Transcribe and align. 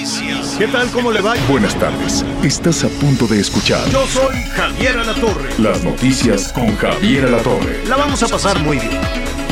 noticias. 0.00 0.56
¿Qué 0.58 0.66
tal? 0.66 0.88
¿Cómo 0.90 1.12
le 1.12 1.20
va? 1.20 1.34
Buenas 1.48 1.74
tardes. 1.78 2.24
Estás 2.42 2.84
a 2.84 2.88
punto 2.88 3.26
de 3.26 3.40
escuchar 3.40 3.86
Yo 3.90 4.06
soy 4.06 4.34
Javier 4.54 4.96
Alatorre. 4.98 5.50
las 5.58 5.82
noticias 5.84 6.52
con 6.52 6.74
Javier 6.76 7.26
Alatorre. 7.26 7.84
La 7.86 7.96
vamos 7.96 8.22
a 8.22 8.28
pasar 8.28 8.58
muy 8.60 8.78
bien. 8.78 8.98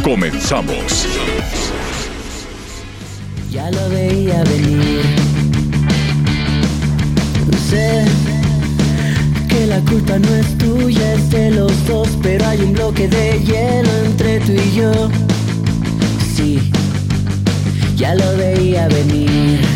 Comenzamos. 0.02 1.06
Ya 3.50 3.70
lo 3.70 3.88
veía 3.90 4.42
venir. 4.44 5.02
Sé 7.68 8.06
que 9.50 9.66
la 9.66 9.80
culpa 9.80 10.18
no 10.18 10.34
es 10.34 10.56
tuya, 10.56 11.12
es 11.12 11.30
de 11.30 11.50
los 11.50 11.86
dos, 11.86 12.08
pero 12.22 12.46
hay 12.46 12.60
un 12.62 12.72
bloque 12.72 13.06
de 13.06 13.38
hielo 13.40 13.90
entre 14.06 14.40
tú 14.40 14.52
y 14.52 14.74
yo. 14.74 15.10
Sí, 16.34 16.70
ya 17.96 18.14
lo 18.14 18.36
veía 18.38 18.88
venir. 18.88 19.67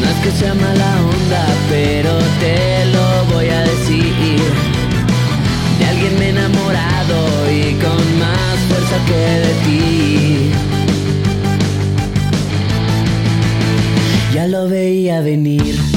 No 0.00 0.08
es 0.08 0.16
que 0.22 0.30
sea 0.30 0.54
mala 0.54 0.90
onda, 1.02 1.46
pero 1.68 2.18
te 2.40 2.86
lo 2.94 3.34
voy 3.34 3.48
a 3.48 3.60
decir. 3.60 4.40
De 5.78 5.84
alguien 5.86 6.18
me 6.18 6.26
he 6.26 6.30
enamorado 6.30 7.50
y 7.50 7.74
con 7.74 8.18
más 8.18 8.58
fuerza 8.68 8.96
que 9.06 9.20
de 9.46 9.54
ti. 9.64 10.50
Ya 14.34 14.46
lo 14.46 14.68
veía 14.68 15.20
venir. 15.20 15.89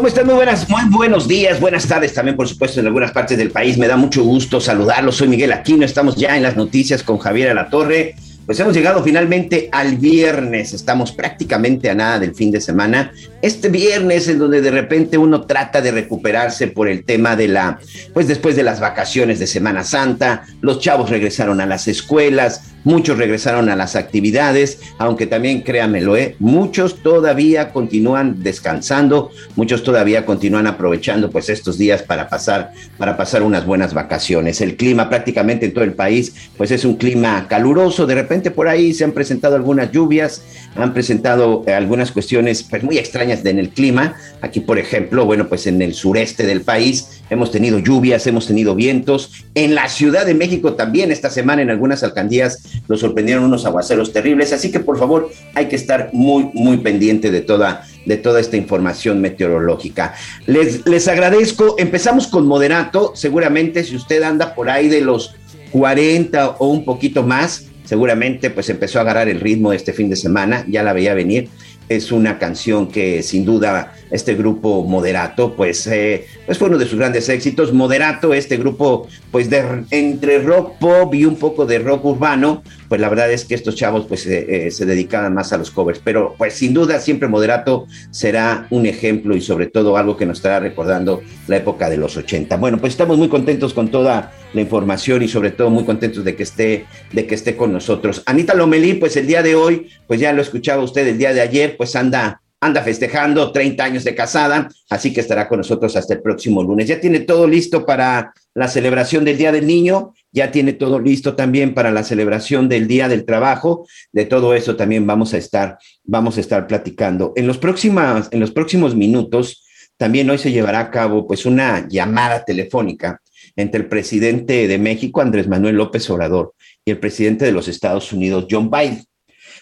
¿Cómo 0.00 0.08
están? 0.08 0.24
Muy 0.24 0.34
buenas, 0.36 0.66
muy 0.66 0.82
buenos 0.90 1.28
días, 1.28 1.60
buenas 1.60 1.86
tardes 1.86 2.14
también, 2.14 2.34
por 2.34 2.48
supuesto, 2.48 2.80
en 2.80 2.86
algunas 2.86 3.12
partes 3.12 3.36
del 3.36 3.50
país. 3.50 3.76
Me 3.76 3.86
da 3.86 3.98
mucho 3.98 4.24
gusto 4.24 4.58
saludarlos. 4.58 5.16
Soy 5.16 5.28
Miguel 5.28 5.52
Aquino, 5.52 5.84
estamos 5.84 6.16
ya 6.16 6.38
en 6.38 6.42
las 6.42 6.56
noticias 6.56 7.02
con 7.02 7.18
Javier 7.18 7.50
Alatorre. 7.50 8.14
Pues 8.46 8.58
hemos 8.58 8.74
llegado 8.74 9.04
finalmente 9.04 9.68
al 9.70 9.98
viernes, 9.98 10.72
estamos 10.72 11.12
prácticamente 11.12 11.90
a 11.90 11.94
nada 11.94 12.18
del 12.18 12.34
fin 12.34 12.50
de 12.50 12.62
semana. 12.62 13.12
Este 13.42 13.68
viernes 13.68 14.26
en 14.28 14.38
donde 14.38 14.62
de 14.62 14.70
repente 14.70 15.18
uno 15.18 15.42
trata 15.42 15.82
de 15.82 15.92
recuperarse 15.92 16.66
por 16.68 16.88
el 16.88 17.04
tema 17.04 17.36
de 17.36 17.48
la, 17.48 17.78
pues 18.14 18.26
después 18.26 18.56
de 18.56 18.62
las 18.62 18.80
vacaciones 18.80 19.38
de 19.38 19.46
Semana 19.46 19.84
Santa, 19.84 20.46
los 20.62 20.80
chavos 20.80 21.10
regresaron 21.10 21.60
a 21.60 21.66
las 21.66 21.86
escuelas, 21.88 22.62
muchos 22.84 23.18
regresaron 23.18 23.68
a 23.68 23.76
las 23.76 23.96
actividades, 23.96 24.80
aunque 24.98 25.26
también 25.26 25.62
créanmelo, 25.62 26.16
¿eh? 26.16 26.36
muchos 26.38 27.02
todavía 27.02 27.72
continúan 27.72 28.42
descansando, 28.42 29.30
muchos 29.56 29.82
todavía 29.82 30.24
continúan 30.24 30.66
aprovechando 30.66 31.30
pues 31.30 31.48
estos 31.48 31.78
días 31.78 32.02
para 32.02 32.28
pasar, 32.28 32.72
para 32.98 33.16
pasar 33.16 33.42
unas 33.42 33.66
buenas 33.66 33.94
vacaciones. 33.94 34.60
El 34.60 34.76
clima 34.76 35.08
prácticamente 35.08 35.66
en 35.66 35.74
todo 35.74 35.84
el 35.84 35.94
país 35.94 36.34
pues 36.56 36.70
es 36.70 36.84
un 36.84 36.96
clima 36.96 37.46
caluroso, 37.48 38.06
de 38.06 38.14
repente 38.14 38.50
por 38.50 38.68
ahí 38.68 38.94
se 38.94 39.04
han 39.04 39.12
presentado 39.12 39.56
algunas 39.56 39.90
lluvias, 39.92 40.42
han 40.76 40.92
presentado 40.92 41.64
eh, 41.66 41.72
algunas 41.72 42.12
cuestiones 42.12 42.62
pues 42.62 42.82
muy 42.82 42.98
extrañas 42.98 43.44
en 43.44 43.58
el 43.58 43.70
clima. 43.70 44.14
Aquí, 44.40 44.60
por 44.60 44.78
ejemplo, 44.78 45.24
bueno, 45.24 45.48
pues 45.48 45.66
en 45.66 45.82
el 45.82 45.94
sureste 45.94 46.46
del 46.46 46.62
país 46.62 47.22
hemos 47.28 47.50
tenido 47.50 47.78
lluvias, 47.78 48.26
hemos 48.26 48.46
tenido 48.46 48.74
vientos. 48.74 49.44
En 49.54 49.74
la 49.74 49.88
Ciudad 49.88 50.26
de 50.26 50.34
México 50.34 50.74
también 50.74 51.10
esta 51.10 51.30
semana 51.30 51.62
en 51.62 51.70
algunas 51.70 52.02
alcaldías 52.02 52.69
nos 52.88 53.00
sorprendieron 53.00 53.44
unos 53.44 53.64
aguaceros 53.66 54.12
terribles. 54.12 54.52
Así 54.52 54.70
que 54.70 54.80
por 54.80 54.98
favor 54.98 55.30
hay 55.54 55.66
que 55.66 55.76
estar 55.76 56.10
muy, 56.12 56.50
muy 56.54 56.78
pendiente 56.78 57.30
de 57.30 57.40
toda, 57.40 57.86
de 58.06 58.16
toda 58.16 58.40
esta 58.40 58.56
información 58.56 59.20
meteorológica. 59.20 60.14
Les, 60.46 60.86
les 60.86 61.08
agradezco. 61.08 61.76
Empezamos 61.78 62.26
con 62.26 62.46
moderato. 62.46 63.12
Seguramente 63.14 63.84
si 63.84 63.96
usted 63.96 64.22
anda 64.22 64.54
por 64.54 64.70
ahí 64.70 64.88
de 64.88 65.00
los 65.00 65.34
40 65.72 66.56
o 66.58 66.68
un 66.68 66.84
poquito 66.84 67.22
más, 67.22 67.66
seguramente 67.84 68.50
pues 68.50 68.68
empezó 68.70 68.98
a 68.98 69.02
agarrar 69.02 69.28
el 69.28 69.40
ritmo 69.40 69.72
este 69.72 69.92
fin 69.92 70.08
de 70.08 70.16
semana, 70.16 70.64
ya 70.68 70.82
la 70.82 70.92
veía 70.92 71.14
venir. 71.14 71.48
Es 71.90 72.12
una 72.12 72.38
canción 72.38 72.86
que 72.86 73.20
sin 73.20 73.44
duda 73.44 73.94
este 74.12 74.36
grupo 74.36 74.84
Moderato 74.84 75.56
pues, 75.56 75.88
eh, 75.88 76.24
pues 76.46 76.56
fue 76.56 76.68
uno 76.68 76.78
de 76.78 76.86
sus 76.86 76.96
grandes 76.96 77.28
éxitos. 77.28 77.72
Moderato, 77.72 78.32
este 78.32 78.58
grupo 78.58 79.08
pues 79.32 79.50
de 79.50 79.84
entre 79.90 80.38
rock 80.38 80.78
pop 80.78 81.12
y 81.12 81.24
un 81.24 81.34
poco 81.34 81.66
de 81.66 81.80
rock 81.80 82.04
urbano, 82.04 82.62
pues 82.88 83.00
la 83.00 83.08
verdad 83.08 83.32
es 83.32 83.44
que 83.44 83.56
estos 83.56 83.74
chavos 83.74 84.06
pues 84.06 84.24
eh, 84.26 84.66
eh, 84.68 84.70
se 84.70 84.86
dedicaban 84.86 85.34
más 85.34 85.52
a 85.52 85.58
los 85.58 85.72
covers, 85.72 86.00
pero 86.04 86.36
pues 86.38 86.54
sin 86.54 86.72
duda 86.72 87.00
siempre 87.00 87.26
Moderato 87.26 87.88
será 88.12 88.68
un 88.70 88.86
ejemplo 88.86 89.34
y 89.34 89.40
sobre 89.40 89.66
todo 89.66 89.96
algo 89.96 90.16
que 90.16 90.26
nos 90.26 90.38
estará 90.38 90.60
recordando 90.60 91.22
la 91.48 91.56
época 91.56 91.90
de 91.90 91.96
los 91.96 92.16
80. 92.16 92.56
Bueno, 92.58 92.78
pues 92.78 92.92
estamos 92.92 93.18
muy 93.18 93.28
contentos 93.28 93.74
con 93.74 93.90
toda 93.90 94.30
la 94.52 94.60
información 94.60 95.22
y 95.22 95.28
sobre 95.28 95.50
todo 95.50 95.70
muy 95.70 95.84
contentos 95.84 96.24
de 96.24 96.36
que 96.36 96.42
esté, 96.42 96.86
de 97.12 97.26
que 97.26 97.34
esté 97.34 97.56
con 97.56 97.72
nosotros. 97.72 98.22
Anita 98.26 98.54
Lomelí, 98.54 98.94
pues 98.94 99.16
el 99.16 99.26
día 99.26 99.42
de 99.42 99.54
hoy, 99.54 99.88
pues 100.06 100.20
ya 100.20 100.32
lo 100.32 100.42
escuchaba 100.42 100.82
usted 100.82 101.06
el 101.06 101.18
día 101.18 101.32
de 101.32 101.40
ayer, 101.40 101.76
pues 101.76 101.94
anda, 101.96 102.42
anda 102.60 102.82
festejando 102.82 103.52
30 103.52 103.82
años 103.82 104.04
de 104.04 104.14
casada, 104.14 104.68
así 104.88 105.12
que 105.12 105.20
estará 105.20 105.48
con 105.48 105.58
nosotros 105.58 105.96
hasta 105.96 106.14
el 106.14 106.22
próximo 106.22 106.62
lunes. 106.62 106.88
Ya 106.88 107.00
tiene 107.00 107.20
todo 107.20 107.46
listo 107.46 107.86
para 107.86 108.32
la 108.54 108.68
celebración 108.68 109.24
del 109.24 109.38
Día 109.38 109.52
del 109.52 109.66
Niño, 109.66 110.14
ya 110.32 110.50
tiene 110.50 110.72
todo 110.72 110.98
listo 110.98 111.34
también 111.34 111.74
para 111.74 111.90
la 111.90 112.04
celebración 112.04 112.68
del 112.68 112.86
Día 112.86 113.08
del 113.08 113.24
Trabajo. 113.24 113.86
De 114.12 114.26
todo 114.26 114.54
eso 114.54 114.76
también 114.76 115.06
vamos 115.06 115.32
a 115.34 115.38
estar, 115.38 115.78
vamos 116.04 116.36
a 116.36 116.40
estar 116.40 116.66
platicando. 116.66 117.32
En 117.36 117.46
los 117.46 117.58
próximos, 117.58 118.28
en 118.30 118.40
los 118.40 118.50
próximos 118.50 118.94
minutos, 118.94 119.64
también 119.96 120.30
hoy 120.30 120.38
se 120.38 120.52
llevará 120.52 120.80
a 120.80 120.90
cabo 120.90 121.26
pues 121.26 121.46
una 121.46 121.86
llamada 121.88 122.44
telefónica 122.44 123.20
entre 123.60 123.82
el 123.82 123.88
presidente 123.88 124.68
de 124.68 124.78
México, 124.78 125.20
Andrés 125.20 125.48
Manuel 125.48 125.76
López 125.76 126.08
Obrador, 126.10 126.54
y 126.84 126.90
el 126.90 126.98
presidente 126.98 127.44
de 127.44 127.52
los 127.52 127.68
Estados 127.68 128.12
Unidos, 128.12 128.46
John 128.50 128.70
Biden. 128.70 129.04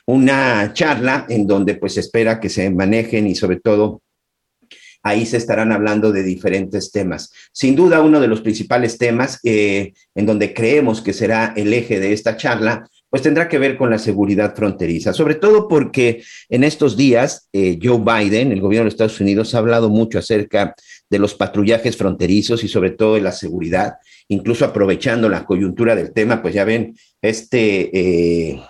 Una 0.06 0.72
charla 0.72 1.26
en 1.28 1.46
donde 1.46 1.74
pues 1.74 1.96
espera 1.98 2.40
que 2.40 2.48
se 2.48 2.70
manejen 2.70 3.26
y 3.26 3.34
sobre 3.34 3.60
todo 3.60 4.00
ahí 5.02 5.26
se 5.26 5.36
estarán 5.36 5.72
hablando 5.72 6.12
de 6.12 6.22
diferentes 6.22 6.90
temas. 6.92 7.32
Sin 7.52 7.76
duda, 7.76 8.00
uno 8.00 8.20
de 8.20 8.28
los 8.28 8.40
principales 8.40 8.98
temas 8.98 9.38
eh, 9.44 9.92
en 10.14 10.26
donde 10.26 10.54
creemos 10.54 11.00
que 11.00 11.12
será 11.12 11.52
el 11.56 11.72
eje 11.72 12.00
de 12.00 12.12
esta 12.12 12.36
charla, 12.36 12.88
pues 13.10 13.22
tendrá 13.22 13.48
que 13.48 13.58
ver 13.58 13.76
con 13.76 13.90
la 13.90 13.98
seguridad 13.98 14.54
fronteriza, 14.54 15.12
sobre 15.12 15.34
todo 15.34 15.66
porque 15.66 16.22
en 16.48 16.64
estos 16.64 16.96
días 16.96 17.48
eh, 17.52 17.78
Joe 17.82 17.98
Biden, 17.98 18.52
el 18.52 18.60
gobierno 18.60 18.84
de 18.84 18.90
Estados 18.90 19.20
Unidos, 19.20 19.54
ha 19.54 19.58
hablado 19.58 19.88
mucho 19.88 20.18
acerca 20.18 20.74
de 21.08 21.18
los 21.18 21.34
patrullajes 21.34 21.96
fronterizos 21.96 22.62
y 22.64 22.68
sobre 22.68 22.90
todo 22.90 23.14
de 23.14 23.22
la 23.22 23.32
seguridad, 23.32 23.94
incluso 24.28 24.64
aprovechando 24.64 25.28
la 25.28 25.44
coyuntura 25.44 25.94
del 25.94 26.12
tema, 26.12 26.42
pues 26.42 26.54
ya 26.54 26.64
ven 26.64 26.94
este, 27.22 27.90
eh, 28.50 28.62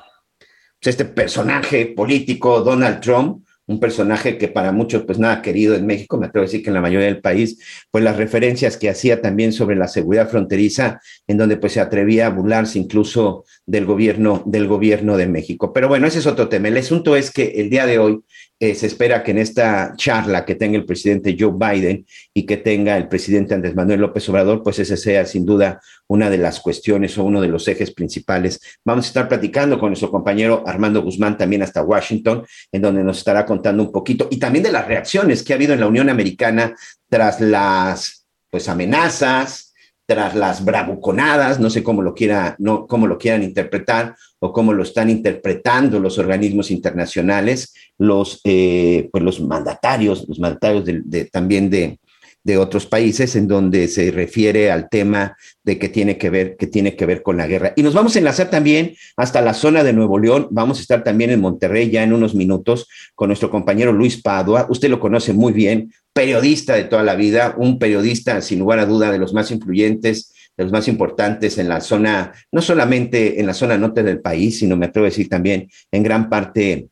pues 0.80 0.94
este 0.94 1.04
personaje 1.04 1.86
político, 1.86 2.60
Donald 2.60 3.00
Trump, 3.00 3.44
un 3.68 3.78
personaje 3.78 4.38
que 4.38 4.48
para 4.48 4.72
muchos 4.72 5.04
pues 5.04 5.18
nada 5.18 5.42
querido 5.42 5.76
en 5.76 5.86
México, 5.86 6.18
me 6.18 6.26
atrevo 6.26 6.42
a 6.42 6.46
decir 6.46 6.62
que 6.62 6.70
en 6.70 6.74
la 6.74 6.80
mayoría 6.80 7.06
del 7.06 7.20
país, 7.20 7.58
pues 7.90 8.02
las 8.02 8.16
referencias 8.16 8.76
que 8.76 8.88
hacía 8.88 9.20
también 9.20 9.52
sobre 9.52 9.76
la 9.76 9.88
seguridad 9.88 10.28
fronteriza, 10.28 11.00
en 11.26 11.36
donde 11.36 11.58
pues 11.58 11.74
se 11.74 11.80
atrevía 11.80 12.26
a 12.26 12.30
burlarse 12.30 12.78
incluso 12.78 13.44
del 13.66 13.84
gobierno, 13.84 14.42
del 14.46 14.66
gobierno 14.66 15.16
de 15.16 15.26
México. 15.26 15.72
Pero 15.72 15.88
bueno, 15.88 16.06
ese 16.06 16.18
es 16.18 16.26
otro 16.26 16.48
tema. 16.48 16.68
El 16.68 16.78
asunto 16.78 17.14
es 17.14 17.30
que 17.30 17.52
el 17.56 17.68
día 17.68 17.84
de 17.84 17.98
hoy 17.98 18.20
eh, 18.60 18.74
se 18.74 18.86
espera 18.86 19.22
que 19.22 19.30
en 19.30 19.38
esta 19.38 19.94
charla 19.96 20.44
que 20.44 20.56
tenga 20.56 20.76
el 20.76 20.84
presidente 20.84 21.36
Joe 21.38 21.52
Biden 21.54 22.04
y 22.34 22.44
que 22.44 22.56
tenga 22.56 22.96
el 22.96 23.06
presidente 23.06 23.54
Andrés 23.54 23.76
Manuel 23.76 24.00
López 24.00 24.28
Obrador, 24.28 24.64
pues 24.64 24.80
ese 24.80 24.96
sea 24.96 25.24
sin 25.26 25.46
duda 25.46 25.80
una 26.08 26.28
de 26.28 26.38
las 26.38 26.58
cuestiones 26.58 27.16
o 27.18 27.24
uno 27.24 27.40
de 27.40 27.48
los 27.48 27.68
ejes 27.68 27.92
principales. 27.92 28.60
Vamos 28.84 29.04
a 29.04 29.08
estar 29.08 29.28
platicando 29.28 29.78
con 29.78 29.90
nuestro 29.90 30.10
compañero 30.10 30.64
Armando 30.66 31.02
Guzmán 31.02 31.38
también 31.38 31.62
hasta 31.62 31.82
Washington, 31.82 32.44
en 32.72 32.82
donde 32.82 33.04
nos 33.04 33.18
estará 33.18 33.46
contando 33.46 33.82
un 33.82 33.92
poquito 33.92 34.26
y 34.30 34.38
también 34.38 34.64
de 34.64 34.72
las 34.72 34.88
reacciones 34.88 35.44
que 35.44 35.52
ha 35.52 35.56
habido 35.56 35.74
en 35.74 35.80
la 35.80 35.86
Unión 35.86 36.08
Americana 36.08 36.74
tras 37.08 37.40
las 37.40 38.26
pues 38.50 38.68
amenazas, 38.68 39.67
tras 40.08 40.34
las 40.34 40.64
bravuconadas, 40.64 41.60
no 41.60 41.68
sé 41.68 41.82
cómo 41.82 42.00
lo, 42.00 42.14
quiera, 42.14 42.56
no, 42.58 42.86
cómo 42.86 43.06
lo 43.06 43.18
quieran 43.18 43.42
interpretar 43.42 44.16
o 44.38 44.54
cómo 44.54 44.72
lo 44.72 44.82
están 44.82 45.10
interpretando 45.10 46.00
los 46.00 46.18
organismos 46.18 46.70
internacionales, 46.70 47.74
los, 47.98 48.40
eh, 48.44 49.10
pues 49.12 49.22
los 49.22 49.38
mandatarios, 49.38 50.24
los 50.26 50.38
mandatarios 50.38 50.86
de, 50.86 51.26
también 51.26 51.68
de, 51.68 52.00
de 52.48 52.56
otros 52.56 52.86
países 52.86 53.36
en 53.36 53.46
donde 53.46 53.88
se 53.88 54.10
refiere 54.10 54.70
al 54.70 54.88
tema 54.88 55.36
de 55.62 55.78
que 55.78 55.90
tiene 55.90 56.16
que 56.16 56.30
ver 56.30 56.56
que 56.56 56.66
tiene 56.66 56.96
que 56.96 57.04
ver 57.04 57.22
con 57.22 57.36
la 57.36 57.46
guerra. 57.46 57.74
Y 57.76 57.82
nos 57.82 57.92
vamos 57.92 58.16
a 58.16 58.20
enlazar 58.20 58.48
también 58.48 58.94
hasta 59.18 59.42
la 59.42 59.52
zona 59.52 59.84
de 59.84 59.92
Nuevo 59.92 60.18
León. 60.18 60.48
Vamos 60.50 60.78
a 60.78 60.80
estar 60.80 61.04
también 61.04 61.30
en 61.30 61.42
Monterrey 61.42 61.90
ya 61.90 62.02
en 62.02 62.14
unos 62.14 62.34
minutos 62.34 62.88
con 63.14 63.28
nuestro 63.28 63.50
compañero 63.50 63.92
Luis 63.92 64.22
Padua. 64.22 64.66
Usted 64.70 64.88
lo 64.88 64.98
conoce 64.98 65.34
muy 65.34 65.52
bien, 65.52 65.92
periodista 66.14 66.74
de 66.74 66.84
toda 66.84 67.02
la 67.02 67.16
vida, 67.16 67.54
un 67.58 67.78
periodista 67.78 68.40
sin 68.40 68.60
lugar 68.60 68.78
a 68.78 68.86
duda 68.86 69.12
de 69.12 69.18
los 69.18 69.34
más 69.34 69.50
influyentes, 69.50 70.32
de 70.56 70.64
los 70.64 70.72
más 70.72 70.88
importantes 70.88 71.58
en 71.58 71.68
la 71.68 71.82
zona, 71.82 72.32
no 72.50 72.62
solamente 72.62 73.40
en 73.40 73.46
la 73.46 73.52
zona 73.52 73.76
norte 73.76 74.02
del 74.02 74.22
país, 74.22 74.58
sino 74.58 74.74
me 74.74 74.86
atrevo 74.86 75.04
a 75.04 75.10
decir 75.10 75.28
también 75.28 75.68
en 75.92 76.02
gran 76.02 76.30
parte 76.30 76.88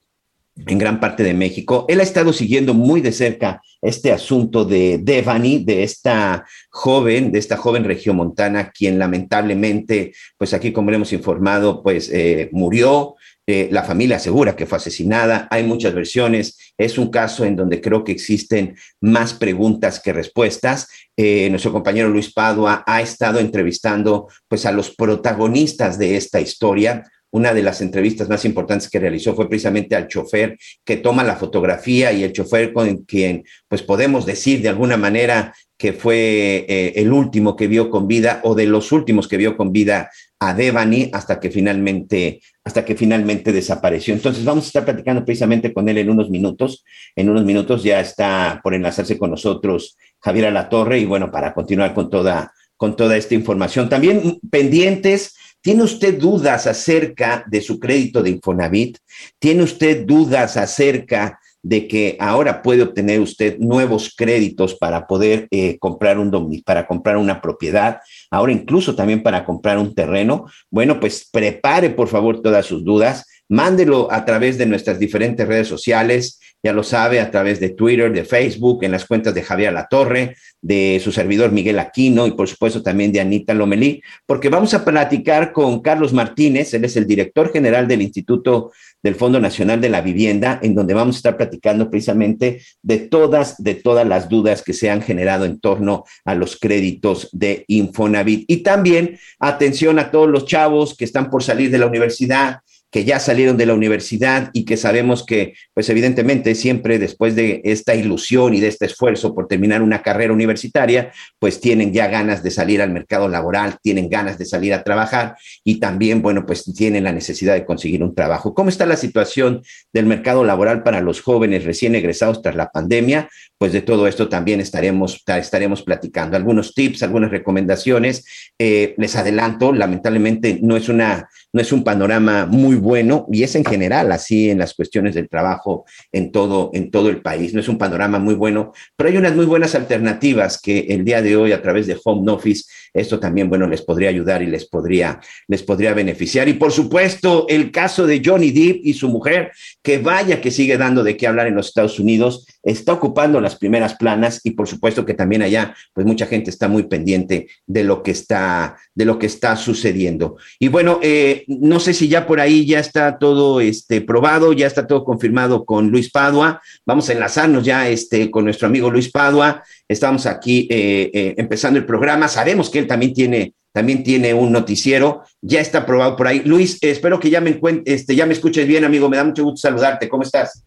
en 0.67 0.79
gran 0.79 1.01
parte 1.01 1.23
de 1.23 1.35
México. 1.35 1.85
Él 1.89 2.01
ha 2.01 2.03
estado 2.03 2.33
siguiendo 2.33 2.73
muy 2.73 3.03
de 3.03 3.13
cerca 3.13 3.61
este 3.83 4.13
asunto 4.13 4.65
de 4.65 4.99
Devani, 4.99 5.65
de 5.65 5.83
esta 5.83 6.45
joven, 6.71 7.33
de 7.33 7.39
esta 7.39 7.57
joven 7.57 7.85
regiomontana, 7.85 8.71
quien 8.71 8.99
lamentablemente, 8.99 10.13
pues 10.39 10.55
aquí 10.55 10.73
como 10.73 10.91
hemos 10.91 11.13
informado, 11.13 11.83
pues 11.83 12.11
eh, 12.13 12.49
murió. 12.53 13.17
Eh, 13.49 13.69
la 13.71 13.85
familia 13.85 14.17
asegura 14.17 14.57
que 14.57 14.67
fue 14.67 14.79
asesinada. 14.79 15.47
Hay 15.53 15.63
muchas 15.63 15.95
versiones. 15.95 16.59
Es 16.77 16.99
un 16.99 17.13
caso 17.13 17.45
en 17.45 17.55
donde 17.55 17.81
creo 17.81 18.03
que 18.03 18.11
existen 18.11 18.77
más 19.01 19.35
preguntas 19.35 20.01
que 20.01 20.13
respuestas. 20.13 20.89
Eh, 21.17 21.49
nuestro 21.51 21.73
compañero 21.73 22.09
Luis 22.09 22.33
Padua 22.33 22.83
ha 22.85 23.01
estado 23.01 23.39
entrevistando 23.39 24.27
pues 24.49 24.67
a 24.67 24.73
los 24.73 24.91
protagonistas 24.91 25.97
de 25.97 26.17
esta 26.17 26.41
historia 26.41 27.05
una 27.37 27.53
de 27.53 27.63
las 27.63 27.83
entrevistas 27.83 28.31
más 28.31 28.47
importantes 28.47 28.89
que 28.89 28.99
realizó 28.99 29.35
fue 29.35 29.47
precisamente 29.47 29.95
al 29.95 30.09
chofer 30.09 30.59
que 30.85 30.97
toma 30.97 31.23
la 31.23 31.37
fotografía 31.37 32.11
y 32.11 32.25
el 32.25 32.33
chofer 32.33 32.73
con 32.73 32.97
quien, 33.05 33.45
pues 33.69 33.83
podemos 33.83 34.25
decir 34.25 34.63
de 34.63 34.71
alguna 34.71 34.97
manera 34.97 35.55
que 35.77 35.93
fue 35.93 36.65
eh, 36.67 36.95
el 36.97 37.13
último 37.13 37.55
que 37.55 37.67
vio 37.67 37.91
con 37.91 38.09
vida 38.09 38.41
o 38.43 38.55
de 38.55 38.65
los 38.65 38.91
últimos 38.91 39.29
que 39.29 39.37
vio 39.37 39.55
con 39.55 39.71
vida 39.71 40.11
a 40.41 40.55
Devani 40.55 41.11
hasta 41.13 41.39
que 41.39 41.51
finalmente 41.51 42.41
hasta 42.65 42.87
que 42.87 42.97
finalmente 42.97 43.53
desapareció. 43.53 44.15
Entonces 44.15 44.43
vamos 44.43 44.65
a 44.65 44.69
estar 44.69 44.85
platicando 44.85 45.25
precisamente 45.25 45.75
con 45.75 45.89
él 45.91 45.99
en 45.99 46.11
unos 46.11 46.31
minutos. 46.31 46.85
En 47.15 47.29
unos 47.29 47.45
minutos 47.45 47.85
ya 47.85 48.01
está 48.01 48.61
por 48.65 48.73
enlazarse 48.73 49.19
con 49.19 49.31
nosotros 49.31 49.99
Javier 50.21 50.47
Alatorre 50.47 50.99
y 50.99 51.05
bueno, 51.05 51.31
para 51.31 51.53
continuar 51.53 51.93
con 51.93 52.09
toda 52.09 52.53
con 52.79 52.97
toda 52.97 53.17
esta 53.17 53.35
información. 53.35 53.89
También 53.89 54.39
pendientes 54.51 55.35
¿Tiene 55.67 55.83
usted 55.83 56.17
dudas 56.21 56.69
acerca 56.69 57.45
de 57.49 57.61
su 57.61 57.81
crédito 57.81 58.23
de 58.23 58.31
Infonavit? 58.31 58.99
¿Tiene 59.37 59.65
usted 59.65 60.07
dudas 60.07 60.57
acerca 60.57 61.41
de 61.61 61.89
que 61.89 62.17
ahora 62.21 62.63
puede 62.63 62.83
obtener 62.83 63.19
usted 63.19 63.59
nuevos 63.59 64.15
créditos 64.17 64.77
para 64.77 65.09
poder 65.09 65.49
eh, 65.51 65.77
comprar 65.81 66.21
un 66.21 66.63
para 66.65 66.87
comprar 66.87 67.17
una 67.17 67.41
propiedad, 67.41 67.99
ahora 68.31 68.53
incluso 68.53 68.95
también 68.95 69.25
para 69.25 69.45
comprar 69.45 69.77
un 69.77 69.93
terreno? 69.93 70.47
Bueno, 70.71 71.01
pues 71.01 71.29
prepare 71.33 71.91
por 71.91 72.07
favor 72.07 72.43
todas 72.43 72.65
sus 72.65 72.85
dudas, 72.85 73.25
mándelo 73.49 74.07
a 74.13 74.25
través 74.25 74.59
de 74.59 74.67
nuestras 74.67 75.01
diferentes 75.01 75.49
redes 75.49 75.67
sociales 75.67 76.39
ya 76.63 76.73
lo 76.73 76.83
sabe, 76.83 77.21
a 77.21 77.31
través 77.31 77.61
de 77.61 77.71
Twitter, 77.71 78.13
de 78.13 78.25
Facebook, 78.25 78.83
en 78.83 78.93
las 78.93 79.05
cuentas 79.05 79.35
de 79.35 79.43
Javier 79.43 79.73
Latorre, 79.73 80.37
de 80.61 81.01
su 81.03 81.13
servidor 81.13 81.53
Miguel 81.53 81.79
Aquino 81.79 82.27
y 82.27 82.33
por 82.33 82.49
supuesto 82.49 82.83
también 82.83 83.13
de 83.13 83.21
Anita 83.21 83.55
Lomelí, 83.55 84.03
porque 84.27 84.49
vamos 84.49 84.75
a 84.75 84.85
platicar 84.85 85.53
con 85.53 85.81
Carlos 85.81 86.13
Martínez, 86.13 86.75
él 86.75 86.85
es 86.85 86.97
el 86.97 87.07
director 87.07 87.53
general 87.53 87.87
del 87.87 88.03
Instituto 88.03 88.73
del 89.03 89.15
Fondo 89.15 89.39
Nacional 89.39 89.81
de 89.81 89.89
la 89.89 90.01
Vivienda, 90.01 90.59
en 90.63 90.75
donde 90.75 90.95
vamos 90.95 91.17
a 91.17 91.19
estar 91.19 91.37
platicando 91.37 91.89
precisamente 91.89 92.63
de 92.83 92.99
todas, 92.99 93.63
de 93.63 93.77
todas 93.77 94.07
las 94.07 94.29
dudas 94.29 94.63
que 94.63 94.73
se 94.73 94.91
han 94.91 95.03
generado 95.03 95.45
en 95.45 95.61
torno 95.61 96.05
a 96.25 96.35
los 96.35 96.59
créditos 96.59 97.29
de 97.33 97.65
Infonavit. 97.69 98.45
Y 98.49 98.59
también 98.59 99.19
atención 99.39 100.01
a 100.01 100.11
todos 100.11 100.29
los 100.29 100.47
chavos 100.47 100.97
que 100.97 101.05
están 101.05 101.31
por 101.31 101.45
salir 101.45 101.71
de 101.71 101.79
la 101.79 101.87
universidad, 101.87 102.61
que 102.91 103.05
ya 103.05 103.19
salieron 103.19 103.57
de 103.57 103.67
la 103.67 103.75
universidad 103.75 104.51
y 104.53 104.65
que 104.65 104.77
sabemos 104.77 105.25
que, 105.27 105.55
pues 105.75 105.89
evidentemente, 105.91 106.55
siempre 106.55 106.99
después 106.99 107.35
de 107.35 107.61
esta 107.65 107.95
ilusión 107.95 108.55
y 108.55 108.61
de 108.61 108.69
este 108.69 108.87
esfuerzo 108.87 109.35
por 109.35 109.49
terminar 109.49 109.83
una 109.83 110.03
carrera 110.03 110.33
universitaria, 110.33 111.13
pues 111.39 111.61
tienen 111.61 111.93
ya 111.93 112.07
ganas 112.07 112.43
de 112.43 112.51
salir 112.51 112.81
al 112.81 112.93
mercado 112.93 113.29
laboral, 113.29 113.77
tienen 113.83 114.09
ganas 114.09 114.39
de 114.39 114.45
salir 114.45 114.73
a 114.73 114.85
trabajar 114.85 115.37
y 115.65 115.81
también, 115.81 116.23
bueno, 116.23 116.47
pues 116.47 116.65
tienen 116.75 117.05
la 117.05 117.13
necesidad 117.13 117.55
de 117.55 117.65
conseguir 117.65 118.03
un 118.03 118.15
trabajo. 118.15 118.55
¿Cómo 118.55 118.71
está 118.71 118.87
la 118.87 118.97
situación 118.97 119.63
del 119.93 120.07
mercado 120.07 120.45
laboral 120.45 120.83
para 120.83 121.01
los 121.01 121.21
jóvenes 121.21 121.65
recién 121.65 121.95
egresados 121.95 122.41
tras 122.41 122.55
la 122.55 122.71
pandemia? 122.71 123.29
Pues 123.59 123.73
de 123.73 123.83
todo 123.83 124.07
esto 124.07 124.29
también 124.29 124.61
estaremos, 124.61 125.23
estaremos 125.27 125.83
platicando. 125.83 126.37
Algunos 126.37 126.75
tips, 126.75 127.03
algunas 127.03 127.31
recomendaciones. 127.31 128.25
Eh, 128.59 128.95
les 128.99 129.17
adelanto, 129.17 129.73
lamentablemente 129.73 130.59
no 130.63 130.77
es 130.77 130.89
una 130.89 131.29
no 131.57 131.63
es 131.63 131.73
un 131.73 131.83
panorama 131.83 132.45
muy 132.45 132.77
bueno 132.77 133.27
y 133.33 133.43
es 133.43 133.55
en 133.55 133.65
general 133.65 134.13
así 134.13 134.51
en 134.51 134.59
las 134.59 134.75
cuestiones 134.75 135.15
del 135.15 135.27
trabajo 135.27 135.87
en 136.13 136.31
todo, 136.31 136.71
en 136.75 136.91
todo 136.91 137.09
el 137.09 137.23
país. 137.23 137.55
No 137.55 137.61
es 137.61 137.69
un 137.71 137.79
panorama 137.79 138.19
muy 138.19 138.35
bueno, 138.35 138.75
pero 138.95 139.09
hay 139.09 139.17
unas 139.17 139.35
muy 139.35 139.47
buenas 139.47 139.75
alternativas 139.75 140.61
que 140.61 140.81
el 140.91 141.03
día 141.03 141.23
de 141.23 141.35
hoy 141.35 141.53
a 141.53 141.63
través 141.63 141.87
de 141.87 141.97
Home 142.05 142.31
Office 142.31 142.65
esto 142.93 143.19
también, 143.19 143.49
bueno, 143.49 143.67
les 143.67 143.83
podría 143.83 144.09
ayudar 144.09 144.43
y 144.43 144.47
les 144.47 144.67
podría, 144.67 145.21
les 145.49 145.63
podría 145.63 145.95
beneficiar. 145.95 146.49
Y 146.49 146.55
por 146.55 146.73
supuesto, 146.73 147.47
el 147.49 147.71
caso 147.71 148.07
de 148.07 148.23
Johnny 148.25 148.51
Depp 148.51 148.81
y 148.85 148.95
su 148.95 149.09
mujer, 149.09 149.53
que 149.83 149.99
vaya 149.99 150.41
que 150.41 150.51
sigue 150.51 150.79
dando 150.79 151.03
de 151.03 151.17
qué 151.17 151.27
hablar 151.27 151.47
en 151.47 151.55
los 151.55 151.69
Estados 151.69 151.99
Unidos, 151.99 152.47
está 152.63 152.93
ocupando 152.93 153.41
las 153.41 153.57
primeras 153.57 153.95
planas 153.95 154.41
y 154.43 154.51
por 154.51 154.67
supuesto 154.67 155.05
que 155.05 155.15
también 155.15 155.43
allá, 155.43 155.75
pues 155.93 156.07
mucha 156.07 156.27
gente 156.27 156.51
está 156.51 156.69
muy 156.69 156.85
pendiente 156.85 157.49
de 157.67 157.85
lo 157.85 158.03
que 158.03 158.11
está, 158.11 158.77
de 158.95 159.05
lo 159.05 159.19
que 159.19 159.27
está 159.27 159.57
sucediendo. 159.57 160.37
Y 160.59 160.69
bueno, 160.69 160.99
eh, 161.03 161.45
no 161.47 161.79
sé 161.81 161.95
si 161.95 162.09
ya 162.09 162.27
por 162.27 162.41
ahí 162.41 162.67
ya 162.67 162.81
está 162.81 163.19
todo 163.19 163.61
este, 163.61 164.01
probado, 164.01 164.53
ya 164.53 164.67
está 164.67 164.87
todo 164.87 165.05
confirmado 165.05 165.65
con 165.65 165.91
Luis 165.91 166.11
Padua. 166.11 166.61
Vamos 166.85 167.09
a 167.09 167.13
enlazarnos 167.13 167.65
ya 167.65 167.89
este, 167.89 168.31
con 168.31 168.45
nuestro 168.45 168.67
amigo 168.67 168.91
Luis 168.91 169.11
Padua. 169.11 169.63
Estamos 169.89 170.27
aquí 170.27 170.67
eh, 170.71 171.11
eh, 171.15 171.35
empezando 171.37 171.79
el 171.79 171.87
programa. 171.87 172.29
Sabemos 172.29 172.71
que 172.71 172.81
él 172.81 172.87
también 172.87 173.15
tiene, 173.15 173.55
también 173.73 174.03
tiene 174.03 174.35
un 174.35 174.51
noticiero. 174.51 175.23
Ya 175.41 175.61
está 175.61 175.79
aprobado 175.79 176.17
por 176.17 176.27
ahí. 176.27 176.43
Luis, 176.45 176.79
espero 176.81 177.21
que 177.21 177.31
ya 177.31 177.41
me, 177.41 177.61
este, 177.85 178.17
ya 178.17 178.27
me 178.27 178.33
escuches 178.35 178.67
bien, 178.67 178.85
amigo. 178.85 179.09
Me 179.09 179.17
da 179.17 179.25
mucho 179.25 179.45
gusto 179.45 179.69
saludarte. 179.69 180.09
¿Cómo 180.09 180.25
estás? 180.25 180.65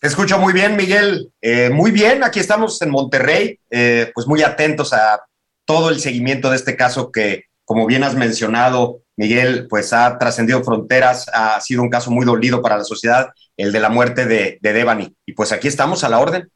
Te 0.00 0.06
escucho 0.06 0.38
muy 0.38 0.52
bien, 0.52 0.76
Miguel. 0.76 1.30
Eh, 1.40 1.68
muy 1.70 1.90
bien, 1.90 2.22
aquí 2.24 2.40
estamos 2.40 2.80
en 2.80 2.90
Monterrey, 2.90 3.58
pues 3.68 4.26
muy 4.26 4.42
atentos 4.42 4.94
a 4.94 5.20
todo 5.66 5.90
el 5.90 6.00
seguimiento 6.00 6.48
de 6.48 6.56
este 6.56 6.74
caso 6.74 7.12
que, 7.12 7.44
como 7.66 7.86
bien 7.86 8.02
has 8.02 8.14
mencionado, 8.14 9.02
Miguel, 9.16 9.66
pues 9.68 9.92
ha 9.92 10.16
trascendido 10.16 10.64
fronteras, 10.64 11.26
ha 11.34 11.60
sido 11.60 11.82
un 11.82 11.90
caso 11.90 12.10
muy 12.10 12.24
dolido 12.24 12.62
para 12.62 12.78
la 12.78 12.84
sociedad, 12.84 13.28
el 13.58 13.72
de 13.72 13.80
la 13.80 13.90
muerte 13.90 14.24
de, 14.24 14.58
de 14.62 14.72
Devani. 14.72 15.14
Y 15.26 15.34
pues 15.34 15.52
aquí 15.52 15.68
estamos 15.68 16.02
a 16.02 16.08
la 16.08 16.18
orden. 16.18 16.50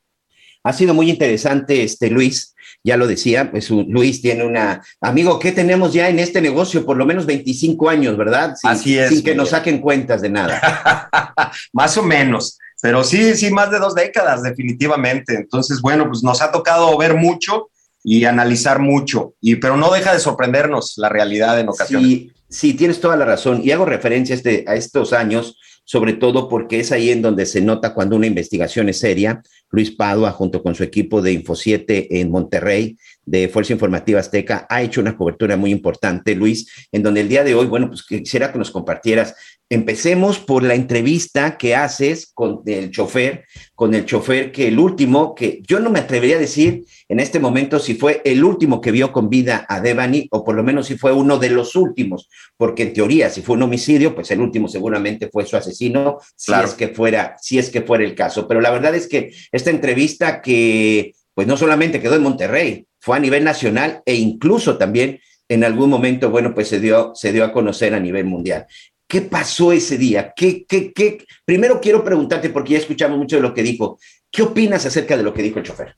Ha 0.64 0.72
sido 0.72 0.94
muy 0.94 1.10
interesante, 1.10 1.82
este 1.82 2.10
Luis, 2.10 2.54
ya 2.82 2.96
lo 2.96 3.06
decía, 3.06 3.50
pues 3.50 3.70
Luis 3.70 4.20
tiene 4.20 4.44
una 4.44 4.82
amigo 5.00 5.38
que 5.38 5.52
tenemos 5.52 5.92
ya 5.92 6.08
en 6.08 6.18
este 6.18 6.40
negocio 6.40 6.84
por 6.84 6.96
lo 6.96 7.06
menos 7.06 7.26
25 7.26 7.88
años, 7.88 8.16
¿verdad? 8.16 8.54
Así 8.62 8.98
es. 8.98 9.10
Sin 9.10 9.22
que 9.22 9.34
nos 9.34 9.50
saquen 9.50 9.80
cuentas 9.80 10.22
de 10.22 10.30
nada. 10.30 11.52
más 11.72 11.96
o 11.96 12.02
menos, 12.02 12.58
pero 12.84 13.02
sí, 13.02 13.34
sí, 13.34 13.50
más 13.50 13.70
de 13.70 13.78
dos 13.78 13.94
décadas, 13.94 14.42
definitivamente. 14.42 15.34
Entonces, 15.34 15.80
bueno, 15.80 16.06
pues 16.06 16.22
nos 16.22 16.42
ha 16.42 16.52
tocado 16.52 16.96
ver 16.98 17.14
mucho 17.14 17.70
y 18.02 18.26
analizar 18.26 18.78
mucho, 18.78 19.34
y, 19.40 19.56
pero 19.56 19.78
no 19.78 19.90
deja 19.90 20.12
de 20.12 20.20
sorprendernos 20.20 20.92
la 20.98 21.08
realidad 21.08 21.58
en 21.58 21.70
ocasiones. 21.70 22.06
Sí, 22.08 22.32
sí 22.46 22.74
tienes 22.74 23.00
toda 23.00 23.16
la 23.16 23.24
razón. 23.24 23.62
Y 23.64 23.70
hago 23.70 23.86
referencia 23.86 24.34
a, 24.34 24.36
este, 24.36 24.64
a 24.68 24.74
estos 24.74 25.14
años 25.14 25.58
sobre 25.84 26.14
todo 26.14 26.48
porque 26.48 26.80
es 26.80 26.92
ahí 26.92 27.10
en 27.10 27.22
donde 27.22 27.46
se 27.46 27.60
nota 27.60 27.94
cuando 27.94 28.16
una 28.16 28.26
investigación 28.26 28.88
es 28.88 28.98
seria. 28.98 29.42
Luis 29.70 29.90
Padua, 29.90 30.32
junto 30.32 30.62
con 30.62 30.74
su 30.74 30.82
equipo 30.82 31.20
de 31.20 31.32
Info7 31.32 32.06
en 32.10 32.30
Monterrey, 32.30 32.96
de 33.26 33.48
Fuerza 33.48 33.72
Informativa 33.72 34.20
Azteca, 34.20 34.66
ha 34.68 34.82
hecho 34.82 35.00
una 35.00 35.16
cobertura 35.16 35.56
muy 35.56 35.70
importante, 35.70 36.34
Luis, 36.34 36.88
en 36.92 37.02
donde 37.02 37.20
el 37.20 37.28
día 37.28 37.44
de 37.44 37.54
hoy, 37.54 37.66
bueno, 37.66 37.88
pues 37.88 38.04
quisiera 38.04 38.52
que 38.52 38.58
nos 38.58 38.70
compartieras. 38.70 39.34
Empecemos 39.70 40.38
por 40.38 40.62
la 40.62 40.74
entrevista 40.74 41.56
que 41.56 41.74
haces 41.74 42.30
con 42.32 42.60
el 42.66 42.90
chofer, 42.90 43.44
con 43.74 43.94
el 43.94 44.04
chofer 44.04 44.52
que 44.52 44.68
el 44.68 44.78
último, 44.78 45.34
que 45.34 45.62
yo 45.66 45.80
no 45.80 45.90
me 45.90 46.00
atrevería 46.00 46.36
a 46.36 46.40
decir 46.40 46.84
en 47.08 47.18
este 47.18 47.40
momento 47.40 47.78
si 47.78 47.94
fue 47.94 48.20
el 48.24 48.44
último 48.44 48.80
que 48.80 48.92
vio 48.92 49.10
con 49.10 49.30
vida 49.30 49.64
a 49.68 49.80
Devani 49.80 50.28
o 50.30 50.44
por 50.44 50.54
lo 50.54 50.62
menos 50.62 50.86
si 50.86 50.98
fue 50.98 51.12
uno 51.12 51.38
de 51.38 51.50
los 51.50 51.76
últimos, 51.76 52.28
porque 52.56 52.82
en 52.82 52.92
teoría 52.92 53.30
si 53.30 53.40
fue 53.40 53.56
un 53.56 53.62
homicidio, 53.62 54.14
pues 54.14 54.30
el 54.30 54.40
último 54.40 54.68
seguramente 54.68 55.28
fue 55.32 55.46
su 55.46 55.56
asesino, 55.56 56.18
si 56.36 56.52
es 56.52 56.74
que 56.74 56.88
fuera, 56.88 57.36
si 57.40 57.58
es 57.58 57.70
que 57.70 57.82
fuera 57.82 58.04
el 58.04 58.14
caso. 58.14 58.46
Pero 58.46 58.60
la 58.60 58.70
verdad 58.70 58.94
es 58.94 59.08
que 59.08 59.32
esta 59.50 59.70
entrevista 59.70 60.42
que 60.42 61.14
pues 61.34 61.46
no 61.46 61.56
solamente 61.56 62.00
quedó 62.00 62.14
en 62.14 62.22
Monterrey, 62.22 62.86
fue 63.00 63.16
a 63.16 63.20
nivel 63.20 63.44
nacional 63.44 64.02
e 64.06 64.14
incluso 64.14 64.78
también 64.78 65.20
en 65.48 65.64
algún 65.64 65.90
momento, 65.90 66.30
bueno, 66.30 66.54
pues 66.54 66.68
se 66.68 66.80
dio, 66.80 67.12
se 67.14 67.32
dio 67.32 67.44
a 67.44 67.52
conocer 67.52 67.94
a 67.94 68.00
nivel 68.00 68.24
mundial. 68.24 68.66
¿Qué 69.06 69.20
pasó 69.20 69.72
ese 69.72 69.98
día? 69.98 70.32
¿Qué, 70.34 70.64
qué, 70.66 70.92
qué? 70.92 71.24
Primero 71.44 71.80
quiero 71.80 72.02
preguntarte, 72.02 72.50
porque 72.50 72.72
ya 72.72 72.78
escuchamos 72.78 73.18
mucho 73.18 73.36
de 73.36 73.42
lo 73.42 73.52
que 73.52 73.62
dijo, 73.62 73.98
¿qué 74.30 74.42
opinas 74.42 74.86
acerca 74.86 75.16
de 75.16 75.22
lo 75.22 75.34
que 75.34 75.42
dijo 75.42 75.58
el 75.58 75.64
chofer? 75.64 75.94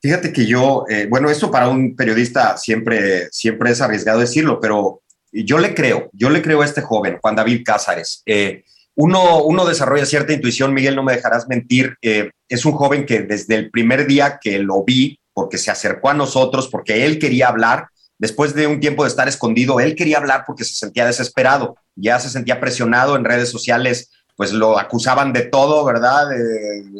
Fíjate 0.00 0.32
que 0.32 0.46
yo, 0.46 0.84
eh, 0.88 1.06
bueno, 1.08 1.30
esto 1.30 1.50
para 1.50 1.68
un 1.68 1.94
periodista 1.94 2.56
siempre, 2.56 3.28
siempre 3.30 3.70
es 3.70 3.80
arriesgado 3.80 4.20
decirlo, 4.20 4.60
pero 4.60 5.02
yo 5.32 5.58
le 5.58 5.74
creo, 5.74 6.10
yo 6.12 6.30
le 6.30 6.42
creo 6.42 6.62
a 6.62 6.64
este 6.64 6.82
joven, 6.82 7.18
Juan 7.20 7.36
David 7.36 7.62
Cázares. 7.64 8.22
Eh, 8.26 8.64
uno, 8.96 9.42
uno 9.42 9.64
desarrolla 9.64 10.06
cierta 10.06 10.32
intuición, 10.32 10.72
Miguel, 10.72 10.96
no 10.96 11.02
me 11.02 11.14
dejarás 11.14 11.48
mentir. 11.48 11.96
Eh, 12.02 12.30
es 12.48 12.64
un 12.64 12.72
joven 12.72 13.06
que 13.06 13.22
desde 13.22 13.56
el 13.56 13.70
primer 13.70 14.06
día 14.06 14.38
que 14.40 14.58
lo 14.58 14.84
vi, 14.84 15.18
porque 15.32 15.58
se 15.58 15.70
acercó 15.70 16.10
a 16.10 16.14
nosotros, 16.14 16.68
porque 16.68 17.04
él 17.04 17.18
quería 17.18 17.48
hablar. 17.48 17.88
Después 18.18 18.54
de 18.54 18.68
un 18.68 18.78
tiempo 18.78 19.02
de 19.02 19.08
estar 19.08 19.26
escondido, 19.26 19.80
él 19.80 19.96
quería 19.96 20.18
hablar 20.18 20.44
porque 20.46 20.64
se 20.64 20.74
sentía 20.74 21.04
desesperado, 21.04 21.76
ya 21.96 22.20
se 22.20 22.30
sentía 22.30 22.60
presionado 22.60 23.16
en 23.16 23.24
redes 23.24 23.50
sociales, 23.50 24.10
pues 24.36 24.52
lo 24.52 24.78
acusaban 24.78 25.32
de 25.32 25.42
todo, 25.42 25.84
¿verdad? 25.84 26.28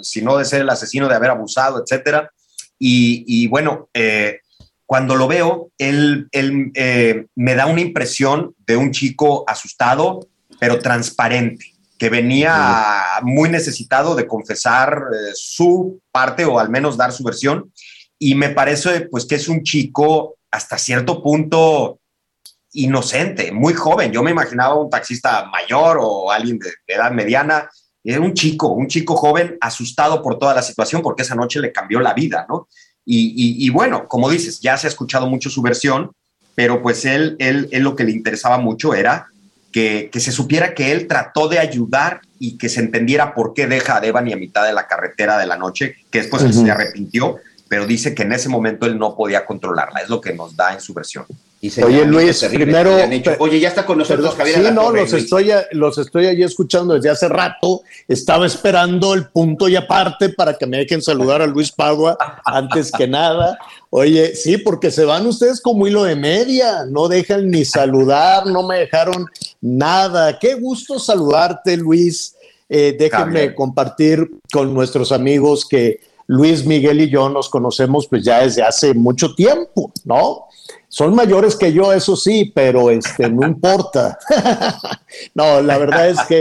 si 0.02 0.22
no 0.22 0.36
de 0.36 0.44
ser 0.44 0.62
el 0.62 0.70
asesino, 0.70 1.08
de 1.08 1.14
haber 1.14 1.30
abusado, 1.30 1.82
etcétera. 1.82 2.30
Y, 2.78 3.46
bueno, 3.46 3.88
eh, 3.94 4.40
cuando 4.84 5.14
lo 5.14 5.26
veo, 5.26 5.70
él, 5.78 6.28
él 6.32 6.70
eh, 6.74 7.26
me 7.34 7.54
da 7.54 7.66
una 7.66 7.80
impresión 7.80 8.54
de 8.66 8.76
un 8.76 8.90
chico 8.90 9.44
asustado, 9.48 10.26
pero 10.60 10.80
transparente, 10.80 11.74
que 12.04 12.11
venía 12.11 13.02
muy 13.23 13.49
necesitado 13.49 14.14
de 14.14 14.26
confesar 14.26 15.04
eh, 15.11 15.30
su 15.32 16.02
parte 16.12 16.44
o 16.44 16.58
al 16.58 16.68
menos 16.68 16.99
dar 16.99 17.12
su 17.12 17.25
versión 17.25 17.73
y 18.18 18.34
me 18.34 18.50
parece 18.50 19.08
pues 19.11 19.25
que 19.25 19.37
es 19.37 19.49
un 19.49 19.62
chico 19.62 20.37
hasta 20.50 20.76
cierto 20.76 21.23
punto 21.23 21.99
inocente, 22.73 23.52
muy 23.52 23.73
joven. 23.73 24.12
Yo 24.12 24.23
me 24.23 24.32
imaginaba 24.32 24.75
un 24.75 24.90
taxista 24.90 25.46
mayor 25.46 25.96
o 25.99 26.30
alguien 26.30 26.58
de, 26.58 26.68
edad 26.87 27.11
mediana. 27.11 27.70
Era 28.04 28.20
un 28.20 28.34
chico, 28.34 28.68
un 28.68 28.87
chico 28.87 29.16
joven 29.16 29.56
asustado 29.62 30.20
por 30.20 30.38
toda 30.38 30.52
la 30.52 30.61
situación 30.61 31.00
porque 31.00 31.23
esa 31.23 31.34
noche 31.34 31.58
le 31.58 31.73
cambió 31.73 32.00
la 32.00 32.12
vida, 32.12 32.44
¿no? 32.50 32.68
Y, 33.06 33.70
bueno, 33.70 34.06
como 34.08 34.28
dices, 34.28 34.61
ya 34.61 34.76
se 34.76 34.88
ha 34.88 34.90
escuchado 34.90 35.26
mucho 35.26 35.49
su 35.49 35.62
versión, 35.62 36.12
pero 36.54 36.82
pues 36.82 37.06
él, 37.06 37.34
él, 37.38 37.66
él 37.73 37.82
lo 37.82 37.96
que 37.96 38.04
le 38.04 38.12
interesaba 38.12 38.58
mucho 38.58 38.92
era 38.92 39.28
que, 39.75 40.09
que, 40.12 40.21
se 40.21 40.31
supiera 40.31 40.73
que 40.73 40.93
él 40.93 41.09
trató 41.09 41.49
de 41.49 41.59
ayudar 41.59 42.21
y 42.38 42.59
que 42.59 42.69
se 42.69 42.78
entendiera 42.78 43.35
por 43.35 43.54
qué 43.54 43.66
deja 43.66 43.97
a 43.97 44.00
Devani 44.00 44.33
a 44.33 44.37
mitad 44.37 44.64
de 44.64 44.73
la 44.73 44.87
carretera 44.87 45.37
de 45.37 45.47
la 45.47 45.57
noche, 45.57 45.97
que 46.12 46.21
después 46.21 46.45
se 46.54 46.71
arrepintió, 46.71 47.38
pero 47.66 47.85
dice 47.85 48.14
que 48.14 48.23
en 48.23 48.33
ese 48.33 48.49
momento 48.49 48.87
él 48.87 48.97
no 49.00 49.16
podía 49.16 49.45
controlarla, 49.45 49.99
es 49.99 50.09
lo 50.09 50.21
que 50.21 50.33
nos 50.33 50.54
da 50.54 50.75
en 50.75 50.81
su 50.81 50.95
versión. 50.95 51.26
Oye 51.85 52.04
Luis, 52.04 52.44
primero, 52.44 52.97
oye, 53.38 53.61
ya 53.61 53.68
está 53.68 53.87
con 53.87 53.99
nosotros 53.99 54.35
Javier. 54.35 54.66
Sí, 54.66 54.73
no, 54.73 54.90
los 54.90 55.12
estoy, 55.12 55.50
los 55.73 55.99
estoy 55.99 56.26
allí 56.26 56.42
escuchando 56.42 56.94
desde 56.94 57.11
hace 57.11 57.28
rato. 57.28 57.83
Estaba 58.06 58.47
esperando 58.47 59.14
el 59.14 59.28
punto 59.28 59.68
y 59.68 59.76
aparte 59.76 60.28
para 60.30 60.54
que 60.54 60.66
me 60.66 60.78
dejen 60.78 61.00
saludar 61.00 61.42
a 61.42 61.47
Luis 61.47 61.73
Padua 61.73 62.18
antes 62.44 62.90
que 62.92 63.06
nada. 63.06 63.59
Oye, 63.90 64.35
sí, 64.35 64.59
porque 64.59 64.90
se 64.90 65.04
van 65.04 65.26
ustedes 65.26 65.61
como 65.61 65.87
hilo 65.87 66.04
de 66.04 66.16
media, 66.16 66.85
no 66.88 67.09
dejan 67.09 67.50
ni 67.50 67.64
saludar, 67.64 68.47
no 68.47 68.66
me 68.66 68.80
dejaron 68.80 69.26
nada. 69.61 70.38
Qué 70.38 70.54
gusto 70.54 70.99
saludarte, 70.99 71.76
Luis. 71.76 72.35
Eh, 72.68 72.97
déjenme 72.99 73.54
compartir 73.54 74.30
con 74.52 74.75
nuestros 74.75 75.12
amigos 75.12 75.66
que 75.66 76.00
Luis 76.26 76.64
Miguel 76.64 77.02
y 77.02 77.11
yo 77.11 77.28
nos 77.28 77.49
conocemos 77.49 78.09
pues 78.09 78.25
ya 78.25 78.40
desde 78.40 78.62
hace 78.62 78.94
mucho 78.94 79.35
tiempo, 79.35 79.92
¿no? 80.04 80.47
Son 80.94 81.12
mayores 81.12 81.56
que 81.56 81.72
yo, 81.72 81.92
eso 81.92 82.14
sí, 82.14 82.52
pero 82.54 82.88
este, 82.88 83.28
no 83.28 83.44
importa. 83.44 84.16
no, 85.34 85.60
la 85.60 85.76
verdad 85.76 86.08
es 86.08 86.20
que 86.28 86.40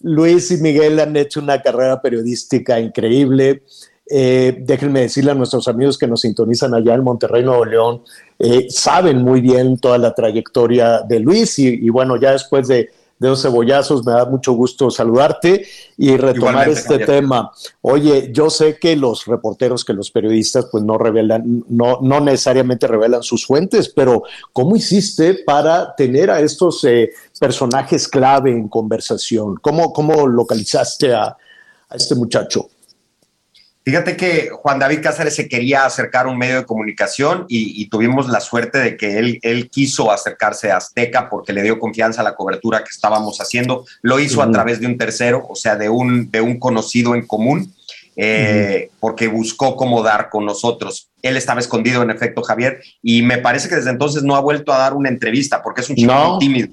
Luis 0.00 0.50
y 0.50 0.56
Miguel 0.56 0.98
han 0.98 1.16
hecho 1.16 1.38
una 1.38 1.62
carrera 1.62 2.02
periodística 2.02 2.80
increíble. 2.80 3.62
Eh, 4.10 4.56
déjenme 4.58 5.02
decirle 5.02 5.30
a 5.30 5.34
nuestros 5.34 5.68
amigos 5.68 5.96
que 5.96 6.08
nos 6.08 6.22
sintonizan 6.22 6.74
allá 6.74 6.94
en 6.94 7.04
Monterrey, 7.04 7.44
Nuevo 7.44 7.64
León, 7.64 8.02
eh, 8.40 8.66
saben 8.70 9.22
muy 9.22 9.40
bien 9.40 9.78
toda 9.78 9.98
la 9.98 10.12
trayectoria 10.12 11.02
de 11.02 11.20
Luis 11.20 11.60
y 11.60 11.88
bueno, 11.88 12.16
ya 12.16 12.32
después 12.32 12.66
de 12.66 12.90
de 13.22 13.28
los 13.28 13.40
cebollazos. 13.40 14.04
Me 14.04 14.12
da 14.12 14.24
mucho 14.26 14.52
gusto 14.52 14.90
saludarte 14.90 15.64
y 15.96 16.16
retomar 16.16 16.68
este 16.68 16.98
tema. 16.98 17.52
Oye, 17.80 18.30
yo 18.32 18.50
sé 18.50 18.78
que 18.78 18.96
los 18.96 19.26
reporteros, 19.26 19.84
que 19.84 19.92
los 19.92 20.10
periodistas, 20.10 20.66
pues 20.70 20.82
no 20.82 20.98
revelan, 20.98 21.64
no, 21.68 22.00
no 22.02 22.20
necesariamente 22.20 22.86
revelan 22.88 23.22
sus 23.22 23.46
fuentes, 23.46 23.88
pero 23.88 24.24
¿cómo 24.52 24.74
hiciste 24.74 25.34
para 25.34 25.94
tener 25.94 26.30
a 26.30 26.40
estos 26.40 26.82
eh, 26.84 27.10
personajes 27.38 28.08
clave 28.08 28.50
en 28.50 28.68
conversación? 28.68 29.56
¿Cómo, 29.62 29.92
cómo 29.92 30.26
localizaste 30.26 31.14
a, 31.14 31.24
a 31.24 31.96
este 31.96 32.16
muchacho? 32.16 32.68
Fíjate 33.84 34.16
que 34.16 34.50
Juan 34.50 34.78
David 34.78 35.00
Cáceres 35.02 35.34
se 35.34 35.48
quería 35.48 35.84
acercar 35.84 36.26
a 36.26 36.28
un 36.28 36.38
medio 36.38 36.56
de 36.56 36.64
comunicación 36.64 37.46
y, 37.48 37.86
tuvimos 37.86 38.28
la 38.28 38.40
suerte 38.40 38.78
de 38.78 38.96
que 38.96 39.18
él, 39.18 39.40
él, 39.42 39.70
quiso 39.70 40.12
acercarse 40.12 40.70
a 40.70 40.76
Azteca 40.76 41.28
porque 41.28 41.52
le 41.52 41.62
dio 41.62 41.80
confianza 41.80 42.20
a 42.20 42.24
la 42.24 42.36
cobertura 42.36 42.84
que 42.84 42.90
estábamos 42.90 43.40
haciendo. 43.40 43.84
Lo 44.00 44.20
hizo 44.20 44.40
a 44.40 44.50
través 44.50 44.78
de 44.80 44.86
un 44.86 44.96
tercero, 44.96 45.44
o 45.48 45.56
sea, 45.56 45.74
de 45.74 45.88
un, 45.88 46.30
de 46.30 46.40
un 46.40 46.60
conocido 46.60 47.16
en 47.16 47.26
común, 47.26 47.74
eh, 48.14 48.90
porque 49.00 49.26
buscó 49.26 49.74
cómo 49.74 50.02
dar 50.02 50.30
con 50.30 50.44
nosotros. 50.44 51.08
Él 51.20 51.36
estaba 51.36 51.58
escondido, 51.58 52.02
en 52.02 52.10
efecto, 52.10 52.42
Javier, 52.42 52.80
y 53.02 53.22
me 53.22 53.38
parece 53.38 53.68
que 53.68 53.74
desde 53.74 53.90
entonces 53.90 54.22
no 54.22 54.36
ha 54.36 54.40
vuelto 54.40 54.72
a 54.72 54.78
dar 54.78 54.94
una 54.94 55.08
entrevista 55.08 55.60
porque 55.60 55.80
es 55.80 55.90
un 55.90 55.96
chico 55.96 56.14
muy 56.14 56.38
tímido 56.38 56.68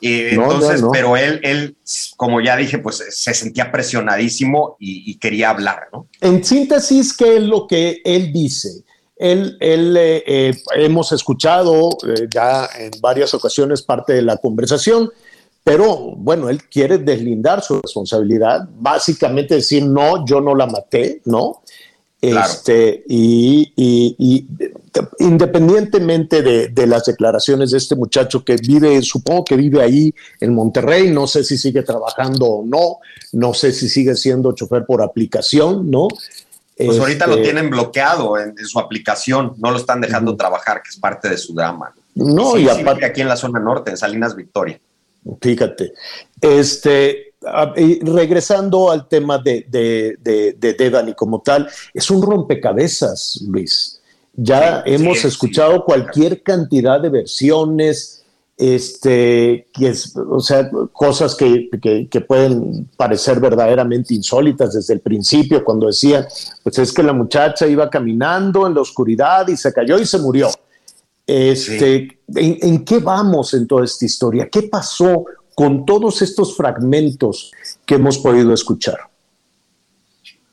entonces, 0.00 0.82
pero 0.92 1.16
él, 1.16 1.40
él, 1.42 1.76
como 2.16 2.40
ya 2.40 2.56
dije, 2.56 2.78
pues 2.78 3.02
se 3.08 3.34
sentía 3.34 3.72
presionadísimo 3.72 4.76
y, 4.78 5.16
quería 5.18 5.50
hablar, 5.50 5.88
¿no? 5.92 6.06
En 6.20 6.44
síntesis, 6.44 7.16
¿qué 7.16 7.36
es 7.36 7.42
lo 7.42 7.66
que 7.66 8.02
él 8.04 8.32
dice? 8.32 8.84
Él, 9.16 9.56
él 9.60 9.96
eh, 9.96 10.24
eh, 10.26 10.54
hemos 10.76 11.12
escuchado 11.12 11.90
eh, 12.06 12.26
ya 12.28 12.68
en 12.78 12.90
varias 13.00 13.32
ocasiones 13.32 13.82
parte 13.82 14.12
de 14.12 14.22
la 14.22 14.36
conversación, 14.36 15.10
pero 15.62 16.14
bueno, 16.16 16.50
él 16.50 16.64
quiere 16.64 16.98
deslindar 16.98 17.62
su 17.62 17.80
responsabilidad, 17.80 18.68
básicamente 18.76 19.54
decir, 19.54 19.86
no, 19.86 20.26
yo 20.26 20.40
no 20.40 20.54
la 20.54 20.66
maté, 20.66 21.22
¿no? 21.24 21.62
Este, 22.30 23.04
y, 23.08 24.46
independientemente 25.18 26.42
de, 26.42 26.86
las 26.86 27.04
declaraciones 27.04 27.70
de 27.72 27.78
este 27.78 27.96
muchacho 27.96 28.44
que 28.44 28.56
vive, 28.56 29.00
supongo 29.02 29.44
que 29.44 29.56
vive 29.56 29.82
ahí 29.82 30.14
en 30.40 30.54
Monterrey, 30.54 31.10
no 31.10 31.26
sé 31.26 31.44
si 31.44 31.58
sigue 31.58 31.82
trabajando 31.82 32.46
o 32.46 32.64
no, 32.64 32.98
no 33.32 33.54
sé 33.54 33.72
si 33.72 33.88
sigue 33.88 34.14
siendo 34.14 34.52
chofer 34.52 34.86
por 34.86 35.02
aplicación, 35.02 35.90
¿no? 35.90 36.08
Pues 36.76 36.98
ahorita 36.98 37.26
lo 37.26 37.34
este, 37.34 37.44
tienen 37.44 37.70
bloqueado 37.70 38.38
en, 38.38 38.56
su 38.66 38.78
aplicación, 38.80 39.54
no 39.58 39.70
lo 39.70 39.76
están 39.76 40.00
dejando 40.00 40.36
trabajar, 40.36 40.82
que 40.82 40.90
es 40.90 40.96
parte 40.96 41.28
de 41.28 41.36
su 41.36 41.54
drama. 41.54 41.94
No, 42.14 42.56
y 42.56 42.68
aparte 42.68 43.04
aquí 43.04 43.20
en 43.20 43.28
la 43.28 43.36
zona 43.36 43.60
norte, 43.60 43.90
en 43.90 43.96
Salinas 43.96 44.34
Victoria. 44.34 44.80
Fíjate, 45.40 45.92
este, 46.40 47.33
regresando 48.02 48.90
al 48.90 49.08
tema 49.08 49.38
de, 49.38 49.66
de, 49.68 50.54
de, 50.58 51.14
como 51.16 51.40
tal, 51.40 51.68
es 51.92 52.10
un 52.10 52.22
rompecabezas, 52.22 53.42
Luis. 53.46 54.00
Ya 54.36 54.82
hemos 54.84 55.24
escuchado 55.24 55.84
cualquier 55.84 56.42
cantidad 56.42 57.00
de 57.00 57.08
versiones, 57.08 58.24
este, 58.56 59.68
que 59.72 59.88
es, 59.88 60.16
o 60.16 60.40
sea, 60.40 60.70
cosas 60.92 61.34
que, 61.34 61.68
que, 62.10 62.20
pueden 62.20 62.88
parecer 62.96 63.40
verdaderamente 63.40 64.14
insólitas 64.14 64.74
desde 64.74 64.94
el 64.94 65.00
principio, 65.00 65.64
cuando 65.64 65.86
decían, 65.86 66.26
pues 66.62 66.78
es 66.78 66.92
que 66.92 67.02
la 67.02 67.12
muchacha 67.12 67.66
iba 67.66 67.90
caminando 67.90 68.66
en 68.66 68.74
la 68.74 68.80
oscuridad 68.80 69.46
y 69.48 69.56
se 69.56 69.72
cayó 69.72 69.98
y 69.98 70.06
se 70.06 70.18
murió. 70.18 70.48
Este, 71.26 72.18
¿en, 72.28 72.58
¿En 72.60 72.84
qué 72.84 72.98
vamos 72.98 73.54
en 73.54 73.66
toda 73.66 73.84
esta 73.84 74.04
historia? 74.04 74.48
¿Qué 74.50 74.62
pasó 74.62 75.24
con 75.54 75.84
todos 75.86 76.22
estos 76.22 76.56
fragmentos 76.56 77.52
que 77.86 77.94
hemos 77.96 78.18
podido 78.18 78.52
escuchar? 78.52 78.98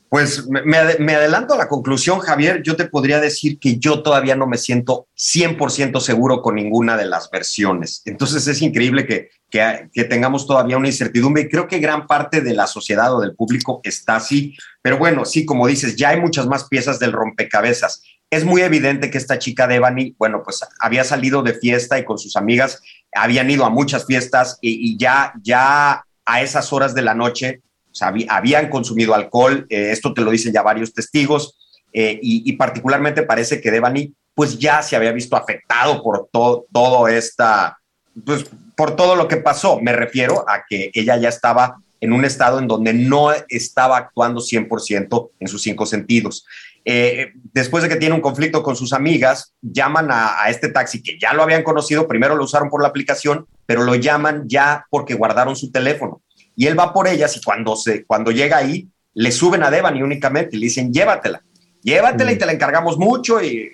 Pues 0.08 0.46
me, 0.46 0.60
me 0.62 0.76
ade- 0.76 0.98
me 0.98 1.14
adelanto 1.14 1.54
a 1.54 1.56
la 1.56 1.68
conclusión, 1.68 2.18
Javier. 2.18 2.62
Yo 2.62 2.76
te 2.76 2.84
podría 2.84 3.18
decir 3.18 3.58
que 3.58 3.78
yo 3.78 4.02
todavía 4.02 4.36
no 4.36 4.46
me 4.46 4.58
siento 4.58 5.06
100% 5.16 6.00
seguro 6.00 6.42
con 6.42 6.56
ninguna 6.56 6.98
de 6.98 7.06
las 7.06 7.30
versiones. 7.30 8.02
Entonces 8.04 8.46
es 8.46 8.60
increíble 8.60 9.06
que, 9.06 9.30
que, 9.48 9.88
que 9.90 10.04
tengamos 10.04 10.46
todavía 10.46 10.76
una 10.76 10.88
incertidumbre 10.88 11.44
y 11.44 11.48
creo 11.48 11.66
que 11.66 11.78
gran 11.78 12.06
parte 12.06 12.42
de 12.42 12.52
la 12.52 12.66
sociedad 12.66 13.14
o 13.16 13.22
del 13.22 13.34
público 13.34 13.80
está 13.84 14.16
así. 14.16 14.54
Pero 14.82 14.98
bueno, 14.98 15.24
sí, 15.24 15.46
como 15.46 15.66
dices, 15.66 15.96
ya 15.96 16.10
hay 16.10 16.20
muchas 16.20 16.46
más 16.46 16.64
piezas 16.68 16.98
del 16.98 17.12
rompecabezas. 17.12 18.02
Es 18.32 18.46
muy 18.46 18.62
evidente 18.62 19.10
que 19.10 19.18
esta 19.18 19.38
chica 19.38 19.66
Devani, 19.66 20.14
bueno, 20.18 20.42
pues 20.42 20.60
había 20.80 21.04
salido 21.04 21.42
de 21.42 21.52
fiesta 21.52 21.98
y 21.98 22.04
con 22.06 22.16
sus 22.18 22.34
amigas 22.34 22.80
habían 23.14 23.50
ido 23.50 23.66
a 23.66 23.68
muchas 23.68 24.06
fiestas 24.06 24.56
y, 24.62 24.96
ya, 24.96 25.34
ya 25.42 26.02
a 26.24 26.40
esas 26.40 26.72
horas 26.72 26.94
de 26.94 27.02
la 27.02 27.12
noche 27.14 27.60
habían 28.30 28.70
consumido 28.70 29.14
alcohol, 29.14 29.66
eh, 29.68 29.90
esto 29.90 30.14
te 30.14 30.22
lo 30.22 30.30
dicen 30.30 30.50
ya 30.54 30.62
varios 30.62 30.94
testigos, 30.94 31.58
eh, 31.92 32.18
y, 32.22 32.42
y 32.50 32.52
particularmente 32.56 33.22
parece 33.22 33.60
que 33.60 33.70
Devani 33.70 34.14
pues 34.34 34.58
ya 34.58 34.82
se 34.82 34.96
había 34.96 35.12
visto 35.12 35.36
afectado 35.36 36.02
por 36.02 36.30
to- 36.32 36.64
todo 36.72 37.08
esta, 37.08 37.76
pues 38.24 38.46
por 38.74 38.96
todo 38.96 39.14
lo 39.14 39.28
que 39.28 39.36
pasó. 39.36 39.78
Me 39.78 39.92
refiero 39.92 40.48
a 40.48 40.64
que 40.66 40.90
ella 40.94 41.18
ya 41.18 41.28
estaba 41.28 41.76
en 42.00 42.14
un 42.14 42.24
estado 42.24 42.58
en 42.60 42.66
donde 42.66 42.94
no 42.94 43.28
estaba 43.50 43.98
actuando 43.98 44.40
100% 44.40 45.30
en 45.38 45.48
sus 45.48 45.60
cinco 45.60 45.84
sentidos. 45.84 46.46
Eh, 46.84 47.32
después 47.52 47.82
de 47.82 47.88
que 47.88 47.96
tiene 47.96 48.14
un 48.14 48.20
conflicto 48.20 48.62
con 48.62 48.74
sus 48.74 48.92
amigas, 48.92 49.54
llaman 49.60 50.10
a, 50.10 50.42
a 50.42 50.50
este 50.50 50.68
taxi 50.68 51.02
que 51.02 51.18
ya 51.18 51.32
lo 51.32 51.42
habían 51.42 51.62
conocido, 51.62 52.08
primero 52.08 52.34
lo 52.34 52.44
usaron 52.44 52.70
por 52.70 52.82
la 52.82 52.88
aplicación, 52.88 53.46
pero 53.66 53.84
lo 53.84 53.94
llaman 53.94 54.44
ya 54.48 54.86
porque 54.90 55.14
guardaron 55.14 55.54
su 55.54 55.70
teléfono 55.70 56.22
y 56.56 56.66
él 56.66 56.78
va 56.78 56.92
por 56.92 57.08
ellas 57.08 57.36
y 57.36 57.42
cuando, 57.42 57.76
se, 57.76 58.04
cuando 58.04 58.30
llega 58.30 58.58
ahí, 58.58 58.88
le 59.14 59.32
suben 59.32 59.62
a 59.62 59.70
Devani 59.70 60.02
únicamente 60.02 60.56
y 60.56 60.58
le 60.58 60.66
dicen, 60.66 60.92
llévatela, 60.92 61.42
llévatela 61.82 62.32
y 62.32 62.38
te 62.38 62.46
la 62.46 62.52
encargamos 62.52 62.98
mucho. 62.98 63.42
Y, 63.42 63.70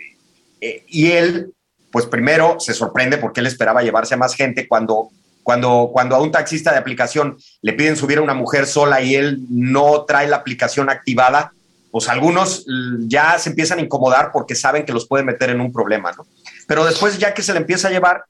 eh, 0.61 0.85
y 0.89 1.13
él, 1.13 1.53
pues 1.91 2.07
primero 2.07 2.59
se 2.61 2.75
sorprende 2.75 3.19
porque 3.19 3.41
él 3.41 3.47
esperaba 3.47 3.83
llevarse 3.83 4.15
a 4.15 4.19
más 4.19 4.35
gente 4.35 4.67
cuando, 4.67 5.09
cuando, 5.43 5.91
cuando 5.93 6.17
a 6.17 6.23
un 6.23 6.31
taxista 6.31 6.73
de 6.73 6.79
aplicación 6.79 7.37
le 7.63 7.73
piden 7.73 7.97
subir 7.97 8.19
a 8.19 8.23
una 8.23 8.35
mujer 8.35 8.67
sola 8.67 9.01
y 9.01 9.15
él 9.15 9.41
no 9.49 10.05
trae 10.05 10.29
la 10.29 10.37
aplicación 10.37 10.91
activada, 10.91 11.53
pues 11.91 12.09
algunos 12.09 12.65
mm, 12.67 13.09
ya 13.09 13.39
se 13.39 13.51
empiezan 13.51 13.79
a 13.79 13.83
incomodar 13.83 14.31
porque 14.33 14.55
saben 14.55 14.85
que 14.85 14.93
los 14.93 15.07
puede 15.07 15.25
meter 15.25 15.51
en 15.51 15.61
un 15.61 15.73
problema, 15.73 16.13
¿no? 16.13 16.27
Pero 16.67 16.85
después, 16.85 17.19
ya 17.19 17.35
que 17.35 17.43
se 17.43 17.53
le 17.53 17.61
empieza 17.61 17.89
a 17.89 17.91
llevar, 17.91 18.25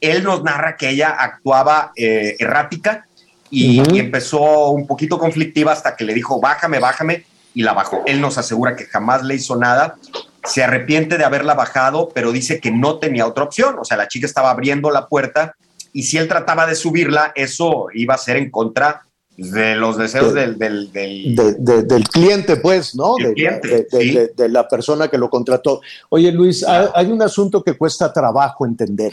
él 0.00 0.22
nos 0.22 0.42
narra 0.42 0.76
que 0.76 0.88
ella 0.88 1.10
actuaba 1.10 1.92
eh, 1.96 2.36
errática 2.38 3.06
y, 3.50 3.80
Ujú. 3.80 3.96
y 3.96 3.98
empezó 3.98 4.70
un 4.70 4.86
poquito 4.86 5.18
conflictiva 5.18 5.72
hasta 5.72 5.96
que 5.96 6.04
le 6.04 6.14
dijo, 6.14 6.40
bájame, 6.40 6.78
bájame, 6.78 7.24
y 7.54 7.62
la 7.62 7.72
bajó. 7.72 8.02
Él 8.06 8.20
nos 8.20 8.38
asegura 8.38 8.76
que 8.76 8.86
jamás 8.86 9.22
le 9.24 9.34
hizo 9.34 9.56
nada, 9.56 9.96
se 10.44 10.62
arrepiente 10.62 11.18
de 11.18 11.24
haberla 11.24 11.54
bajado, 11.54 12.10
pero 12.14 12.32
dice 12.32 12.60
que 12.60 12.70
no 12.70 12.98
tenía 12.98 13.26
otra 13.26 13.44
opción, 13.44 13.76
o 13.78 13.84
sea, 13.84 13.96
la 13.96 14.08
chica 14.08 14.26
estaba 14.26 14.50
abriendo 14.50 14.90
la 14.90 15.08
puerta 15.08 15.54
y 15.92 16.04
si 16.04 16.18
él 16.18 16.28
trataba 16.28 16.66
de 16.66 16.74
subirla, 16.74 17.32
eso 17.34 17.88
iba 17.92 18.14
a 18.14 18.18
ser 18.18 18.36
en 18.36 18.50
contra 18.50 19.02
de 19.36 19.74
los 19.76 19.96
deseos 19.96 20.34
De- 20.34 20.40
del... 20.52 20.58
del, 20.58 20.92
del- 20.92 21.34
de- 21.36 21.54
de- 21.54 21.82
del 21.84 22.08
cliente, 22.08 22.56
pues, 22.56 22.94
¿no? 22.94 23.14
Cliente, 23.14 23.86
de- 23.90 24.32
sí. 24.36 24.42
la 24.48 24.68
persona 24.68 25.08
que 25.08 25.16
lo 25.18 25.30
contrató. 25.30 25.80
Oye, 26.10 26.30
Luis, 26.32 26.62
hay, 26.64 26.88
hay 26.94 27.06
un 27.10 27.22
asunto 27.22 27.62
que 27.62 27.74
cuesta 27.76 28.12
trabajo 28.12 28.66
entender. 28.66 29.12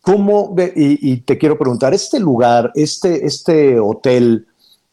¿Cómo, 0.00 0.54
y, 0.76 1.12
y 1.12 1.16
te 1.18 1.36
quiero 1.36 1.58
preguntar, 1.58 1.92
este 1.94 2.20
lugar, 2.20 2.70
este, 2.74 3.26
este 3.26 3.78
hotel 3.80 4.46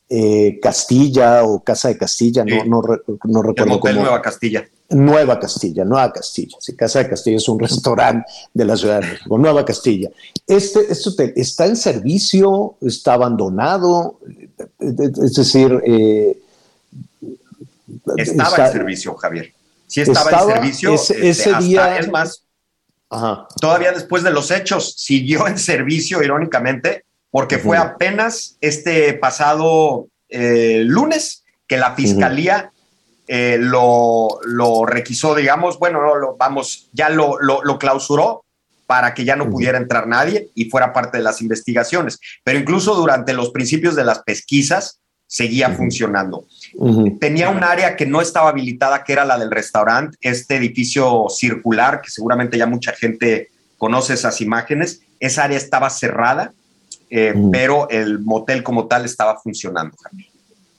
eh, 0.10 0.60
Castilla 0.62 1.44
o 1.44 1.64
Casa 1.64 1.88
de 1.90 1.98
Castilla, 1.98 2.44
Sí. 2.48 2.52
no, 2.68 2.82
no, 2.82 2.82
no 3.26 3.40
el 3.42 3.48
recuerdo 3.48 3.66
Motel 3.74 3.80
cómo. 3.94 4.02
Nueva 4.06 4.22
Castilla. 4.22 4.68
Nueva 4.94 5.40
Castilla, 5.40 5.84
Nueva 5.86 6.12
Castilla. 6.14 6.58
Sí, 6.60 6.76
Casa 6.76 7.00
de 7.00 7.10
Castilla 7.10 7.38
es 7.38 7.48
un 7.50 7.60
restaurante 7.68 8.26
de 8.54 8.66
la 8.66 8.78
Ciudad 8.78 9.02
de 9.02 9.08
México. 9.08 9.38
Nueva 9.38 9.66
Castilla. 9.66 10.10
Este, 10.48 10.80
este 10.92 11.10
hotel 11.10 11.34
está 11.36 11.66
en 11.66 11.76
servicio, 11.76 12.76
está 12.82 13.14
abandonado, 13.14 14.20
es 14.80 15.34
decir, 15.36 15.82
eh, 15.86 16.38
Estaba 18.18 18.50
está- 18.50 18.68
en 18.68 18.74
servicio, 18.74 19.16
Javier. 19.16 19.54
Sí 19.88 20.02
estaba, 20.02 20.30
Estaba 20.32 20.52
en 20.52 20.58
servicio. 20.58 20.94
ese- 20.96 21.14
este, 21.14 21.30
ese 21.30 21.50
hasta- 21.52 21.60
día- 21.62 21.98
Es 22.00 22.10
más, 22.12 22.44
Ajá. 23.10 23.48
todavía 23.62 23.92
después 23.92 24.24
de 24.24 24.32
los 24.32 24.50
hechos, 24.52 24.96
siguió 24.98 25.48
en 25.48 25.58
servicio, 25.60 26.24
irónicamente, 26.24 27.06
porque 27.32 27.58
fue 27.58 27.78
apenas 27.78 28.58
este 28.62 29.14
pasado 29.14 30.08
eh, 30.36 30.82
lunes 30.86 31.44
que 31.68 31.78
la 31.78 31.94
fiscalía 31.96 32.72
eh, 33.28 33.58
lo, 33.60 34.40
lo 34.46 34.86
requisó, 34.86 35.36
digamos, 35.36 35.80
bueno, 35.80 36.02
no, 36.02 36.16
lo, 36.16 36.36
vamos, 36.36 36.90
ya 36.94 37.10
lo, 37.10 37.40
lo, 37.40 37.64
lo 37.64 37.78
clausuró 37.78 38.44
para 38.86 39.14
que 39.14 39.26
ya 39.26 39.36
no 39.36 39.50
pudiera 39.50 39.78
entrar 39.78 40.08
nadie 40.08 40.50
y 40.56 40.70
fuera 40.70 40.94
parte 40.94 41.18
de 41.18 41.24
las 41.24 41.42
investigaciones. 41.42 42.20
Pero 42.44 42.60
incluso 42.60 42.96
durante 42.96 43.34
los 43.34 43.52
principios 43.52 43.96
de 43.96 44.04
las 44.04 44.20
pesquisas 44.20 45.00
seguía 45.26 45.70
funcionando 45.70 46.46
tenía 47.20 47.50
un 47.50 47.64
área 47.64 47.96
que 47.96 48.06
no 48.06 48.22
estaba 48.22 48.50
habilitada, 48.50 49.04
que 49.04 49.14
era 49.14 49.26
la 49.26 49.38
del 49.38 49.52
restaurante, 49.52 50.18
este 50.22 50.56
edificio 50.56 51.26
circular, 51.30 52.02
que 52.02 52.10
seguramente 52.10 52.58
ya 52.58 52.66
mucha 52.66 52.94
gente 52.94 53.50
conoce 53.78 54.14
esas 54.14 54.42
imágenes. 54.42 55.02
Esa 55.20 55.44
área 55.44 55.58
estaba 55.58 55.90
cerrada, 55.90 56.54
eh, 57.10 57.34
pero 57.52 57.88
el 57.90 58.20
motel 58.20 58.64
como 58.64 58.88
tal 58.88 59.06
estaba 59.06 59.40
funcionando. 59.40 59.96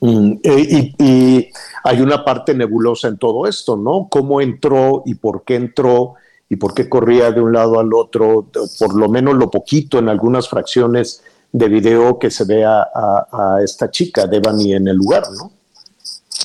Mm, 0.05 0.33
eh, 0.43 0.93
y, 0.99 1.51
hay 1.83 2.01
una 2.03 2.23
parte 2.27 2.53
nebulosa 2.55 3.09
en 3.09 3.17
todo 3.17 3.47
esto, 3.47 3.75
¿no? 3.75 4.07
¿Cómo 4.11 4.43
entró 4.43 5.03
y 5.07 5.15
por 5.15 5.45
qué 5.45 5.55
entró 5.55 6.15
y 6.47 6.57
por 6.57 6.75
qué 6.75 6.91
corría 6.91 7.31
de 7.31 7.41
un 7.41 7.55
lado 7.55 7.81
al 7.81 7.93
otro? 7.95 8.47
Por 8.79 8.95
lo 8.95 9.09
menos 9.09 9.35
lo 9.35 9.51
poquito 9.51 9.99
en 9.99 10.11
algunas 10.11 10.47
fracciones 10.47 11.23
de 11.51 11.69
video 11.69 12.19
que 12.19 12.31
se 12.31 12.45
ve 12.45 12.67
a, 12.67 12.83
a- 12.83 13.29
a 13.33 13.63
esta 13.65 13.91
chica, 13.91 14.27
Devani, 14.27 14.75
en 14.75 14.89
el 14.89 14.97
lugar, 14.97 15.23
¿no? 15.39 15.53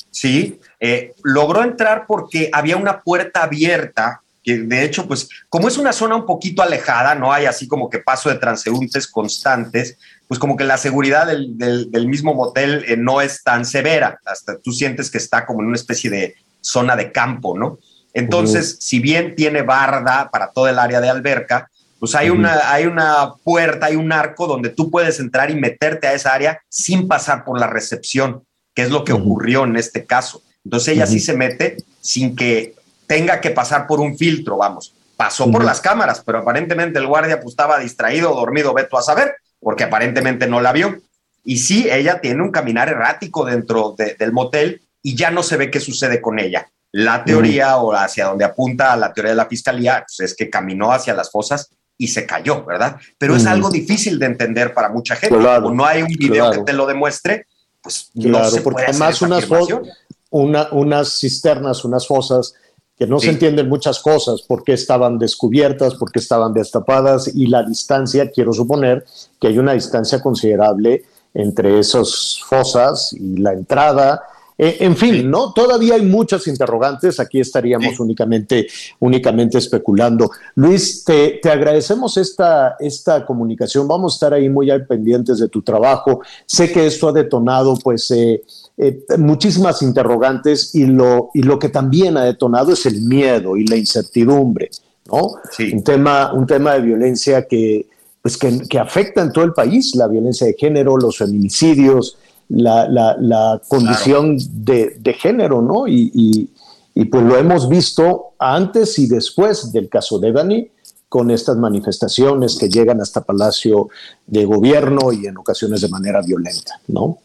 Sí, 0.10 0.60
eh, 0.80 1.14
logró 1.24 1.62
entrar 1.62 2.06
porque 2.08 2.50
había 2.54 2.78
una 2.78 3.02
puerta 3.02 3.44
abierta, 3.44 4.22
que 4.42 4.58
de 4.60 4.86
hecho, 4.86 5.06
pues 5.06 5.28
como 5.50 5.68
es 5.68 5.78
una 5.78 5.92
zona 5.92 6.16
un 6.16 6.26
poquito 6.26 6.62
alejada, 6.62 7.14
no 7.14 7.34
hay 7.34 7.46
así 7.46 7.68
como 7.68 7.90
que 7.90 8.00
paso 8.00 8.30
de 8.30 8.36
transeúntes 8.36 9.06
constantes, 9.08 9.98
pues 10.30 10.40
como 10.40 10.56
que 10.56 10.64
la 10.64 10.78
seguridad 10.78 11.28
del, 11.28 11.58
del- 11.58 11.92
del 11.92 12.08
mismo 12.08 12.34
motel 12.34 12.86
eh, 12.88 12.96
no 12.96 13.20
es 13.20 13.44
tan 13.44 13.66
severa, 13.66 14.18
hasta 14.26 14.58
tú 14.60 14.72
sientes 14.72 15.10
que 15.12 15.18
está 15.18 15.46
como 15.46 15.60
en 15.62 15.68
una 15.68 15.76
especie 15.76 16.10
de 16.10 16.36
zona 16.62 16.96
de 16.96 17.12
campo, 17.12 17.58
¿no? 17.58 17.80
Entonces, 18.14 18.78
si 18.80 19.00
bien 19.00 19.36
tiene 19.36 19.64
barda 19.64 20.30
para 20.32 20.52
todo 20.52 20.68
el 20.68 20.80
área 20.80 21.02
de 21.02 21.10
alberca, 21.10 21.70
pues 22.00 22.16
hay, 22.16 22.30
una, 22.30 22.72
hay 22.72 22.86
una 22.86 23.34
puerta, 23.44 23.88
hay 23.88 23.96
un 23.96 24.12
arco 24.12 24.48
donde 24.48 24.70
tú 24.70 24.90
puedes 24.90 25.20
entrar 25.20 25.52
y 25.52 25.56
meterte 25.56 26.08
a 26.08 26.14
esa 26.14 26.34
área 26.34 26.62
sin 26.70 27.08
pasar 27.08 27.44
por 27.44 27.60
la 27.60 27.68
recepción, 27.68 28.44
que 28.74 28.84
es 28.84 28.90
lo 28.92 29.04
que 29.04 29.14
ocurrió 29.14 29.64
en 29.66 29.76
este 29.78 30.06
caso. 30.06 30.42
Entonces 30.64 30.90
ella 30.94 31.06
sí 31.08 31.20
se 31.20 31.34
mete 31.34 31.78
sin 32.02 32.36
que 32.36 32.76
tenga 33.08 33.42
que 33.42 33.50
pasar 33.50 33.88
por 33.88 34.00
un 34.00 34.18
filtro, 34.18 34.58
vamos. 34.58 34.94
Pasó 35.18 35.52
por 35.52 35.64
las 35.66 35.82
cámaras, 35.82 36.22
pero 36.26 36.38
aparentemente 36.38 37.00
el 37.00 37.08
guardia 37.08 37.40
pues, 37.42 37.54
estaba 37.54 37.80
distraído 37.80 38.32
o 38.32 38.36
dormido, 38.40 38.74
veto 38.74 38.98
a 38.98 39.02
saber, 39.02 39.36
porque 39.60 39.84
aparentemente 39.84 40.48
no 40.48 40.62
la 40.62 40.72
vio. 40.72 40.98
Y 41.44 41.58
sí, 41.58 41.88
ella 41.90 42.22
tiene 42.22 42.42
un 42.44 42.52
caminar 42.52 42.90
errático 42.90 43.46
dentro 43.46 43.96
de- 43.98 44.16
del 44.16 44.32
motel 44.32 44.82
y 45.02 45.16
ya 45.16 45.32
no 45.32 45.42
se 45.44 45.58
ve 45.58 45.72
qué 45.72 45.80
sucede 45.80 46.22
con 46.22 46.40
ella. 46.40 46.70
La 46.92 47.24
teoría 47.24 47.78
o 47.78 47.94
hacia 47.94 48.26
donde 48.26 48.46
apunta 48.46 48.96
la 48.98 49.14
teoría 49.14 49.32
de 49.32 49.38
la 49.38 49.46
fiscalía 49.46 50.04
pues, 50.08 50.32
es 50.32 50.36
que 50.36 50.50
caminó 50.50 50.92
hacia 50.92 51.14
las 51.14 51.30
fosas 51.32 51.70
y 51.98 52.08
se 52.08 52.26
cayó, 52.26 52.66
¿verdad? 52.66 52.98
Pero 53.18 53.36
es 53.36 53.46
algo 53.46 53.70
difícil 53.70 54.18
de 54.20 54.26
entender 54.26 54.74
para 54.74 54.90
mucha 54.90 55.16
gente. 55.16 55.38
Claro, 55.38 55.64
Como 55.64 55.76
no 55.76 55.86
hay 55.86 56.02
un 56.02 56.08
video 56.08 56.46
claro. 56.46 56.60
que 56.66 56.72
te 56.72 56.74
lo 56.78 56.86
demuestre, 56.88 57.46
pues 57.82 58.10
no 58.16 58.30
Claro, 58.30 58.50
se 58.50 58.62
porque 58.62 58.76
puede 58.76 58.88
hacer 58.88 59.02
además 59.04 59.16
esa 59.16 59.26
unas, 59.26 59.82
una- 60.30 60.70
unas 60.72 61.20
cisternas, 61.20 61.84
unas 61.86 62.08
fosas 62.08 62.54
que 63.00 63.08
no 63.08 63.18
Sí. 63.18 63.28
se 63.28 63.32
entienden 63.32 63.70
muchas 63.70 64.00
cosas, 64.00 64.42
por 64.42 64.64
qué 64.64 64.74
estaban 64.74 65.18
descubiertas, 65.18 65.96
por 65.96 66.12
qué 66.12 66.20
estaban 66.20 66.54
destapadas 66.54 67.34
y 67.34 67.48
la 67.48 67.64
distancia, 67.64 68.30
quiero 68.30 68.52
suponer 68.52 69.06
que 69.40 69.48
hay 69.48 69.58
una 69.58 69.72
distancia 69.74 70.22
considerable 70.22 71.06
entre 71.34 71.80
esas 71.80 72.40
fosas 72.46 73.14
y 73.14 73.38
la 73.38 73.54
entrada. 73.54 74.22
Eh, 74.62 74.76
en 74.82 74.98
fin. 74.98 75.32
¿no? 75.32 75.54
Todavía 75.54 75.96
hay 75.96 76.02
muchas 76.02 76.46
interrogantes, 76.48 77.18
aquí 77.22 77.40
estaríamos 77.40 77.96
Sí. 77.96 78.02
únicamente, 78.02 78.68
únicamente 79.00 79.58
especulando. 79.58 80.30
Luis, 80.56 81.06
te, 81.06 81.40
te 81.42 81.50
agradecemos 81.50 82.18
esta, 82.18 82.76
esta 82.78 83.26
comunicación, 83.26 83.88
vamos 83.88 84.14
a 84.14 84.16
estar 84.16 84.34
ahí 84.34 84.50
muy 84.50 84.70
al 84.70 84.86
pendientes 84.86 85.40
de 85.40 85.48
tu 85.48 85.62
trabajo. 85.62 86.20
Sé 86.46 86.74
que 86.74 86.86
esto 86.86 87.08
ha 87.08 87.14
detonado, 87.14 87.78
pues, 87.82 88.12
eh, 88.12 88.44
eh, 88.78 89.00
muchísimas 89.18 89.82
interrogantes 89.82 90.76
y 90.76 90.86
lo, 90.86 91.30
y 91.34 91.44
lo 91.44 91.58
que 91.58 91.70
también 91.70 92.18
ha 92.18 92.26
detonado 92.26 92.74
es 92.74 92.86
el 92.86 93.02
miedo 93.02 93.56
y 93.56 93.66
la 93.66 93.78
incertidumbre, 93.78 94.70
¿no? 95.10 95.36
Sí. 95.56 95.72
Un 95.74 95.84
tema, 95.86 96.34
un 96.34 96.46
tema 96.46 96.74
de 96.74 96.82
violencia 96.82 97.48
que 97.48 97.88
pues 98.22 98.36
que, 98.38 98.60
que 98.68 98.78
afecta 98.78 99.22
en 99.22 99.32
todo 99.32 99.46
el 99.46 99.54
país, 99.54 99.96
la 99.96 100.06
violencia 100.06 100.46
de 100.46 100.54
género, 100.54 100.98
los 100.98 101.18
feminicidios, 101.18 102.18
la, 102.50 102.88
la, 102.90 103.16
la 103.20 103.62
condición 103.68 104.38
de, 104.66 104.98
de, 105.00 105.14
género, 105.14 105.62
¿no? 105.62 105.88
Y, 105.88 106.12
y, 106.14 106.50
y, 106.96 107.06
pues 107.06 107.24
lo 107.24 107.38
hemos 107.38 107.70
visto 107.70 108.34
antes 108.40 108.98
y 109.00 109.08
después 109.08 109.72
del 109.72 109.88
caso 109.88 110.20
de 110.20 110.32
Dani, 110.32 110.72
con 111.08 111.32
estas 111.32 111.58
manifestaciones 111.58 112.58
que 112.58 112.70
llegan 112.70 113.02
hasta 113.02 113.22
Palacio 113.22 113.90
de 114.28 114.46
Gobierno 114.46 115.12
y 115.12 115.26
en 115.26 115.38
ocasiones 115.38 115.82
de 115.82 115.90
manera 115.90 116.22
violenta, 116.22 116.80
¿no? 116.88 117.18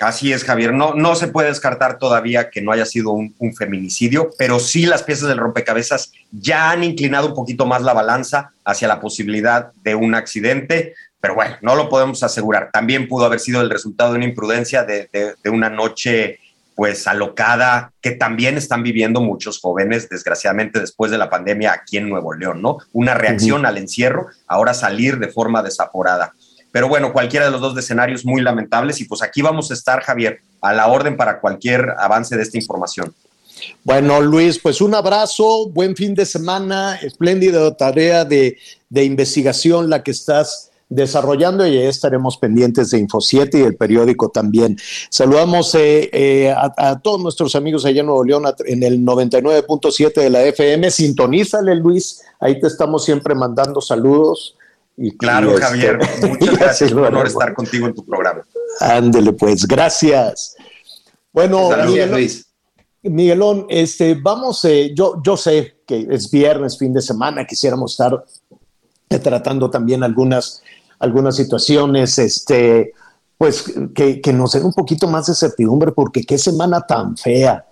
Así 0.00 0.32
es, 0.32 0.42
Javier. 0.42 0.72
No, 0.72 0.94
no 0.94 1.14
se 1.14 1.28
puede 1.28 1.48
descartar 1.48 1.98
todavía 1.98 2.50
que 2.50 2.60
no 2.60 2.72
haya 2.72 2.84
sido 2.84 3.12
un, 3.12 3.34
un, 3.38 3.54
feminicidio, 3.54 4.30
pero 4.36 4.58
sí 4.58 4.84
las 4.84 5.04
piezas 5.04 5.28
del 5.28 5.38
rompecabezas 5.38 6.10
ya 6.32 6.72
han 6.72 6.82
inclinado 6.82 7.28
un 7.28 7.34
poquito 7.34 7.66
más 7.66 7.82
la 7.82 7.92
balanza 7.92 8.50
hacia 8.64 8.88
la 8.88 9.00
posibilidad 9.00 9.70
de 9.84 9.94
un 9.94 10.14
accidente. 10.16 10.94
Pero 11.22 11.34
bueno, 11.36 11.56
no 11.62 11.74
lo 11.76 11.88
podemos 11.88 12.22
asegurar. 12.22 12.68
También 12.72 13.08
pudo 13.08 13.24
haber 13.24 13.40
sido 13.40 13.62
el 13.62 13.70
resultado 13.70 14.10
de 14.10 14.16
una 14.16 14.26
imprudencia, 14.26 14.84
de, 14.84 15.08
de, 15.12 15.34
de 15.42 15.50
una 15.50 15.70
noche 15.70 16.40
pues 16.74 17.06
alocada 17.06 17.92
que 18.00 18.12
también 18.12 18.56
están 18.56 18.82
viviendo 18.82 19.20
muchos 19.20 19.60
jóvenes, 19.60 20.08
desgraciadamente 20.08 20.80
después 20.80 21.10
de 21.12 21.18
la 21.18 21.30
pandemia 21.30 21.72
aquí 21.72 21.98
en 21.98 22.08
Nuevo 22.08 22.34
León, 22.34 22.60
¿no? 22.60 22.78
Una 22.92 23.14
reacción 23.14 23.60
uh 23.60 23.64
-huh. 23.64 23.68
al 23.68 23.78
encierro, 23.78 24.26
ahora 24.48 24.74
salir 24.74 25.18
de 25.18 25.28
forma 25.28 25.62
desaforada. 25.62 26.32
Pero 26.72 26.88
bueno, 26.88 27.12
cualquiera 27.12 27.44
de 27.44 27.52
los 27.52 27.60
dos 27.60 27.76
escenarios 27.78 28.24
muy 28.24 28.40
lamentables 28.40 29.00
y 29.00 29.04
pues 29.04 29.22
aquí 29.22 29.42
vamos 29.42 29.70
a 29.70 29.74
estar, 29.74 30.02
Javier, 30.02 30.40
a 30.60 30.72
la 30.72 30.88
orden 30.88 31.16
para 31.16 31.38
cualquier 31.40 31.90
avance 31.98 32.36
de 32.36 32.42
esta 32.42 32.56
información. 32.56 33.14
Bueno, 33.84 34.20
Luis, 34.20 34.58
pues 34.58 34.80
un 34.80 34.94
abrazo, 34.94 35.68
buen 35.68 35.94
fin 35.94 36.14
de 36.14 36.24
semana, 36.24 36.96
espléndida 36.96 37.76
tarea 37.76 38.24
de, 38.24 38.56
de 38.88 39.04
investigación 39.04 39.88
la 39.88 40.02
que 40.02 40.10
estás 40.10 40.71
desarrollando 40.94 41.66
y 41.66 41.78
estaremos 41.78 42.36
pendientes 42.36 42.90
de 42.90 42.98
Info 42.98 43.20
7 43.20 43.58
y 43.58 43.62
el 43.62 43.76
periódico 43.76 44.30
también. 44.30 44.76
Saludamos 45.10 45.74
eh, 45.74 46.10
eh, 46.12 46.50
a, 46.50 46.72
a, 46.76 47.00
todos 47.00 47.20
nuestros 47.20 47.54
amigos 47.54 47.84
allá 47.84 48.00
en 48.00 48.06
Nuevo 48.06 48.24
León 48.24 48.44
en 48.66 48.82
el 48.82 49.00
99.7 49.04 50.14
de 50.14 50.30
la 50.30 50.42
FM. 50.44 50.90
Sintonízale, 50.90 51.74
Luis, 51.76 52.22
ahí 52.40 52.60
te 52.60 52.66
estamos 52.66 53.04
siempre 53.04 53.34
mandando 53.34 53.80
saludos. 53.80 54.56
Y, 54.96 55.16
claro, 55.16 55.56
y 55.56 55.60
Javier, 55.60 55.98
este, 56.00 56.26
muchas 56.28 56.58
gracias. 56.58 56.92
Un 56.92 57.04
honor 57.04 57.26
estar 57.26 57.54
contigo 57.54 57.86
en 57.86 57.94
tu 57.94 58.04
programa. 58.04 58.42
Ándele, 58.80 59.32
pues, 59.32 59.66
gracias. 59.66 60.54
Bueno, 61.32 61.70
Luis. 62.10 62.46
Miguelón, 63.04 63.66
este, 63.68 64.14
vamos, 64.14 64.64
eh, 64.64 64.92
yo, 64.94 65.20
yo 65.24 65.36
sé 65.36 65.78
que 65.84 66.06
es 66.08 66.30
viernes, 66.30 66.78
fin 66.78 66.92
de 66.92 67.02
semana, 67.02 67.44
quisiéramos 67.44 67.92
estar 67.92 68.24
tratando 69.20 69.68
también 69.68 70.04
algunas, 70.04 70.62
algunas 71.02 71.36
situaciones, 71.36 72.18
este, 72.18 72.92
pues 73.38 73.64
que, 73.94 74.20
que 74.20 74.32
nos 74.32 74.52
den 74.52 74.64
un 74.64 74.72
poquito 74.72 75.06
más 75.08 75.26
de 75.26 75.34
certidumbre, 75.34 75.92
porque 75.92 76.22
qué 76.22 76.38
semana 76.38 76.80
tan 76.80 77.16
fea, 77.16 77.64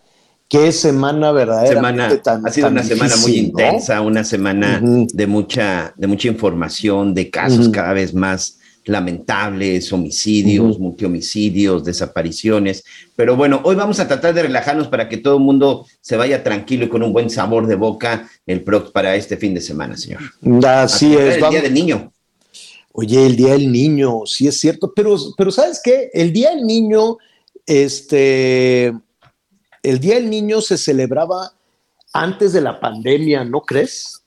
qué 0.49 0.73
semana 0.73 1.31
verdaderamente 1.33 2.03
semana, 2.03 2.23
tan 2.23 2.47
Ha 2.47 2.51
sido 2.53 2.67
tan 2.67 2.73
una 2.75 2.83
semana 2.83 3.17
muy 3.17 3.31
¿no? 3.33 3.39
intensa, 3.39 4.01
una 4.01 4.25
semana 4.25 4.81
Uh 4.83 4.87
-huh. 4.87 5.07
de, 5.13 5.27
mucha, 5.27 5.95
de 5.97 6.07
mucha 6.09 6.29
información, 6.29 7.15
de 7.15 7.31
casos 7.31 7.69
cada 7.69 7.93
vez 7.93 8.13
más 8.13 8.59
lamentables, 8.85 9.93
homicidios, 9.93 10.79
multihomicidios, 10.81 11.85
desapariciones. 11.85 12.83
Pero 13.15 13.37
bueno, 13.37 13.61
hoy 13.63 13.77
vamos 13.77 14.01
a 14.01 14.09
tratar 14.09 14.35
de 14.35 14.43
relajarnos 14.43 14.89
para 14.89 15.09
que 15.09 15.19
todo 15.19 15.37
el 15.37 15.43
mundo 15.45 15.87
se 16.01 16.17
vaya 16.17 16.43
tranquilo 16.43 16.87
y 16.87 16.89
con 16.89 17.03
un 17.03 17.13
buen 17.13 17.31
sabor 17.31 17.67
de 17.69 17.77
boca 17.77 18.29
el 18.47 18.63
pro 18.65 18.91
para 18.91 19.15
este 19.15 19.37
fin 19.37 19.55
de 19.55 19.61
semana, 19.61 19.97
señor. 19.97 20.21
Así 20.67 21.15
es. 21.15 21.35
El 21.37 21.41
vamos- 21.41 21.51
Día 21.55 21.63
del 21.63 21.75
Niño. 21.75 22.11
Oye, 22.93 23.25
el 23.25 23.37
Día 23.37 23.53
del 23.53 23.71
Niño, 23.71 24.23
sí 24.27 24.49
es 24.49 24.59
cierto, 24.59 24.93
pero, 24.95 25.17
pero 25.37 25.51
¿sabes 25.51 25.81
qué? 25.83 26.11
El 26.13 26.33
Día 26.33 26.51
del 26.51 26.67
Niño, 26.67 27.19
este, 27.67 28.89
el 29.83 30.01
Día 30.01 30.17
del 30.17 30.29
Niño 30.29 30.61
se 30.61 30.77
celebraba 30.77 31.53
antes 32.13 32.53
de 32.53 32.61
la 32.61 32.81
pandemia, 32.81 33.45
¿no 33.45 33.61
crees? 33.61 34.23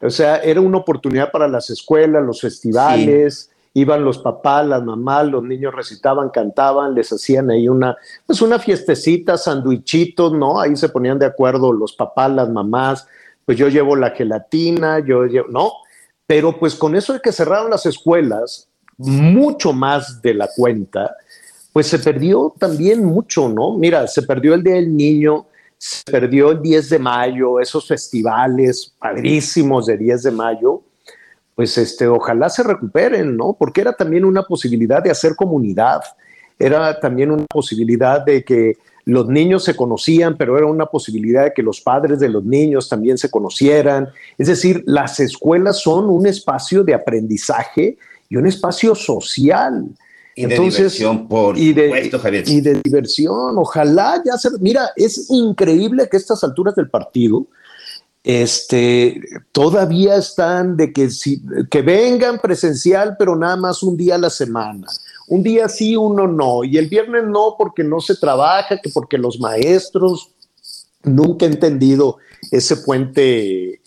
O 0.00 0.08
sea, 0.08 0.36
era 0.36 0.60
una 0.60 0.78
oportunidad 0.78 1.30
para 1.30 1.46
las 1.46 1.68
escuelas, 1.68 2.24
los 2.24 2.40
festivales, 2.40 3.50
iban 3.74 4.04
los 4.04 4.18
papás, 4.18 4.66
las 4.66 4.82
mamás, 4.82 5.26
los 5.26 5.42
niños 5.42 5.74
recitaban, 5.74 6.30
cantaban, 6.30 6.94
les 6.94 7.12
hacían 7.12 7.50
ahí 7.50 7.68
una, 7.68 7.96
pues 8.26 8.40
una 8.40 8.58
fiestecita, 8.58 9.36
sandwichitos, 9.36 10.32
¿no? 10.32 10.58
Ahí 10.58 10.74
se 10.74 10.88
ponían 10.88 11.18
de 11.18 11.26
acuerdo 11.26 11.72
los 11.72 11.92
papás, 11.92 12.30
las 12.32 12.48
mamás, 12.48 13.06
pues 13.44 13.58
yo 13.58 13.68
llevo 13.68 13.94
la 13.94 14.10
gelatina, 14.10 15.00
yo 15.00 15.26
llevo, 15.26 15.48
¿no? 15.48 15.72
Pero 16.30 16.56
pues 16.56 16.76
con 16.76 16.94
eso 16.94 17.12
de 17.12 17.20
que 17.20 17.32
cerraron 17.32 17.72
las 17.72 17.86
escuelas, 17.86 18.68
mucho 18.98 19.72
más 19.72 20.22
de 20.22 20.32
la 20.32 20.48
cuenta, 20.54 21.16
pues 21.72 21.88
se 21.88 21.98
perdió 21.98 22.54
también 22.56 23.04
mucho, 23.04 23.48
¿no? 23.48 23.76
Mira, 23.76 24.06
se 24.06 24.22
perdió 24.22 24.54
el 24.54 24.62
Día 24.62 24.74
del 24.74 24.96
Niño, 24.96 25.46
se 25.76 26.08
perdió 26.08 26.52
el 26.52 26.62
10 26.62 26.88
de 26.88 26.98
mayo, 27.00 27.58
esos 27.58 27.88
festivales 27.88 28.94
padrísimos 28.96 29.86
de 29.86 29.98
10 29.98 30.22
de 30.22 30.30
mayo, 30.30 30.82
pues 31.56 31.76
este, 31.76 32.06
ojalá 32.06 32.48
se 32.48 32.62
recuperen, 32.62 33.36
¿no? 33.36 33.56
Porque 33.58 33.80
era 33.80 33.92
también 33.92 34.24
una 34.24 34.44
posibilidad 34.44 35.02
de 35.02 35.10
hacer 35.10 35.34
comunidad, 35.34 36.00
era 36.56 37.00
también 37.00 37.32
una 37.32 37.46
posibilidad 37.46 38.24
de 38.24 38.44
que 38.44 38.78
los 39.10 39.28
niños 39.28 39.64
se 39.64 39.76
conocían, 39.76 40.36
pero 40.36 40.56
era 40.56 40.66
una 40.66 40.86
posibilidad 40.86 41.44
de 41.44 41.52
que 41.52 41.62
los 41.62 41.80
padres 41.80 42.20
de 42.20 42.28
los 42.28 42.44
niños 42.44 42.88
también 42.88 43.18
se 43.18 43.30
conocieran. 43.30 44.08
Es 44.38 44.48
decir, 44.48 44.82
las 44.86 45.20
escuelas 45.20 45.80
son 45.80 46.08
un 46.10 46.26
espacio 46.26 46.84
de 46.84 46.94
aprendizaje 46.94 47.96
y 48.28 48.36
un 48.36 48.46
espacio 48.46 48.94
social. 48.94 49.86
Y 50.36 50.46
de 50.46 50.58
diversión, 50.58 51.28
por 51.28 51.58
y 51.58 51.72
de, 51.72 51.86
supuesto, 51.86 52.18
Javier. 52.18 52.48
Y 52.48 52.60
de 52.60 52.80
diversión, 52.82 53.58
ojalá 53.58 54.22
ya 54.24 54.38
se... 54.38 54.50
Mira, 54.60 54.90
es 54.96 55.30
increíble 55.30 56.08
que 56.08 56.16
a 56.16 56.20
estas 56.20 56.42
alturas 56.44 56.74
del 56.74 56.88
partido, 56.88 57.46
este, 58.22 59.20
todavía 59.52 60.16
están 60.16 60.76
de 60.76 60.92
que, 60.92 61.10
si, 61.10 61.42
que 61.70 61.82
vengan 61.82 62.38
presencial, 62.38 63.16
pero 63.18 63.34
nada 63.34 63.56
más 63.56 63.82
un 63.82 63.96
día 63.96 64.14
a 64.14 64.18
la 64.18 64.30
semana. 64.30 64.86
Un 65.30 65.44
día 65.44 65.68
sí, 65.68 65.96
uno 65.96 66.26
no. 66.26 66.64
Y 66.64 66.76
el 66.76 66.88
viernes 66.88 67.22
no, 67.24 67.54
porque 67.56 67.84
no 67.84 68.00
se 68.00 68.16
trabaja, 68.16 68.80
que 68.80 68.90
porque 68.90 69.16
los 69.16 69.38
maestros 69.38 70.32
nunca 71.04 71.46
he 71.46 71.48
entendido 71.48 72.18
ese 72.50 72.78
puente 72.78 73.80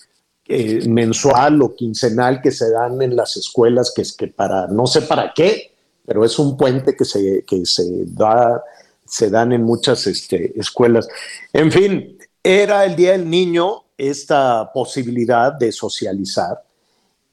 eh, 0.47 0.87
mensual 0.87 1.61
o 1.61 1.75
quincenal 1.75 2.41
que 2.41 2.51
se 2.51 2.71
dan 2.71 3.01
en 3.01 3.17
las 3.17 3.35
escuelas, 3.35 3.91
que 3.93 4.03
es 4.03 4.13
que 4.13 4.27
para, 4.27 4.67
no 4.67 4.87
sé 4.87 5.01
para 5.01 5.33
qué, 5.35 5.73
pero 6.05 6.23
es 6.23 6.39
un 6.39 6.55
puente 6.55 6.95
que 6.95 7.03
se, 7.03 7.43
que 7.45 7.65
se 7.65 8.05
da, 8.05 8.63
se 9.05 9.29
dan 9.29 9.51
en 9.51 9.63
muchas 9.63 10.07
este, 10.07 10.57
escuelas. 10.57 11.09
En 11.51 11.73
fin, 11.73 12.17
era 12.41 12.85
el 12.85 12.95
Día 12.95 13.11
del 13.11 13.29
Niño 13.29 13.83
esta 13.97 14.71
posibilidad 14.73 15.51
de 15.51 15.73
socializar 15.73 16.63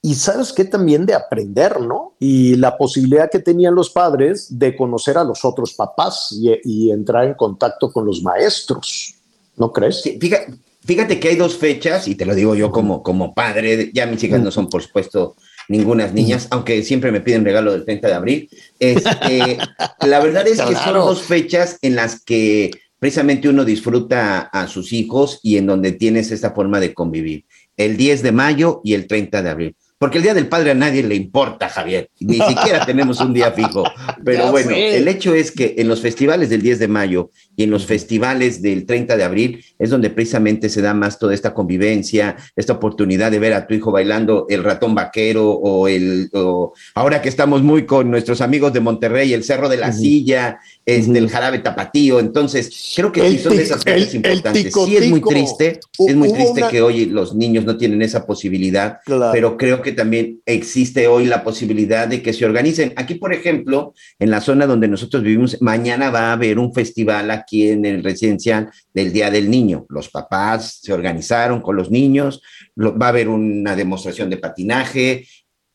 y 0.02 0.14
sabes 0.14 0.52
que 0.52 0.64
también 0.64 1.04
de 1.04 1.14
aprender, 1.14 1.80
¿no? 1.80 2.14
Y 2.18 2.56
la 2.56 2.76
posibilidad 2.76 3.30
que 3.30 3.38
tenían 3.38 3.74
los 3.74 3.90
padres 3.90 4.58
de 4.58 4.74
conocer 4.76 5.18
a 5.18 5.24
los 5.24 5.44
otros 5.44 5.74
papás 5.74 6.32
y, 6.32 6.50
y 6.64 6.90
entrar 6.90 7.26
en 7.26 7.34
contacto 7.34 7.92
con 7.92 8.06
los 8.06 8.22
maestros, 8.22 9.14
¿no 9.56 9.72
crees? 9.72 10.00
Sí, 10.00 10.18
fíjate, 10.20 10.54
fíjate, 10.84 11.20
que 11.20 11.28
hay 11.28 11.36
dos 11.36 11.56
fechas, 11.56 12.08
y 12.08 12.14
te 12.14 12.24
lo 12.24 12.34
digo 12.34 12.54
yo 12.54 12.70
como, 12.70 13.02
como 13.02 13.34
padre, 13.34 13.90
ya 13.92 14.06
mis 14.06 14.22
hijas 14.24 14.40
no 14.40 14.50
son, 14.50 14.68
por 14.68 14.82
supuesto, 14.82 15.36
ningunas 15.68 16.12
niñas, 16.12 16.48
aunque 16.50 16.82
siempre 16.82 17.12
me 17.12 17.20
piden 17.20 17.44
regalo 17.44 17.72
del 17.72 17.84
30 17.84 18.08
de 18.08 18.14
abril. 18.14 18.50
Este, 18.78 19.58
la 20.06 20.18
verdad 20.20 20.46
es 20.46 20.60
que 20.60 20.74
son 20.74 20.94
dos 20.94 21.22
fechas 21.22 21.78
en 21.82 21.94
las 21.94 22.24
que 22.24 22.70
precisamente 22.98 23.48
uno 23.48 23.64
disfruta 23.64 24.40
a 24.40 24.66
sus 24.66 24.92
hijos 24.92 25.40
y 25.42 25.58
en 25.58 25.66
donde 25.66 25.92
tienes 25.92 26.32
esta 26.32 26.50
forma 26.52 26.80
de 26.80 26.92
convivir. 26.92 27.44
El 27.76 27.96
10 27.96 28.22
de 28.22 28.32
mayo 28.32 28.80
y 28.82 28.94
el 28.94 29.06
30 29.06 29.42
de 29.42 29.48
abril. 29.48 29.76
Porque 30.00 30.16
el 30.16 30.24
Día 30.24 30.32
del 30.32 30.48
Padre 30.48 30.70
a 30.70 30.74
nadie 30.74 31.02
le 31.02 31.14
importa, 31.14 31.68
Javier. 31.68 32.08
Ni 32.20 32.38
siquiera 32.48 32.86
tenemos 32.86 33.20
un 33.20 33.34
día 33.34 33.52
fijo. 33.52 33.84
Pero 34.24 34.44
ya 34.44 34.50
bueno, 34.50 34.70
el 34.70 35.06
hecho 35.06 35.34
es 35.34 35.50
que 35.52 35.74
en 35.76 35.88
los 35.88 36.00
festivales 36.00 36.48
del 36.48 36.62
10 36.62 36.78
de 36.78 36.88
mayo 36.88 37.30
y 37.54 37.64
en 37.64 37.70
los 37.70 37.84
festivales 37.84 38.62
del 38.62 38.86
30 38.86 39.18
de 39.18 39.24
abril 39.24 39.62
es 39.78 39.90
donde 39.90 40.08
precisamente 40.08 40.70
se 40.70 40.80
da 40.80 40.94
más 40.94 41.18
toda 41.18 41.34
esta 41.34 41.52
convivencia, 41.52 42.34
esta 42.56 42.72
oportunidad 42.72 43.30
de 43.30 43.40
ver 43.40 43.52
a 43.52 43.66
tu 43.66 43.74
hijo 43.74 43.92
bailando 43.92 44.46
el 44.48 44.64
ratón 44.64 44.94
vaquero 44.94 45.50
o 45.50 45.86
el... 45.86 46.30
O, 46.32 46.72
ahora 46.94 47.20
que 47.20 47.28
estamos 47.28 47.62
muy 47.62 47.84
con 47.84 48.10
nuestros 48.10 48.40
amigos 48.40 48.72
de 48.72 48.80
Monterrey, 48.80 49.34
el 49.34 49.44
Cerro 49.44 49.68
de 49.68 49.76
la 49.76 49.88
uh 49.88 49.90
-huh. 49.90 50.00
Silla, 50.00 50.60
este, 50.96 51.10
uh 51.10 51.14
-huh. 51.14 51.18
el 51.18 51.28
jarabe 51.28 51.58
tapatío. 51.60 52.20
Entonces, 52.20 52.92
creo 52.94 53.12
que 53.12 53.28
sí 53.30 53.38
son 53.38 53.56
de 53.56 53.62
esas 53.62 53.84
cosas 53.84 54.14
importantes. 54.14 54.64
Tico, 54.64 54.86
sí 54.86 54.96
es 54.96 55.08
muy 55.08 55.20
triste, 55.20 55.80
es 55.98 56.16
muy 56.16 56.32
triste 56.32 56.60
una... 56.60 56.68
que 56.68 56.82
hoy 56.82 57.06
los 57.06 57.34
niños 57.34 57.64
no 57.64 57.76
tienen 57.76 58.02
esa 58.02 58.26
posibilidad, 58.26 58.98
claro. 59.04 59.32
pero 59.32 59.56
creo 59.56 59.82
que 59.82 59.92
también 59.92 60.40
existe 60.46 61.06
hoy 61.06 61.26
la 61.26 61.42
posibilidad 61.42 62.08
de 62.08 62.22
que 62.22 62.32
se 62.32 62.44
organicen. 62.44 62.92
Aquí, 62.96 63.14
por 63.14 63.32
ejemplo, 63.32 63.94
en 64.18 64.30
la 64.30 64.40
zona 64.40 64.66
donde 64.66 64.88
nosotros 64.88 65.22
vivimos, 65.22 65.60
mañana 65.60 66.10
va 66.10 66.30
a 66.30 66.32
haber 66.32 66.58
un 66.58 66.72
festival 66.72 67.30
aquí 67.30 67.68
en 67.68 67.84
el 67.84 68.02
residencial 68.02 68.70
del 68.92 69.12
Día 69.12 69.30
del 69.30 69.50
Niño. 69.50 69.86
Los 69.88 70.08
papás 70.08 70.80
se 70.82 70.92
organizaron 70.92 71.60
con 71.60 71.76
los 71.76 71.90
niños, 71.90 72.42
va 72.76 73.06
a 73.06 73.08
haber 73.10 73.28
una 73.28 73.76
demostración 73.76 74.30
de 74.30 74.38
patinaje. 74.38 75.26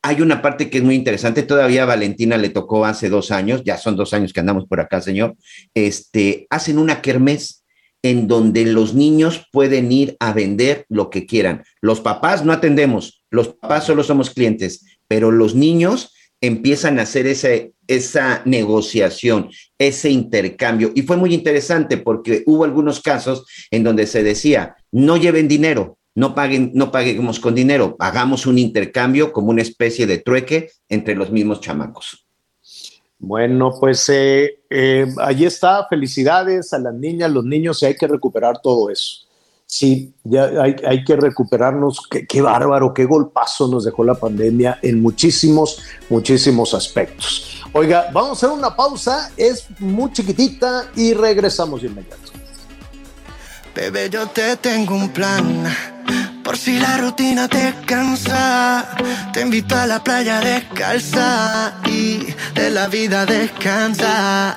Hay 0.06 0.22
una 0.22 0.39
parte 0.39 0.70
que 0.70 0.78
es 0.78 0.84
muy 0.84 0.94
interesante. 0.94 1.41
Todavía 1.41 1.84
Valentina 1.84 2.38
le 2.38 2.50
tocó 2.50 2.86
hace 2.86 3.10
dos 3.10 3.32
años, 3.32 3.63
ya 3.65 3.80
son 3.80 3.96
dos 3.96 4.13
años 4.13 4.34
que 4.34 4.39
andamos 4.39 4.68
por 4.68 4.80
acá, 4.80 5.02
señor. 5.02 5.36
Este, 5.74 6.46
hacen 6.52 6.78
una 6.78 7.02
kermés 7.02 7.63
en 8.04 8.28
donde 8.28 8.65
los 8.65 8.94
niños 8.94 9.48
pueden 9.52 9.91
ir 9.91 10.15
a 10.20 10.32
vender 10.32 10.86
lo 10.89 11.10
que 11.10 11.26
quieran. 11.26 11.63
Los 11.82 12.02
papás 12.02 12.46
no 12.46 12.54
atendemos, 12.54 13.24
los 13.32 13.56
papás 13.56 13.86
solo 13.86 14.04
somos 14.04 14.30
clientes, 14.30 14.86
pero 15.08 15.32
los 15.32 15.56
niños 15.56 16.13
empiezan 16.39 17.00
a 17.00 17.04
hacer 17.04 17.26
ese, 17.26 17.74
esa 17.88 18.44
negociación, 18.46 19.50
ese 19.80 20.12
intercambio. 20.12 20.91
Y 20.94 21.02
fue 21.02 21.18
muy 21.18 21.34
interesante 21.34 21.98
porque 21.98 22.44
hubo 22.46 22.63
algunos 22.63 23.02
casos 23.02 23.48
en 23.72 23.84
donde 23.84 24.06
se 24.06 24.22
decía, 24.22 24.76
no 24.91 25.18
lleven 25.18 25.48
dinero, 25.48 25.98
no 26.15 26.34
paguen, 26.34 26.71
no 26.73 26.91
paguemos 26.91 27.39
con 27.39 27.54
dinero, 27.54 27.95
hagamos 27.99 28.45
un 28.45 28.58
intercambio 28.58 29.34
como 29.34 29.49
una 29.49 29.62
especie 29.62 30.08
de 30.08 30.17
trueque 30.17 30.71
entre 30.88 31.13
los 31.13 31.30
mismos 31.30 31.60
chamacos. 31.60 32.25
Bueno, 33.19 33.73
pues 33.80 34.08
eh, 34.10 34.60
eh, 34.69 35.08
allí 35.19 35.45
está. 35.45 35.88
Felicidades 35.88 36.73
a 36.73 36.80
las 36.80 36.93
niñas, 36.93 37.32
los 37.32 37.43
niños, 37.43 37.82
y 37.82 37.86
hay 37.86 37.95
que 37.95 38.08
recuperar 38.08 38.62
todo 38.62 38.89
eso. 38.89 39.25
Sí, 39.65 40.13
ya 40.23 40.51
hay, 40.62 41.04
que 41.04 41.15
recuperarnos. 41.15 42.08
Qué, 42.10 42.25
qué, 42.28 42.41
bárbaro, 42.41 42.93
qué 42.93 43.06
golpazo 43.06 43.67
nos 43.67 43.84
dejó 43.84 44.04
la 44.04 44.13
pandemia 44.13 44.80
en 44.82 45.01
muchísimos, 45.01 45.82
muchísimos 46.10 46.73
aspectos. 46.73 47.63
Oiga, 47.73 48.10
vamos 48.13 48.30
a 48.30 48.34
hacer 48.34 48.58
una 48.58 48.75
pausa, 48.75 49.32
es 49.36 49.67
muy 49.80 50.12
chiquitita 50.13 50.91
y 50.95 51.13
regresamos 51.13 51.82
de 51.82 51.88
inmediato. 51.88 52.32
Bebé, 53.73 54.10
yo 54.10 54.28
te 54.28 54.56
tengo 54.58 54.95
un 54.95 55.10
plan 55.10 55.65
por 56.45 56.58
si 56.58 56.77
la 56.77 56.97
rutina 56.97 57.47
te 57.47 57.73
cansa, 57.88 58.95
te 59.34 59.41
invito 59.41 59.75
a 59.75 59.88
la 59.88 60.03
playa 60.03 60.39
descalza 60.39 61.73
y 61.88 62.19
de 62.53 62.69
la 62.69 62.88
vida 62.88 63.25
descansa. 63.25 64.55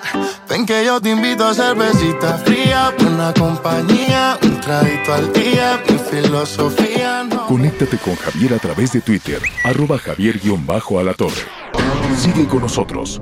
Ven 0.51 0.66
que 0.66 0.85
yo 0.85 1.01
te 1.01 1.11
invito 1.11 1.46
a 1.46 1.55
cervecita 1.55 2.37
fría, 2.44 2.92
una 3.01 3.33
compañía, 3.33 4.38
un 4.42 4.61
traguito 4.61 5.14
al 5.14 5.33
día, 5.33 5.83
mi 5.88 5.98
filosofía 5.98 7.24
no. 7.24 7.46
Conéctate 7.46 7.96
con 7.96 8.16
Javier 8.16 8.53
a 8.53 8.59
través 8.59 8.92
de 8.92 9.01
Twitter, 9.01 9.40
arroba 9.64 9.98
javier-alatorre. 9.98 11.46
Sigue 12.18 12.46
con 12.46 12.61
nosotros. 12.61 13.18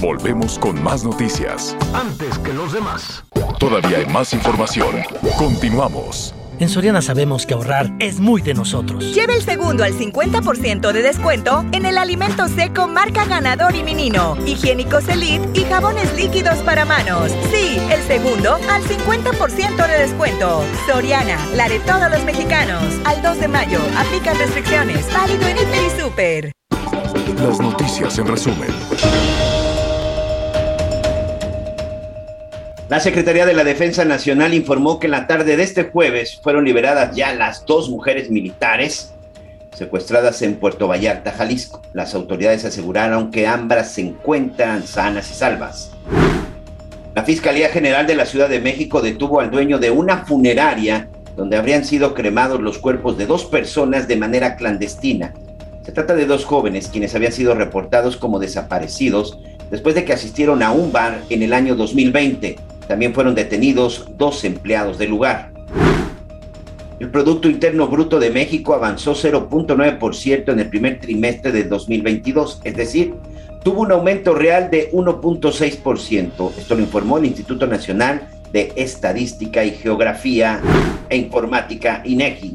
Volvemos 0.00 0.58
con 0.58 0.82
más 0.82 1.04
noticias. 1.04 1.76
Antes 1.92 2.38
que 2.38 2.54
los 2.54 2.72
demás. 2.72 3.24
Todavía 3.58 3.98
hay 3.98 4.06
más 4.06 4.32
información. 4.32 5.02
Continuamos. 5.36 6.34
En 6.58 6.70
Soriana 6.70 7.02
sabemos 7.02 7.44
que 7.44 7.52
ahorrar 7.52 7.92
es 7.98 8.18
muy 8.18 8.40
de 8.40 8.54
nosotros. 8.54 9.14
Lleve 9.14 9.34
el 9.34 9.42
segundo 9.42 9.84
al 9.84 9.92
50% 9.92 10.90
de 10.90 11.02
descuento 11.02 11.66
en 11.72 11.84
el 11.84 11.98
alimento 11.98 12.48
seco 12.48 12.88
marca 12.88 13.26
Ganador 13.26 13.74
y 13.74 13.82
Menino, 13.82 14.38
higiénicos 14.46 15.06
Elite 15.08 15.50
y 15.52 15.64
jabones 15.64 16.14
líquidos 16.14 16.56
para 16.58 16.86
manos. 16.86 17.30
Sí, 17.52 17.78
el 17.92 18.02
segundo 18.02 18.54
al 18.70 18.82
50% 18.82 19.86
de 19.86 19.98
descuento. 19.98 20.64
Soriana, 20.86 21.38
la 21.54 21.68
de 21.68 21.78
todos 21.80 22.10
los 22.10 22.24
mexicanos. 22.24 22.82
Al 23.04 23.20
2 23.20 23.40
de 23.40 23.48
mayo, 23.48 23.80
aplican 23.98 24.38
restricciones. 24.38 25.06
Válido 25.12 25.46
en 25.46 25.58
Hiper 25.58 25.84
y 25.84 26.00
Super. 26.00 26.52
Las 27.42 27.60
noticias 27.60 28.18
en 28.18 28.26
resumen. 28.28 28.70
La 32.88 33.00
Secretaría 33.00 33.46
de 33.46 33.54
la 33.54 33.64
Defensa 33.64 34.04
Nacional 34.04 34.54
informó 34.54 35.00
que 35.00 35.08
en 35.08 35.10
la 35.10 35.26
tarde 35.26 35.56
de 35.56 35.62
este 35.64 35.90
jueves 35.90 36.38
fueron 36.40 36.64
liberadas 36.64 37.16
ya 37.16 37.34
las 37.34 37.66
dos 37.66 37.90
mujeres 37.90 38.30
militares 38.30 39.12
secuestradas 39.72 40.40
en 40.42 40.54
Puerto 40.54 40.86
Vallarta, 40.86 41.32
Jalisco. 41.32 41.82
Las 41.94 42.14
autoridades 42.14 42.64
aseguraron 42.64 43.32
que 43.32 43.48
ambas 43.48 43.90
se 43.90 44.02
encuentran 44.02 44.86
sanas 44.86 45.28
y 45.32 45.34
salvas. 45.34 45.90
La 47.16 47.24
Fiscalía 47.24 47.70
General 47.70 48.06
de 48.06 48.14
la 48.14 48.24
Ciudad 48.24 48.48
de 48.48 48.60
México 48.60 49.02
detuvo 49.02 49.40
al 49.40 49.50
dueño 49.50 49.80
de 49.80 49.90
una 49.90 50.24
funeraria 50.24 51.08
donde 51.34 51.56
habrían 51.56 51.84
sido 51.84 52.14
cremados 52.14 52.60
los 52.60 52.78
cuerpos 52.78 53.18
de 53.18 53.26
dos 53.26 53.46
personas 53.46 54.06
de 54.06 54.14
manera 54.14 54.54
clandestina. 54.54 55.34
Se 55.84 55.90
trata 55.90 56.14
de 56.14 56.26
dos 56.26 56.44
jóvenes 56.44 56.86
quienes 56.86 57.16
habían 57.16 57.32
sido 57.32 57.56
reportados 57.56 58.16
como 58.16 58.38
desaparecidos 58.38 59.40
después 59.72 59.96
de 59.96 60.04
que 60.04 60.12
asistieron 60.12 60.62
a 60.62 60.70
un 60.70 60.92
bar 60.92 61.22
en 61.30 61.42
el 61.42 61.52
año 61.52 61.74
2020. 61.74 62.75
También 62.88 63.14
fueron 63.14 63.34
detenidos 63.34 64.06
dos 64.16 64.44
empleados 64.44 64.98
del 64.98 65.10
lugar. 65.10 65.52
El 66.98 67.10
Producto 67.10 67.48
Interno 67.50 67.88
Bruto 67.88 68.18
de 68.18 68.30
México 68.30 68.72
avanzó 68.72 69.14
0.9% 69.14 70.52
en 70.52 70.60
el 70.60 70.68
primer 70.68 70.98
trimestre 70.98 71.52
de 71.52 71.64
2022, 71.64 72.62
es 72.64 72.74
decir, 72.74 73.14
tuvo 73.62 73.82
un 73.82 73.92
aumento 73.92 74.34
real 74.34 74.70
de 74.70 74.90
1.6%. 74.92 76.52
Esto 76.56 76.74
lo 76.74 76.80
informó 76.80 77.18
el 77.18 77.26
Instituto 77.26 77.66
Nacional 77.66 78.28
de 78.50 78.72
Estadística 78.76 79.62
y 79.62 79.72
Geografía 79.72 80.60
e 81.10 81.16
Informática, 81.16 82.00
INEGI. 82.04 82.54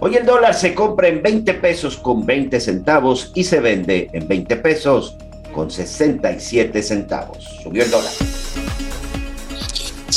Hoy 0.00 0.16
el 0.16 0.26
dólar 0.26 0.54
se 0.54 0.74
compra 0.74 1.08
en 1.08 1.22
20 1.22 1.54
pesos 1.54 1.96
con 1.96 2.26
20 2.26 2.58
centavos 2.60 3.30
y 3.34 3.44
se 3.44 3.60
vende 3.60 4.08
en 4.12 4.26
20 4.26 4.56
pesos 4.56 5.16
con 5.52 5.70
67 5.70 6.82
centavos. 6.82 7.44
Subió 7.62 7.84
el 7.84 7.90
dólar. 7.90 8.12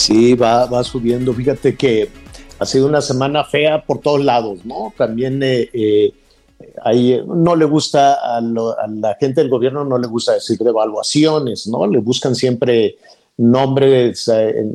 Sí, 0.01 0.33
va, 0.33 0.65
va 0.65 0.83
subiendo. 0.83 1.31
Fíjate 1.31 1.75
que 1.75 2.09
ha 2.57 2.65
sido 2.65 2.87
una 2.87 3.01
semana 3.01 3.43
fea 3.43 3.85
por 3.85 3.99
todos 3.99 4.23
lados, 4.23 4.65
¿no? 4.65 4.91
También 4.97 5.43
eh, 5.43 5.69
eh, 5.73 7.23
no 7.27 7.55
le 7.55 7.65
gusta 7.65 8.15
a, 8.15 8.41
la 8.41 9.15
gente 9.19 9.41
del 9.41 9.51
gobierno, 9.51 9.85
no 9.85 9.99
le 9.99 10.07
gusta 10.07 10.33
decir 10.33 10.57
devaluaciones, 10.57 11.67
¿no? 11.67 11.85
Le 11.85 11.99
buscan 11.99 12.33
siempre 12.33 12.95
nombres, 13.37 14.27
eh, 14.27 14.65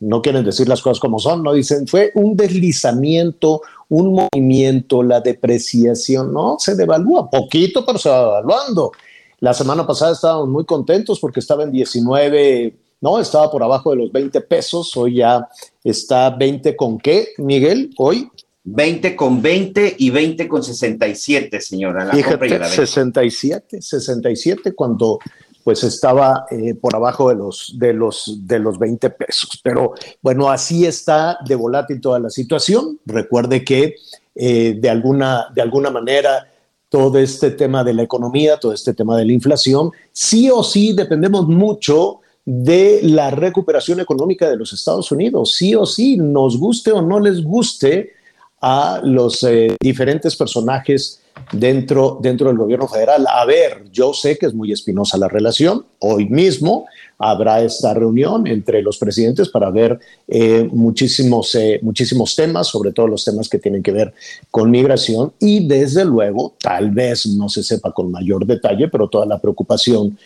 no 0.00 0.22
quieren 0.22 0.46
decir 0.46 0.66
las 0.66 0.80
cosas 0.80 0.98
como 0.98 1.18
son, 1.18 1.42
¿no? 1.42 1.52
Dicen, 1.52 1.86
fue 1.86 2.10
un 2.14 2.34
deslizamiento, 2.34 3.60
un 3.90 4.14
movimiento, 4.14 5.02
la 5.02 5.20
depreciación, 5.20 6.32
¿no? 6.32 6.56
Se 6.58 6.74
devalúa 6.74 7.28
poquito, 7.28 7.84
pero 7.84 7.98
se 7.98 8.08
va 8.08 8.20
devaluando. 8.20 8.92
La 9.40 9.52
semana 9.52 9.86
pasada 9.86 10.12
estábamos 10.12 10.48
muy 10.48 10.64
contentos 10.64 11.20
porque 11.20 11.40
estaba 11.40 11.64
en 11.64 11.70
19 11.70 12.74
¿no? 13.00 13.18
Estaba 13.18 13.50
por 13.50 13.62
abajo 13.62 13.90
de 13.90 13.96
los 13.96 14.12
20 14.12 14.40
pesos, 14.42 14.96
hoy 14.96 15.16
ya 15.16 15.48
está 15.82 16.30
20 16.30 16.76
con 16.76 16.98
qué, 16.98 17.28
Miguel, 17.38 17.90
hoy. 17.96 18.28
20 18.62 19.16
con 19.16 19.40
20 19.40 19.96
y 19.98 20.10
20 20.10 20.46
con 20.46 20.62
67, 20.62 21.60
señora. 21.60 22.04
La 22.04 22.12
Fíjate, 22.12 22.62
67, 22.62 23.80
67 23.80 24.74
cuando 24.74 25.18
pues 25.64 25.84
estaba 25.84 26.46
eh, 26.50 26.74
por 26.74 26.94
abajo 26.94 27.28
de 27.28 27.36
los, 27.36 27.74
de, 27.78 27.92
los, 27.92 28.46
de 28.46 28.58
los 28.58 28.78
20 28.78 29.10
pesos. 29.10 29.60
Pero 29.62 29.94
bueno, 30.22 30.50
así 30.50 30.86
está 30.86 31.38
de 31.44 31.54
volátil 31.54 32.00
toda 32.00 32.18
la 32.18 32.30
situación. 32.30 32.98
Recuerde 33.06 33.64
que 33.64 33.96
eh, 34.34 34.76
de, 34.78 34.90
alguna, 34.90 35.48
de 35.54 35.62
alguna 35.62 35.90
manera 35.90 36.48
todo 36.88 37.18
este 37.18 37.50
tema 37.52 37.84
de 37.84 37.94
la 37.94 38.02
economía, 38.02 38.58
todo 38.58 38.72
este 38.72 38.94
tema 38.94 39.16
de 39.16 39.24
la 39.24 39.32
inflación, 39.32 39.90
sí 40.12 40.50
o 40.50 40.62
sí 40.64 40.92
dependemos 40.92 41.46
mucho 41.46 42.19
de 42.44 43.00
la 43.02 43.30
recuperación 43.30 44.00
económica 44.00 44.48
de 44.48 44.56
los 44.56 44.72
Estados 44.72 45.10
Unidos. 45.12 45.54
Sí 45.54 45.74
o 45.74 45.86
sí, 45.86 46.16
nos 46.16 46.58
guste 46.58 46.92
o 46.92 47.02
no 47.02 47.20
les 47.20 47.42
guste 47.42 48.12
a 48.60 49.00
los 49.02 49.42
eh, 49.42 49.74
diferentes 49.80 50.36
personajes 50.36 51.20
dentro, 51.52 52.18
dentro 52.20 52.48
del 52.48 52.58
gobierno 52.58 52.86
federal. 52.86 53.26
A 53.28 53.44
ver, 53.46 53.84
yo 53.90 54.12
sé 54.12 54.36
que 54.36 54.46
es 54.46 54.54
muy 54.54 54.72
espinosa 54.72 55.16
la 55.16 55.28
relación. 55.28 55.86
Hoy 56.00 56.28
mismo 56.28 56.86
habrá 57.18 57.62
esta 57.62 57.94
reunión 57.94 58.46
entre 58.46 58.82
los 58.82 58.98
presidentes 58.98 59.48
para 59.48 59.70
ver 59.70 59.98
eh, 60.28 60.68
muchísimos, 60.70 61.54
eh, 61.54 61.78
muchísimos 61.82 62.36
temas, 62.36 62.68
sobre 62.68 62.92
todo 62.92 63.08
los 63.08 63.24
temas 63.24 63.48
que 63.48 63.58
tienen 63.58 63.82
que 63.82 63.92
ver 63.92 64.12
con 64.50 64.70
migración 64.70 65.32
y 65.38 65.66
desde 65.66 66.04
luego, 66.04 66.54
tal 66.60 66.90
vez 66.90 67.26
no 67.26 67.48
se 67.48 67.62
sepa 67.62 67.92
con 67.92 68.10
mayor 68.10 68.46
detalle, 68.46 68.88
pero 68.88 69.08
toda 69.08 69.26
la 69.26 69.38
preocupación 69.38 70.18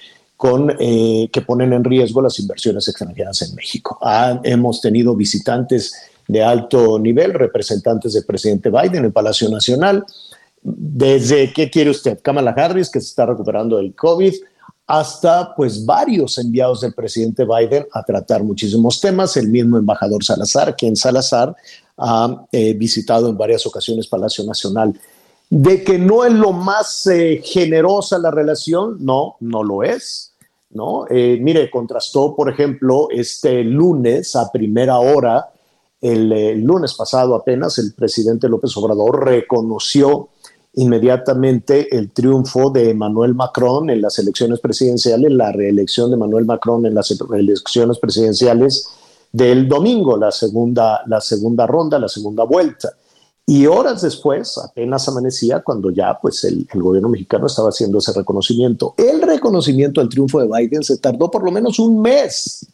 eh, 0.79 1.29
que 1.33 1.41
ponen 1.43 1.73
en 1.73 1.85
riesgo 1.85 2.21
las 2.21 2.39
inversiones 2.39 2.87
extranjeras 2.89 3.43
en 3.43 3.55
México. 3.55 3.99
hemos 4.43 4.81
tenido 4.81 5.17
visitantes 5.17 5.95
de 6.29 6.43
alto 6.43 6.99
nivel, 6.99 7.35
representantes 7.35 8.13
del 8.13 8.25
presidente 8.25 8.71
Biden 8.71 8.97
en 8.97 9.05
el 9.07 9.13
Palacio 9.13 9.49
Nacional, 9.49 10.05
desde, 10.63 11.53
¿qué 11.53 11.71
quiere 11.71 11.91
usted? 11.91 12.21
Kamala 12.23 12.53
Harris, 12.53 12.91
que 12.91 13.01
se 13.01 13.09
está 13.09 13.27
recuperando 13.27 13.77
del 13.77 13.95
COVID, 13.95 14.35
hasta 14.87 15.55
pues 15.55 15.85
varios 15.85 16.39
enviados 16.39 16.83
del 16.83 16.95
presidente 16.95 17.45
Biden 17.45 17.87
a 17.93 18.03
tratar 18.03 18.43
muchísimos 18.43 19.01
temas, 19.01 19.37
el 19.37 19.49
mismo 19.49 19.79
embajador 19.79 20.23
Salazar, 20.25 20.77
quien 20.77 20.97
Salazar 20.97 21.55
ha 21.97 22.47
eh, 22.53 22.75
visitado 22.75 23.29
en 23.29 23.37
varias 23.37 23.67
ocasiones 23.67 24.07
Palacio 24.07 24.45
Nacional. 24.45 24.99
De 25.49 25.85
que 25.85 25.99
no 25.99 26.25
es 26.25 26.33
lo 26.33 26.53
más 26.53 27.07
eh, 27.07 27.41
generosa 27.45 28.19
la 28.19 28.31
relación, 28.31 28.97
no, 29.01 29.37
no 29.41 29.63
lo 29.63 29.83
es. 29.83 30.34
¿No? 30.75 31.07
Eh, 31.09 31.39
mire, 31.41 31.71
contrastó, 31.71 32.35
por 32.37 32.51
ejemplo, 32.51 33.09
este 33.11 33.65
lunes 33.65 34.37
a 34.37 34.51
primera 34.53 34.99
hora, 34.99 35.49
el, 36.01 36.61
lunes 36.63 36.95
pasado 36.95 37.35
apenas, 37.35 37.79
el 37.79 37.95
presidente 37.95 38.49
López 38.49 38.77
Obrador 38.77 39.25
reconoció 39.25 40.29
inmediatamente 40.75 41.97
el 41.97 42.11
triunfo 42.11 42.71
de 42.71 42.91
Emmanuel 42.91 43.35
Macron 43.35 43.89
en 43.89 44.03
las 44.03 44.19
elecciones 44.19 44.61
presidenciales, 44.61 45.31
la 45.31 45.53
reelección 45.53 46.11
de 46.11 46.17
Emmanuel 46.17 46.45
Macron 46.45 46.85
en 46.85 46.95
las 46.95 47.11
elecciones 47.11 47.99
presidenciales 47.99 48.89
del 49.33 49.67
domingo, 49.69 50.17
la 50.17 50.31
segunda, 50.31 51.03
la 51.07 51.21
segunda 51.21 51.67
ronda, 51.67 51.99
la 51.99 52.09
segunda 52.09 52.45
vuelta. 52.45 52.91
Y 53.47 53.67
horas 53.67 54.01
después, 54.01 54.57
apenas 54.57 55.07
amanecía, 55.07 55.61
cuando 55.61 55.91
ya 55.91 56.19
pues 56.21 56.45
el, 56.45 56.67
gobierno 56.73 57.11
mexicano 57.11 57.47
estaba 57.47 57.69
haciendo 57.69 57.99
ese 57.99 58.13
reconocimiento. 58.15 58.95
El 58.97 59.21
reconocimiento 59.21 60.01
del 60.01 60.09
triunfo 60.09 60.41
de 60.41 60.49
Biden 60.49 60.83
se 60.83 60.97
tardó 60.97 61.31
por 61.31 61.45
lo 61.45 61.51
menos 61.51 61.79
un 61.79 62.01
mes, 62.01 62.67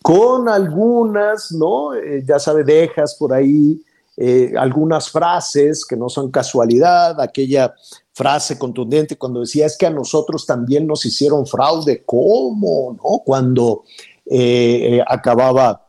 con 0.00 0.48
algunas, 0.48 1.52
¿no? 1.52 1.94
Eh, 1.94 2.24
ya 2.26 2.38
sabe, 2.38 2.64
dejas 2.64 3.14
por 3.16 3.34
ahí, 3.34 3.82
eh, 4.16 4.54
algunas 4.56 5.10
frases 5.10 5.84
que 5.84 5.96
no 5.96 6.08
son 6.08 6.30
casualidad, 6.30 7.20
aquella 7.20 7.74
frase 8.14 8.58
contundente 8.58 9.18
cuando 9.18 9.40
decía 9.40 9.66
es 9.66 9.76
que 9.76 9.84
a 9.84 9.90
nosotros 9.90 10.46
también 10.46 10.86
nos 10.86 11.04
hicieron 11.04 11.46
fraude, 11.46 12.02
¿cómo? 12.06 12.96
¿No? 12.96 13.22
Cuando 13.22 13.84
eh, 14.24 15.02
acababa 15.06 15.86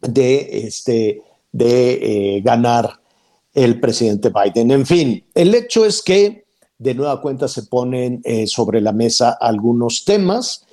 de, 0.00 0.66
este, 0.66 1.24
de 1.50 2.40
ganar 2.44 3.00
el 3.56 3.80
presidente 3.80 4.30
Biden. 4.30 4.70
En 4.70 4.84
fin, 4.84 5.24
el 5.34 5.54
hecho 5.54 5.86
es 5.86 6.02
que 6.02 6.44
de 6.78 6.94
nueva 6.94 7.22
cuenta 7.22 7.48
se 7.48 7.62
ponen 7.62 8.20
eh, 8.22 8.46
sobre 8.46 8.82
la 8.82 8.92
mesa 8.92 9.38
algunos 9.40 10.04
temas. 10.04 10.66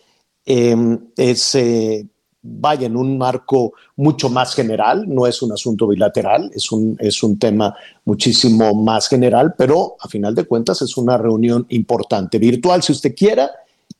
Em, 0.45 0.99
es, 1.15 1.55
eh, 1.55 2.05
vaya, 2.41 2.87
en 2.87 2.97
un 2.97 3.17
marco 3.17 3.71
mucho 3.95 4.29
más 4.29 4.53
general, 4.53 5.05
no 5.07 5.25
es 5.25 5.41
un 5.41 5.53
asunto 5.53 5.87
bilateral, 5.87 6.51
es 6.53 6.73
un, 6.73 6.97
es 6.99 7.23
un 7.23 7.39
tema 7.39 7.73
muchísimo 8.03 8.75
más 8.75 9.07
general, 9.07 9.55
pero 9.57 9.95
a 10.01 10.09
final 10.09 10.35
de 10.35 10.43
cuentas 10.43 10.81
es 10.81 10.97
una 10.97 11.17
reunión 11.17 11.65
importante, 11.69 12.37
virtual 12.37 12.83
si 12.83 12.91
usted 12.91 13.15
quiera, 13.15 13.49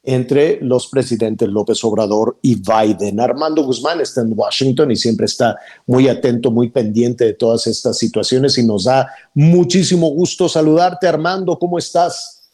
entre 0.03 0.59
los 0.61 0.89
presidentes 0.89 1.47
López 1.47 1.81
Obrador 1.83 2.37
y 2.41 2.55
Biden. 2.55 3.21
Armando 3.21 3.63
Guzmán 3.63 4.01
está 4.01 4.21
en 4.21 4.33
Washington 4.35 4.91
y 4.91 4.97
siempre 4.97 5.25
está 5.25 5.57
muy 5.87 6.09
atento, 6.09 6.51
muy 6.51 6.69
pendiente 6.69 7.23
de 7.23 7.33
todas 7.33 7.67
estas 7.67 7.97
situaciones 7.97 8.57
y 8.57 8.67
nos 8.67 8.83
da 8.83 9.07
muchísimo 9.33 10.09
gusto 10.09 10.49
saludarte. 10.49 11.07
Armando, 11.07 11.57
¿cómo 11.57 11.77
estás? 11.77 12.51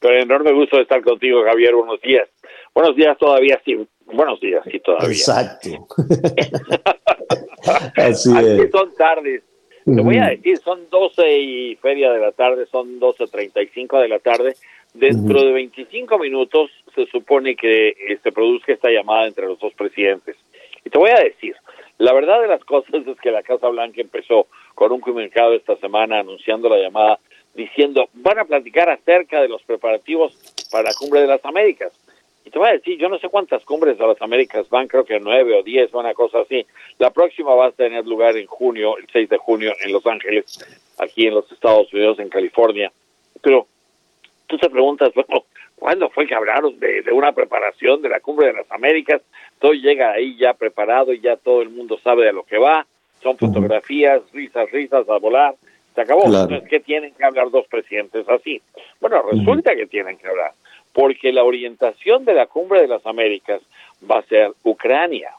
Con 0.00 0.12
enorme 0.12 0.52
gusto 0.52 0.76
de 0.76 0.82
estar 0.82 1.02
contigo, 1.02 1.44
Javier. 1.44 1.74
Buenos 1.76 2.00
días. 2.00 2.28
Buenos 2.74 2.96
días 2.96 3.16
todavía, 3.18 3.60
sí. 3.64 3.86
Buenos 4.06 4.40
días, 4.40 4.62
sí, 4.70 4.80
todavía. 4.80 5.08
Exacto. 5.08 5.86
Así 7.96 8.30
son 8.70 8.94
tardes. 8.98 9.42
Te 9.84 10.00
voy 10.00 10.16
a 10.16 10.28
decir, 10.28 10.58
son 10.58 10.80
12 10.90 11.38
y 11.38 11.76
feria 11.76 12.10
de 12.10 12.18
la 12.18 12.32
tarde, 12.32 12.66
son 12.66 12.98
12.35 12.98 14.00
de 14.00 14.08
la 14.08 14.18
tarde 14.18 14.56
Dentro 14.94 15.42
de 15.42 15.52
25 15.52 16.20
minutos 16.20 16.70
se 16.94 17.06
supone 17.06 17.56
que 17.56 17.88
eh, 17.88 18.18
se 18.22 18.30
produzca 18.30 18.72
esta 18.72 18.90
llamada 18.90 19.26
entre 19.26 19.46
los 19.46 19.58
dos 19.58 19.74
presidentes. 19.74 20.36
Y 20.84 20.90
te 20.90 20.98
voy 20.98 21.10
a 21.10 21.18
decir, 21.18 21.56
la 21.98 22.12
verdad 22.12 22.40
de 22.40 22.46
las 22.46 22.64
cosas 22.64 23.04
es 23.04 23.20
que 23.20 23.32
la 23.32 23.42
Casa 23.42 23.68
Blanca 23.68 24.00
empezó 24.00 24.46
con 24.76 24.92
un 24.92 25.00
comunicado 25.00 25.52
esta 25.52 25.74
semana 25.76 26.20
anunciando 26.20 26.68
la 26.68 26.78
llamada, 26.78 27.18
diciendo, 27.54 28.08
van 28.12 28.38
a 28.38 28.44
platicar 28.44 28.88
acerca 28.88 29.42
de 29.42 29.48
los 29.48 29.62
preparativos 29.64 30.32
para 30.70 30.84
la 30.84 30.94
Cumbre 30.94 31.22
de 31.22 31.26
las 31.26 31.44
Américas. 31.44 31.92
Y 32.44 32.50
te 32.50 32.58
voy 32.60 32.68
a 32.68 32.72
decir, 32.74 32.96
yo 32.96 33.08
no 33.08 33.18
sé 33.18 33.28
cuántas 33.28 33.64
cumbres 33.64 33.98
de 33.98 34.06
las 34.06 34.22
Américas 34.22 34.68
van, 34.68 34.86
creo 34.86 35.04
que 35.04 35.18
nueve 35.18 35.58
o 35.58 35.64
diez, 35.64 35.92
una 35.92 36.14
cosa 36.14 36.40
así. 36.40 36.64
La 36.98 37.10
próxima 37.10 37.52
va 37.54 37.66
a 37.66 37.72
tener 37.72 38.06
lugar 38.06 38.36
en 38.36 38.46
junio, 38.46 38.96
el 38.96 39.08
6 39.12 39.28
de 39.28 39.38
junio, 39.38 39.72
en 39.82 39.92
Los 39.92 40.06
Ángeles, 40.06 40.58
aquí 40.98 41.26
en 41.26 41.34
los 41.34 41.50
Estados 41.50 41.92
Unidos, 41.92 42.20
en 42.20 42.28
California. 42.28 42.92
Pero 43.40 43.66
tú 44.46 44.58
te 44.58 44.70
preguntas, 44.70 45.12
bueno, 45.14 45.44
¿cuándo 45.76 46.10
fue 46.10 46.26
que 46.26 46.34
hablaron 46.34 46.78
de, 46.78 47.04
una 47.12 47.32
preparación 47.32 48.02
de 48.02 48.08
la 48.08 48.20
Cumbre 48.20 48.48
de 48.48 48.54
las 48.54 48.70
Américas? 48.70 49.22
Todo 49.58 49.72
llega 49.72 50.12
ahí 50.12 50.36
ya 50.36 50.54
preparado 50.54 51.12
y 51.12 51.20
ya 51.20 51.36
todo 51.36 51.62
el 51.62 51.70
mundo 51.70 51.98
sabe 52.02 52.26
de 52.26 52.32
lo 52.32 52.44
que 52.44 52.58
va. 52.58 52.86
Son 53.22 53.38
fotografías, 53.38 54.20
risas, 54.32 54.70
risas 54.70 55.08
a 55.08 55.18
volar. 55.18 55.54
Se 55.94 56.00
acabó. 56.00 56.24
Entonces, 56.24 56.64
¿qué 56.68 56.80
tienen 56.80 57.14
que 57.14 57.24
hablar 57.24 57.50
dos 57.50 57.66
presidentes 57.68 58.28
así? 58.28 58.60
Bueno, 59.00 59.22
resulta 59.22 59.74
que 59.74 59.86
tienen 59.86 60.18
que 60.18 60.26
hablar, 60.26 60.52
porque 60.92 61.32
la 61.32 61.44
orientación 61.44 62.24
de 62.24 62.34
la 62.34 62.46
Cumbre 62.46 62.82
de 62.82 62.88
las 62.88 63.06
Américas 63.06 63.62
va 64.10 64.18
a 64.18 64.22
ser 64.22 64.52
Ucrania 64.64 65.30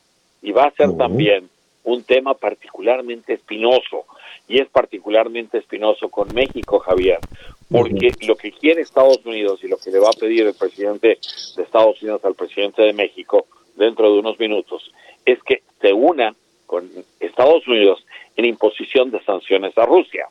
y 0.41 0.51
va 0.51 0.65
a 0.65 0.71
ser 0.71 0.95
también 0.97 1.49
un 1.85 2.03
tema 2.03 2.33
particularmente 2.33 3.33
espinoso 3.33 4.05
y 4.47 4.59
es 4.59 4.67
particularmente 4.69 5.57
espinoso 5.59 6.09
con 6.09 6.27
México, 6.33 6.79
Javier, 6.79 7.19
porque 7.71 8.11
lo 8.27 8.35
que 8.35 8.51
quiere 8.51 8.81
Estados 8.81 9.25
Unidos 9.25 9.63
y 9.63 9.67
lo 9.67 9.77
que 9.77 9.91
le 9.91 9.99
va 9.99 10.09
a 10.09 10.19
pedir 10.19 10.45
el 10.45 10.53
presidente 10.53 11.19
de 11.55 11.63
Estados 11.63 12.01
Unidos 12.01 12.23
al 12.25 12.35
presidente 12.35 12.81
de 12.81 12.93
México 12.93 13.45
dentro 13.75 14.11
de 14.11 14.19
unos 14.19 14.39
minutos 14.39 14.91
es 15.25 15.41
que 15.43 15.61
se 15.81 15.93
una 15.93 16.35
con 16.65 16.89
Estados 17.19 17.67
Unidos 17.67 18.05
en 18.35 18.45
imposición 18.45 19.11
de 19.11 19.23
sanciones 19.23 19.77
a 19.77 19.85
Rusia. 19.85 20.27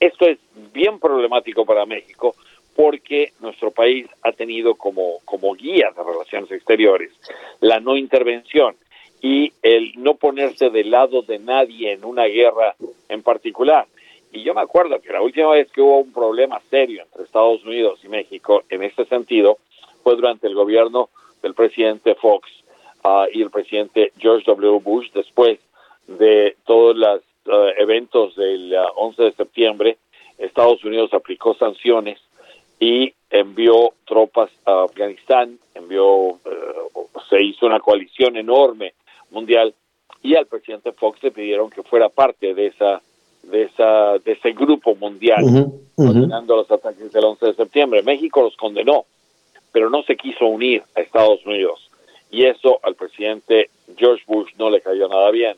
Esto 0.00 0.26
es 0.26 0.38
bien 0.72 1.00
problemático 1.00 1.66
para 1.66 1.86
México 1.86 2.34
porque 2.76 3.32
nuestro 3.40 3.72
país 3.72 4.06
ha 4.22 4.30
tenido 4.30 4.76
como, 4.76 5.18
como 5.24 5.54
guía 5.54 5.90
de 5.96 6.04
relaciones 6.04 6.50
exteriores 6.52 7.10
la 7.60 7.80
no 7.80 7.96
intervención 7.96 8.76
y 9.20 9.52
el 9.62 9.92
no 9.96 10.14
ponerse 10.14 10.70
del 10.70 10.90
lado 10.90 11.22
de 11.22 11.38
nadie 11.38 11.92
en 11.92 12.04
una 12.04 12.24
guerra 12.24 12.76
en 13.08 13.22
particular. 13.22 13.86
Y 14.32 14.42
yo 14.42 14.54
me 14.54 14.60
acuerdo 14.60 15.00
que 15.00 15.12
la 15.12 15.22
última 15.22 15.50
vez 15.50 15.70
que 15.72 15.80
hubo 15.80 16.00
un 16.00 16.12
problema 16.12 16.60
serio 16.70 17.02
entre 17.02 17.24
Estados 17.24 17.64
Unidos 17.64 17.98
y 18.04 18.08
México 18.08 18.62
en 18.68 18.82
este 18.82 19.06
sentido 19.06 19.58
fue 20.02 20.16
durante 20.16 20.46
el 20.46 20.54
gobierno 20.54 21.08
del 21.42 21.54
presidente 21.54 22.14
Fox 22.14 22.48
ah, 23.04 23.26
y 23.32 23.42
el 23.42 23.50
presidente 23.50 24.12
George 24.18 24.44
W. 24.46 24.80
Bush 24.80 25.10
después 25.12 25.58
de 26.06 26.56
todos 26.66 26.96
los 26.96 27.22
ah, 27.50 27.70
eventos 27.78 28.36
del 28.36 28.74
11 28.96 29.22
ah, 29.22 29.24
de 29.24 29.32
septiembre. 29.32 29.96
Estados 30.36 30.84
Unidos 30.84 31.12
aplicó 31.14 31.54
sanciones 31.54 32.20
y 32.78 33.12
envió 33.30 33.92
tropas 34.06 34.50
a 34.64 34.84
Afganistán, 34.84 35.58
envió, 35.74 36.38
eh, 36.44 37.08
se 37.28 37.42
hizo 37.42 37.66
una 37.66 37.80
coalición 37.80 38.36
enorme 38.36 38.92
mundial 39.30 39.74
y 40.22 40.34
al 40.34 40.46
presidente 40.46 40.92
Fox 40.92 41.22
le 41.22 41.30
pidieron 41.30 41.70
que 41.70 41.82
fuera 41.82 42.08
parte 42.08 42.54
de 42.54 42.66
esa 42.66 43.02
de 43.42 43.62
esa 43.62 44.18
de 44.18 44.32
ese 44.32 44.52
grupo 44.52 44.94
mundial 44.94 45.44
condenando 45.96 46.56
los 46.56 46.70
ataques 46.70 47.12
del 47.12 47.24
11 47.24 47.46
de 47.46 47.54
septiembre. 47.54 48.02
México 48.02 48.42
los 48.42 48.56
condenó, 48.56 49.06
pero 49.72 49.90
no 49.90 50.02
se 50.02 50.16
quiso 50.16 50.46
unir 50.46 50.82
a 50.96 51.00
Estados 51.00 51.44
Unidos 51.46 51.90
y 52.30 52.44
eso 52.44 52.78
al 52.82 52.94
presidente 52.94 53.70
George 53.96 54.22
Bush 54.26 54.50
no 54.58 54.70
le 54.70 54.80
cayó 54.80 55.08
nada 55.08 55.30
bien 55.30 55.56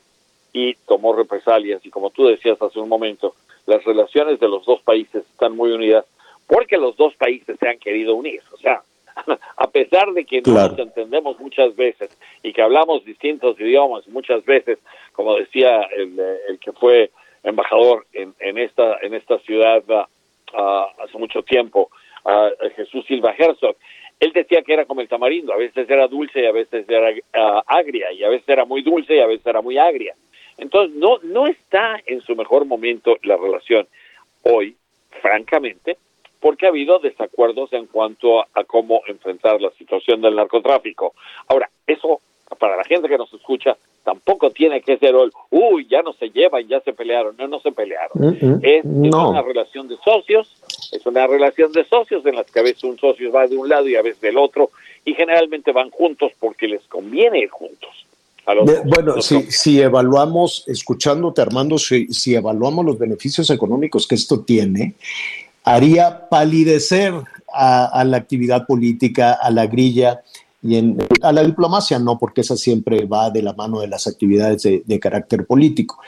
y 0.53 0.75
tomó 0.87 1.15
represalias. 1.15 1.85
Y 1.85 1.91
como 1.91 2.11
tú 2.11 2.27
decías 2.27 2.61
hace 2.61 2.79
un 2.79 2.89
momento, 2.89 3.35
las 3.67 3.85
relaciones 3.85 4.41
de 4.41 4.49
los 4.49 4.65
dos 4.65 4.81
países 4.83 5.25
están 5.31 5.57
muy 5.57 5.73
unidas 5.73 6.05
porque 6.47 6.77
los 6.77 6.97
dos 6.97 7.15
países 7.15 7.57
se 7.59 7.69
han 7.69 7.79
querido 7.79 8.17
unir, 8.17 8.43
o 8.53 8.57
sea, 8.57 8.83
a 9.57 9.71
pesar 9.71 10.13
de 10.13 10.25
que 10.25 10.43
no 10.43 10.55
nos 10.55 10.79
entendemos 10.79 11.39
muchas 11.41 11.75
veces 11.77 12.17
y 12.43 12.53
que 12.53 12.63
hablamos 12.63 13.05
distintos 13.05 13.59
idiomas 13.61 14.07
muchas 14.09 14.45
veces, 14.45 14.79
como 15.13 15.37
decía 15.37 15.83
el, 15.97 16.19
el 16.49 16.59
que 16.59 16.73
fue 16.73 17.11
embajador 17.43 18.07
en, 18.13 18.35
en 18.39 18.59
esta 18.59 18.99
en 19.03 19.15
esta 19.15 19.39
ciudad 19.41 19.83
uh, 19.89 21.03
hace 21.03 21.19
mucho 21.19 21.43
tiempo, 21.43 21.91
uh, 22.25 22.69
Jesús 22.77 23.05
Silva 23.07 23.35
Herzog, 23.37 23.77
él 24.21 24.33
decía 24.33 24.63
que 24.63 24.75
era 24.75 24.85
como 24.85 25.01
el 25.01 25.09
tamarindo, 25.09 25.53
a 25.53 25.57
veces 25.57 25.89
era 25.89 26.07
dulce 26.07 26.43
y 26.43 26.47
a 26.47 26.53
veces 26.53 26.85
era 26.89 27.11
uh, 27.11 27.63
agria, 27.67 28.13
y 28.13 28.23
a 28.23 28.29
veces 28.29 28.49
era 28.49 28.67
muy 28.67 28.83
dulce 28.83 29.17
y 29.17 29.21
a 29.21 29.27
veces 29.27 29.47
era 29.47 29.63
muy 29.63 29.79
agria. 29.79 30.15
Entonces, 30.59 30.95
no, 30.95 31.19
no 31.23 31.47
está 31.47 31.99
en 32.05 32.21
su 32.21 32.37
mejor 32.37 32.67
momento 32.67 33.17
la 33.23 33.39
relación 33.39 33.89
hoy, 34.43 34.77
francamente, 35.23 35.97
porque 36.41 36.67
ha 36.67 36.71
habido 36.71 36.99
desacuerdos 36.99 37.73
en 37.73 37.87
cuanto 37.87 38.41
a, 38.41 38.65
cómo 38.67 39.03
enfrentar 39.07 39.61
la 39.61 39.71
situación 39.73 40.21
del 40.21 40.37
narcotráfico. 40.37 41.15
Ahora, 41.49 41.71
eso 41.87 42.21
para 42.59 42.77
la 42.77 42.85
gente 42.85 43.09
que 43.09 43.17
nos 43.17 43.33
escucha 43.33 43.77
tampoco 44.03 44.51
tiene 44.51 44.81
que 44.81 44.97
ser 44.99 45.15
el, 45.15 45.31
uy, 45.51 45.87
ya 45.89 46.03
no 46.03 46.13
se 46.15 46.31
llevan, 46.31 46.67
ya 46.67 46.81
se 46.81 46.93
pelearon. 46.93 47.37
No, 47.37 47.47
no 47.47 47.61
se 47.61 47.71
pelearon. 47.71 48.11
Mm, 48.15 48.47
mm, 48.47 48.61
es, 48.63 48.85
una 48.85 49.43
relación 49.43 49.89
de 49.89 49.97
socios, 49.99 50.57
es 50.91 51.05
una 51.07 51.27
relación 51.27 51.71
de 51.73 51.85
socios 51.85 52.25
en 52.27 52.37
las 52.37 52.51
que 52.51 52.61
a 52.61 52.63
veces 52.63 52.83
un 52.85 52.99
socio 52.99 53.31
va 53.31 53.47
de 53.47 53.57
un 53.57 53.69
lado 53.69 53.89
y 53.89 53.97
a 53.97 54.03
veces 54.03 54.21
del 54.21 54.39
otro, 54.39 54.71
y 55.05 55.15
generalmente 55.15 55.73
van 55.73 55.91
juntos 55.91 56.33
porque 56.41 56.67
les 56.67 56.83
conviene 56.87 57.41
ir 57.41 57.51
juntos. 57.51 57.91
bueno, 58.85 59.21
si, 59.21 59.43
si, 59.53 59.81
evaluamos, 59.81 60.65
escuchándote 60.67 61.43
Armando, 61.43 61.79
si, 61.79 62.07
si 62.09 62.35
evaluamos 62.35 62.85
los 62.85 62.99
beneficios 62.99 63.49
económicos 63.51 64.09
que 64.09 64.17
esto 64.17 64.41
tiene, 64.41 64.95
haría 65.65 66.29
palidecer 66.29 67.15
a, 67.53 68.05
la 68.05 68.17
actividad 68.17 68.67
política, 68.67 69.33
a 69.33 69.51
la 69.51 69.67
grilla 69.67 70.23
y 70.63 70.77
en, 70.77 70.99
a 71.23 71.33
la 71.33 71.43
diplomacia 71.43 71.99
no, 71.99 72.19
porque 72.19 72.43
esa 72.43 72.57
siempre 72.57 73.07
va 73.07 73.31
de 73.31 73.43
la 73.43 73.55
mano 73.55 73.81
de 73.81 73.89
las 73.89 74.07
actividades 74.07 74.63
de, 74.63 75.01
carácter 75.01 75.47
político. 75.47 75.99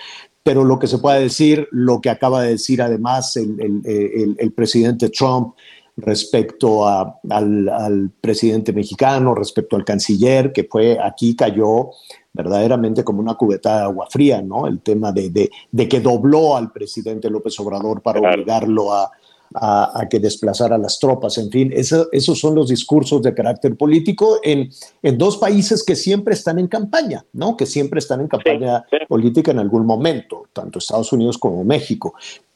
pero 0.43 0.65
lo 0.65 0.79
que 0.79 0.87
se 0.87 0.99
puede 0.99 1.21
decir, 1.21 1.69
lo 1.71 2.01
que 2.01 2.11
acaba 2.11 2.43
de 2.43 2.51
decir 2.51 2.83
además 2.83 3.37
el, 3.37 3.61
el, 3.85 4.37
el, 4.39 4.53
presidente 4.53 5.09
Trump 5.09 5.55
respecto 5.97 6.87
a, 6.87 7.19
al, 7.31 7.69
al, 7.69 8.11
presidente 8.21 8.73
mexicano, 8.73 9.35
respecto 9.35 9.77
al 9.77 9.85
canciller, 9.85 10.53
que 10.53 10.65
fue 10.65 10.99
aquí 11.01 11.35
cayó 11.37 11.91
verdaderamente 12.33 13.05
como 13.05 13.21
una 13.21 13.35
cubeta 13.35 13.77
de 13.77 13.83
agua 13.85 14.07
fría, 14.11 14.41
¿no? 14.41 14.67
El 14.67 14.81
tema 14.81 15.13
de, 15.13 15.29
de, 15.31 15.51
de 15.71 15.89
que 15.89 16.01
dobló 16.01 16.57
al 16.57 16.73
presidente 16.73 17.29
López 17.29 17.59
Obrador 17.61 18.01
para 18.01 18.21
obligarlo 18.21 18.93
a, 18.93 19.11
a, 19.55 20.07
que 20.11 20.19
desplazara 20.19 20.79
las 20.79 20.99
tropas. 20.99 21.39
En 21.39 21.51
fin, 21.51 21.73
esos 21.73 22.39
son 22.39 22.55
los 22.55 22.69
discursos 22.69 23.23
de 23.23 23.35
carácter 23.35 23.77
político 23.77 24.39
en, 24.43 24.71
en, 25.03 25.19
dos 25.19 25.37
países 25.37 25.83
que 25.83 25.97
siempre 25.97 26.35
están 26.35 26.59
en 26.59 26.69
campaña, 26.69 27.25
¿no? 27.33 27.57
Que 27.57 27.67
siempre 27.67 27.99
están 27.99 28.21
en 28.21 28.29
campaña 28.29 28.85
política 29.09 29.51
en 29.51 29.59
algún 29.59 29.87
momento, 29.87 30.47
tanto 30.53 30.79
Estados 30.79 31.13
Unidos 31.13 31.39
como 31.39 31.65
México. 31.65 32.15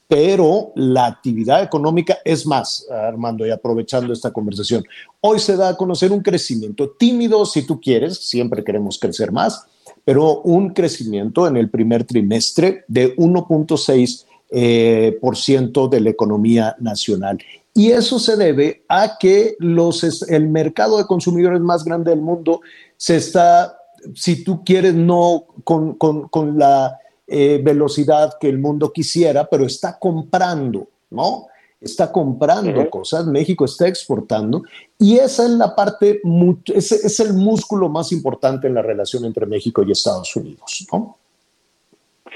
Pero 0.08 0.72
la 0.76 1.06
actividad 1.06 1.62
económica 1.62 2.18
es 2.24 2.46
más, 2.46 2.86
Armando, 2.90 3.44
y 3.44 3.50
aprovechando 3.50 4.12
esta 4.12 4.32
conversación, 4.32 4.84
hoy 5.20 5.40
se 5.40 5.56
da 5.56 5.70
a 5.70 5.76
conocer 5.76 6.12
un 6.12 6.20
crecimiento 6.20 6.90
tímido, 6.90 7.44
si 7.44 7.66
tú 7.66 7.80
quieres, 7.80 8.18
siempre 8.18 8.62
queremos 8.62 8.98
crecer 9.00 9.32
más, 9.32 9.66
pero 10.04 10.42
un 10.42 10.70
crecimiento 10.70 11.48
en 11.48 11.56
el 11.56 11.68
primer 11.70 12.04
trimestre 12.04 12.84
de 12.86 13.16
1.6 13.16 14.26
eh, 14.50 15.18
por 15.20 15.36
ciento 15.36 15.88
de 15.88 16.00
la 16.00 16.10
economía 16.10 16.76
nacional. 16.78 17.38
Y 17.74 17.90
eso 17.90 18.18
se 18.18 18.36
debe 18.36 18.84
a 18.88 19.18
que 19.18 19.56
los, 19.58 20.02
el 20.30 20.48
mercado 20.48 20.98
de 20.98 21.06
consumidores 21.06 21.60
más 21.60 21.84
grande 21.84 22.10
del 22.10 22.22
mundo 22.22 22.60
se 22.96 23.16
está, 23.16 23.76
si 24.14 24.44
tú 24.44 24.64
quieres, 24.64 24.94
no 24.94 25.44
con, 25.62 25.94
con, 25.94 26.28
con 26.28 26.58
la 26.58 26.98
eh, 27.26 27.60
velocidad 27.62 28.34
que 28.40 28.48
el 28.48 28.58
mundo 28.58 28.92
quisiera, 28.92 29.48
pero 29.50 29.66
está 29.66 29.98
comprando, 29.98 30.86
¿no? 31.10 31.48
Está 31.80 32.10
comprando 32.12 32.88
cosas, 32.88 33.26
México 33.26 33.64
está 33.64 33.88
exportando 33.88 34.62
y 34.96 35.16
esa 35.18 35.44
es 35.44 35.50
la 35.50 35.74
parte, 35.74 36.20
ese 36.72 36.94
es 37.06 37.20
el 37.20 37.34
músculo 37.34 37.88
más 37.88 38.12
importante 38.12 38.68
en 38.68 38.74
la 38.74 38.82
relación 38.82 39.24
entre 39.24 39.44
México 39.44 39.82
y 39.82 39.90
Estados 39.90 40.34
Unidos, 40.36 40.86
¿no? 40.92 41.18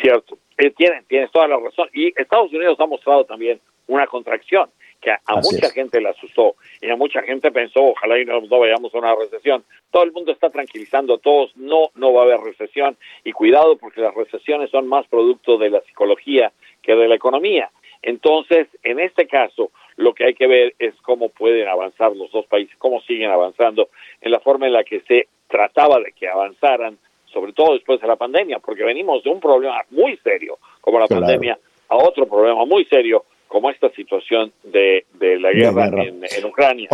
Cierto. 0.03 0.37
Eh, 0.61 0.71
tienen, 0.77 1.05
tienes 1.07 1.31
toda 1.31 1.49
la 1.49 1.57
razón. 1.57 1.89
Y 1.95 2.09
Estados 2.21 2.53
Unidos 2.53 2.79
ha 2.81 2.87
mostrado 2.87 3.25
también 3.25 3.61
una 3.87 4.07
contracción 4.07 4.69
que 5.01 5.11
a, 5.11 5.37
mucha 5.37 5.71
gente 5.71 5.99
le 6.03 6.11
asustó 6.11 6.57
y 6.83 6.91
a 6.91 6.97
mucha 6.97 7.23
gente 7.23 7.51
pensó, 7.51 7.83
ojalá 7.83 8.19
y 8.19 8.27
no, 8.27 8.43
vayamos 8.43 8.95
a 8.95 8.99
una 8.99 9.15
recesión. 9.15 9.65
Todo 9.91 10.03
el 10.03 10.13
mundo 10.13 10.33
está 10.33 10.51
tranquilizando 10.51 11.15
a 11.15 11.19
todos, 11.19 11.57
no, 11.57 11.89
no 11.95 12.13
va 12.13 12.21
a 12.21 12.25
haber 12.25 12.41
recesión 12.41 12.99
y 13.25 13.33
cuidado 13.33 13.79
porque 13.79 14.03
las 14.03 14.15
recesiones 14.15 14.71
son 14.71 14.87
más 14.87 15.07
producto 15.07 15.57
de 15.57 15.71
la 15.71 15.81
psicología 15.81 16.53
que 16.83 16.95
de 16.95 17.09
la 17.09 17.15
economía. 17.15 17.71
Entonces, 18.03 18.69
en 18.83 19.01
este 19.01 19.27
caso, 19.27 19.71
lo 19.97 20.13
que 20.13 20.25
hay 20.25 20.35
que 20.35 20.47
ver 20.47 20.75
es 20.79 20.95
cómo 21.01 21.31
pueden 21.31 21.69
avanzar 21.69 22.15
los 22.15 22.31
dos 22.33 22.45
países, 22.47 22.77
cómo 22.77 23.01
siguen 23.01 23.31
avanzando 23.31 23.89
en 24.21 24.31
la 24.31 24.41
forma 24.41 24.67
en 24.67 24.75
la 24.75 24.85
que 24.85 25.01
se 25.01 25.29
trataba 25.49 26.01
de 26.01 26.13
que 26.13 26.29
avanzaran 26.29 26.99
sobre 27.33 27.53
todo 27.53 27.75
después 27.75 28.01
de 28.01 28.07
la 28.07 28.17
pandemia, 28.17 28.59
porque 28.59 28.85
venimos 28.85 29.23
de 29.23 29.31
un 29.31 29.41
problema 29.41 29.83
muy 29.91 30.17
serio 30.19 30.59
como 30.81 30.99
la 30.99 31.07
pandemia 31.07 31.59
a 31.89 31.97
otro 31.97 32.27
problema 32.27 32.65
muy 32.65 32.85
serio 32.85 33.25
como 33.49 33.69
esta 33.69 33.91
situación 33.91 34.53
de, 34.63 35.07
de 35.19 35.41
la 35.41 35.51
guerra, 35.51 35.89
En, 36.05 36.45
Ucrania. 36.45 36.89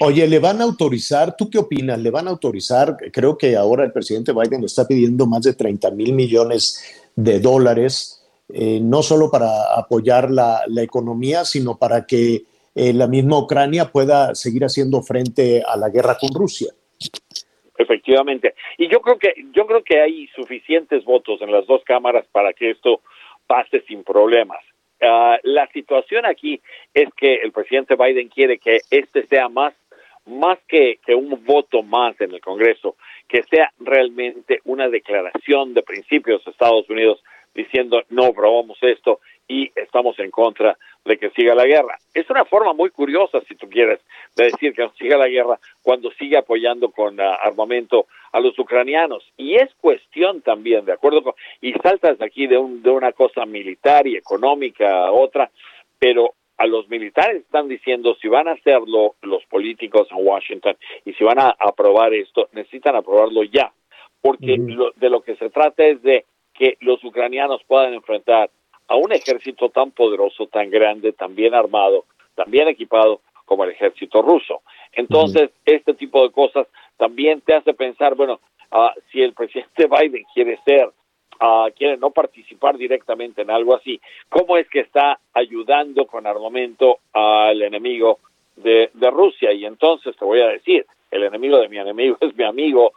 oye, 0.00 0.26
¿le 0.26 0.38
van 0.38 0.62
a 0.62 0.64
autorizar? 0.64 1.36
¿Tú 1.36 1.50
qué 1.50 1.58
opinas? 1.58 1.98
¿Le 1.98 2.10
van 2.10 2.28
a 2.28 2.30
autorizar? 2.30 2.96
Creo 3.12 3.36
que 3.36 3.56
ahora 3.56 3.84
el 3.84 3.92
presidente 3.92 4.32
Biden 4.32 4.64
está 4.64 4.88
pidiendo 4.88 5.26
más 5.26 5.42
de 5.42 5.52
30 5.52 5.90
mil 5.90 6.14
millones 6.14 7.10
de 7.14 7.40
dólares, 7.40 8.26
eh, 8.48 8.80
no 8.80 9.02
solo 9.02 9.30
para 9.30 9.74
apoyar 9.76 10.30
la, 10.30 10.62
la 10.68 10.82
economía, 10.82 11.44
sino 11.44 11.76
para 11.76 12.06
que 12.06 12.44
eh, 12.74 12.92
la 12.94 13.06
misma 13.06 13.38
Ucrania 13.38 13.90
pueda 13.90 14.34
seguir 14.34 14.64
haciendo 14.64 15.02
frente 15.02 15.62
a 15.66 15.76
la 15.76 15.90
guerra 15.90 16.16
con 16.18 16.32
Rusia. 16.32 16.72
Efectivamente. 17.78 18.54
Y 18.76 18.88
yo 18.88 19.00
creo 19.00 19.18
que 19.18 19.34
yo 19.52 19.66
creo 19.66 19.82
que 19.84 20.00
hay 20.00 20.26
suficientes 20.34 21.04
votos 21.04 21.40
en 21.40 21.52
las 21.52 21.64
dos 21.66 21.82
cámaras 21.84 22.26
para 22.32 22.52
que 22.52 22.70
esto 22.70 23.00
pase 23.46 23.80
sin 23.82 24.02
problemas. 24.02 24.58
Ah, 25.00 25.38
la 25.44 25.68
situación 25.68 26.26
aquí 26.26 26.60
es 26.92 27.08
que 27.14 27.36
el 27.36 27.52
presidente 27.52 27.94
Biden 27.94 28.28
quiere 28.28 28.58
que 28.58 28.80
este 28.90 29.26
sea 29.26 29.48
más 29.48 29.74
más 30.26 30.58
que 30.68 30.98
un 31.14 31.42
voto 31.46 31.82
más 31.82 32.20
en 32.20 32.34
el 32.34 32.42
Congreso, 32.42 32.96
que 33.26 33.42
sea 33.44 33.72
realmente 33.78 34.60
una 34.64 34.88
declaración 34.88 35.72
de 35.72 35.82
principios 35.82 36.44
de 36.44 36.50
Estados 36.50 36.90
Unidos 36.90 37.22
diciendo 37.54 38.02
no 38.10 38.32
probamos 38.34 38.76
esto 38.82 39.20
y 39.48 39.72
estamos 39.74 40.18
en 40.18 40.30
contra 40.30 40.76
de 41.04 41.16
que 41.16 41.30
siga 41.30 41.54
la 41.54 41.64
guerra. 41.64 41.98
Es 42.12 42.28
una 42.28 42.44
forma 42.44 42.74
muy 42.74 42.90
curiosa, 42.90 43.40
si 43.48 43.56
tú 43.56 43.68
quieres, 43.68 43.98
de 44.36 44.44
decir 44.44 44.74
que 44.74 44.88
siga 44.98 45.16
la 45.16 45.28
guerra 45.28 45.58
cuando 45.82 46.10
sigue 46.12 46.36
apoyando 46.36 46.90
con 46.90 47.18
ah, 47.18 47.34
armamento 47.42 48.06
a 48.30 48.40
los 48.40 48.58
ucranianos. 48.58 49.24
Y 49.38 49.54
es 49.56 49.74
cuestión 49.80 50.42
también, 50.42 50.84
de 50.84 50.92
acuerdo 50.92 51.22
con, 51.22 51.32
y 51.62 51.72
saltas 51.72 52.20
aquí 52.20 52.46
de, 52.46 52.58
un, 52.58 52.82
de 52.82 52.90
una 52.90 53.12
cosa 53.12 53.46
militar 53.46 54.06
y 54.06 54.16
económica 54.16 55.06
a 55.06 55.12
otra, 55.12 55.50
pero 55.98 56.34
a 56.58 56.66
los 56.66 56.88
militares 56.88 57.42
están 57.42 57.68
diciendo 57.68 58.16
si 58.20 58.28
van 58.28 58.48
a 58.48 58.52
hacerlo 58.52 59.14
los 59.22 59.44
políticos 59.46 60.08
en 60.10 60.26
Washington 60.26 60.76
y 61.04 61.12
si 61.14 61.24
van 61.24 61.38
a 61.38 61.54
aprobar 61.58 62.12
esto, 62.12 62.48
necesitan 62.52 62.96
aprobarlo 62.96 63.44
ya, 63.44 63.72
porque 64.20 64.58
de 64.96 65.10
lo 65.10 65.22
que 65.22 65.36
se 65.36 65.50
trata 65.50 65.86
es 65.86 66.02
de 66.02 66.24
que 66.52 66.76
los 66.80 67.02
ucranianos 67.04 67.62
puedan 67.64 67.94
enfrentar 67.94 68.50
a 68.88 68.96
un 68.96 69.12
ejército 69.12 69.68
tan 69.68 69.90
poderoso, 69.90 70.46
tan 70.46 70.70
grande, 70.70 71.12
tan 71.12 71.34
bien 71.34 71.54
armado, 71.54 72.04
tan 72.34 72.50
bien 72.50 72.68
equipado 72.68 73.20
como 73.44 73.64
el 73.64 73.70
ejército 73.70 74.22
ruso. 74.22 74.62
Entonces, 74.92 75.50
este 75.64 75.94
tipo 75.94 76.22
de 76.22 76.30
cosas 76.30 76.66
también 76.96 77.40
te 77.40 77.54
hace 77.54 77.74
pensar, 77.74 78.14
bueno, 78.14 78.40
uh, 78.72 78.88
si 79.10 79.22
el 79.22 79.32
presidente 79.32 79.86
Biden 80.00 80.24
quiere 80.34 80.58
ser, 80.64 80.90
uh, 81.40 81.70
quiere 81.76 81.96
no 81.96 82.10
participar 82.10 82.76
directamente 82.76 83.42
en 83.42 83.50
algo 83.50 83.76
así, 83.76 84.00
¿cómo 84.28 84.56
es 84.56 84.68
que 84.68 84.80
está 84.80 85.18
ayudando 85.34 86.06
con 86.06 86.26
armamento 86.26 86.98
al 87.12 87.62
enemigo 87.62 88.18
de, 88.56 88.90
de 88.92 89.10
Rusia? 89.10 89.52
Y 89.52 89.64
entonces 89.64 90.16
te 90.16 90.24
voy 90.24 90.40
a 90.40 90.48
decir, 90.48 90.86
el 91.10 91.22
enemigo 91.24 91.58
de 91.58 91.68
mi 91.68 91.78
enemigo 91.78 92.16
es 92.20 92.36
mi 92.36 92.44
amigo, 92.44 92.92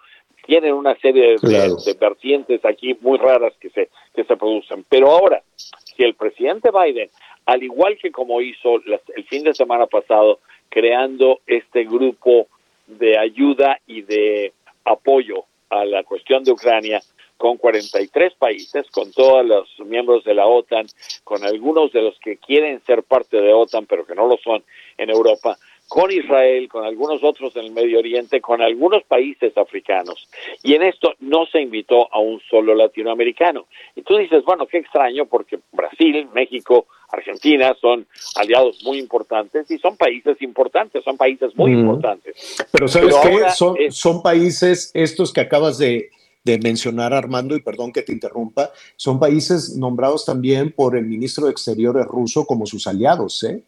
tienen 0.46 0.74
una 0.74 0.96
serie 0.96 1.38
de, 1.42 1.98
vertientes 2.00 2.64
aquí 2.66 2.98
muy 3.02 3.18
raras 3.18 3.54
que 3.60 3.70
se, 3.70 3.90
que 4.14 4.24
se 4.24 4.38
producen. 4.38 4.86
Pero 4.90 5.12
ahora, 5.12 5.42
si 5.56 6.04
el 6.04 6.16
presidente 6.16 6.70
Biden, 6.72 7.10
al 7.46 7.64
igual 7.64 7.98
que 8.02 8.12
como 8.12 8.42
hizo 8.42 8.76
el 9.16 9.24
fin 9.26 9.44
de 9.44 9.54
semana 9.54 9.88
pasado, 9.88 10.40
creando 10.70 11.40
este 11.48 11.84
grupo 11.84 12.48
de 12.88 13.18
ayuda 13.18 13.80
y 13.88 14.02
de 14.02 14.54
apoyo 14.86 15.46
a 15.70 15.86
la 15.86 16.04
cuestión 16.04 16.44
de 16.44 16.52
Ucrania, 16.52 17.02
con 17.42 17.58
43 17.58 18.36
países, 18.36 18.86
con 18.92 19.12
todos 19.12 19.44
los 19.44 19.68
miembros 19.80 20.24
de 20.24 20.36
la 20.36 20.46
OTAN, 20.46 20.86
con 21.24 21.44
algunos 21.44 21.92
de 21.92 22.04
los 22.04 22.20
que 22.20 22.38
quieren 22.38 22.80
ser 22.86 23.02
parte 23.02 23.42
de 23.42 23.52
OTAN, 23.52 23.88
pero 23.88 24.06
que 24.06 24.14
no 24.14 24.28
lo 24.28 24.38
son 24.38 24.64
en 24.96 25.10
Europa, 25.10 25.58
con 25.92 26.10
Israel, 26.10 26.70
con 26.70 26.86
algunos 26.86 27.22
otros 27.22 27.54
en 27.58 27.66
el 27.66 27.72
Medio 27.72 28.00
Oriente, 28.00 28.40
con 28.40 28.62
algunos 28.62 29.04
países 29.04 29.58
africanos. 29.58 30.26
Y 30.64 30.74
en 30.74 30.84
esto 30.84 31.16
no 31.20 31.46
se 31.48 31.60
invitó 31.60 32.08
a 32.14 32.20
un 32.20 32.40
solo 32.50 32.74
latinoamericano. 32.74 33.68
Y 33.94 34.02
tú 34.02 34.16
dices, 34.16 34.42
bueno, 34.46 34.68
qué 34.68 34.78
extraño, 34.78 35.26
porque 35.26 35.60
Brasil, 35.74 36.30
México, 36.34 36.86
Argentina 37.10 37.76
son 37.82 38.08
aliados 38.38 38.82
muy 38.86 39.00
importantes 39.00 39.70
y 39.70 39.80
son 39.80 39.98
países 39.98 40.42
importantes, 40.42 41.04
son 41.04 41.18
países 41.18 41.54
muy 41.58 41.74
importantes. 41.74 42.66
Pero 42.72 42.88
sabes 42.88 43.14
qué, 43.22 43.50
son, 43.50 43.76
son 43.90 44.24
países 44.24 44.92
estos 44.94 45.34
que 45.34 45.42
acabas 45.42 45.78
de, 45.78 46.10
de 46.46 46.58
mencionar, 46.60 47.14
Armando, 47.14 47.54
y 47.54 47.62
perdón 47.62 47.92
que 47.92 48.02
te 48.02 48.14
interrumpa, 48.14 48.72
son 48.96 49.20
países 49.20 49.76
nombrados 49.76 50.26
también 50.26 50.72
por 50.72 50.96
el 50.96 51.04
ministro 51.04 51.48
de 51.48 51.52
Exteriores 51.52 52.06
ruso 52.06 52.46
como 52.46 52.66
sus 52.66 52.88
aliados, 52.88 53.44
¿eh? 53.44 53.62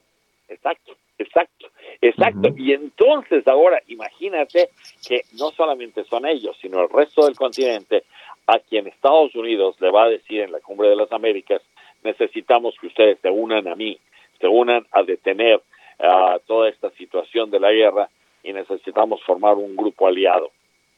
Exacto, 0.47 0.93
exacto. 1.17 1.53
Exacto. 2.04 2.49
Y 2.58 2.74
entonces 2.74 3.47
ahora 3.47 3.82
imagínate 3.88 4.70
que 5.08 5.22
no 5.39 5.51
solamente 5.51 6.04
son 6.04 6.26
ellos, 6.26 6.58
sino 6.62 6.82
el 6.82 6.89
resto 6.89 7.26
del 7.26 7.36
continente 7.36 8.04
a 8.45 8.60
quien 8.60 8.88
Estados 8.88 9.34
Unidos 9.36 9.78
le 9.80 9.89
va 9.89 10.04
a 10.04 10.10
decir 10.10 10.41
en 10.41 10.51
la 10.51 10.60
Cumbre 10.60 10.89
de 10.89 10.97
las 10.97 11.12
Américas, 11.14 11.62
necesitamos 12.04 12.76
que 12.80 12.88
ustedes 12.88 13.20
se 13.22 13.30
unan 13.30 13.70
a 13.70 13.76
mí, 13.76 13.97
se 14.41 14.47
unan 14.47 14.86
a 14.91 15.04
detener 15.04 15.62
uh, 15.99 16.39
toda 16.45 16.68
esta 16.68 16.89
situación 16.91 17.49
de 17.49 17.62
la 17.62 17.72
guerra 17.72 18.10
y 18.43 18.51
necesitamos 18.51 19.24
formar 19.24 19.56
un 19.56 19.74
grupo 19.78 20.06
aliado. 20.06 20.51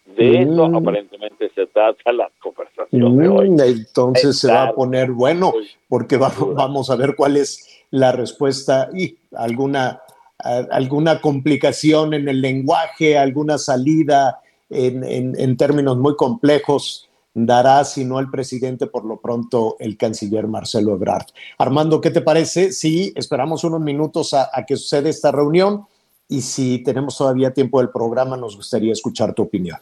De 0.05 0.41
eso 0.41 0.67
mm. 0.67 0.75
aparentemente 0.75 1.49
se 1.53 1.67
trata 1.67 2.11
la 2.13 2.31
conversación 2.39 3.17
de 3.17 3.27
hoy. 3.27 3.49
Mm, 3.51 3.59
entonces 3.59 4.39
se 4.39 4.51
va 4.51 4.69
a 4.69 4.73
poner 4.73 5.11
bueno, 5.11 5.53
porque 5.87 6.17
vamos 6.17 6.89
a 6.89 6.95
ver 6.95 7.15
cuál 7.15 7.37
es 7.37 7.85
la 7.91 8.11
respuesta 8.11 8.89
y 8.93 9.17
alguna 9.35 10.01
alguna 10.39 11.21
complicación 11.21 12.13
en 12.13 12.27
el 12.27 12.41
lenguaje, 12.41 13.17
alguna 13.17 13.57
salida 13.57 14.41
en, 14.69 15.57
términos 15.57 15.97
muy 15.97 16.15
complejos 16.15 17.09
dará, 17.33 17.83
si 17.83 18.05
no 18.05 18.19
el 18.19 18.29
presidente, 18.29 18.87
por 18.87 19.05
lo 19.05 19.19
pronto 19.19 19.75
el 19.79 19.97
canciller 19.97 20.47
Marcelo 20.47 20.93
Ebrard. 20.93 21.27
Armando, 21.57 21.99
¿qué 21.99 22.09
te 22.09 22.21
parece? 22.21 22.71
Sí, 22.71 23.11
esperamos 23.15 23.63
unos 23.63 23.81
minutos 23.81 24.33
a, 24.33 24.49
a 24.53 24.65
que 24.65 24.77
suceda 24.77 25.09
esta 25.09 25.31
reunión 25.31 25.85
y 26.27 26.41
si 26.41 26.79
tenemos 26.79 27.17
todavía 27.17 27.53
tiempo 27.53 27.79
del 27.79 27.89
programa, 27.89 28.37
nos 28.37 28.55
gustaría 28.55 28.93
escuchar 28.93 29.33
tu 29.33 29.43
opinión. 29.43 29.77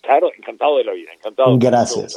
Claro, 0.00 0.30
encantado 0.36 0.78
de 0.78 0.84
la 0.84 0.92
vida, 0.92 1.12
encantado. 1.12 1.56
Gracias. 1.58 2.16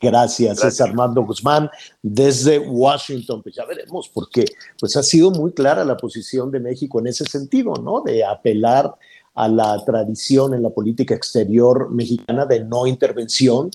Gracias, 0.00 0.62
es 0.64 0.80
Armando 0.80 1.24
Guzmán 1.24 1.70
desde 2.02 2.58
Washington. 2.58 3.42
Pues 3.42 3.54
ya 3.54 3.64
veremos, 3.64 4.10
porque 4.12 4.44
pues 4.78 4.96
ha 4.96 5.02
sido 5.02 5.30
muy 5.30 5.52
clara 5.52 5.84
la 5.84 5.96
posición 5.96 6.50
de 6.50 6.60
México 6.60 7.00
en 7.00 7.06
ese 7.06 7.24
sentido, 7.24 7.74
¿no? 7.76 8.02
De 8.02 8.24
apelar 8.24 8.94
a 9.34 9.48
la 9.48 9.82
tradición 9.84 10.54
en 10.54 10.62
la 10.62 10.70
política 10.70 11.14
exterior 11.14 11.90
mexicana 11.90 12.46
de 12.46 12.64
no 12.64 12.86
intervención, 12.86 13.70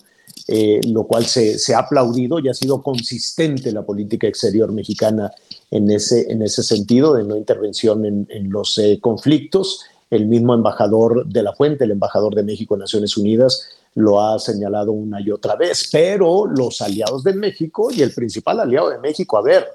eh, 0.47 0.79
lo 0.87 1.05
cual 1.05 1.25
se, 1.25 1.59
se, 1.59 1.75
ha 1.75 1.79
aplaudido 1.79 2.39
y 2.39 2.47
ha 2.47 2.53
sido 2.53 2.81
consistente 2.81 3.71
la 3.71 3.85
política 3.85 4.27
exterior 4.27 4.71
mexicana 4.71 5.31
en 5.69 5.89
ese, 5.91 6.31
en 6.31 6.41
ese 6.41 6.63
sentido 6.63 7.13
de 7.13 7.23
no 7.23 7.35
intervención 7.35 8.05
en, 8.05 8.27
en 8.29 8.49
los 8.49 8.77
eh, 8.77 8.99
conflictos. 9.01 9.81
El 10.09 10.25
mismo 10.25 10.53
embajador 10.53 11.25
de 11.25 11.43
la 11.43 11.53
Fuente, 11.53 11.83
el 11.83 11.91
embajador 11.91 12.35
de 12.35 12.43
México 12.43 12.75
en 12.75 12.81
Naciones 12.81 13.15
Unidas, 13.17 13.69
lo 13.95 14.21
ha 14.21 14.39
señalado 14.39 14.91
una 14.91 15.21
y 15.21 15.31
otra 15.31 15.55
vez, 15.55 15.89
pero 15.91 16.45
los 16.45 16.81
aliados 16.81 17.23
de 17.23 17.33
México 17.33 17.89
y 17.91 18.01
el 18.01 18.13
principal 18.13 18.59
aliado 18.59 18.89
de 18.89 18.99
México, 18.99 19.37
a 19.37 19.41
ver, 19.41 19.67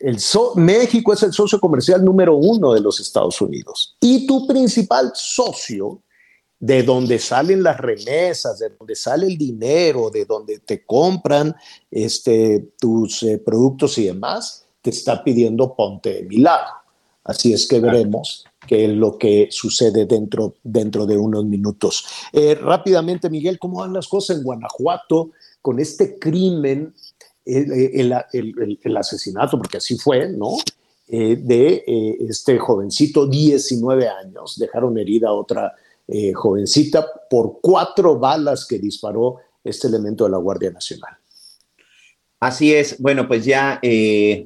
el 0.00 0.18
México 0.56 1.12
es 1.12 1.22
el 1.22 1.32
socio 1.32 1.60
comercial 1.60 2.04
número 2.04 2.34
uno 2.34 2.72
de 2.72 2.80
los 2.80 2.98
Estados 2.98 3.40
Unidos 3.40 3.96
y 4.00 4.26
tu 4.26 4.46
principal 4.46 5.12
socio, 5.14 6.02
de 6.58 6.82
donde 6.84 7.18
salen 7.18 7.62
las 7.62 7.76
remesas, 7.78 8.58
de 8.60 8.70
donde 8.70 8.94
sale 8.94 9.26
el 9.26 9.36
dinero, 9.36 10.10
de 10.10 10.24
donde 10.24 10.60
te 10.60 10.86
compran 10.86 11.54
este, 11.90 12.72
tus 12.78 13.22
eh, 13.24 13.38
productos 13.38 13.98
y 13.98 14.06
demás, 14.06 14.64
te 14.80 14.90
está 14.90 15.24
pidiendo 15.24 15.74
ponte 15.74 16.14
de 16.14 16.22
mi 16.22 16.36
lado. 16.36 16.81
Así 17.24 17.52
es 17.52 17.68
que 17.68 17.80
veremos 17.80 18.44
qué 18.66 18.86
es 18.86 18.90
lo 18.90 19.16
que 19.16 19.48
sucede 19.50 20.06
dentro, 20.06 20.56
dentro 20.62 21.06
de 21.06 21.16
unos 21.16 21.44
minutos. 21.44 22.04
Eh, 22.32 22.54
rápidamente, 22.56 23.30
Miguel, 23.30 23.58
¿cómo 23.58 23.80
van 23.80 23.92
las 23.92 24.08
cosas 24.08 24.38
en 24.38 24.42
Guanajuato 24.42 25.30
con 25.60 25.78
este 25.78 26.18
crimen, 26.18 26.92
el, 27.44 27.72
el, 28.32 28.78
el, 28.82 28.96
asesinato, 28.96 29.56
porque 29.58 29.78
así 29.78 29.96
fue, 29.96 30.28
¿no? 30.28 30.56
Eh, 31.08 31.36
de 31.36 31.84
eh, 31.86 32.16
este 32.28 32.58
jovencito, 32.58 33.26
19 33.26 34.08
años, 34.08 34.58
dejaron 34.58 34.98
herida 34.98 35.28
a 35.28 35.32
otra 35.32 35.74
eh, 36.08 36.32
jovencita 36.32 37.06
por 37.28 37.60
cuatro 37.60 38.18
balas 38.18 38.66
que 38.66 38.78
disparó 38.78 39.36
este 39.62 39.88
elemento 39.88 40.24
de 40.24 40.30
la 40.30 40.38
Guardia 40.38 40.70
Nacional. 40.70 41.16
Así 42.42 42.74
es, 42.74 42.98
bueno, 42.98 43.28
pues 43.28 43.44
ya 43.44 43.78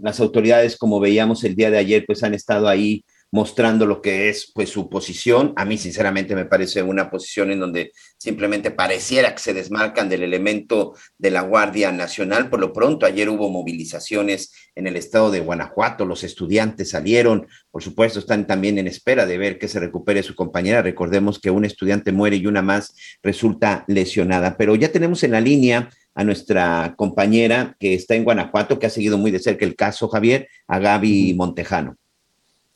las 0.03 0.21
autoridades, 0.21 0.77
como 0.77 1.01
veíamos 1.01 1.45
el 1.45 1.57
día 1.57 1.71
de 1.71 1.79
ayer, 1.79 2.05
pues 2.07 2.23
han 2.23 2.35
estado 2.35 2.69
ahí 2.69 3.07
mostrando 3.33 3.87
lo 3.87 4.03
que 4.03 4.29
es 4.29 4.53
pues 4.55 4.69
su 4.69 4.91
posición. 4.91 5.55
A 5.57 5.65
mí 5.65 5.79
sinceramente 5.79 6.35
me 6.35 6.45
parece 6.45 6.83
una 6.83 7.11
posición 7.11 7.53
en 7.53 7.61
donde 7.61 7.93
simplemente 8.19 8.71
pareciera 8.71 9.35
que 9.35 9.41
se 9.41 9.55
desmarcan 9.55 10.11
del 10.11 10.25
elemento 10.25 10.93
de 11.17 11.31
la 11.31 11.41
Guardia 11.41 11.91
Nacional. 11.91 12.51
Por 12.51 12.61
lo 12.61 12.71
pronto, 12.75 13.07
ayer 13.07 13.31
hubo 13.31 13.49
movilizaciones 13.49 14.53
en 14.75 14.87
el 14.87 14.97
estado 14.97 15.31
de 15.31 15.41
Guanajuato, 15.41 16.05
los 16.05 16.23
estudiantes 16.23 16.91
salieron, 16.91 17.47
por 17.71 17.83
supuesto, 17.83 18.19
están 18.19 18.47
también 18.47 18.77
en 18.77 18.89
espera 18.89 19.25
de 19.25 19.39
ver 19.39 19.59
que 19.59 19.69
se 19.69 19.81
recupere 19.81 20.23
su 20.23 20.35
compañera. 20.35 20.83
Recordemos 20.83 21.41
que 21.41 21.51
un 21.51 21.65
estudiante 21.65 22.13
muere 22.13 22.37
y 22.37 22.47
una 22.47 22.61
más 22.61 22.95
resulta 23.23 23.87
lesionada, 23.89 24.59
pero 24.59 24.77
ya 24.77 24.93
tenemos 24.93 25.23
en 25.23 25.31
la 25.31 25.41
línea 25.41 25.89
a 26.17 26.25
nuestra 26.25 26.95
compañera 26.97 27.77
que 27.79 27.95
está 27.95 28.15
en 28.15 28.25
Guanajuato, 28.25 28.79
que 28.79 28.87
ha 28.87 28.91
seguido 28.91 29.19
muy 29.19 29.31
de 29.31 29.39
cerca 29.39 29.67
el 29.67 29.77
caso, 29.77 30.09
Javier, 30.09 30.49
a 30.67 30.79
Gaby 30.79 31.35
Montejano. 31.37 31.95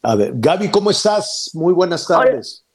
A 0.02 0.14
ver, 0.14 0.32
Gaby, 0.34 0.70
¿cómo 0.70 0.90
estás? 0.90 1.50
Muy 1.54 1.72
buenas 1.72 2.06
tardes. 2.06 2.66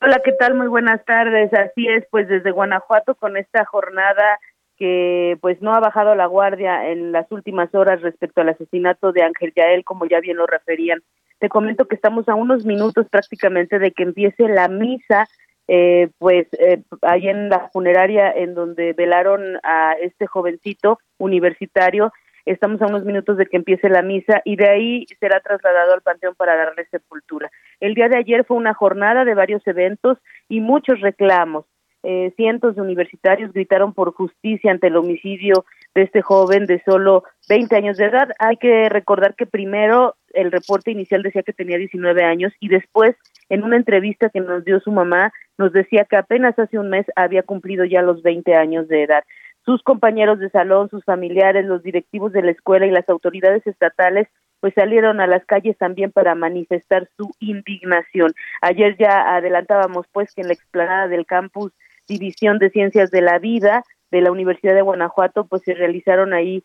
Hola. 0.00 0.20
¿qué 0.24 0.32
tal? 0.32 0.56
Muy 0.56 0.66
buenas 0.66 1.04
tardes. 1.04 1.52
Así 1.54 1.86
es, 1.86 2.04
pues 2.10 2.28
desde 2.28 2.50
Guanajuato 2.50 3.14
con 3.14 3.36
esta 3.36 3.64
jornada 3.64 4.38
que 4.76 5.38
pues 5.40 5.62
no 5.62 5.74
ha 5.74 5.80
bajado 5.80 6.14
la 6.14 6.26
guardia 6.26 6.88
en 6.90 7.12
las 7.12 7.30
últimas 7.30 7.72
horas 7.74 8.00
respecto 8.00 8.40
al 8.40 8.48
asesinato 8.48 9.12
de 9.12 9.22
Ángel 9.22 9.52
Yael, 9.54 9.84
como 9.84 10.06
ya 10.06 10.20
bien 10.20 10.36
lo 10.36 10.46
referían. 10.46 11.00
Te 11.38 11.48
comento 11.48 11.86
que 11.86 11.94
estamos 11.94 12.28
a 12.28 12.34
unos 12.34 12.64
minutos 12.64 13.06
prácticamente 13.08 13.78
de 13.78 13.92
que 13.92 14.02
empiece 14.02 14.48
la 14.48 14.68
misa, 14.68 15.28
eh, 15.68 16.10
pues 16.18 16.46
eh, 16.58 16.82
ahí 17.02 17.28
en 17.28 17.48
la 17.48 17.68
funeraria 17.68 18.32
en 18.32 18.54
donde 18.54 18.94
velaron 18.94 19.58
a 19.62 19.92
este 20.00 20.26
jovencito 20.26 20.98
universitario 21.18 22.12
Estamos 22.48 22.80
a 22.80 22.86
unos 22.86 23.04
minutos 23.04 23.36
de 23.36 23.44
que 23.44 23.58
empiece 23.58 23.90
la 23.90 24.00
misa 24.00 24.40
y 24.42 24.56
de 24.56 24.70
ahí 24.70 25.06
será 25.20 25.40
trasladado 25.40 25.92
al 25.92 26.00
panteón 26.00 26.34
para 26.34 26.56
darle 26.56 26.86
sepultura. 26.86 27.50
El 27.78 27.94
día 27.94 28.08
de 28.08 28.16
ayer 28.16 28.42
fue 28.46 28.56
una 28.56 28.72
jornada 28.72 29.26
de 29.26 29.34
varios 29.34 29.66
eventos 29.66 30.16
y 30.48 30.60
muchos 30.60 30.98
reclamos. 31.02 31.66
Eh, 32.04 32.32
cientos 32.36 32.76
de 32.76 32.82
universitarios 32.82 33.52
gritaron 33.52 33.92
por 33.92 34.12
justicia 34.12 34.70
ante 34.70 34.86
el 34.86 34.96
homicidio 34.96 35.64
de 35.94 36.02
este 36.02 36.22
joven 36.22 36.66
de 36.66 36.80
solo 36.84 37.24
20 37.48 37.74
años 37.76 37.96
de 37.96 38.06
edad. 38.06 38.28
Hay 38.38 38.56
que 38.56 38.88
recordar 38.88 39.34
que 39.34 39.46
primero 39.46 40.14
el 40.32 40.52
reporte 40.52 40.90
inicial 40.90 41.22
decía 41.22 41.42
que 41.42 41.52
tenía 41.52 41.76
19 41.76 42.22
años 42.22 42.52
y 42.60 42.68
después 42.68 43.16
en 43.48 43.64
una 43.64 43.76
entrevista 43.76 44.30
que 44.30 44.40
nos 44.40 44.64
dio 44.64 44.78
su 44.80 44.92
mamá 44.92 45.32
nos 45.56 45.72
decía 45.72 46.06
que 46.08 46.16
apenas 46.16 46.56
hace 46.58 46.78
un 46.78 46.90
mes 46.90 47.06
había 47.16 47.42
cumplido 47.42 47.84
ya 47.84 48.02
los 48.02 48.22
20 48.22 48.54
años 48.54 48.86
de 48.86 49.02
edad 49.02 49.24
sus 49.68 49.82
compañeros 49.82 50.38
de 50.38 50.48
salón, 50.48 50.88
sus 50.88 51.04
familiares, 51.04 51.66
los 51.66 51.82
directivos 51.82 52.32
de 52.32 52.40
la 52.40 52.52
escuela 52.52 52.86
y 52.86 52.90
las 52.90 53.06
autoridades 53.10 53.66
estatales 53.66 54.26
pues 54.60 54.72
salieron 54.72 55.20
a 55.20 55.26
las 55.26 55.44
calles 55.44 55.76
también 55.76 56.10
para 56.10 56.34
manifestar 56.34 57.06
su 57.18 57.30
indignación. 57.38 58.32
Ayer 58.62 58.96
ya 58.98 59.36
adelantábamos 59.36 60.06
pues 60.10 60.34
que 60.34 60.40
en 60.40 60.48
la 60.48 60.54
explanada 60.54 61.08
del 61.08 61.26
campus 61.26 61.72
División 62.08 62.58
de 62.58 62.70
Ciencias 62.70 63.10
de 63.10 63.20
la 63.20 63.38
Vida 63.38 63.84
de 64.10 64.22
la 64.22 64.32
Universidad 64.32 64.74
de 64.74 64.82
Guanajuato 64.82 65.46
pues 65.46 65.62
se 65.62 65.74
realizaron 65.74 66.32
ahí 66.32 66.64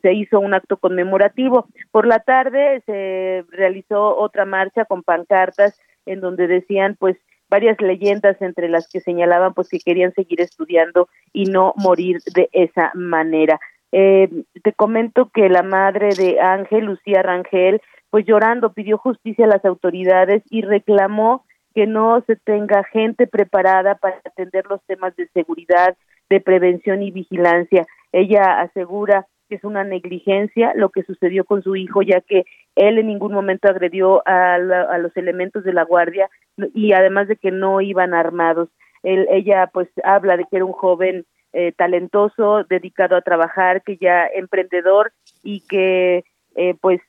se 0.00 0.12
hizo 0.12 0.40
un 0.40 0.54
acto 0.54 0.76
conmemorativo. 0.76 1.66
Por 1.90 2.06
la 2.06 2.20
tarde 2.20 2.82
se 2.86 3.44
realizó 3.50 4.16
otra 4.16 4.44
marcha 4.44 4.84
con 4.84 5.02
pancartas 5.02 5.78
en 6.06 6.20
donde 6.20 6.46
decían 6.46 6.96
pues 6.98 7.16
varias 7.50 7.80
leyendas 7.80 8.40
entre 8.40 8.68
las 8.68 8.88
que 8.88 9.00
señalaban 9.00 9.54
pues 9.54 9.68
que 9.68 9.78
querían 9.78 10.12
seguir 10.14 10.40
estudiando 10.40 11.08
y 11.32 11.44
no 11.46 11.74
morir 11.76 12.20
de 12.34 12.48
esa 12.52 12.90
manera. 12.94 13.60
Eh, 13.92 14.28
te 14.62 14.72
comento 14.72 15.30
que 15.32 15.48
la 15.48 15.62
madre 15.62 16.14
de 16.16 16.40
Ángel, 16.40 16.86
Lucía 16.86 17.22
Rangel, 17.22 17.80
pues 18.10 18.26
llorando 18.26 18.72
pidió 18.72 18.98
justicia 18.98 19.44
a 19.44 19.48
las 19.48 19.64
autoridades 19.64 20.42
y 20.50 20.62
reclamó 20.62 21.44
que 21.74 21.86
no 21.86 22.22
se 22.26 22.36
tenga 22.36 22.84
gente 22.84 23.26
preparada 23.26 23.96
para 23.96 24.20
atender 24.24 24.64
los 24.68 24.80
temas 24.86 25.14
de 25.16 25.28
seguridad, 25.28 25.96
de 26.30 26.40
prevención 26.40 27.02
y 27.02 27.10
vigilancia. 27.10 27.84
Ella 28.12 28.60
asegura 28.60 29.26
que 29.48 29.56
es 29.56 29.64
una 29.64 29.84
negligencia 29.84 30.72
lo 30.74 30.90
que 30.90 31.02
sucedió 31.02 31.44
con 31.44 31.62
su 31.62 31.76
hijo, 31.76 32.02
ya 32.02 32.20
que 32.20 32.44
él 32.76 32.98
en 32.98 33.08
ningún 33.08 33.32
momento 33.32 33.68
agredió 33.68 34.22
a, 34.26 34.54
a 34.54 34.98
los 34.98 35.16
elementos 35.16 35.64
de 35.64 35.72
la 35.72 35.84
guardia 35.84 36.30
y 36.72 36.92
además 36.92 37.28
de 37.28 37.36
que 37.36 37.50
no 37.50 37.80
iban 37.80 38.14
armados. 38.14 38.68
Él, 39.02 39.26
ella 39.30 39.68
pues 39.72 39.88
habla 40.02 40.36
de 40.36 40.44
que 40.44 40.56
era 40.56 40.64
un 40.64 40.72
joven 40.72 41.26
eh, 41.52 41.72
talentoso, 41.76 42.64
dedicado 42.64 43.16
a 43.16 43.22
trabajar, 43.22 43.82
que 43.82 43.96
ya 43.96 44.26
emprendedor 44.26 45.12
y 45.42 45.60
que 45.60 46.24
eh, 46.56 46.74
pues 46.80 47.00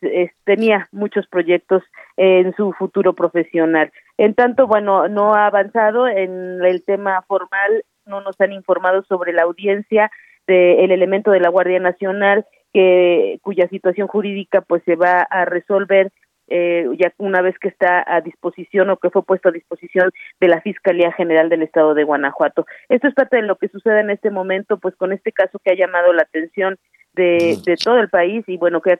tenía 0.43 0.87
muchos 0.91 1.25
proyectos 1.27 1.83
en 2.17 2.55
su 2.55 2.73
futuro 2.73 3.13
profesional. 3.13 3.91
En 4.17 4.33
tanto, 4.33 4.67
bueno, 4.67 5.07
no 5.07 5.35
ha 5.35 5.47
avanzado 5.47 6.07
en 6.07 6.63
el 6.63 6.83
tema 6.85 7.21
formal, 7.27 7.83
no 8.05 8.21
nos 8.21 8.39
han 8.39 8.53
informado 8.53 9.03
sobre 9.03 9.33
la 9.33 9.43
audiencia 9.43 10.11
del 10.47 10.91
elemento 10.91 11.31
de 11.31 11.39
la 11.39 11.49
Guardia 11.49 11.79
Nacional 11.79 12.45
que 12.73 13.39
cuya 13.41 13.67
situación 13.69 14.07
jurídica 14.07 14.61
pues 14.61 14.83
se 14.83 14.95
va 14.95 15.21
a 15.21 15.45
resolver 15.45 16.11
eh, 16.47 16.85
ya 16.99 17.11
una 17.17 17.41
vez 17.41 17.57
que 17.57 17.69
está 17.69 18.03
a 18.05 18.21
disposición 18.21 18.89
o 18.89 18.97
que 18.97 19.09
fue 19.09 19.23
puesto 19.23 19.49
a 19.49 19.53
disposición 19.53 20.11
de 20.39 20.47
la 20.47 20.61
Fiscalía 20.61 21.11
General 21.13 21.49
del 21.49 21.63
Estado 21.63 21.93
de 21.93 22.03
Guanajuato. 22.03 22.67
Esto 22.89 23.07
es 23.07 23.15
parte 23.15 23.37
de 23.37 23.43
lo 23.43 23.55
que 23.55 23.69
sucede 23.69 24.01
en 24.01 24.09
este 24.09 24.29
momento, 24.29 24.77
pues 24.77 24.95
con 24.95 25.11
este 25.11 25.31
caso 25.31 25.59
que 25.63 25.71
ha 25.71 25.75
llamado 25.75 26.13
la 26.13 26.23
atención 26.23 26.77
de, 27.13 27.57
de 27.65 27.77
todo 27.77 27.97
el 27.99 28.09
país 28.09 28.43
y 28.47 28.57
bueno, 28.57 28.81
que 28.81 28.91
ha, 28.91 28.97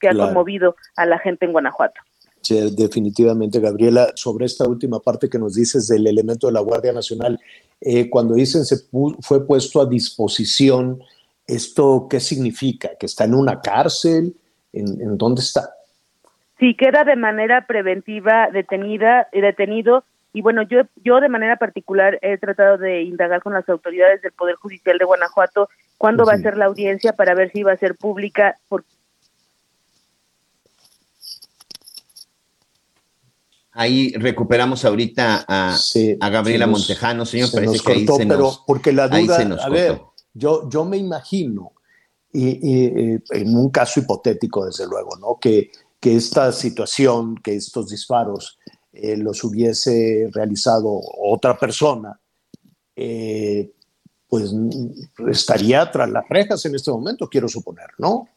que 0.00 0.08
ha 0.08 0.14
conmovido 0.14 0.76
a 0.96 1.04
la 1.04 1.18
gente 1.18 1.44
en 1.44 1.52
Guanajuato. 1.52 2.00
Definitivamente, 2.48 3.60
Gabriela, 3.60 4.12
sobre 4.14 4.46
esta 4.46 4.68
última 4.68 5.00
parte 5.00 5.28
que 5.28 5.38
nos 5.38 5.54
dices 5.54 5.88
del 5.88 6.06
elemento 6.06 6.46
de 6.46 6.52
la 6.52 6.60
Guardia 6.60 6.92
Nacional, 6.92 7.38
eh, 7.80 8.08
cuando 8.08 8.34
dicen 8.34 8.64
se 8.64 8.76
fue 9.20 9.46
puesto 9.46 9.80
a 9.80 9.86
disposición, 9.86 11.02
¿esto 11.46 12.06
qué 12.08 12.20
significa? 12.20 12.90
¿Que 12.98 13.06
está 13.06 13.24
en 13.24 13.34
una 13.34 13.60
cárcel? 13.60 14.34
¿En, 14.72 15.00
en 15.00 15.18
dónde 15.18 15.40
está? 15.40 15.70
Sí, 16.58 16.74
queda 16.74 17.04
de 17.04 17.16
manera 17.16 17.66
preventiva 17.66 18.48
detenida, 18.50 19.28
detenido 19.32 20.04
Y 20.32 20.40
bueno, 20.40 20.62
yo, 20.62 20.82
yo 21.04 21.20
de 21.20 21.28
manera 21.28 21.56
particular 21.56 22.18
he 22.22 22.38
tratado 22.38 22.78
de 22.78 23.02
indagar 23.02 23.42
con 23.42 23.52
las 23.52 23.68
autoridades 23.68 24.22
del 24.22 24.32
Poder 24.32 24.56
Judicial 24.56 24.98
de 24.98 25.04
Guanajuato 25.04 25.68
cuándo 25.98 26.24
va 26.24 26.34
a 26.34 26.38
ser 26.38 26.56
la 26.56 26.66
audiencia 26.66 27.12
para 27.12 27.34
ver 27.34 27.50
si 27.52 27.62
va 27.62 27.72
a 27.72 27.76
ser 27.76 27.94
pública. 27.94 28.58
Por... 28.68 28.84
Ahí 33.78 34.12
recuperamos 34.14 34.84
ahorita 34.84 35.44
a, 35.46 35.76
a 36.20 36.28
Gabriela 36.30 36.66
nos- 36.66 36.80
Montejano, 36.80 37.26
señor. 37.26 37.48
se 37.48 37.54
Parece 37.56 37.72
nos 37.74 37.82
que 37.82 37.92
ahí 37.92 38.06
cortó, 38.06 38.22
se 38.22 38.26
pero 38.26 38.40
nos, 38.40 38.58
porque 38.66 38.92
la 38.92 39.04
ahí 39.12 39.26
duda, 39.26 39.36
se 39.36 39.62
a 39.62 39.68
ver, 39.68 40.00
yo, 40.32 40.68
yo 40.70 40.84
me 40.84 40.96
imagino, 40.96 41.72
y, 42.32 42.48
y, 42.48 42.84
eh, 42.86 43.22
en 43.30 43.56
un 43.56 43.70
caso 43.70 44.00
hipotético, 44.00 44.64
desde 44.66 44.86
luego, 44.86 45.16
¿no? 45.18 45.38
Que, 45.40 45.70
que 46.00 46.16
esta 46.16 46.52
situación, 46.52 47.36
que 47.36 47.54
estos 47.54 47.88
disparos 47.88 48.58
eh, 48.92 49.16
los 49.16 49.44
hubiese 49.44 50.28
realizado 50.32 51.00
otra 51.22 51.58
persona, 51.58 52.18
eh, 52.96 53.72
pues 54.28 54.52
estaría 55.28 55.90
tras 55.90 56.10
las 56.10 56.24
rejas 56.28 56.64
en 56.66 56.74
este 56.74 56.90
momento, 56.90 57.28
quiero 57.28 57.48
suponer, 57.48 57.88
¿no? 57.98 58.28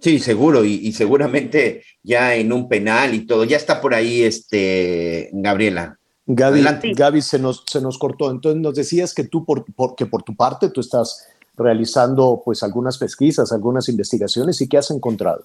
Sí, 0.00 0.18
seguro, 0.20 0.64
y, 0.64 0.74
y 0.74 0.92
seguramente 0.92 1.82
ya 2.02 2.34
en 2.36 2.52
un 2.52 2.68
penal 2.68 3.14
y 3.14 3.26
todo. 3.26 3.44
Ya 3.44 3.56
está 3.56 3.80
por 3.80 3.94
ahí, 3.94 4.22
este, 4.22 5.30
Gabriela. 5.32 5.98
Gaby, 6.26 6.60
Adelante. 6.60 6.92
Gaby, 6.94 7.20
se, 7.22 7.38
nos, 7.38 7.64
se 7.66 7.80
nos 7.80 7.98
cortó. 7.98 8.30
Entonces 8.30 8.60
nos 8.60 8.74
decías 8.74 9.14
que 9.14 9.24
tú, 9.24 9.44
por, 9.44 9.64
por- 9.74 9.96
que 9.96 10.06
por 10.06 10.22
tu 10.22 10.36
parte, 10.36 10.70
tú 10.70 10.80
estás 10.80 11.28
realizando 11.56 12.40
pues 12.44 12.62
algunas 12.62 12.98
pesquisas, 12.98 13.50
algunas 13.52 13.88
investigaciones 13.88 14.60
y 14.60 14.68
qué 14.68 14.78
has 14.78 14.90
encontrado. 14.92 15.44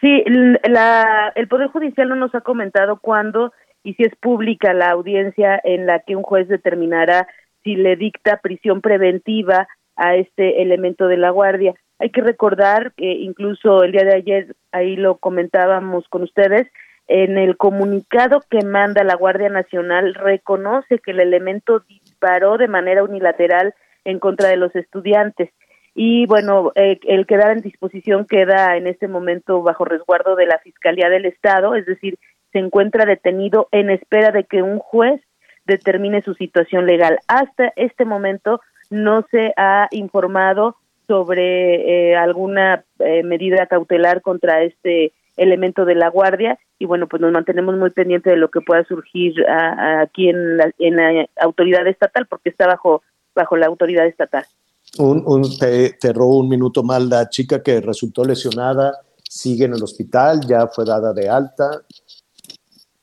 Sí, 0.00 0.22
la, 0.68 1.32
el 1.34 1.48
Poder 1.48 1.68
Judicial 1.68 2.08
no 2.08 2.16
nos 2.16 2.34
ha 2.34 2.40
comentado 2.40 2.98
cuándo 3.00 3.52
y 3.84 3.94
si 3.94 4.02
es 4.02 4.12
pública 4.20 4.74
la 4.74 4.90
audiencia 4.90 5.58
en 5.64 5.86
la 5.86 6.00
que 6.00 6.16
un 6.16 6.22
juez 6.22 6.48
determinará 6.48 7.28
si 7.64 7.76
le 7.76 7.96
dicta 7.96 8.40
prisión 8.42 8.80
preventiva 8.82 9.68
a 9.96 10.16
este 10.16 10.62
elemento 10.62 11.06
de 11.06 11.16
la 11.16 11.30
Guardia. 11.30 11.74
Hay 12.00 12.10
que 12.10 12.22
recordar 12.22 12.92
que 12.96 13.12
incluso 13.12 13.84
el 13.84 13.92
día 13.92 14.04
de 14.04 14.16
ayer, 14.16 14.56
ahí 14.72 14.96
lo 14.96 15.18
comentábamos 15.18 16.08
con 16.08 16.22
ustedes, 16.22 16.66
en 17.06 17.38
el 17.38 17.56
comunicado 17.56 18.40
que 18.48 18.64
manda 18.64 19.04
la 19.04 19.16
Guardia 19.16 19.48
Nacional 19.48 20.14
reconoce 20.14 20.98
que 20.98 21.10
el 21.10 21.20
elemento 21.20 21.80
disparó 21.80 22.56
de 22.56 22.68
manera 22.68 23.04
unilateral 23.04 23.74
en 24.04 24.18
contra 24.18 24.48
de 24.48 24.56
los 24.56 24.74
estudiantes 24.74 25.50
y 25.94 26.26
bueno, 26.26 26.72
eh, 26.76 26.98
el 27.02 27.26
quedar 27.26 27.50
en 27.52 27.62
disposición 27.62 28.24
queda 28.24 28.76
en 28.76 28.86
este 28.86 29.08
momento 29.08 29.62
bajo 29.62 29.84
resguardo 29.84 30.36
de 30.36 30.46
la 30.46 30.58
Fiscalía 30.58 31.08
del 31.08 31.26
Estado, 31.26 31.74
es 31.74 31.84
decir, 31.84 32.18
se 32.52 32.58
encuentra 32.58 33.04
detenido 33.04 33.68
en 33.72 33.90
espera 33.90 34.30
de 34.30 34.44
que 34.44 34.62
un 34.62 34.78
juez 34.78 35.20
determine 35.66 36.22
su 36.22 36.34
situación 36.34 36.86
legal. 36.86 37.18
Hasta 37.28 37.72
este 37.76 38.04
momento 38.04 38.60
no 38.88 39.26
se 39.30 39.52
ha 39.56 39.88
informado 39.90 40.76
sobre 41.10 42.12
eh, 42.12 42.16
alguna 42.16 42.84
eh, 43.00 43.24
medida 43.24 43.66
cautelar 43.66 44.22
contra 44.22 44.62
este 44.62 45.12
elemento 45.36 45.84
de 45.84 45.96
la 45.96 46.08
guardia 46.08 46.56
y 46.78 46.84
bueno 46.86 47.08
pues 47.08 47.20
nos 47.20 47.32
mantenemos 47.32 47.76
muy 47.76 47.90
pendientes 47.90 48.32
de 48.32 48.36
lo 48.38 48.48
que 48.50 48.60
pueda 48.60 48.84
surgir 48.84 49.32
a- 49.48 49.72
a- 49.72 50.00
aquí 50.02 50.28
en 50.28 50.56
la, 50.56 50.70
en 50.78 50.94
la 50.96 51.26
autoridad 51.40 51.84
estatal 51.88 52.26
porque 52.28 52.50
está 52.50 52.66
bajo 52.68 53.02
bajo 53.34 53.56
la 53.56 53.66
autoridad 53.66 54.06
estatal. 54.06 54.44
Un, 54.98 55.22
un- 55.26 55.58
te, 55.58 55.94
te 55.94 56.10
un 56.16 56.48
minuto 56.48 56.82
más. 56.84 57.02
La 57.02 57.28
chica 57.28 57.60
que 57.62 57.80
resultó 57.80 58.24
lesionada 58.24 58.92
sigue 59.24 59.64
en 59.64 59.74
el 59.74 59.82
hospital, 59.82 60.40
ya 60.48 60.66
fue 60.68 60.84
dada 60.84 61.12
de 61.12 61.28
alta. 61.28 61.82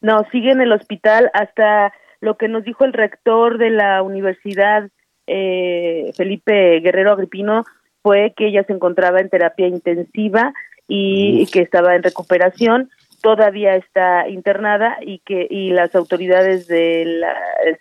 No, 0.01 0.23
sigue 0.31 0.51
en 0.51 0.61
el 0.61 0.71
hospital 0.71 1.29
hasta 1.33 1.91
lo 2.21 2.37
que 2.37 2.47
nos 2.47 2.63
dijo 2.63 2.85
el 2.85 2.93
rector 2.93 3.57
de 3.57 3.69
la 3.71 4.01
universidad, 4.03 4.89
eh, 5.27 6.11
Felipe 6.15 6.79
Guerrero 6.81 7.11
Agripino, 7.11 7.63
fue 8.07 8.33
que 8.37 8.47
ella 8.47 8.63
se 8.63 8.71
encontraba 8.71 9.19
en 9.19 9.29
terapia 9.29 9.67
intensiva 9.67 10.53
y, 10.87 11.45
que 11.47 11.59
estaba 11.59 11.93
en 11.93 12.03
recuperación. 12.03 12.89
Todavía 13.21 13.75
está 13.75 14.29
internada 14.29 14.97
y 15.01 15.19
que 15.19 15.45
y 15.49 15.71
las 15.71 15.93
autoridades 15.93 16.67
del 16.67 17.25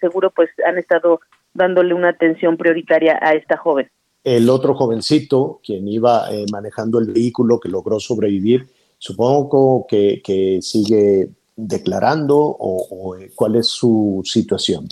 seguro 0.00 0.32
pues 0.34 0.50
han 0.66 0.78
estado 0.78 1.20
dándole 1.54 1.94
una 1.94 2.08
atención 2.08 2.56
prioritaria 2.56 3.20
a 3.22 3.34
esta 3.34 3.56
joven. 3.56 3.88
El 4.24 4.50
otro 4.50 4.74
jovencito, 4.74 5.60
quien 5.64 5.86
iba 5.86 6.28
eh, 6.32 6.44
manejando 6.50 6.98
el 6.98 7.12
vehículo, 7.12 7.60
que 7.60 7.68
logró 7.68 8.00
sobrevivir, 8.00 8.66
supongo 8.98 9.86
que, 9.88 10.20
que 10.24 10.58
sigue 10.60 11.28
declarando 11.54 12.36
o, 12.36 12.88
o, 12.90 13.16
eh, 13.16 13.30
cuál 13.32 13.54
es 13.54 13.68
su 13.68 14.22
situación. 14.24 14.88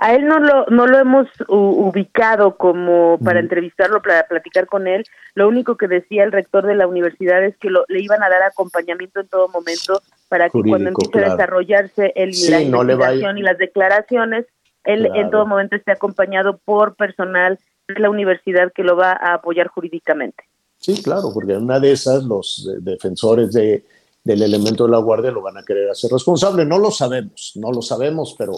A 0.00 0.14
él 0.14 0.26
no 0.26 0.38
lo, 0.38 0.64
no 0.66 0.86
lo 0.86 0.96
hemos 0.98 1.26
ubicado 1.48 2.56
como 2.56 3.18
para 3.24 3.40
entrevistarlo, 3.40 4.00
para 4.00 4.26
platicar 4.28 4.66
con 4.66 4.86
él. 4.86 5.04
Lo 5.34 5.48
único 5.48 5.76
que 5.76 5.88
decía 5.88 6.24
el 6.24 6.32
rector 6.32 6.66
de 6.66 6.74
la 6.76 6.86
universidad 6.86 7.42
es 7.44 7.56
que 7.58 7.68
lo- 7.68 7.84
le 7.88 8.00
iban 8.00 8.22
a 8.22 8.28
dar 8.28 8.42
acompañamiento 8.44 9.20
en 9.20 9.28
todo 9.28 9.48
momento 9.48 10.00
para 10.28 10.50
que 10.50 10.60
cuando 10.62 10.90
empiece 10.90 11.10
claro. 11.10 11.32
a 11.32 11.36
desarrollarse 11.36 12.12
el, 12.14 12.32
Sí, 12.34 12.50
la 12.50 12.60
no 12.60 12.82
investigación 12.82 13.38
y 13.38 13.42
las 13.42 13.58
declaraciones, 13.58 14.46
él 14.84 15.04
Claro. 15.06 15.20
en 15.20 15.30
todo 15.30 15.46
momento 15.46 15.76
esté 15.76 15.92
acompañado 15.92 16.58
por 16.64 16.94
personal 16.94 17.58
de 17.88 17.98
la 18.00 18.10
universidad 18.10 18.72
que 18.72 18.84
lo 18.84 18.96
va 18.96 19.12
a 19.12 19.34
apoyar 19.34 19.66
jurídicamente. 19.68 20.44
Sí, 20.78 21.02
claro, 21.02 21.30
porque 21.34 21.54
en 21.54 21.64
una 21.64 21.80
de 21.80 21.90
esas 21.92 22.22
los 22.22 22.70
defensores 22.82 23.52
de, 23.52 23.84
del 24.22 24.42
elemento 24.42 24.84
de 24.84 24.92
la 24.92 24.98
guardia 24.98 25.32
lo 25.32 25.42
van 25.42 25.56
a 25.58 25.64
querer 25.64 25.90
hacer 25.90 26.10
responsable. 26.12 26.64
No 26.64 26.78
lo 26.78 26.92
sabemos, 26.92 27.52
no 27.56 27.72
lo 27.72 27.82
sabemos, 27.82 28.36
pero, 28.38 28.52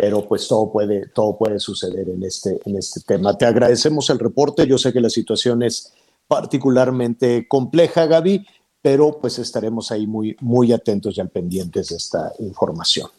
pero 0.00 0.26
pues 0.26 0.48
todo 0.48 0.72
puede, 0.72 1.08
todo 1.08 1.36
puede 1.36 1.60
suceder 1.60 2.08
en 2.08 2.22
este, 2.22 2.58
en 2.64 2.76
este 2.76 3.00
tema. 3.02 3.36
Te 3.36 3.44
agradecemos 3.44 4.08
el 4.08 4.18
reporte. 4.18 4.66
Yo 4.66 4.78
sé 4.78 4.94
que 4.94 5.00
la 5.00 5.10
situación 5.10 5.62
es 5.62 5.92
particularmente 6.26 7.46
compleja, 7.46 8.06
Gaby, 8.06 8.46
pero 8.80 9.18
pues 9.20 9.38
estaremos 9.38 9.92
ahí 9.92 10.06
muy, 10.06 10.34
muy 10.40 10.72
atentos 10.72 11.18
y 11.18 11.20
al 11.20 11.28
pendientes 11.28 11.90
de 11.90 11.96
esta 11.96 12.32
información. 12.38 13.10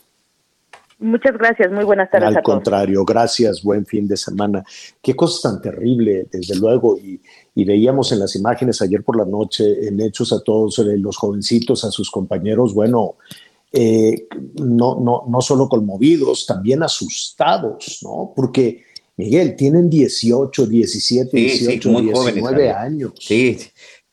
Muchas 0.98 1.38
gracias, 1.38 1.72
muy 1.72 1.84
buenas 1.84 2.10
tardes 2.10 2.30
Al 2.30 2.38
a 2.38 2.42
todos. 2.42 2.56
contrario, 2.56 3.06
gracias, 3.06 3.62
buen 3.62 3.86
fin 3.86 4.08
de 4.08 4.18
semana. 4.18 4.64
Qué 5.04 5.16
cosa 5.16 5.50
tan 5.50 5.62
terrible, 5.62 6.28
desde 6.32 6.56
luego, 6.56 6.98
y, 6.98 7.22
y 7.54 7.64
veíamos 7.64 8.12
en 8.12 8.20
las 8.20 8.36
imágenes 8.36 8.82
ayer 8.82 9.04
por 9.04 9.18
la 9.18 9.26
noche, 9.26 9.88
en 9.88 10.00
hechos 10.02 10.34
a 10.34 10.42
todos 10.42 10.80
los 10.80 11.18
jovencitos, 11.18 11.86
a 11.86 11.92
sus 11.92 12.10
compañeros, 12.10 12.74
bueno, 12.74 13.18
eh, 13.72 14.28
no, 14.56 15.00
no, 15.00 15.24
no 15.28 15.42
solo 15.42 15.70
conmovidos, 15.70 16.46
también 16.46 16.84
asustados, 16.84 18.00
¿no? 18.02 18.34
Porque, 18.36 18.84
Miguel, 19.18 19.56
tienen 19.56 19.90
18, 19.90 20.66
17, 20.66 21.30
Sí, 21.32 21.50
sí, 21.50 21.66
18, 21.66 21.90
muy 21.90 22.04
19 22.04 22.44
jóvenes, 22.44 22.76
años. 22.76 23.14
Sí, 23.20 23.58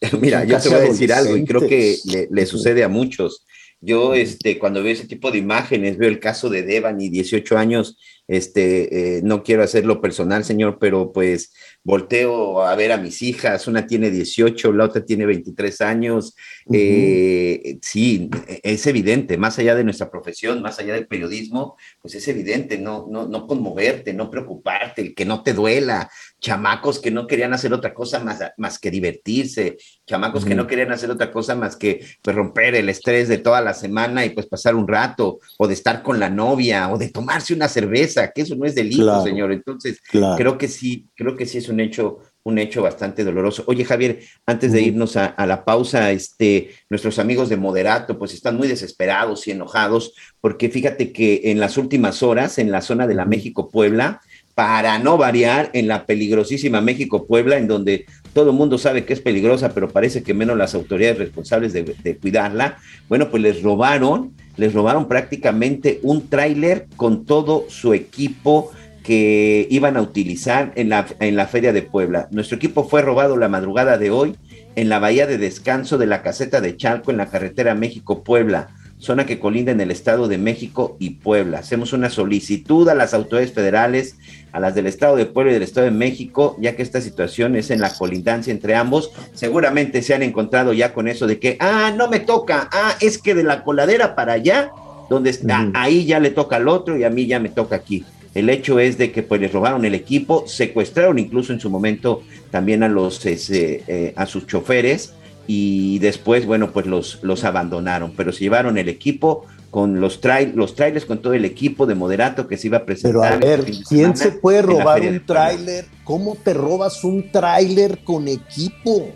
mira, 0.20 0.44
yo 0.44 0.60
te 0.60 0.68
voy 0.68 0.78
a 0.78 0.82
decir 0.82 1.12
algo 1.12 1.36
y 1.36 1.44
creo 1.44 1.60
que 1.66 1.96
le, 2.04 2.28
le 2.30 2.46
sucede 2.46 2.84
a 2.84 2.88
muchos. 2.88 3.44
Yo, 3.80 4.14
este, 4.14 4.58
cuando 4.58 4.82
veo 4.82 4.92
ese 4.92 5.06
tipo 5.06 5.30
de 5.30 5.38
imágenes, 5.38 5.98
veo 5.98 6.08
el 6.08 6.18
caso 6.18 6.48
de 6.48 6.62
Devani, 6.62 7.08
18 7.08 7.56
años, 7.56 7.96
este, 8.28 9.16
eh, 9.16 9.22
no 9.22 9.42
quiero 9.42 9.62
hacerlo 9.62 10.00
personal, 10.00 10.44
señor, 10.44 10.78
pero 10.78 11.12
pues 11.12 11.54
volteo 11.82 12.62
a 12.62 12.76
ver 12.76 12.92
a 12.92 12.98
mis 12.98 13.22
hijas, 13.22 13.66
una 13.66 13.86
tiene 13.86 14.10
18, 14.10 14.72
la 14.74 14.84
otra 14.84 15.04
tiene 15.04 15.24
23 15.24 15.80
años. 15.80 16.36
Eh, 16.70 17.78
sí, 17.80 18.28
es 18.62 18.86
evidente, 18.86 19.38
más 19.38 19.58
allá 19.58 19.74
de 19.74 19.84
nuestra 19.84 20.10
profesión, 20.10 20.60
más 20.60 20.78
allá 20.78 20.92
del 20.92 21.06
periodismo, 21.06 21.78
pues 22.02 22.14
es 22.14 22.28
evidente, 22.28 22.78
no, 22.78 23.06
no, 23.10 23.26
no 23.26 23.46
conmoverte, 23.46 24.12
no 24.12 24.30
preocuparte, 24.30 25.14
que 25.14 25.24
no 25.24 25.42
te 25.42 25.54
duela, 25.54 26.10
chamacos 26.40 26.98
que 26.98 27.10
no 27.10 27.26
querían 27.26 27.54
hacer 27.54 27.72
otra 27.72 27.94
cosa 27.94 28.18
más, 28.20 28.40
más 28.58 28.78
que 28.78 28.90
divertirse, 28.90 29.78
chamacos 30.06 30.44
que 30.44 30.54
no 30.54 30.66
querían 30.66 30.92
hacer 30.92 31.10
otra 31.10 31.30
cosa 31.30 31.54
más 31.54 31.76
que 31.76 32.04
pues, 32.22 32.36
romper 32.36 32.74
el 32.74 32.88
estrés 32.90 33.28
de 33.28 33.38
toda 33.38 33.62
la 33.62 33.72
semana 33.72 34.24
y 34.24 34.30
pues 34.30 34.46
pasar 34.46 34.74
un 34.74 34.86
rato, 34.86 35.38
o 35.58 35.66
de 35.66 35.74
estar 35.74 36.02
con 36.02 36.20
la 36.20 36.28
novia, 36.28 36.90
o 36.90 36.98
de 36.98 37.08
tomarse 37.08 37.54
una 37.54 37.68
cerveza, 37.68 38.17
que 38.34 38.42
eso 38.42 38.56
no 38.56 38.64
es 38.66 38.74
delito, 38.74 39.02
Claro. 39.04 39.22
señor. 39.24 39.52
Entonces, 39.52 40.00
Claro. 40.10 40.36
creo 40.36 40.58
que 40.58 40.68
sí, 40.68 41.06
creo 41.16 41.36
que 41.36 41.46
sí 41.46 41.58
es 41.58 41.68
un 41.68 41.78
hecho, 41.80 42.18
un 42.42 42.58
hecho 42.58 42.82
bastante 42.82 43.24
doloroso. 43.24 43.62
Oye, 43.66 43.84
Javier, 43.84 44.20
antes 44.46 44.72
de 44.72 44.80
irnos 44.82 45.16
a, 45.16 45.26
a 45.26 45.46
la 45.46 45.64
pausa, 45.64 46.10
este, 46.12 46.70
nuestros 46.90 47.18
amigos 47.18 47.48
de 47.48 47.56
Moderato, 47.56 48.18
pues 48.18 48.34
están 48.34 48.56
muy 48.56 48.66
desesperados 48.68 49.46
y 49.46 49.50
enojados, 49.52 50.14
porque 50.40 50.68
fíjate 50.70 51.12
que 51.12 51.42
en 51.44 51.60
las 51.60 51.76
últimas 51.76 52.22
horas, 52.22 52.58
en 52.58 52.70
la 52.70 52.80
zona 52.80 53.06
de 53.06 53.14
la 53.14 53.24
México-Puebla, 53.26 54.20
para 54.54 54.98
no 54.98 55.16
variar 55.18 55.70
en 55.72 55.86
la 55.86 56.04
peligrosísima 56.04 56.80
México-Puebla, 56.80 57.58
en 57.58 57.68
donde 57.68 58.06
todo 58.32 58.50
el 58.50 58.56
mundo 58.56 58.76
sabe 58.76 59.04
que 59.04 59.12
es 59.12 59.20
peligrosa, 59.20 59.72
pero 59.72 59.88
parece 59.88 60.22
que 60.24 60.34
menos 60.34 60.56
las 60.56 60.74
autoridades 60.74 61.18
responsables 61.18 61.72
de, 61.72 61.94
de 62.02 62.16
cuidarla, 62.16 62.78
bueno, 63.08 63.30
pues 63.30 63.40
les 63.42 63.62
robaron, 63.62 64.34
les 64.58 64.74
robaron 64.74 65.08
prácticamente 65.08 66.00
un 66.02 66.28
tráiler 66.28 66.86
con 66.96 67.24
todo 67.24 67.64
su 67.68 67.94
equipo 67.94 68.70
que 69.02 69.66
iban 69.70 69.96
a 69.96 70.02
utilizar 70.02 70.72
en 70.74 70.90
la, 70.90 71.06
en 71.20 71.36
la 71.36 71.46
Feria 71.46 71.72
de 71.72 71.80
Puebla. 71.80 72.28
Nuestro 72.30 72.56
equipo 72.56 72.86
fue 72.86 73.00
robado 73.00 73.38
la 73.38 73.48
madrugada 73.48 73.96
de 73.96 74.10
hoy 74.10 74.36
en 74.76 74.90
la 74.90 74.98
bahía 74.98 75.26
de 75.26 75.38
descanso 75.38 75.96
de 75.96 76.06
la 76.06 76.22
caseta 76.22 76.60
de 76.60 76.76
Chalco 76.76 77.10
en 77.10 77.16
la 77.16 77.30
carretera 77.30 77.74
México-Puebla. 77.74 78.68
Zona 78.98 79.26
que 79.26 79.38
colinda 79.38 79.72
en 79.72 79.80
el 79.80 79.90
Estado 79.90 80.28
de 80.28 80.38
México 80.38 80.96
y 80.98 81.10
Puebla. 81.10 81.58
Hacemos 81.58 81.92
una 81.92 82.10
solicitud 82.10 82.88
a 82.88 82.94
las 82.94 83.14
autoridades 83.14 83.52
federales, 83.52 84.16
a 84.52 84.60
las 84.60 84.74
del 84.74 84.86
Estado 84.86 85.16
de 85.16 85.26
Puebla 85.26 85.52
y 85.52 85.54
del 85.54 85.62
Estado 85.62 85.86
de 85.86 85.92
México, 85.92 86.56
ya 86.58 86.74
que 86.74 86.82
esta 86.82 87.00
situación 87.00 87.56
es 87.56 87.70
en 87.70 87.80
la 87.80 87.94
colindancia 87.94 88.50
entre 88.52 88.74
ambos. 88.74 89.12
Seguramente 89.34 90.02
se 90.02 90.14
han 90.14 90.22
encontrado 90.22 90.72
ya 90.72 90.92
con 90.92 91.08
eso 91.08 91.26
de 91.26 91.38
que, 91.38 91.56
ah, 91.60 91.92
no 91.96 92.08
me 92.08 92.20
toca, 92.20 92.68
ah, 92.72 92.94
es 93.00 93.18
que 93.18 93.34
de 93.34 93.44
la 93.44 93.62
coladera 93.62 94.14
para 94.14 94.32
allá, 94.32 94.72
donde 95.08 95.30
está, 95.30 95.70
ahí 95.74 96.04
ya 96.04 96.20
le 96.20 96.30
toca 96.30 96.56
al 96.56 96.68
otro 96.68 96.96
y 96.98 97.04
a 97.04 97.10
mí 97.10 97.26
ya 97.26 97.38
me 97.38 97.48
toca 97.48 97.76
aquí. 97.76 98.04
El 98.34 98.50
hecho 98.50 98.78
es 98.78 98.98
de 98.98 99.10
que 99.10 99.22
pues 99.22 99.40
les 99.40 99.52
robaron 99.52 99.84
el 99.84 99.94
equipo, 99.94 100.46
secuestraron 100.46 101.18
incluso 101.18 101.52
en 101.52 101.60
su 101.60 101.70
momento 101.70 102.22
también 102.50 102.82
a 102.82 102.88
los 102.88 103.24
ese, 103.24 103.82
eh, 103.86 104.12
a 104.16 104.26
sus 104.26 104.46
choferes 104.46 105.14
y 105.50 105.98
después, 106.00 106.44
bueno, 106.44 106.72
pues 106.72 106.84
los, 106.84 107.20
los 107.22 107.42
abandonaron, 107.42 108.12
pero 108.14 108.32
se 108.32 108.40
llevaron 108.40 108.76
el 108.76 108.90
equipo 108.90 109.46
con 109.70 109.98
los, 109.98 110.20
trail, 110.20 110.52
los 110.54 110.74
trailers, 110.74 111.06
con 111.06 111.22
todo 111.22 111.32
el 111.32 111.46
equipo 111.46 111.86
de 111.86 111.94
moderato 111.94 112.46
que 112.46 112.58
se 112.58 112.66
iba 112.66 112.76
a 112.76 112.84
presentar. 112.84 113.38
Pero 113.40 113.52
a 113.52 113.56
ver, 113.56 113.64
¿quién 113.88 114.14
se 114.14 114.32
puede 114.32 114.60
robar 114.60 115.00
un 115.00 115.24
tráiler? 115.24 115.86
¿Cómo 116.04 116.36
te 116.36 116.52
robas 116.52 117.02
un 117.02 117.32
tráiler 117.32 118.04
con 118.04 118.28
equipo? 118.28 119.08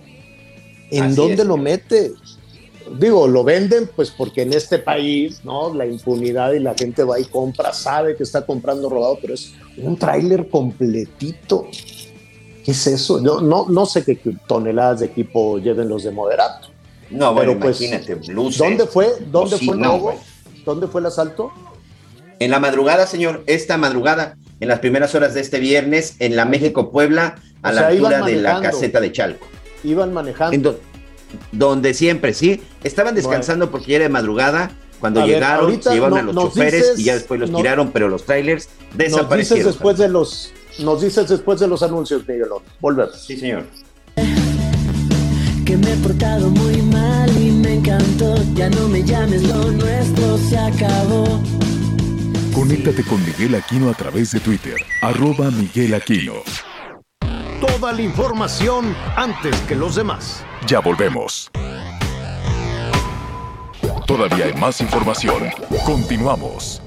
¿En 0.91 1.05
Así 1.05 1.17
dónde 1.17 1.43
es. 1.43 1.45
lo 1.47 1.59
metes? 1.59 2.13
Digo, 2.99 3.29
lo 3.29 3.45
venden 3.45 3.91
pues 3.95 4.11
porque 4.11 4.41
en 4.41 4.55
este 4.55 4.79
país, 4.79 5.45
¿no? 5.45 5.75
La 5.75 5.85
impunidad 5.85 6.53
y 6.53 6.61
la 6.61 6.73
gente 6.73 7.05
va 7.05 7.21
y 7.21 7.25
compra, 7.25 7.75
sabe 7.75 8.17
que 8.17 8.23
está 8.23 8.47
comprando 8.47 8.89
robado, 8.89 9.19
pero 9.21 9.35
es 9.35 9.53
un 9.77 9.99
tráiler 9.99 10.49
completito. 10.49 11.67
¿Qué 12.65 12.71
es 12.71 12.87
eso? 12.87 13.23
Yo 13.23 13.41
no, 13.41 13.67
no 13.69 13.87
sé 13.87 14.05
qué 14.05 14.19
toneladas 14.47 15.01
de 15.01 15.07
equipo 15.07 15.59
lleven 15.59 15.89
los 15.89 16.05
de 16.05 16.11
moderato. 16.13 16.69
No, 17.11 17.35
bueno, 17.35 17.53
Pero, 17.53 17.61
pues, 17.61 17.81
imagínate, 17.81 18.33
luces, 18.33 18.59
¿Dónde 18.59 18.87
fue? 18.87 19.09
¿Dónde 19.31 19.59
fue 19.59 19.75
el 19.77 19.85
robo? 19.85 20.21
¿Dónde 20.65 20.87
fue 20.87 21.01
el 21.01 21.07
asalto? 21.09 21.51
En 22.39 22.51
la 22.51 22.59
madrugada, 22.61 23.07
señor, 23.07 23.43
esta 23.47 23.77
madrugada, 23.77 24.37
en 24.61 24.69
las 24.69 24.79
primeras 24.79 25.15
horas 25.15 25.35
de 25.35 25.41
este 25.41 25.59
viernes, 25.61 26.17
en 26.21 26.37
la 26.37 26.45
México-Puebla, 26.45 27.37
a 27.63 27.69
O 27.69 27.73
la 27.73 27.81
sea, 27.81 27.89
altura 27.89 28.23
de 28.23 28.37
la 28.37 28.61
caseta 28.61 29.01
de 29.01 29.13
Chalco. 29.13 29.47
Iban 29.85 30.13
manejando. 30.13 30.55
En 30.55 30.63
do- 30.63 30.81
donde 31.53 31.95
siempre, 31.95 32.33
sí. 32.35 32.63
Estaban 32.85 33.15
descansando 33.15 33.71
porque 33.71 33.89
ya 33.93 33.97
era 33.97 34.05
de 34.05 34.09
madrugada. 34.11 34.71
Cuando 35.01 35.21
A 35.21 35.25
ver, 35.27 35.35
llegaron, 35.35 35.83
se 35.83 35.91
llevaron 35.95 36.27
no- 36.27 36.31
a 36.31 36.35
los 36.35 36.45
choferes 36.45 36.83
dices- 36.83 36.99
y 37.01 37.05
ya 37.05 37.15
después 37.15 37.41
los 37.41 37.51
no- 37.51 37.59
tiraron, 37.59 37.91
pero 37.91 38.09
los 38.09 38.25
trailers 38.25 38.69
Nos 38.69 38.99
dices 38.99 39.13
desaparecieron. 39.13 39.67
después 39.67 39.99
de 39.99 40.09
los, 40.09 40.53
nos 40.79 41.03
dices 41.03 41.29
después 41.29 41.61
de 41.61 41.69
los 41.69 41.83
anuncios, 41.83 42.27
Miguelón. 42.27 42.63
Volvemos. 42.81 43.17
Sí, 43.21 43.37
señor. 43.37 43.65
Que 45.65 45.77
me 45.77 45.93
he 45.93 45.97
portado 45.97 46.51
muy 46.51 46.83
mal 46.83 47.31
y 47.41 47.51
me 47.51 47.75
encantó. 47.75 48.35
Ya 48.55 48.69
no 48.71 48.89
me 48.89 49.03
llames, 49.03 49.43
lo 49.45 49.71
nuestro 49.71 50.39
se 50.39 50.59
acabó. 50.59 51.41
Conéctate 52.55 53.03
con 53.05 53.25
Miguel 53.25 53.55
Aquino 53.55 53.91
a 53.91 53.95
través 53.95 54.33
de 54.33 54.41
Twitter, 54.41 54.77
arroba 55.01 55.51
Miguel 55.51 55.95
Aquino. 55.95 56.35
Toda 57.61 57.93
la 57.93 58.03
información 58.03 58.95
antes 59.17 59.59
que 59.63 59.75
los 59.75 59.95
demás. 59.95 60.45
Ya 60.67 60.81
volvemos. 60.81 61.51
Todavía 64.07 64.47
hay 64.47 64.55
más 64.55 64.81
información. 64.81 65.45
Continuamos. 65.87 66.83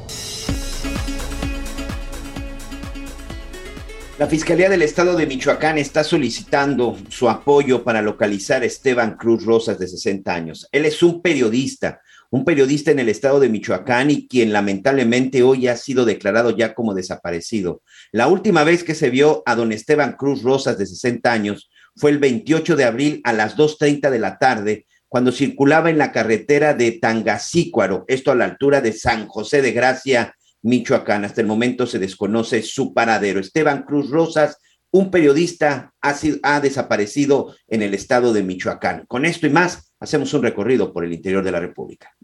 La 4.17 4.27
Fiscalía 4.27 4.69
del 4.69 4.81
Estado 4.81 5.17
de 5.17 5.27
Michoacán 5.27 5.77
está 5.77 6.01
solicitando 6.01 6.97
su 7.09 7.29
apoyo 7.29 7.83
para 7.83 8.01
localizar 8.01 8.61
a 8.61 8.65
Esteban 8.65 9.17
Cruz 9.17 9.43
Rosas, 9.43 9.77
de 9.77 9.89
60 9.89 10.33
años. 10.33 10.69
Él 10.71 10.85
es 10.85 11.03
un 11.03 11.21
periodista, 11.21 11.99
un 12.31 12.45
periodista 12.45 12.91
en 12.91 12.99
el 12.99 13.09
Estado 13.09 13.41
de 13.41 13.49
Michoacán 13.49 14.09
y 14.11 14.25
quien 14.29 14.53
lamentablemente 14.53 15.43
hoy 15.43 15.67
ha 15.67 15.75
sido 15.75 16.05
declarado 16.05 16.51
ya 16.51 16.73
como 16.73 16.93
desaparecido. 16.93 17.81
La 18.13 18.27
última 18.29 18.63
vez 18.63 18.85
que 18.85 18.95
se 18.95 19.09
vio 19.09 19.43
a 19.45 19.53
don 19.53 19.73
Esteban 19.73 20.13
Cruz 20.13 20.43
Rosas, 20.43 20.77
de 20.77 20.85
60 20.85 21.29
años, 21.29 21.69
fue 21.97 22.11
el 22.11 22.17
28 22.17 22.77
de 22.77 22.85
abril 22.85 23.21
a 23.25 23.33
las 23.33 23.57
2.30 23.57 24.09
de 24.09 24.19
la 24.19 24.37
tarde, 24.37 24.85
cuando 25.09 25.33
circulaba 25.33 25.89
en 25.89 25.97
la 25.97 26.13
carretera 26.13 26.73
de 26.73 26.93
Tangasícuaro, 26.93 28.05
esto 28.07 28.31
a 28.31 28.35
la 28.35 28.45
altura 28.45 28.79
de 28.79 28.93
San 28.93 29.27
José 29.27 29.61
de 29.61 29.73
Gracia, 29.73 30.33
Michoacán. 30.65 31.25
Hasta 31.25 31.41
el 31.41 31.47
momento 31.47 31.85
se 31.85 31.99
desconoce 31.99 32.63
su 32.63 32.93
paradero. 32.93 33.39
Esteban 33.39 33.83
Cruz 33.83 34.09
Rosas, 34.09 34.57
un 34.91 35.11
periodista, 35.11 35.93
ha, 36.01 36.59
desaparecido 36.59 37.55
en 37.67 37.83
el 37.83 37.93
estado 37.93 38.33
de 38.33 38.43
Michoacán. 38.43 39.05
Con 39.07 39.25
esto 39.25 39.45
y 39.45 39.51
más, 39.51 39.93
hacemos 39.99 40.33
un 40.33 40.41
recorrido 40.41 40.91
por 40.91 41.05
el 41.05 41.13
interior 41.13 41.43
de 41.43 41.51
la 41.51 41.59
República. 41.59 42.15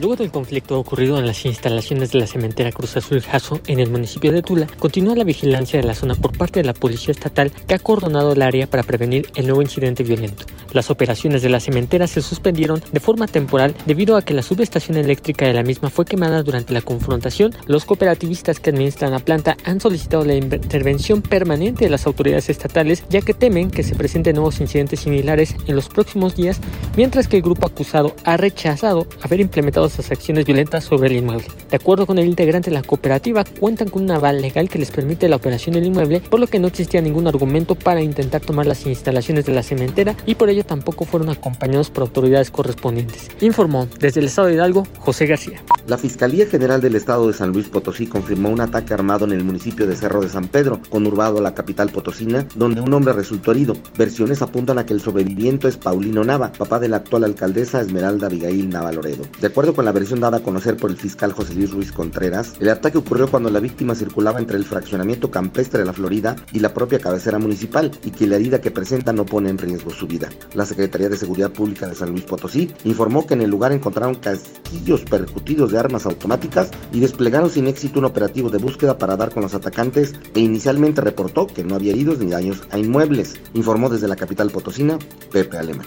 Luego 0.00 0.16
del 0.16 0.30
conflicto 0.30 0.78
ocurrido 0.78 1.18
en 1.18 1.26
las 1.26 1.44
instalaciones 1.44 2.10
de 2.10 2.20
la 2.20 2.26
cementera 2.26 2.72
Cruz 2.72 2.96
Azul 2.96 3.20
Jaso 3.20 3.60
en 3.66 3.80
el 3.80 3.90
municipio 3.90 4.32
de 4.32 4.40
Tula, 4.40 4.66
continúa 4.78 5.14
la 5.14 5.24
vigilancia 5.24 5.78
de 5.78 5.86
la 5.86 5.94
zona 5.94 6.14
por 6.14 6.38
parte 6.38 6.60
de 6.60 6.64
la 6.64 6.72
Policía 6.72 7.12
Estatal 7.12 7.52
que 7.66 7.74
ha 7.74 7.78
coordonado 7.78 8.32
el 8.32 8.40
área 8.40 8.66
para 8.66 8.82
prevenir 8.82 9.30
el 9.34 9.44
nuevo 9.44 9.60
incidente 9.60 10.02
violento. 10.02 10.46
Las 10.72 10.88
operaciones 10.88 11.42
de 11.42 11.50
la 11.50 11.60
cementera 11.60 12.06
se 12.06 12.22
suspendieron 12.22 12.82
de 12.92 13.00
forma 13.00 13.26
temporal 13.26 13.74
debido 13.84 14.16
a 14.16 14.22
que 14.22 14.32
la 14.32 14.42
subestación 14.42 14.96
eléctrica 14.96 15.44
de 15.44 15.52
la 15.52 15.62
misma 15.62 15.90
fue 15.90 16.06
quemada 16.06 16.42
durante 16.42 16.72
la 16.72 16.80
confrontación. 16.80 17.54
Los 17.66 17.84
cooperativistas 17.84 18.58
que 18.58 18.70
administran 18.70 19.10
la 19.10 19.18
planta 19.18 19.58
han 19.64 19.82
solicitado 19.82 20.24
la 20.24 20.34
intervención 20.34 21.20
permanente 21.20 21.84
de 21.84 21.90
las 21.90 22.06
autoridades 22.06 22.48
estatales 22.48 23.04
ya 23.10 23.20
que 23.20 23.34
temen 23.34 23.70
que 23.70 23.82
se 23.82 23.96
presenten 23.96 24.36
nuevos 24.36 24.60
incidentes 24.60 25.00
similares 25.00 25.56
en 25.66 25.76
los 25.76 25.90
próximos 25.90 26.36
días, 26.36 26.58
mientras 26.96 27.28
que 27.28 27.36
el 27.36 27.42
grupo 27.42 27.66
acusado 27.66 28.14
ha 28.24 28.38
rechazado 28.38 29.06
haber 29.20 29.40
implementado 29.40 29.89
esas 29.92 30.10
acciones 30.10 30.44
violentas 30.44 30.84
sobre 30.84 31.08
el 31.08 31.16
inmueble. 31.16 31.46
De 31.70 31.76
acuerdo 31.76 32.06
con 32.06 32.18
el 32.18 32.26
integrante 32.26 32.70
de 32.70 32.74
la 32.76 32.82
cooperativa, 32.82 33.44
cuentan 33.44 33.88
con 33.88 34.02
un 34.02 34.10
aval 34.10 34.40
legal 34.40 34.68
que 34.68 34.78
les 34.78 34.90
permite 34.90 35.28
la 35.28 35.36
operación 35.36 35.74
del 35.74 35.86
inmueble, 35.86 36.20
por 36.20 36.40
lo 36.40 36.46
que 36.46 36.58
no 36.58 36.68
existía 36.68 37.00
ningún 37.00 37.26
argumento 37.26 37.74
para 37.74 38.02
intentar 38.02 38.40
tomar 38.40 38.66
las 38.66 38.86
instalaciones 38.86 39.44
de 39.44 39.52
la 39.52 39.62
cementera 39.62 40.16
y 40.26 40.34
por 40.34 40.48
ello 40.48 40.64
tampoco 40.64 41.04
fueron 41.04 41.30
acompañados 41.30 41.90
por 41.90 42.02
autoridades 42.02 42.50
correspondientes. 42.50 43.28
Informó 43.40 43.86
desde 43.98 44.20
el 44.20 44.26
estado 44.26 44.48
de 44.48 44.54
Hidalgo 44.54 44.86
José 44.98 45.26
García. 45.26 45.62
La 45.86 45.98
Fiscalía 45.98 46.46
General 46.46 46.80
del 46.80 46.94
Estado 46.94 47.26
de 47.26 47.32
San 47.34 47.52
Luis 47.52 47.68
Potosí 47.68 48.06
confirmó 48.06 48.48
un 48.50 48.60
ataque 48.60 48.94
armado 48.94 49.24
en 49.24 49.32
el 49.32 49.44
municipio 49.44 49.86
de 49.86 49.96
Cerro 49.96 50.20
de 50.20 50.28
San 50.28 50.48
Pedro, 50.48 50.80
conurbado 50.88 51.38
a 51.38 51.42
la 51.42 51.54
capital 51.54 51.90
potosina, 51.90 52.46
donde 52.54 52.80
un 52.80 52.92
hombre 52.92 53.12
resultó 53.12 53.52
herido. 53.52 53.74
Versiones 53.96 54.42
apuntan 54.42 54.78
a 54.78 54.86
que 54.86 54.92
el 54.92 55.00
sobreviviente 55.00 55.68
es 55.68 55.76
Paulino 55.76 56.22
Nava, 56.22 56.52
papá 56.52 56.78
de 56.78 56.88
la 56.88 56.98
actual 56.98 57.24
alcaldesa 57.24 57.80
Esmeralda 57.80 58.26
Abigail 58.26 58.68
Nava 58.68 58.92
Loredo. 58.92 59.24
De 59.40 59.46
acuerdo 59.48 59.74
con 59.74 59.79
la 59.82 59.92
versión 59.92 60.20
dada 60.20 60.38
a 60.38 60.42
conocer 60.42 60.76
por 60.76 60.90
el 60.90 60.96
fiscal 60.96 61.32
José 61.32 61.54
Luis 61.54 61.70
Ruiz 61.70 61.92
Contreras, 61.92 62.54
el 62.60 62.68
ataque 62.68 62.98
ocurrió 62.98 63.30
cuando 63.30 63.50
la 63.50 63.60
víctima 63.60 63.94
circulaba 63.94 64.38
entre 64.38 64.56
el 64.56 64.64
fraccionamiento 64.64 65.30
campestre 65.30 65.80
de 65.80 65.86
la 65.86 65.92
Florida 65.92 66.36
y 66.52 66.60
la 66.60 66.74
propia 66.74 66.98
cabecera 66.98 67.38
municipal 67.38 67.90
y 68.04 68.10
que 68.10 68.26
la 68.26 68.36
herida 68.36 68.60
que 68.60 68.70
presenta 68.70 69.12
no 69.12 69.26
pone 69.26 69.50
en 69.50 69.58
riesgo 69.58 69.90
su 69.90 70.06
vida. 70.06 70.28
La 70.54 70.66
Secretaría 70.66 71.08
de 71.08 71.16
Seguridad 71.16 71.50
Pública 71.50 71.86
de 71.86 71.94
San 71.94 72.10
Luis 72.10 72.24
Potosí 72.24 72.72
informó 72.84 73.26
que 73.26 73.34
en 73.34 73.42
el 73.42 73.50
lugar 73.50 73.72
encontraron 73.72 74.14
casquillos 74.16 75.02
percutidos 75.02 75.72
de 75.72 75.78
armas 75.78 76.06
automáticas 76.06 76.70
y 76.92 77.00
desplegaron 77.00 77.50
sin 77.50 77.66
éxito 77.66 77.98
un 77.98 78.06
operativo 78.06 78.50
de 78.50 78.58
búsqueda 78.58 78.98
para 78.98 79.16
dar 79.16 79.32
con 79.32 79.42
los 79.42 79.54
atacantes 79.54 80.14
e 80.34 80.40
inicialmente 80.40 81.00
reportó 81.00 81.46
que 81.46 81.64
no 81.64 81.74
había 81.74 81.92
heridos 81.92 82.18
ni 82.18 82.30
daños 82.30 82.62
a 82.70 82.78
inmuebles, 82.78 83.34
informó 83.54 83.88
desde 83.88 84.08
la 84.08 84.16
capital 84.16 84.50
potosina 84.50 84.98
Pepe 85.30 85.58
Alemán. 85.58 85.86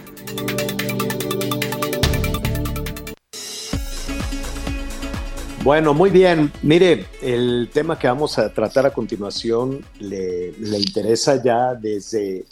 Bueno, 5.63 5.93
muy 5.93 6.09
bien. 6.09 6.51
Mire, 6.61 7.05
el 7.21 7.69
tema 7.71 7.97
que 7.97 8.07
vamos 8.07 8.37
a 8.37 8.53
tratar 8.53 8.85
a 8.85 8.91
continuación 8.91 9.79
le, 9.97 10.49
interesa 10.77 11.41
ya 11.41 11.73
desde 11.73 12.45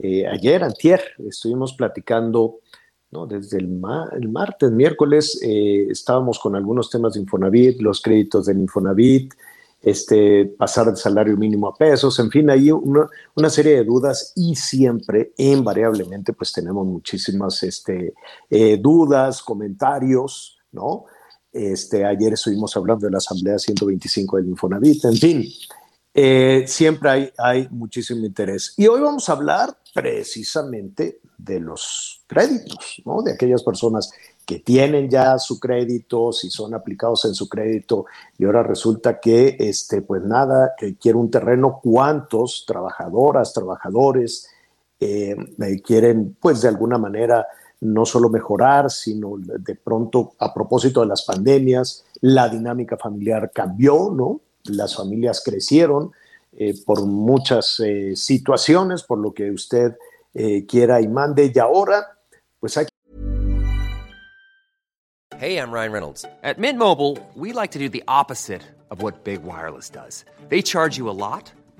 eh, 0.00 0.26
ayer, 0.26 0.64
antier. 0.64 1.00
Estuvimos 1.28 1.74
platicando, 1.74 2.56
¿no? 3.12 3.24
Desde 3.28 3.58
el, 3.58 3.68
ma- 3.68 4.10
el 4.20 4.28
martes, 4.28 4.72
miércoles, 4.72 5.40
eh, 5.44 5.86
estábamos 5.90 6.40
con 6.40 6.56
algunos 6.56 6.90
temas 6.90 7.14
de 7.14 7.20
Infonavit, 7.20 7.80
los 7.80 8.02
créditos 8.02 8.46
del 8.46 8.58
Infonavit, 8.58 9.32
este, 9.80 10.46
pasar 10.46 10.86
del 10.86 10.96
salario 10.96 11.36
mínimo 11.36 11.68
a 11.68 11.76
pesos, 11.76 12.18
en 12.18 12.30
fin, 12.32 12.50
hay 12.50 12.72
una, 12.72 13.08
una 13.36 13.48
serie 13.48 13.76
de 13.76 13.84
dudas 13.84 14.32
y 14.34 14.56
siempre, 14.56 15.32
invariablemente, 15.36 16.32
pues 16.32 16.52
tenemos 16.52 16.84
muchísimas 16.84 17.62
este, 17.62 18.12
eh, 18.50 18.76
dudas, 18.78 19.40
comentarios, 19.40 20.58
¿no? 20.72 21.04
Este, 21.56 22.04
ayer 22.04 22.34
estuvimos 22.34 22.76
hablando 22.76 23.06
de 23.06 23.12
la 23.12 23.18
Asamblea 23.18 23.58
125 23.58 24.36
del 24.36 24.48
Infonavit, 24.48 25.06
en 25.06 25.16
fin, 25.16 25.44
eh, 26.12 26.64
siempre 26.66 27.08
hay, 27.08 27.32
hay 27.38 27.68
muchísimo 27.70 28.26
interés. 28.26 28.74
Y 28.76 28.86
hoy 28.86 29.00
vamos 29.00 29.26
a 29.28 29.32
hablar 29.32 29.78
precisamente 29.94 31.20
de 31.38 31.60
los 31.60 32.22
créditos, 32.26 33.00
¿no? 33.06 33.22
De 33.22 33.32
aquellas 33.32 33.62
personas 33.62 34.10
que 34.44 34.58
tienen 34.58 35.08
ya 35.08 35.38
su 35.38 35.58
crédito, 35.58 36.30
si 36.30 36.50
son 36.50 36.74
aplicados 36.74 37.24
en 37.24 37.34
su 37.34 37.48
crédito, 37.48 38.04
y 38.36 38.44
ahora 38.44 38.62
resulta 38.62 39.18
que, 39.18 39.56
este, 39.58 40.02
pues 40.02 40.22
nada, 40.22 40.74
que 40.76 40.96
quiere 40.96 41.16
un 41.16 41.30
terreno, 41.30 41.80
cuántos 41.82 42.64
trabajadoras, 42.66 43.54
trabajadores 43.54 44.48
eh, 45.00 45.36
quieren, 45.82 46.36
pues 46.38 46.60
de 46.60 46.68
alguna 46.68 46.98
manera, 46.98 47.46
no 47.80 48.06
solo 48.06 48.28
mejorar, 48.28 48.90
sino 48.90 49.36
de 49.38 49.74
pronto 49.74 50.34
a 50.38 50.52
propósito 50.52 51.00
de 51.00 51.06
las 51.06 51.24
pandemias, 51.24 52.04
la 52.20 52.48
dinámica 52.48 52.96
familiar 52.96 53.50
cambió, 53.52 54.10
¿no? 54.10 54.40
Las 54.64 54.96
familias 54.96 55.42
crecieron 55.44 56.12
eh, 56.52 56.74
por 56.84 57.04
muchas 57.04 57.80
eh, 57.80 58.16
situaciones, 58.16 59.02
por 59.02 59.18
lo 59.18 59.34
que 59.34 59.50
usted 59.50 59.96
eh, 60.32 60.64
quiera 60.66 61.00
y 61.00 61.08
mande. 61.08 61.52
Y 61.54 61.58
ahora, 61.58 62.18
pues 62.58 62.76
hay 62.78 62.86
Hey, 65.38 65.58
I'm 65.58 65.70
Ryan 65.70 65.92
Reynolds. 65.92 66.24
At 66.42 66.58
Mint 66.58 66.78
Mobile, 66.78 67.18
we 67.34 67.52
like 67.52 67.72
to 67.72 67.78
do 67.78 67.90
the 67.90 68.02
opposite 68.08 68.62
of 68.90 69.02
what 69.02 69.22
Big 69.22 69.42
Wireless 69.42 69.90
does. 69.90 70.24
They 70.48 70.62
charge 70.62 70.96
you 70.96 71.10
a 71.10 71.12
lot, 71.12 71.52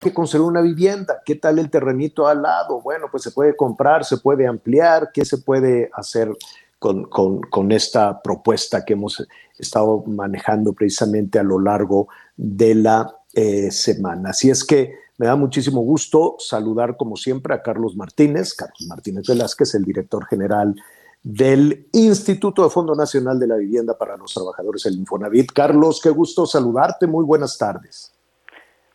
que 0.00 0.14
construir 0.14 0.46
una 0.46 0.62
vivienda. 0.62 1.20
¿Qué 1.24 1.34
tal 1.34 1.58
el 1.58 1.70
terrenito 1.70 2.26
al 2.26 2.42
lado? 2.42 2.80
Bueno, 2.80 3.06
pues 3.10 3.22
se 3.22 3.30
puede 3.30 3.54
comprar, 3.54 4.04
se 4.04 4.16
puede 4.16 4.46
ampliar. 4.46 5.10
¿Qué 5.12 5.26
se 5.26 5.38
puede 5.38 5.90
hacer 5.92 6.34
con, 6.78 7.04
con, 7.04 7.72
esta 7.72 8.22
propuesta 8.22 8.84
que 8.84 8.94
hemos 8.94 9.26
estado 9.58 10.02
manejando 10.06 10.72
precisamente 10.72 11.38
a 11.38 11.42
lo 11.42 11.60
largo 11.60 12.08
de 12.34 12.74
la 12.74 13.14
eh, 13.34 13.70
semana? 13.70 14.30
Así 14.30 14.48
es 14.48 14.64
que 14.64 14.94
me 15.18 15.26
da 15.26 15.36
muchísimo 15.36 15.82
gusto 15.82 16.36
saludar, 16.38 16.96
como 16.96 17.16
siempre, 17.16 17.52
a 17.52 17.60
Carlos 17.60 17.94
Martínez, 17.94 18.54
Carlos 18.54 18.86
Martínez 18.88 19.26
Velázquez, 19.28 19.74
el 19.74 19.84
director 19.84 20.24
general 20.24 20.74
del 21.22 21.88
Instituto 21.92 22.64
de 22.64 22.70
Fondo 22.70 22.94
Nacional 22.94 23.38
de 23.38 23.46
la 23.46 23.56
Vivienda 23.56 23.98
para 23.98 24.16
los 24.16 24.32
Trabajadores, 24.32 24.86
el 24.86 24.94
Infonavit. 24.94 25.52
Carlos, 25.52 26.00
qué 26.02 26.08
gusto 26.08 26.46
saludarte. 26.46 27.06
Muy 27.06 27.26
buenas 27.26 27.58
tardes. 27.58 28.14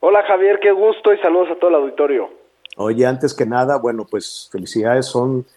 Hola 0.07 0.21
Javier, 0.21 0.59
qué 0.59 0.71
gusto 0.71 1.11
y 1.11 1.17
saludos 1.17 1.49
a 1.49 1.55
todo 1.55 1.71
el 1.71 1.77
auditorio. 1.77 2.29
Oye, 2.77 3.07
antes 3.07 3.33
que 3.33 3.43
nada, 3.43 3.79
bueno, 3.79 4.05
pues 4.07 4.47
felicidades, 4.51 5.07
son, 5.07 5.47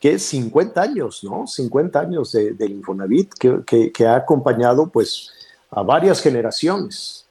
¿qué? 0.00 0.18
50 0.18 0.80
años, 0.80 1.22
¿no? 1.22 1.46
50 1.46 2.00
años 2.00 2.32
de, 2.32 2.54
del 2.54 2.70
Infonavit 2.70 3.34
que, 3.38 3.58
que, 3.66 3.92
que, 3.92 4.06
ha 4.06 4.16
acompañado 4.16 4.88
pues 4.90 5.30
a 5.70 5.82
varias 5.82 6.22
generaciones. 6.22 7.28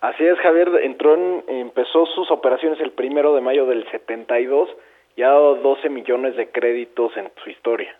Así 0.00 0.24
es, 0.24 0.38
Javier, 0.38 0.70
entró 0.82 1.12
en, 1.14 1.44
empezó 1.46 2.06
sus 2.06 2.30
operaciones 2.30 2.80
el 2.80 2.92
primero 2.92 3.34
de 3.34 3.42
mayo 3.42 3.66
del 3.66 3.86
72 3.90 4.70
y 5.14 5.24
ha 5.24 5.28
dado 5.28 5.56
12 5.56 5.90
millones 5.90 6.38
de 6.38 6.50
créditos 6.50 7.14
en 7.18 7.30
su 7.44 7.50
historia. 7.50 7.94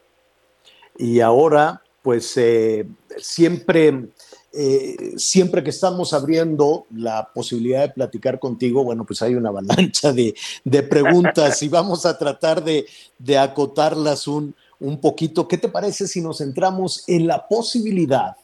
Y 0.97 1.21
ahora, 1.21 1.83
pues 2.01 2.39
eh, 2.39 2.87
siempre 3.19 3.93
eh, 4.57 5.15
siempre 5.17 5.63
que 5.63 5.71
estamos 5.71 6.13
abriendo 6.13 6.87
la 6.95 7.31
posibilidad 7.35 7.83
de 7.83 7.91
platicar 7.91 8.39
contigo, 8.39 8.85
bueno, 8.85 9.05
pues 9.05 9.21
hay 9.23 9.35
una 9.35 9.51
avalancha 9.51 10.13
de, 10.13 10.35
preguntas 10.83 11.63
y 11.63 11.69
vamos 11.69 12.07
a 12.07 12.17
tratar 12.17 12.65
de, 12.65 12.87
de 13.19 13.39
acotarlas 13.39 14.27
un, 14.27 14.55
un 14.81 15.01
poquito. 15.01 15.47
¿Qué 15.47 15.59
te 15.59 15.69
parece 15.69 16.07
si 16.09 16.21
nos 16.21 16.39
centramos 16.39 17.05
en 17.07 17.27
la 17.27 17.47
posibilidad 17.47 18.37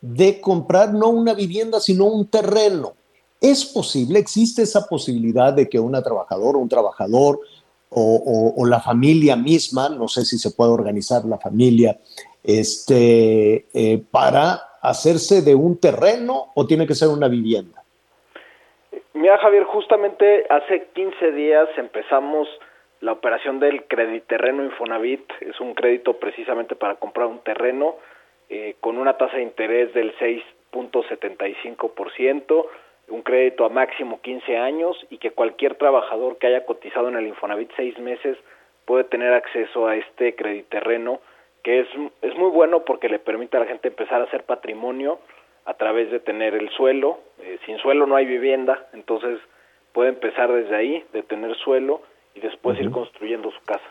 de 0.00 0.40
comprar 0.40 0.94
no 0.94 1.08
una 1.08 1.34
vivienda, 1.34 1.80
sino 1.80 2.04
un 2.04 2.26
terreno? 2.26 2.94
¿Es 3.40 3.64
posible? 3.64 4.18
¿Existe 4.18 4.62
esa 4.62 4.86
posibilidad 4.86 5.52
de 5.52 5.68
que 5.68 5.78
una 5.78 6.02
trabajadora, 6.02 6.58
un 6.58 6.68
trabajador 6.68 7.40
o, 7.90 8.02
o, 8.02 8.60
o 8.60 8.66
la 8.66 8.80
familia 8.80 9.36
misma, 9.36 9.88
no 9.88 10.08
sé 10.08 10.24
si 10.24 10.38
se 10.38 10.50
puede 10.50 10.70
organizar 10.70 11.24
la 11.24 11.38
familia, 11.38 11.98
este, 12.42 13.66
eh, 13.74 14.02
para 14.10 14.67
hacerse 14.88 15.42
de 15.42 15.54
un 15.54 15.80
terreno 15.80 16.52
o 16.54 16.66
tiene 16.66 16.86
que 16.86 16.94
ser 16.94 17.08
una 17.08 17.28
vivienda? 17.28 17.82
Mira, 19.14 19.38
Javier, 19.38 19.64
justamente 19.64 20.46
hace 20.48 20.86
15 20.94 21.32
días 21.32 21.68
empezamos 21.76 22.48
la 23.00 23.12
operación 23.12 23.60
del 23.60 23.84
Crediterreno 23.84 24.64
Infonavit. 24.64 25.22
Es 25.40 25.60
un 25.60 25.74
crédito 25.74 26.14
precisamente 26.14 26.74
para 26.76 26.94
comprar 26.96 27.26
un 27.26 27.40
terreno 27.40 27.96
eh, 28.48 28.76
con 28.80 28.96
una 28.96 29.16
tasa 29.16 29.36
de 29.36 29.42
interés 29.42 29.92
del 29.92 30.16
6.75%, 30.16 32.66
un 33.08 33.22
crédito 33.22 33.64
a 33.64 33.68
máximo 33.68 34.20
15 34.20 34.56
años 34.56 34.96
y 35.10 35.18
que 35.18 35.32
cualquier 35.32 35.74
trabajador 35.76 36.38
que 36.38 36.46
haya 36.46 36.64
cotizado 36.64 37.08
en 37.08 37.16
el 37.16 37.26
Infonavit 37.26 37.70
seis 37.76 37.98
meses 37.98 38.38
puede 38.84 39.02
tener 39.04 39.32
acceso 39.32 39.86
a 39.86 39.96
este 39.96 40.34
Crediterreno 40.34 41.20
que 41.62 41.80
es, 41.80 41.88
es 42.22 42.36
muy 42.36 42.50
bueno 42.50 42.84
porque 42.84 43.08
le 43.08 43.18
permite 43.18 43.56
a 43.56 43.60
la 43.60 43.66
gente 43.66 43.88
empezar 43.88 44.20
a 44.20 44.24
hacer 44.24 44.44
patrimonio 44.44 45.18
a 45.64 45.74
través 45.74 46.10
de 46.10 46.20
tener 46.20 46.54
el 46.54 46.70
suelo. 46.70 47.18
Eh, 47.40 47.58
sin 47.66 47.78
suelo 47.78 48.06
no 48.06 48.16
hay 48.16 48.26
vivienda, 48.26 48.88
entonces 48.92 49.38
puede 49.92 50.10
empezar 50.10 50.52
desde 50.52 50.74
ahí, 50.76 51.04
de 51.12 51.22
tener 51.22 51.56
suelo 51.56 52.02
y 52.34 52.40
después 52.40 52.78
uh 52.78 52.80
-huh. 52.80 52.84
ir 52.84 52.90
construyendo 52.90 53.50
su 53.50 53.60
casa. 53.64 53.84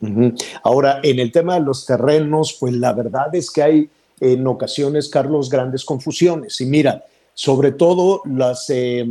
Uh 0.00 0.06
-huh. 0.06 0.60
Ahora, 0.62 1.00
en 1.02 1.18
el 1.18 1.30
tema 1.30 1.54
de 1.54 1.60
los 1.60 1.86
terrenos, 1.86 2.56
pues 2.58 2.72
la 2.72 2.92
verdad 2.92 3.34
es 3.34 3.50
que 3.50 3.62
hay 3.62 3.88
en 4.20 4.46
ocasiones, 4.46 5.10
Carlos, 5.10 5.50
grandes 5.50 5.84
confusiones. 5.84 6.60
Y 6.60 6.66
mira, 6.66 7.04
sobre 7.34 7.72
todo 7.72 8.22
las, 8.24 8.70
eh, 8.70 9.04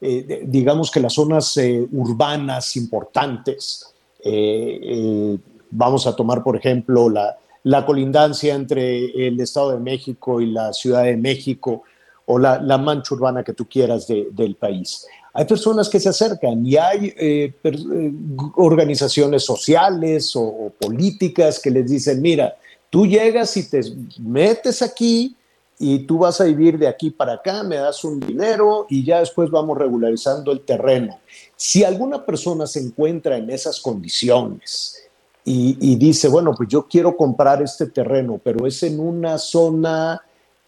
eh, 0.00 0.42
digamos 0.44 0.90
que 0.90 1.00
las 1.00 1.14
zonas 1.14 1.56
eh, 1.56 1.86
urbanas 1.92 2.76
importantes, 2.76 3.94
eh, 4.24 5.38
vamos 5.70 6.06
a 6.06 6.16
tomar, 6.16 6.42
por 6.42 6.56
ejemplo, 6.56 7.08
la, 7.08 7.36
la, 7.64 7.84
colindancia 7.84 8.54
entre 8.54 9.26
el 9.26 9.40
Estado 9.40 9.72
de 9.72 9.78
México 9.78 10.40
y 10.40 10.46
la 10.46 10.72
Ciudad 10.72 11.04
de 11.04 11.16
México 11.16 11.82
o 12.26 12.38
la, 12.38 12.60
la 12.60 12.78
mancha 12.78 13.14
urbana 13.14 13.42
que 13.42 13.54
tú 13.54 13.66
quieras 13.66 14.06
de, 14.06 14.28
del 14.32 14.54
país. 14.54 15.06
Hay 15.32 15.44
personas 15.44 15.88
que 15.88 16.00
se 16.00 16.08
acercan 16.08 16.64
y 16.66 16.76
hay 16.76 17.14
eh, 17.16 17.54
eh, 17.62 18.12
organizaciones 18.56 19.44
sociales 19.44 20.34
o, 20.36 20.42
o, 20.42 20.70
políticas 20.70 21.60
que 21.60 21.70
les 21.70 21.88
dicen, 21.88 22.20
mira, 22.20 22.56
tú 22.90 23.06
llegas 23.06 23.56
y 23.56 23.68
te 23.68 23.80
metes 24.18 24.82
aquí 24.82 25.36
y 25.78 26.00
tú 26.00 26.18
vas 26.18 26.40
a 26.40 26.44
vivir 26.44 26.76
de 26.78 26.88
aquí 26.88 27.10
para 27.10 27.34
acá, 27.34 27.62
me 27.62 27.76
das 27.76 28.02
un 28.04 28.18
dinero 28.18 28.86
y 28.90 29.04
ya 29.04 29.20
después 29.20 29.50
vamos 29.50 29.78
regularizando 29.78 30.50
el 30.50 30.60
terreno. 30.60 31.20
Si 31.56 31.84
alguna 31.84 32.26
persona 32.26 32.66
se 32.66 32.80
encuentra 32.80 33.36
en 33.36 33.48
esas 33.50 33.80
condiciones, 33.80 35.07
y, 35.48 35.78
y, 35.80 35.96
dice, 35.96 36.28
bueno, 36.28 36.52
pues 36.56 36.68
yo 36.68 36.86
quiero 36.86 37.16
comprar 37.16 37.62
este 37.62 37.86
terreno, 37.86 38.38
pero 38.42 38.66
es 38.66 38.82
en 38.82 39.00
una 39.00 39.38
zona 39.38 40.20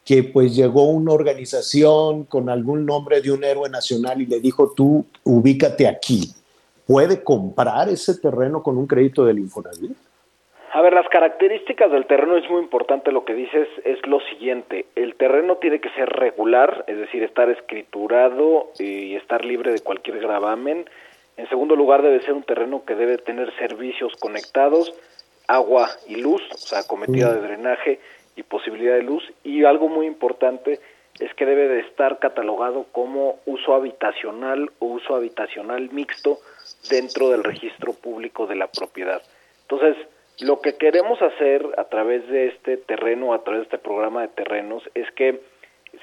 que 0.04 0.22
pues 0.24 0.56
llegó 0.56 0.84
una 0.84 1.12
organización 1.12 2.24
con 2.24 2.48
algún 2.48 2.86
nombre 2.86 3.20
de 3.20 3.30
un 3.30 3.44
héroe 3.44 3.68
nacional 3.68 4.20
y 4.22 4.26
le 4.26 4.40
dijo, 4.40 4.72
tú 4.74 5.04
ubícate 5.24 5.86
aquí. 5.86 6.32
¿Puede 6.86 7.22
comprar 7.22 7.88
ese 7.88 8.18
terreno 8.18 8.62
con 8.62 8.76
un 8.76 8.86
crédito 8.86 9.24
del 9.24 9.38
Infonavit? 9.38 9.92
A 10.72 10.82
ver, 10.82 10.92
las 10.92 11.08
características 11.08 11.90
del 11.90 12.06
terreno 12.06 12.36
es 12.36 12.48
muy 12.48 12.62
importante 12.62 13.12
lo 13.12 13.24
que 13.24 13.34
dices, 13.34 13.68
es 13.84 14.04
lo 14.06 14.20
siguiente, 14.20 14.86
el 14.94 15.16
terreno 15.16 15.56
tiene 15.56 15.80
que 15.80 15.90
ser 15.90 16.08
regular, 16.08 16.84
es 16.86 16.96
decir, 16.96 17.24
estar 17.24 17.50
escriturado 17.50 18.70
y 18.78 19.16
estar 19.16 19.44
libre 19.44 19.72
de 19.72 19.80
cualquier 19.80 20.20
gravamen, 20.20 20.88
en 21.36 21.48
segundo 21.48 21.76
lugar, 21.76 22.02
debe 22.02 22.20
ser 22.20 22.32
un 22.32 22.42
terreno 22.42 22.84
que 22.84 22.94
debe 22.94 23.18
tener 23.18 23.54
servicios 23.56 24.12
conectados, 24.20 24.92
agua 25.46 25.88
y 26.06 26.16
luz, 26.16 26.42
o 26.52 26.58
sea, 26.58 26.82
cometida 26.86 27.34
de 27.34 27.40
drenaje 27.40 28.00
y 28.36 28.42
posibilidad 28.42 28.94
de 28.94 29.02
luz. 29.02 29.22
Y 29.42 29.64
algo 29.64 29.88
muy 29.88 30.06
importante 30.06 30.80
es 31.18 31.34
que 31.34 31.46
debe 31.46 31.68
de 31.68 31.80
estar 31.80 32.18
catalogado 32.18 32.86
como 32.92 33.40
uso 33.46 33.74
habitacional 33.74 34.70
o 34.78 34.86
uso 34.86 35.14
habitacional 35.14 35.90
mixto 35.90 36.38
dentro 36.88 37.30
del 37.30 37.44
registro 37.44 37.92
público 37.92 38.46
de 38.46 38.56
la 38.56 38.68
propiedad. 38.68 39.22
Entonces, 39.62 39.96
lo 40.40 40.60
que 40.60 40.76
queremos 40.76 41.20
hacer 41.20 41.66
a 41.76 41.84
través 41.84 42.26
de 42.28 42.48
este 42.48 42.78
terreno, 42.78 43.34
a 43.34 43.44
través 43.44 43.60
de 43.60 43.76
este 43.76 43.78
programa 43.78 44.22
de 44.22 44.28
terrenos, 44.28 44.82
es 44.94 45.10
que 45.12 45.40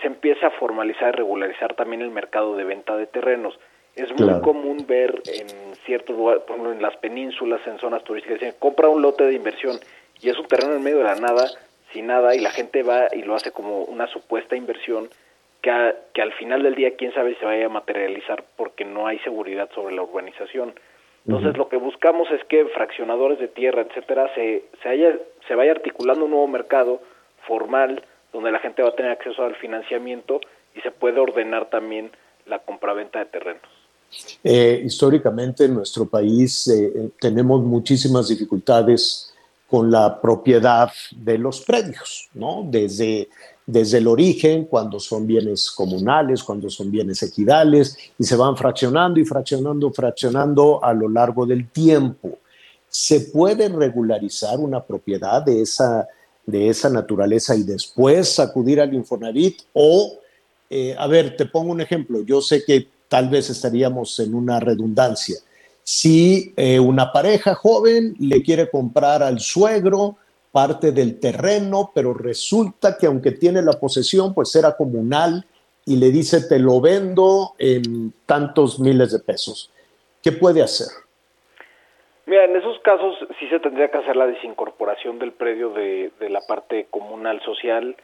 se 0.01 0.07
empiece 0.07 0.45
a 0.45 0.51
formalizar 0.51 1.13
y 1.13 1.17
regularizar 1.17 1.73
también 1.75 2.01
el 2.01 2.11
mercado 2.11 2.55
de 2.55 2.63
venta 2.63 2.95
de 2.95 3.07
terrenos. 3.07 3.57
Es 3.97 4.09
muy 4.11 4.27
claro. 4.27 4.41
común 4.41 4.85
ver 4.87 5.21
en 5.25 5.47
ciertos 5.85 6.15
lugares, 6.15 6.43
por 6.43 6.51
ejemplo 6.51 6.71
en 6.73 6.81
las 6.81 6.95
penínsulas, 6.97 7.65
en 7.65 7.79
zonas 7.79 8.03
turísticas, 8.03 8.39
dicen, 8.39 8.55
compra 8.59 8.87
un 8.89 9.01
lote 9.01 9.23
de 9.23 9.33
inversión 9.33 9.79
y 10.21 10.29
es 10.29 10.37
un 10.37 10.45
terreno 10.45 10.75
en 10.75 10.83
medio 10.83 10.99
de 10.99 11.03
la 11.05 11.15
nada, 11.15 11.49
sin 11.91 12.07
nada, 12.07 12.35
y 12.35 12.39
la 12.39 12.51
gente 12.51 12.83
va 12.83 13.07
y 13.11 13.23
lo 13.23 13.35
hace 13.35 13.51
como 13.51 13.83
una 13.85 14.07
supuesta 14.07 14.55
inversión 14.55 15.09
que, 15.61 15.71
a, 15.71 15.95
que 16.13 16.21
al 16.21 16.31
final 16.33 16.61
del 16.63 16.75
día 16.75 16.95
quién 16.95 17.13
sabe 17.13 17.33
si 17.33 17.39
se 17.39 17.45
vaya 17.45 17.65
a 17.65 17.69
materializar 17.69 18.43
porque 18.55 18.85
no 18.85 19.07
hay 19.07 19.19
seguridad 19.19 19.69
sobre 19.73 19.95
la 19.95 20.03
urbanización. 20.03 20.75
Entonces 21.25 21.49
uh 21.49 21.53
-huh. 21.53 21.57
lo 21.57 21.69
que 21.69 21.77
buscamos 21.77 22.29
es 22.31 22.43
que 22.45 22.65
fraccionadores 22.65 23.39
de 23.39 23.47
tierra, 23.47 23.81
etcétera, 23.81 24.33
se, 24.35 24.63
se, 24.81 24.89
haya, 24.89 25.17
se 25.47 25.55
vaya 25.55 25.71
articulando 25.71 26.25
un 26.25 26.31
nuevo 26.31 26.47
mercado 26.47 27.01
formal 27.47 28.03
donde 28.31 28.51
la 28.51 28.59
gente 28.59 28.83
va 28.83 28.89
a 28.89 28.95
tener 28.95 29.11
acceso 29.11 29.43
al 29.43 29.55
financiamiento 29.55 30.39
y 30.75 30.81
se 30.81 30.91
puede 30.91 31.19
ordenar 31.19 31.65
también 31.69 32.11
la 32.45 32.59
compraventa 32.59 33.19
de 33.19 33.25
terrenos. 33.25 33.76
Eh, 34.43 34.83
históricamente 34.85 35.65
en 35.65 35.73
nuestro 35.73 36.05
país 36.05 36.67
eh, 36.67 37.09
tenemos 37.19 37.63
muchísimas 37.63 38.27
dificultades 38.29 39.33
con 39.69 39.91
la 39.91 40.21
propiedad 40.21 40.89
de 41.11 41.37
los 41.37 41.61
predios, 41.61 42.29
¿no? 42.33 42.65
Desde, 42.69 43.27
desde 43.65 43.97
el 43.97 44.07
origen, 44.07 44.65
cuando 44.65 44.99
son 44.99 45.27
bienes 45.27 45.69
comunales, 45.71 46.41
cuando 46.41 46.69
son 46.69 46.89
bienes 46.89 47.21
equidales, 47.21 47.97
y 48.17 48.23
se 48.23 48.37
van 48.37 48.55
fraccionando 48.55 49.19
y 49.19 49.25
fraccionando, 49.25 49.91
fraccionando 49.91 50.83
a 50.83 50.93
lo 50.93 51.09
largo 51.09 51.45
del 51.45 51.69
tiempo. 51.69 52.37
¿Se 52.87 53.19
puede 53.19 53.67
regularizar 53.67 54.57
una 54.57 54.81
propiedad 54.81 55.43
de 55.43 55.61
esa, 55.61 56.07
de 56.45 56.69
esa 56.69 56.89
naturaleza 56.89 57.53
y 57.53 57.63
después 57.63 58.39
acudir 58.39 58.79
al 58.79 58.93
Infonavit? 58.93 59.63
O, 59.73 60.13
eh, 60.69 60.95
a 60.97 61.07
ver, 61.07 61.35
te 61.35 61.45
pongo 61.45 61.73
un 61.73 61.81
ejemplo, 61.81 62.21
yo 62.21 62.41
sé 62.41 62.63
que 62.63 62.87
tal 63.07 63.29
vez 63.29 63.49
estaríamos 63.49 64.19
en 64.19 64.33
una 64.33 64.59
redundancia. 64.59 65.37
Si 65.83 66.53
eh, 66.57 66.79
una 66.79 67.11
pareja 67.11 67.55
joven 67.55 68.15
le 68.19 68.41
quiere 68.43 68.69
comprar 68.69 69.23
al 69.23 69.39
suegro 69.39 70.17
parte 70.51 70.91
del 70.91 71.19
terreno, 71.19 71.91
pero 71.93 72.13
resulta 72.13 72.97
que 72.97 73.05
aunque 73.05 73.31
tiene 73.31 73.61
la 73.61 73.73
posesión, 73.73 74.33
pues 74.33 74.55
era 74.55 74.75
comunal 74.75 75.45
y 75.85 75.95
le 75.97 76.11
dice 76.11 76.47
te 76.47 76.59
lo 76.59 76.81
vendo 76.81 77.53
en 77.57 78.13
tantos 78.25 78.79
miles 78.79 79.11
de 79.11 79.19
pesos. 79.19 79.71
¿Qué 80.21 80.31
puede 80.31 80.61
hacer? 80.61 80.87
Mira, 82.25 82.43
en 82.43 82.57
esos 82.57 82.77
casos 82.79 83.15
sí 83.39 83.47
se 83.47 83.59
tendría 83.61 83.89
que 83.89 83.99
hacer 83.99 84.17
la 84.17 84.27
desincorporación 84.27 85.17
del 85.17 85.31
predio 85.31 85.69
de, 85.69 86.11
la 86.27 86.41
parte 86.41 86.87
comunal 86.89 87.41
social, 87.41 87.95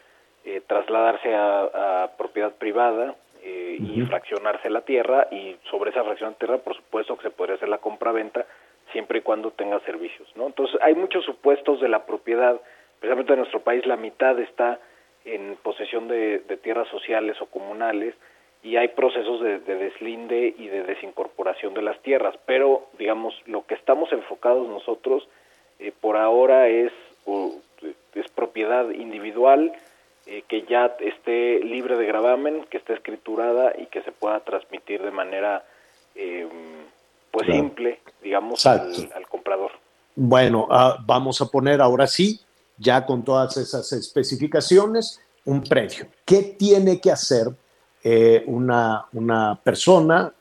eh, 0.45 0.61
trasladarse 0.65 1.35
a, 1.35 2.11
propiedad 2.17 2.53
privada 2.53 3.15
eh, 3.45 3.77
y 3.77 4.01
fraccionarse 4.03 4.69
la 4.69 4.85
tierra 4.85 5.27
y 5.29 5.57
sobre 5.69 5.91
esa 5.91 6.01
fracción 6.03 6.29
de 6.31 6.37
tierra, 6.37 6.59
por 6.59 6.77
supuesto 6.77 7.17
que 7.17 7.23
se 7.23 7.29
podría 7.29 7.55
hacer 7.55 7.67
la 7.67 7.79
compra-venta 7.79 8.45
siempre 8.93 9.19
y 9.19 9.21
cuando 9.21 9.51
tenga 9.51 9.81
servicios, 9.81 10.31
¿no? 10.35 10.47
Entonces 10.47 10.79
hay 10.81 10.95
muchos 10.95 11.25
supuestos 11.25 11.81
de 11.81 11.89
la 11.89 12.05
propiedad, 12.05 12.61
precisamente 13.01 13.33
en 13.33 13.39
nuestro 13.39 13.59
país 13.59 13.85
la 13.85 13.97
mitad 13.97 14.39
está 14.39 14.79
en 15.25 15.57
posesión 15.61 16.07
de, 16.07 16.39
tierras 16.63 16.87
sociales 16.87 17.35
o 17.41 17.47
comunales 17.47 18.15
y 18.61 18.77
hay 18.77 18.87
procesos 18.87 19.41
de, 19.41 19.59
deslinde 19.59 20.55
y 20.57 20.67
de 20.67 20.83
desincorporación 20.83 21.73
de 21.73 21.81
las 21.81 22.01
tierras, 22.01 22.35
pero 22.45 22.87
digamos 22.97 23.35
lo 23.45 23.65
que 23.65 23.73
estamos 23.73 24.09
enfocados 24.13 24.69
nosotros 24.69 25.27
eh, 25.79 25.91
por 25.99 26.15
ahora 26.15 26.69
es, 26.69 26.93
es 28.15 28.31
propiedad 28.31 28.89
individual, 28.91 29.73
eh, 30.25 30.45
que 30.47 30.65
ya 30.69 30.95
esté 31.01 31.59
libre 31.59 31.97
de 31.97 32.05
gravamen, 32.05 32.65
que 32.69 32.77
esté 32.77 32.93
escriturada 32.93 33.73
y 33.77 33.87
que 33.87 34.01
se 34.03 34.13
pueda 34.13 34.39
transmitir 34.39 35.01
de 35.01 35.11
manera 35.11 35.65
eh, 36.15 36.47
pues 37.29 37.47
simple, 37.47 37.99
digamos, 38.21 38.65
al, 38.65 38.93
comprador. 39.29 39.71
Bueno, 40.15 40.67
ah, 40.71 40.97
vamos 41.05 41.41
a 41.41 41.47
poner 41.47 41.81
ahora 41.81 42.07
sí, 42.07 42.39
ya 42.77 43.05
con 43.05 43.25
todas 43.25 43.57
esas 43.57 43.91
especificaciones, 43.91 45.19
un 45.43 45.61
precio. 45.61 46.07
¿Qué 46.23 46.55
tiene 46.57 47.01
que 47.01 47.11
hacer 47.11 47.47
eh, 48.01 48.45
una, 48.47 49.05
una, 49.11 49.59
persona? 49.61 50.31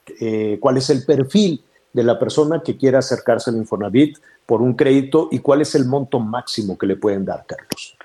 ¿Cuál 0.61 0.77
es 0.77 0.91
el 0.91 1.05
perfil 1.05 1.65
de 1.93 2.05
la 2.05 2.21
persona 2.21 2.63
que 2.63 2.77
quiera 2.77 3.01
acercarse 3.01 3.51
al 3.51 3.57
Infonavit 3.57 4.19
por 4.47 4.63
un 4.63 4.75
crédito 4.75 5.29
y 5.33 5.41
cuál 5.41 5.63
es 5.63 5.75
el 5.75 5.87
monto 5.87 6.21
máximo 6.21 6.79
que 6.79 6.87
le 6.87 6.95
pueden 6.95 7.25
dar, 7.25 7.45
Carlos? 7.47 7.97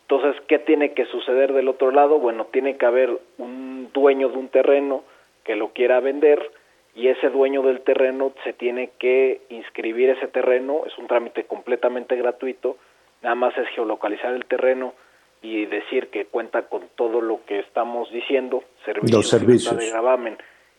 Entonces, 0.07 0.41
¿qué 0.47 0.59
tiene 0.59 0.93
que 0.93 1.05
suceder 1.05 1.53
del 1.53 1.67
otro 1.67 1.91
lado? 1.91 2.19
Bueno, 2.19 2.45
tiene 2.51 2.77
que 2.77 2.85
haber 2.85 3.17
un 3.37 3.89
dueño 3.91 4.29
de 4.29 4.37
un 4.37 4.49
terreno 4.49 5.03
que 5.43 5.55
lo 5.55 5.69
quiera 5.69 5.99
vender 5.99 6.51
y 6.95 7.09
ese 7.09 7.29
dueño 7.29 7.61
del 7.61 7.81
terreno 7.81 8.31
se 8.43 8.53
tiene 8.53 8.91
que 8.99 9.41
inscribir 9.49 10.11
ese 10.11 10.27
terreno, 10.27 10.83
es 10.85 10.97
un 10.97 11.07
trámite 11.07 11.43
completamente 11.43 12.15
gratuito, 12.15 12.77
nada 13.21 13.35
más 13.35 13.57
es 13.57 13.67
geolocalizar 13.69 14.33
el 14.33 14.45
terreno 14.45 14.93
y 15.41 15.65
decir 15.65 16.07
que 16.07 16.25
cuenta 16.25 16.63
con 16.63 16.83
todo 16.95 17.19
lo 17.19 17.43
que 17.45 17.59
estamos 17.59 18.09
diciendo, 18.11 18.63
servicios, 18.85 19.29
servicios. 19.29 19.77
de 19.77 19.89
gravamen 19.89 20.37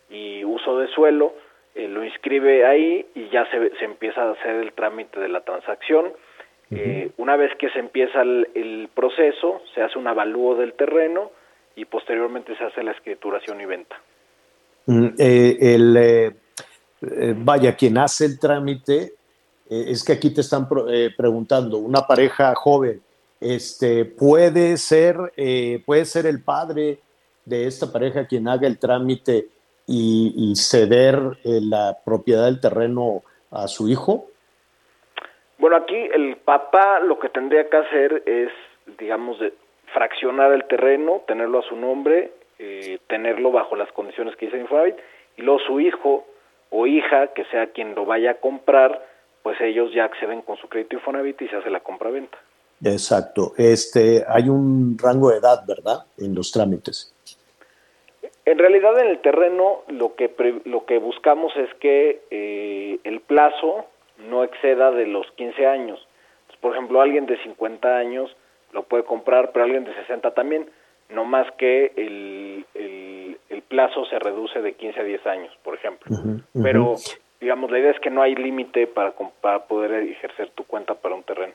y 0.09 0.43
uso 0.45 0.79
de 0.79 0.89
suelo, 0.89 1.35
eh, 1.77 1.89
lo 1.89 2.03
inscribe 2.03 2.65
ahí 2.67 3.05
y 3.15 3.29
ya 3.29 3.45
se, 3.51 3.77
se, 3.79 3.85
empieza 3.85 4.23
a 4.23 4.33
hacer 4.33 4.57
el 4.57 4.73
trámite 4.73 5.21
de 5.21 5.29
la 5.29 5.43
transacción. 5.43 6.07
Eh, 6.71 7.11
una 7.19 7.37
vez 7.37 7.53
que 7.59 7.69
se 7.69 7.79
empieza 7.79 8.23
el, 8.23 8.89
proceso, 8.95 9.61
se 9.75 9.83
hace 9.83 9.99
un 9.99 10.09
avalúo 10.09 10.57
del 10.57 10.73
terreno 10.73 11.31
y 11.77 11.85
posteriormente 11.85 12.57
se 12.57 12.65
hace 12.65 12.83
la 12.83 12.93
escrituración 12.93 13.61
y 13.61 13.67
venta. 13.67 13.95
Mm, 14.87 15.09
eh, 15.19 15.57
el, 15.61 16.35
vaya, 17.45 17.77
quien 17.77 17.99
hace 17.99 18.25
el 18.25 18.41
trámite, 18.41 19.13
es 19.69 20.03
que 20.03 20.15
aquí 20.15 20.33
te 20.33 20.41
están 20.41 20.67
preguntando, 20.69 21.77
una 21.77 22.01
pareja 22.07 22.55
joven, 22.55 23.03
este, 23.39 24.07
puede 24.07 24.79
ser, 24.79 25.17
puede 25.85 26.05
ser 26.07 26.25
el 26.25 26.43
padre 26.43 27.01
de 27.45 27.67
esta 27.67 27.93
pareja 27.93 28.27
quien 28.27 28.49
haga 28.49 28.67
el 28.67 28.79
trámite 28.79 29.49
y, 29.87 30.55
ceder 30.57 31.17
eh, 31.45 31.61
la 31.63 31.99
propiedad 32.05 32.47
del 32.47 32.61
terreno 32.61 33.23
a 33.51 33.69
su 33.69 33.89
hijo? 33.89 34.27
Bueno, 35.59 35.77
aquí 35.77 35.97
el 35.97 36.37
papá 36.37 37.01
lo 37.01 37.19
que 37.19 37.29
tendría 37.29 37.69
que 37.71 37.77
hacer 37.77 38.23
es, 38.27 38.51
digamos, 38.99 39.39
de 39.39 39.55
fraccionar 39.95 40.53
el 40.53 40.65
terreno, 40.67 41.23
tenerlo 41.27 41.61
a 41.61 41.69
su 41.69 41.77
nombre, 41.77 42.33
eh, 42.59 42.99
tenerlo 43.09 43.53
bajo 43.53 43.77
las 43.77 43.91
condiciones 43.93 44.37
que 44.37 44.47
dice 44.47 44.59
Infonavit, 44.59 44.97
y 45.37 45.43
luego 45.43 45.61
su 45.61 45.81
hijo 45.81 46.27
o 46.71 46.87
hija, 46.87 47.29
que 47.29 47.45
sea 47.47 47.69
quien 47.69 47.95
lo 47.95 48.05
vaya 48.05 48.33
a 48.33 48.41
comprar, 48.41 49.07
pues 49.43 49.61
ellos 49.61 49.93
ya 49.95 50.05
acceden 50.05 50.43
con 50.43 50.57
su 50.57 50.69
crédito 50.69 50.97
Infonavit 50.97 51.41
y 51.41 51.49
se 51.49 51.57
hace 51.57 51.71
la 51.71 51.81
compra-venta. 51.81 52.37
Exacto. 52.85 53.53
Este, 53.57 54.25
hay 54.29 54.49
un 54.49 54.99
rango 54.99 55.31
de 55.31 55.39
edad, 55.39 55.65
¿verdad? 55.67 56.05
En 56.19 56.35
los 56.35 56.53
trámites. 56.53 57.16
En 58.47 58.59
realidad 58.59 58.97
en 59.01 59.09
el 59.09 59.19
terreno 59.19 59.83
lo 59.89 60.15
que, 60.15 60.33
lo 60.65 60.87
que 60.87 60.99
buscamos 60.99 61.53
es 61.57 61.69
que 61.81 62.23
eh, 62.31 63.01
el 63.03 63.21
plazo 63.21 63.87
no 64.29 64.45
exceda 64.45 64.93
de 64.93 65.07
los 65.07 65.27
15 65.33 65.67
años. 65.67 65.99
por 66.61 66.73
ejemplo, 66.73 67.01
alguien 67.01 67.27
de 67.27 67.43
50 67.43 67.97
años 67.99 68.35
lo 68.73 68.85
puede 68.85 69.03
comprar, 69.03 69.51
pero 69.53 69.65
alguien 69.65 69.85
de 69.85 69.95
60 69.95 70.33
también, 70.33 70.71
no 71.11 71.25
más 71.25 71.51
que 71.59 71.93
el, 71.97 72.65
el, 72.75 73.63
plazo 73.69 74.05
se 74.07 74.19
reduce 74.21 74.63
de 74.63 74.75
15 74.75 75.01
a 75.01 75.03
10 75.03 75.27
años, 75.27 75.53
por 75.65 75.75
ejemplo. 75.75 76.17
Pero, 76.63 76.95
digamos, 77.41 77.71
la 77.71 77.81
idea 77.81 77.91
es 77.91 78.01
que 78.01 78.11
no 78.11 78.23
hay 78.23 78.37
límite 78.37 78.87
para, 78.87 79.13
para 79.41 79.67
poder 79.67 79.93
ejercer 80.05 80.51
tu 80.51 80.63
cuenta 80.65 80.95
para 80.95 81.17
un 81.17 81.25
terreno. 81.25 81.53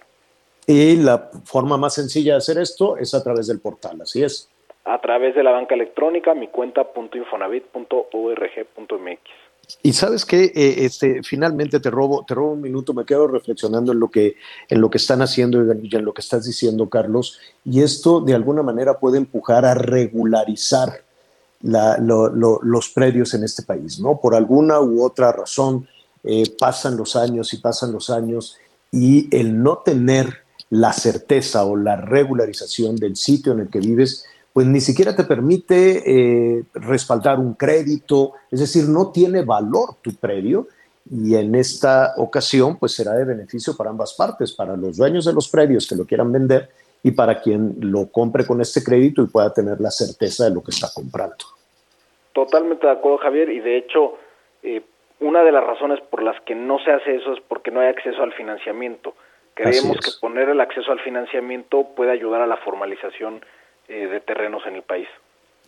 Y 0.68 0.98
la 0.98 1.30
forma 1.46 1.78
más 1.78 1.96
sencilla 1.96 2.34
de 2.34 2.38
hacer 2.40 2.58
esto 2.58 2.98
es 2.98 3.14
a 3.14 3.24
través 3.24 3.48
del 3.48 3.62
portal, 3.62 4.02
así 4.02 4.24
es 4.24 4.52
a 4.86 5.02
través 5.02 5.36
de 5.36 5.44
la 5.44 5.52
banca 5.52 5.76
electrónica, 5.76 6.34
mi 6.34 6.48
cuenta.infonavit.org.mx. 6.48 9.42
Y 9.84 9.94
sabes 9.94 10.26
que 10.26 10.46
eh, 10.46 10.86
este, 10.86 11.24
finalmente 11.24 11.80
te 11.80 11.90
robo, 11.90 12.26
te 12.28 12.34
robo 12.34 12.54
un 12.54 12.62
minuto, 12.62 12.94
me 12.94 13.06
quedo 13.06 13.28
reflexionando 13.28 13.94
en 13.94 14.00
lo 14.00 14.10
que, 14.10 14.36
en 14.70 14.82
lo 14.82 14.90
que 14.90 14.98
están 14.98 15.22
haciendo 15.22 15.64
y 15.82 15.96
en 15.96 16.06
lo 16.06 16.14
que 16.14 16.22
estás 16.22 16.46
diciendo, 16.46 16.90
Carlos, 16.90 17.40
y 17.64 17.82
esto 17.82 18.22
de 18.22 18.34
alguna 18.34 18.64
manera 18.64 19.00
puede 19.00 19.18
empujar 19.18 19.66
a 19.66 19.74
regularizar 19.74 21.04
los 21.62 22.90
predios 22.90 23.34
en 23.34 23.44
este 23.44 23.64
país, 23.64 24.00
¿no? 24.00 24.20
Por 24.20 24.36
alguna 24.36 24.82
u 24.82 25.04
otra 25.04 25.32
razón 25.32 25.88
eh, 26.24 26.44
pasan 26.60 26.98
los 26.98 27.16
años 27.16 27.54
y 27.54 27.58
pasan 27.58 27.92
los 27.92 28.10
años 28.10 28.58
y 28.92 29.36
el 29.36 29.62
no 29.62 29.78
tener 29.78 30.42
la 30.70 30.94
certeza 30.94 31.66
o 31.66 31.76
la 31.76 31.98
regularización 31.98 32.96
del 32.96 33.16
sitio 33.16 33.54
en 33.54 33.62
el 33.62 33.70
que 33.70 33.80
vives 33.80 34.26
pues 34.54 34.68
ni 34.68 34.82
siquiera 34.82 35.16
te 35.16 35.24
permite 35.24 36.04
eh, 36.06 36.64
respaldar 36.74 37.40
un 37.40 37.54
crédito, 37.54 38.34
es 38.50 38.60
decir, 38.60 38.90
no 38.90 39.12
tiene 39.12 39.44
valor 39.44 39.96
tu 40.02 40.14
predio 40.16 40.68
y 41.10 41.36
en 41.36 41.56
esta 41.56 42.14
ocasión 42.18 42.78
pues 42.78 42.94
será 42.94 43.14
de 43.14 43.26
beneficio 43.26 43.76
para 43.76 43.90
ambas 43.90 44.14
partes, 44.14 44.52
para 44.52 44.76
los 44.76 44.98
dueños 44.98 45.26
de 45.26 45.34
los 45.34 45.50
predios 45.50 45.88
que 45.88 45.96
lo 45.96 46.06
quieran 46.06 46.32
vender 46.32 46.70
y 47.04 47.12
para 47.12 47.42
quien 47.42 47.76
lo 47.80 48.12
compre 48.12 48.46
con 48.46 48.62
este 48.62 48.84
crédito 48.84 49.24
y 49.24 49.28
pueda 49.28 49.54
tener 49.54 49.80
la 49.80 49.90
certeza 49.90 50.46
de 50.46 50.52
lo 50.52 50.62
que 50.62 50.72
está 50.72 50.88
comprando. 50.94 51.46
Totalmente 52.34 52.86
de 52.86 52.94
acuerdo, 52.94 53.18
Javier, 53.18 53.50
y 53.50 53.60
de 53.60 53.78
hecho, 53.78 54.18
eh, 54.64 54.82
una 55.20 55.44
de 55.44 55.52
las 55.52 55.64
razones 55.64 56.00
por 56.10 56.22
las 56.24 56.40
que 56.42 56.56
no 56.56 56.80
se 56.80 56.92
hace 56.92 57.16
eso 57.16 57.34
es 57.34 57.40
porque 57.48 57.72
no 57.72 57.80
hay 57.80 57.88
acceso 57.88 58.22
al 58.22 58.34
financiamiento. 58.34 59.14
Creemos 59.54 59.98
que 59.98 60.12
poner 60.20 60.50
el 60.50 60.62
acceso 60.62 60.92
al 60.92 61.00
financiamiento 61.00 61.88
puede 61.96 62.12
ayudar 62.12 62.42
a 62.42 62.48
la 62.48 62.58
formalización 62.58 63.42
eh, 63.88 64.08
de 64.08 64.20
terrenos 64.22 64.64
en 64.68 64.76
el 64.76 64.84
país. 64.84 65.08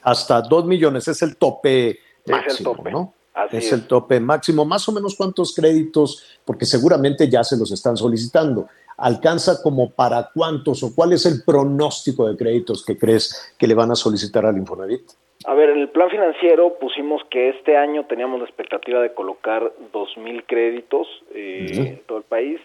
Hasta 0.01 0.41
dos 0.41 0.65
millones 0.65 1.07
es 1.07 1.21
el 1.21 1.37
tope 1.37 1.99
máximo, 2.25 2.51
es 2.51 2.59
el 2.59 2.65
tope. 2.65 2.91
¿no? 2.91 3.13
es, 3.51 3.71
el 3.71 3.87
tope 3.87 4.19
máximo. 4.19 4.65
Más 4.65 4.87
o 4.89 4.91
menos 4.91 5.15
cuántos 5.15 5.55
créditos, 5.55 6.39
porque 6.45 6.65
seguramente 6.65 7.29
ya 7.29 7.43
se 7.43 7.57
los 7.57 7.71
están 7.71 7.97
solicitando. 7.97 8.67
¿Alcanza 8.97 9.61
como 9.63 9.89
para 9.89 10.29
cuántos 10.33 10.83
o 10.83 10.93
cuál 10.93 11.13
es 11.13 11.25
el 11.25 11.43
pronóstico 11.43 12.27
de 12.29 12.37
créditos 12.37 12.85
que 12.85 12.97
crees 12.97 13.55
que 13.57 13.67
le 13.67 13.73
van 13.73 13.91
a 13.91 13.95
solicitar 13.95 14.45
al 14.45 14.57
Infonavit? 14.57 15.01
A 15.45 15.53
ver, 15.55 15.71
en 15.71 15.79
el 15.79 15.89
plan 15.89 16.09
financiero 16.09 16.75
pusimos 16.79 17.21
que 17.29 17.49
este 17.49 17.75
año 17.75 18.05
teníamos 18.05 18.39
la 18.39 18.45
expectativa 18.45 19.01
de 19.01 19.13
colocar 19.13 19.73
2.000 19.91 20.43
créditos 20.45 21.07
eh, 21.33 21.67
en 21.71 22.01
todo 22.05 22.19
el 22.19 22.23
país, 22.23 22.61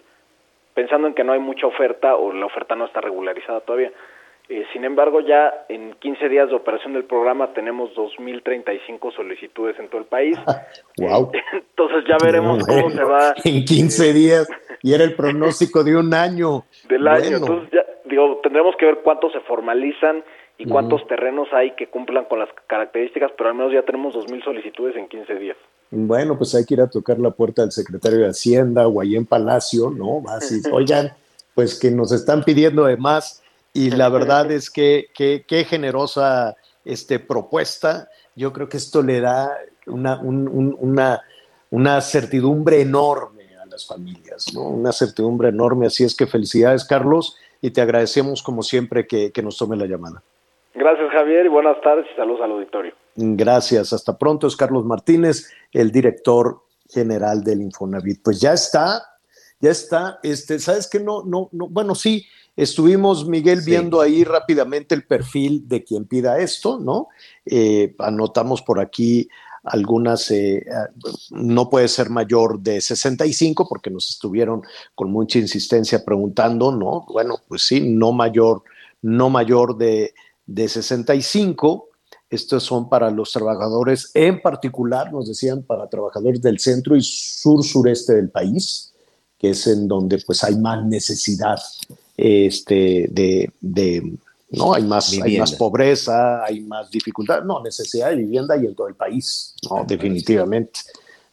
pensando 0.75 1.09
en 1.09 1.15
que 1.15 1.25
no 1.25 1.33
hay 1.33 1.41
mucha 1.41 1.67
oferta 1.67 2.15
o 2.15 2.33
la 2.33 2.47
oferta 2.47 2.77
no 2.77 2.85
está 2.85 3.01
regularizada 3.01 3.61
todavía. 3.61 3.91
Eh, 4.49 4.65
sin 4.73 4.85
embargo, 4.85 5.21
ya 5.21 5.67
en 5.69 5.93
15 5.95 6.29
días 6.31 6.49
de 6.49 6.57
operación 6.57 6.95
del 6.95 7.05
programa 7.05 7.53
tenemos 7.53 7.91
2.035 7.95 9.15
solicitudes 9.15 9.79
en 9.79 9.89
todo 9.89 10.01
el 10.01 10.07
país. 10.07 10.39
¡Wow! 10.97 11.33
Entonces 11.53 12.05
ya 12.09 12.17
veremos 12.23 12.67
cómo 12.67 12.91
se 12.91 13.05
va. 13.05 13.35
En 13.45 13.65
15 13.65 14.13
días, 14.15 14.49
y 14.83 14.95
era 14.95 15.05
el 15.05 15.15
pronóstico 15.15 15.85
de 15.85 15.97
un 15.97 16.15
año. 16.15 16.65
Del 16.89 17.07
año. 17.07 17.37
Entonces, 17.37 17.71
ya, 17.73 17.83
digo, 18.07 18.41
tendremos 18.43 18.75
que 18.77 18.87
ver 18.87 19.01
cuántos 19.05 19.33
se 19.33 19.41
formalizan 19.41 20.25
y 20.57 20.65
cuántos 20.65 21.07
terrenos 21.07 21.49
hay 21.53 21.73
que 21.77 21.89
cumplan 21.89 22.25
con 22.25 22.41
las 22.41 22.49
características, 22.67 23.31
pero 23.37 23.51
al 23.51 23.57
menos 23.57 23.73
ya 23.73 23.83
tenemos 23.83 24.15
2.000 24.15 24.45
solicitudes 24.45 24.97
en 24.97 25.09
15 25.09 25.35
días. 25.35 25.57
Bueno, 25.91 26.37
pues 26.37 26.55
hay 26.55 26.65
que 26.65 26.75
ir 26.75 26.81
a 26.81 26.91
tocar 26.91 27.19
la 27.19 27.31
puerta 27.31 27.63
del 27.63 27.71
secretario 27.71 28.19
de 28.19 28.29
Hacienda 28.29 28.89
o 28.89 29.01
ahí 29.01 29.15
en 29.15 29.25
Palacio, 29.27 29.91
¿no? 29.91 30.23
Así, 30.29 30.61
oigan, 30.73 31.13
pues 31.55 31.79
que 31.79 31.91
nos 31.91 32.13
están 32.13 32.43
pidiendo 32.43 32.87
de 32.87 32.97
más 32.97 33.43
y 33.79 33.91
la 33.91 34.09
verdad 34.09 34.51
es 34.51 34.71
que 34.71 35.11
qué 35.15 35.65
generosa 35.65 36.57
este, 36.85 37.19
propuesta. 37.21 38.09
Yo 38.35 38.53
creo 38.53 38.69
que 38.69 38.79
esto 38.79 39.03
le 39.03 39.21
da 39.21 39.57
una, 39.87 40.21
una, 40.21 41.23
una 41.71 42.01
certidumbre 42.01 42.81
enorme 42.81 43.45
a 43.63 43.67
las 43.67 43.87
familias, 43.87 44.53
¿no? 44.55 44.63
Una 44.63 44.91
certidumbre 44.93 45.51
enorme. 45.51 45.87
Así 45.87 46.03
es 46.03 46.17
que 46.17 46.27
felicidades, 46.27 46.85
Carlos, 46.85 47.37
y 47.61 47.71
te 47.71 47.81
agradecemos 47.81 48.43
como 48.43 48.63
siempre 48.63 49.07
que, 49.07 49.31
que 49.33 49.43
nos 49.43 49.57
tome 49.59 49.77
la 49.77 49.87
llamada. 49.87 50.23
Gracias, 50.75 51.11
Javier, 51.13 51.47
y 51.47 51.49
buenas 51.49 51.81
tardes 51.81 52.07
y 52.13 52.17
saludos 52.17 52.41
al 52.43 52.53
auditorio. 52.53 52.95
Gracias. 53.15 53.93
Hasta 53.93 54.17
pronto. 54.17 54.47
Es 54.47 54.57
Carlos 54.57 54.85
Martínez, 54.85 55.53
el 55.73 55.93
director 55.93 56.63
general 56.89 57.45
del 57.45 57.61
Infonavit. 57.61 58.23
Pues 58.25 58.41
ya 58.41 58.55
está, 58.55 59.03
ya 59.61 59.71
está. 59.71 60.21
Este, 60.23 60.59
¿sabes 60.59 60.89
qué? 60.89 61.01
No, 61.01 61.23
no, 61.25 61.49
no. 61.53 61.69
Bueno, 61.69 61.95
sí, 61.95 62.25
estuvimos, 62.63 63.27
Miguel, 63.27 63.63
viendo 63.65 64.01
ahí 64.01 64.25
rápidamente 64.25 64.95
el 64.95 65.07
perfil 65.07 65.67
de 65.67 65.85
quien 65.85 66.05
pida 66.05 66.39
esto, 66.39 66.79
¿no? 66.79 67.09
Eh, 67.47 67.95
anotamos 67.99 68.63
por 68.63 68.81
aquí 68.81 69.29
algunas, 69.65 70.31
eh, 70.31 70.65
no 71.31 71.69
puede 71.69 71.89
ser 71.89 72.11
mayor 72.11 72.61
de 72.61 72.81
65 72.81 73.69
porque 73.69 73.91
nos 73.91 74.11
estuvieron 74.11 74.63
con 74.95 75.11
mucha 75.11 75.39
insistencia 75.39 76.05
preguntando, 76.05 76.73
¿no? 76.73 77.05
Bueno, 77.09 77.37
pues 77.49 77.63
sí, 77.63 77.81
no 77.81 78.13
mayor, 78.13 78.63
no 79.03 79.31
mayor 79.31 79.77
de 79.77 80.13
de 80.49 80.67
65. 80.67 81.89
Estos 82.29 82.65
son 82.65 82.89
para 82.89 83.11
los 83.11 83.31
trabajadores, 83.31 84.11
en 84.15 84.43
particular, 84.43 85.13
nos 85.13 85.29
decían, 85.29 85.63
para 85.63 85.89
trabajadores 85.89 86.43
del 86.43 86.59
centro 86.59 86.97
y 86.97 87.03
sur-sureste 87.03 88.15
del 88.15 88.31
país, 88.31 88.93
que 89.39 89.51
es 89.51 89.67
en 89.67 89.87
donde 89.87 90.19
pues 90.27 90.43
hay 90.43 90.57
más 90.57 90.85
necesidad 90.85 91.59
este, 92.19 93.09
de, 93.11 94.19
no 94.51 94.75
hay 94.75 94.83
más, 94.83 95.13
hay 95.23 95.39
más 95.39 95.53
pobreza, 95.55 96.45
hay 96.45 96.61
más 96.61 96.91
dificultad, 96.91 97.43
no, 97.45 97.63
necesidad 97.63 98.11
de 98.11 98.17
vivienda 98.17 98.57
y 98.57 98.67
en 98.67 98.75
todo 98.75 98.89
el 98.89 98.95
país, 98.95 99.55
no, 99.71 99.85
definitivamente, 99.87 100.81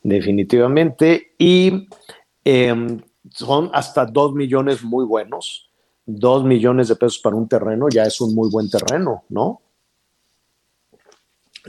definitivamente. 0.01 1.33
Y 1.37 1.87
em, 2.45 3.01
son 3.29 3.69
hasta 3.73 4.05
dos 4.05 4.33
millones 4.33 4.83
muy 4.83 5.03
buenos 5.03 5.65
dos 6.05 6.43
millones 6.43 6.87
de 6.87 6.95
pesos 6.95 7.19
para 7.19 7.35
un 7.35 7.47
terreno 7.47 7.87
ya 7.89 8.03
es 8.03 8.21
un 8.21 8.35
muy 8.35 8.49
buen 8.49 8.69
terreno, 8.69 9.23
¿no? 9.29 9.61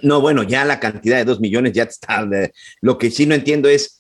No, 0.02 0.20
bueno, 0.20 0.42
ya 0.42 0.64
la 0.66 0.78
cantidad 0.78 1.16
de 1.16 1.24
dos 1.24 1.40
millones 1.40 1.72
ya 1.72 1.84
está. 1.84 2.28
lo 2.82 2.98
que 2.98 3.10
sí 3.10 3.24
no 3.24 3.34
entiendo 3.34 3.68
es, 3.68 3.98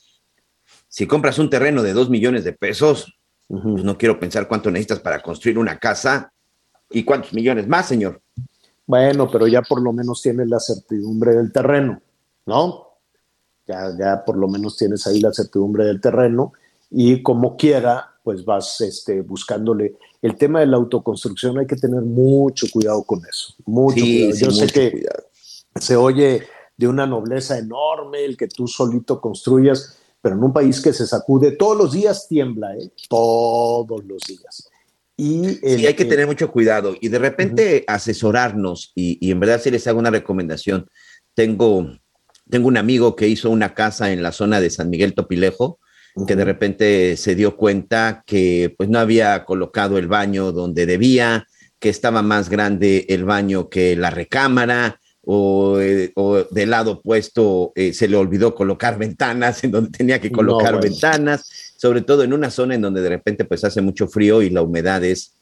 si 0.88 1.06
compras 1.06 1.38
un 1.38 1.48
terreno 1.48 1.82
de 1.82 1.94
dos 1.94 2.10
millones 2.10 2.44
de 2.44 2.52
pesos, 2.52 3.14
pues 3.48 3.84
no 3.84 3.96
quiero 3.96 4.18
pensar 4.18 4.48
cuánto 4.48 4.70
necesitas 4.70 5.00
para 5.00 5.22
construir 5.22 5.58
una 5.58 5.78
casa 5.78 6.32
y 6.90 7.04
cuántos 7.04 7.32
millones 7.32 7.68
más, 7.68 7.86
señor. 7.86 8.20
Bueno, 8.86 9.28
pero 9.30 9.46
ya 9.46 9.62
por 9.62 9.82
lo 9.82 9.92
menos 9.92 10.22
tienes 10.22 10.48
la 10.48 10.60
certidumbre 10.60 11.34
del 11.34 11.52
terreno, 11.52 12.00
¿no? 12.44 12.86
Ya, 13.66 13.90
ya 13.98 14.24
por 14.24 14.36
lo 14.36 14.48
menos 14.48 14.76
tienes 14.76 15.06
ahí 15.06 15.20
la 15.20 15.32
certidumbre 15.32 15.84
del 15.84 16.00
terreno 16.00 16.52
y 16.90 17.22
como 17.22 17.56
quiera, 17.56 18.14
pues 18.22 18.44
vas 18.44 18.80
este, 18.80 19.22
buscándole. 19.22 19.96
El 20.22 20.36
tema 20.36 20.60
de 20.60 20.66
la 20.66 20.76
autoconstrucción 20.76 21.58
hay 21.58 21.66
que 21.66 21.76
tener 21.76 22.02
mucho 22.02 22.66
cuidado 22.72 23.02
con 23.02 23.20
eso, 23.26 23.54
mucho 23.64 24.00
cuidado. 24.04 24.34
Yo 24.36 24.50
sé 24.52 24.66
que 24.68 25.04
se 25.80 25.96
oye 25.96 26.42
de 26.76 26.88
una 26.88 27.06
nobleza 27.06 27.58
enorme 27.58 28.24
el 28.24 28.36
que 28.36 28.48
tú 28.48 28.68
solito 28.68 29.20
construyas, 29.20 29.98
pero 30.26 30.34
en 30.34 30.42
un 30.42 30.52
país 30.52 30.80
que 30.80 30.92
se 30.92 31.06
sacude 31.06 31.52
todos 31.52 31.78
los 31.78 31.92
días 31.92 32.26
tiembla, 32.26 32.76
¿eh? 32.76 32.90
todos 33.08 34.04
los 34.04 34.20
días. 34.26 34.68
Y 35.16 35.50
sí, 35.50 35.86
hay 35.86 35.94
que 35.94 36.04
tener 36.04 36.26
mucho 36.26 36.50
cuidado 36.50 36.96
y 37.00 37.06
de 37.06 37.20
repente 37.20 37.84
asesorarnos 37.86 38.90
y, 38.96 39.18
y, 39.24 39.30
en 39.30 39.38
verdad 39.38 39.60
si 39.62 39.70
les 39.70 39.86
hago 39.86 40.00
una 40.00 40.10
recomendación. 40.10 40.88
Tengo, 41.32 41.92
tengo 42.50 42.66
un 42.66 42.76
amigo 42.76 43.14
que 43.14 43.28
hizo 43.28 43.50
una 43.50 43.72
casa 43.72 44.10
en 44.10 44.20
la 44.20 44.32
zona 44.32 44.60
de 44.60 44.68
San 44.70 44.90
Miguel 44.90 45.14
Topilejo, 45.14 45.78
que 46.26 46.34
de 46.34 46.44
repente 46.44 47.16
se 47.16 47.36
dio 47.36 47.56
cuenta 47.56 48.24
que 48.26 48.74
pues 48.76 48.88
no 48.88 48.98
había 48.98 49.44
colocado 49.44 49.98
el 49.98 50.08
baño 50.08 50.50
donde 50.50 50.86
debía, 50.86 51.46
que 51.78 51.88
estaba 51.88 52.22
más 52.22 52.48
grande 52.48 53.06
el 53.10 53.24
baño 53.24 53.68
que 53.68 53.94
la 53.94 54.10
recámara, 54.10 54.98
o, 55.28 55.80
eh, 55.80 56.12
del 56.52 56.70
lado 56.70 56.92
opuesto 56.92 57.72
eh, 57.74 57.92
se 57.92 58.06
le 58.06 58.16
olvidó 58.16 58.54
colocar 58.54 58.96
ventanas 58.96 59.64
en 59.64 59.72
donde 59.72 59.90
tenía 59.90 60.20
que 60.20 60.30
colocar 60.30 60.80
ventanas, 60.80 61.74
sobre 61.76 62.02
todo 62.02 62.22
en 62.22 62.32
una 62.32 62.48
zona 62.50 62.76
en 62.76 62.82
donde 62.82 63.02
de 63.02 63.08
repente 63.08 63.44
pues 63.44 63.64
hace 63.64 63.80
mucho 63.80 64.06
frío 64.06 64.40
y 64.40 64.50
la 64.50 64.62
humedad 64.62 65.02
es 65.02 65.36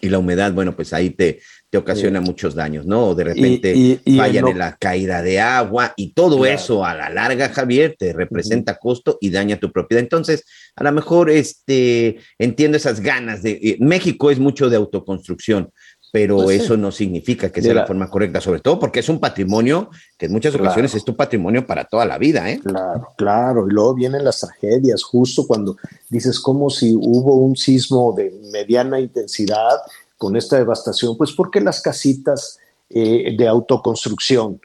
y 0.00 0.08
la 0.08 0.18
humedad, 0.18 0.52
bueno, 0.52 0.76
pues 0.76 0.92
ahí 0.92 1.10
te, 1.10 1.40
te 1.70 1.78
ocasiona 1.78 2.20
muchos 2.20 2.54
daños, 2.54 2.84
¿no? 2.84 3.08
O 3.08 3.14
de 3.14 3.24
repente 3.24 4.00
fallan 4.16 4.48
en, 4.48 4.58
la 4.58 4.76
caída 4.76 5.22
de 5.22 5.40
agua 5.40 5.94
y 5.96 6.12
todo 6.12 6.44
eso 6.44 6.84
a 6.84 6.94
la 6.94 7.08
larga, 7.08 7.48
Javier, 7.48 7.96
te 7.98 8.12
representa 8.12 8.76
costo 8.76 9.16
y 9.20 9.30
daña 9.30 9.58
tu 9.58 9.72
propiedad. 9.72 10.02
Entonces, 10.02 10.44
a 10.76 10.84
lo 10.84 10.92
mejor 10.92 11.30
este, 11.30 12.18
entiendo 12.38 12.76
esas 12.76 13.00
ganas 13.00 13.42
de... 13.42 13.52
Eh, 13.52 13.76
México 13.80 14.30
es 14.30 14.38
mucho 14.38 14.68
de 14.68 14.76
autoconstrucción, 14.76 15.70
pero 16.14 16.36
pues 16.36 16.62
eso 16.62 16.76
no 16.76 16.92
significa 16.92 17.50
que 17.50 17.60
sea 17.60 17.74
la 17.74 17.88
forma 17.88 18.08
correcta, 18.08 18.40
sobre 18.40 18.60
todo 18.60 18.78
porque 18.78 19.00
es 19.00 19.08
un 19.08 19.18
patrimonio 19.18 19.90
que 20.16 20.26
en 20.26 20.32
muchas 20.32 20.54
ocasiones 20.54 20.94
es 20.94 21.04
tu 21.04 21.16
patrimonio 21.16 21.66
para 21.66 21.86
toda 21.86 22.04
la 22.06 22.18
vida, 22.18 22.48
¿eh? 22.48 22.60
Claro, 22.64 23.08
claro, 23.16 23.66
y 23.68 23.72
luego 23.72 23.94
vienen 23.94 24.22
las 24.24 24.38
tragedias, 24.38 25.02
justo 25.02 25.44
cuando 25.44 25.76
dices 26.08 26.38
como 26.38 26.70
si 26.70 26.94
hubo 26.94 27.38
un 27.38 27.56
sismo 27.56 28.14
de 28.16 28.32
mediana 28.52 29.00
intensidad 29.00 29.80
con 30.16 30.36
esta 30.36 30.56
devastación, 30.56 31.16
pues 31.16 31.32
porque 31.32 31.60
las 31.60 31.82
casitas 31.82 32.60
eh, 32.90 33.34
de 33.36 33.48
autoconstrucción 33.48 34.60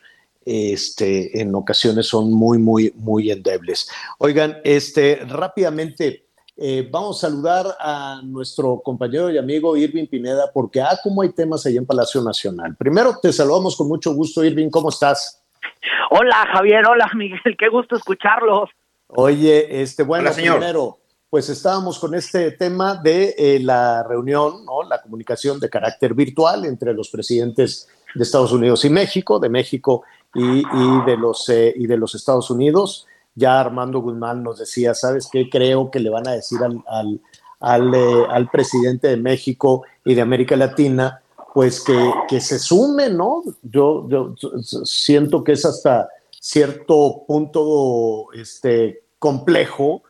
este, 0.46 1.42
en 1.42 1.56
ocasiones 1.56 2.06
son 2.06 2.32
muy, 2.32 2.60
muy, 2.60 2.94
muy 2.96 3.32
endebles. 3.32 3.90
Oigan, 4.20 4.58
este, 4.64 5.16
rápidamente, 5.28 6.26
eh, 6.62 6.86
vamos 6.92 7.24
a 7.24 7.30
saludar 7.30 7.66
a 7.80 8.20
nuestro 8.22 8.82
compañero 8.84 9.32
y 9.32 9.38
amigo 9.38 9.78
Irving 9.78 10.08
Pineda, 10.08 10.52
porque, 10.54 10.82
ah, 10.82 11.00
como 11.02 11.22
hay 11.22 11.30
temas 11.30 11.66
ahí 11.66 11.78
en 11.78 11.86
Palacio 11.86 12.22
Nacional. 12.22 12.76
Primero, 12.76 13.18
te 13.22 13.32
saludamos 13.32 13.78
con 13.78 13.88
mucho 13.88 14.14
gusto, 14.14 14.44
Irving, 14.44 14.70
¿cómo 14.70 14.90
estás? 14.90 15.42
Hola, 16.12 16.46
Javier, 16.52 16.86
hola, 16.86 17.10
Miguel, 17.16 17.40
qué 17.58 17.70
gusto 17.70 17.96
escucharlos. 17.96 18.70
Oye, 19.08 19.82
este, 19.82 20.04
bueno, 20.04 20.30
primero, 20.34 20.98
pues 21.30 21.48
estábamos 21.48 21.98
con 21.98 22.14
este 22.14 22.52
tema 22.52 22.96
de 22.96 23.36
eh, 23.38 23.60
la 23.62 24.04
reunión, 24.04 24.66
¿no? 24.66 24.84
la 24.84 25.02
comunicación 25.02 25.62
de 25.62 25.70
carácter 25.70 26.14
virtual 26.14 26.66
entre 26.66 26.94
los 26.94 27.10
presidentes 27.10 27.88
de 28.14 28.24
Estados 28.24 28.52
Unidos 28.52 28.84
y 28.84 28.90
México, 28.90 29.40
de 29.40 29.48
México 29.48 30.04
y, 30.36 30.64
de, 31.06 31.16
los, 31.18 31.48
eh, 31.48 31.74
y 31.74 31.88
de 31.88 31.96
los 31.98 32.16
Estados 32.16 32.52
Unidos 32.52 33.08
ya 33.36 33.60
Armando 33.60 34.00
Guzmán 34.00 34.44
nos 34.44 34.60
decía, 34.60 34.94
¿sabes 34.94 35.30
qué? 35.32 35.50
Creo 35.50 35.92
que 35.92 36.00
le 36.00 36.10
van 36.10 36.28
a 36.28 36.34
decir 36.34 36.60
al, 36.64 36.84
al, 36.88 37.22
al, 37.60 37.94
eh, 37.94 38.48
presidente 38.52 39.08
de 39.08 39.18
México 39.18 39.84
y 40.04 40.16
de 40.16 40.22
América 40.22 40.56
Latina, 40.56 41.22
pues 41.54 41.82
que, 41.82 42.12
que 42.28 42.40
se 42.40 42.60
sume, 42.60 43.10
¿no? 43.10 43.44
Yo, 43.64 44.08
yo 44.10 44.36
siento 44.84 45.44
que 45.44 45.54
es 45.54 45.66
hasta 45.66 46.10
cierto 46.32 47.24
punto 47.28 48.32
este, 48.34 49.04
complejo 49.18 50.04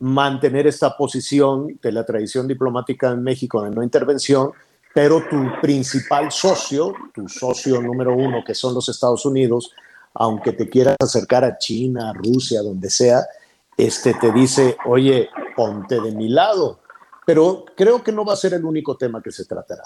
mantener 0.00 0.66
esta 0.66 0.96
posición 0.96 1.78
de 1.82 1.92
la 1.92 2.04
tradición 2.04 2.46
diplomática 2.46 3.10
en 3.10 3.22
México 3.22 3.62
de 3.62 3.70
no 3.70 3.82
intervención, 3.82 4.52
pero 4.94 5.22
tu 5.28 5.36
principal 5.60 6.30
socio, 6.30 6.94
tu 7.12 7.28
socio 7.28 7.82
número 7.82 8.14
uno, 8.14 8.42
que 8.44 8.54
son 8.54 8.74
los 8.74 8.88
Estados 8.88 9.26
Unidos, 9.26 9.72
aunque 10.18 10.52
te 10.52 10.68
quieras 10.68 10.96
acercar 11.00 11.44
a 11.44 11.58
China, 11.58 12.12
Rusia, 12.12 12.60
donde 12.60 12.90
sea, 12.90 13.20
este 13.76 14.14
te 14.14 14.32
dice, 14.32 14.76
oye, 14.84 15.30
ponte 15.54 16.00
de 16.00 16.12
mi 16.12 16.28
lado. 16.28 16.80
Pero 17.24 17.64
creo 17.76 18.02
que 18.02 18.10
no 18.10 18.24
va 18.24 18.32
a 18.32 18.36
ser 18.36 18.54
el 18.54 18.64
único 18.64 18.96
tema 18.96 19.22
que 19.22 19.30
se 19.30 19.46
tratará. 19.46 19.84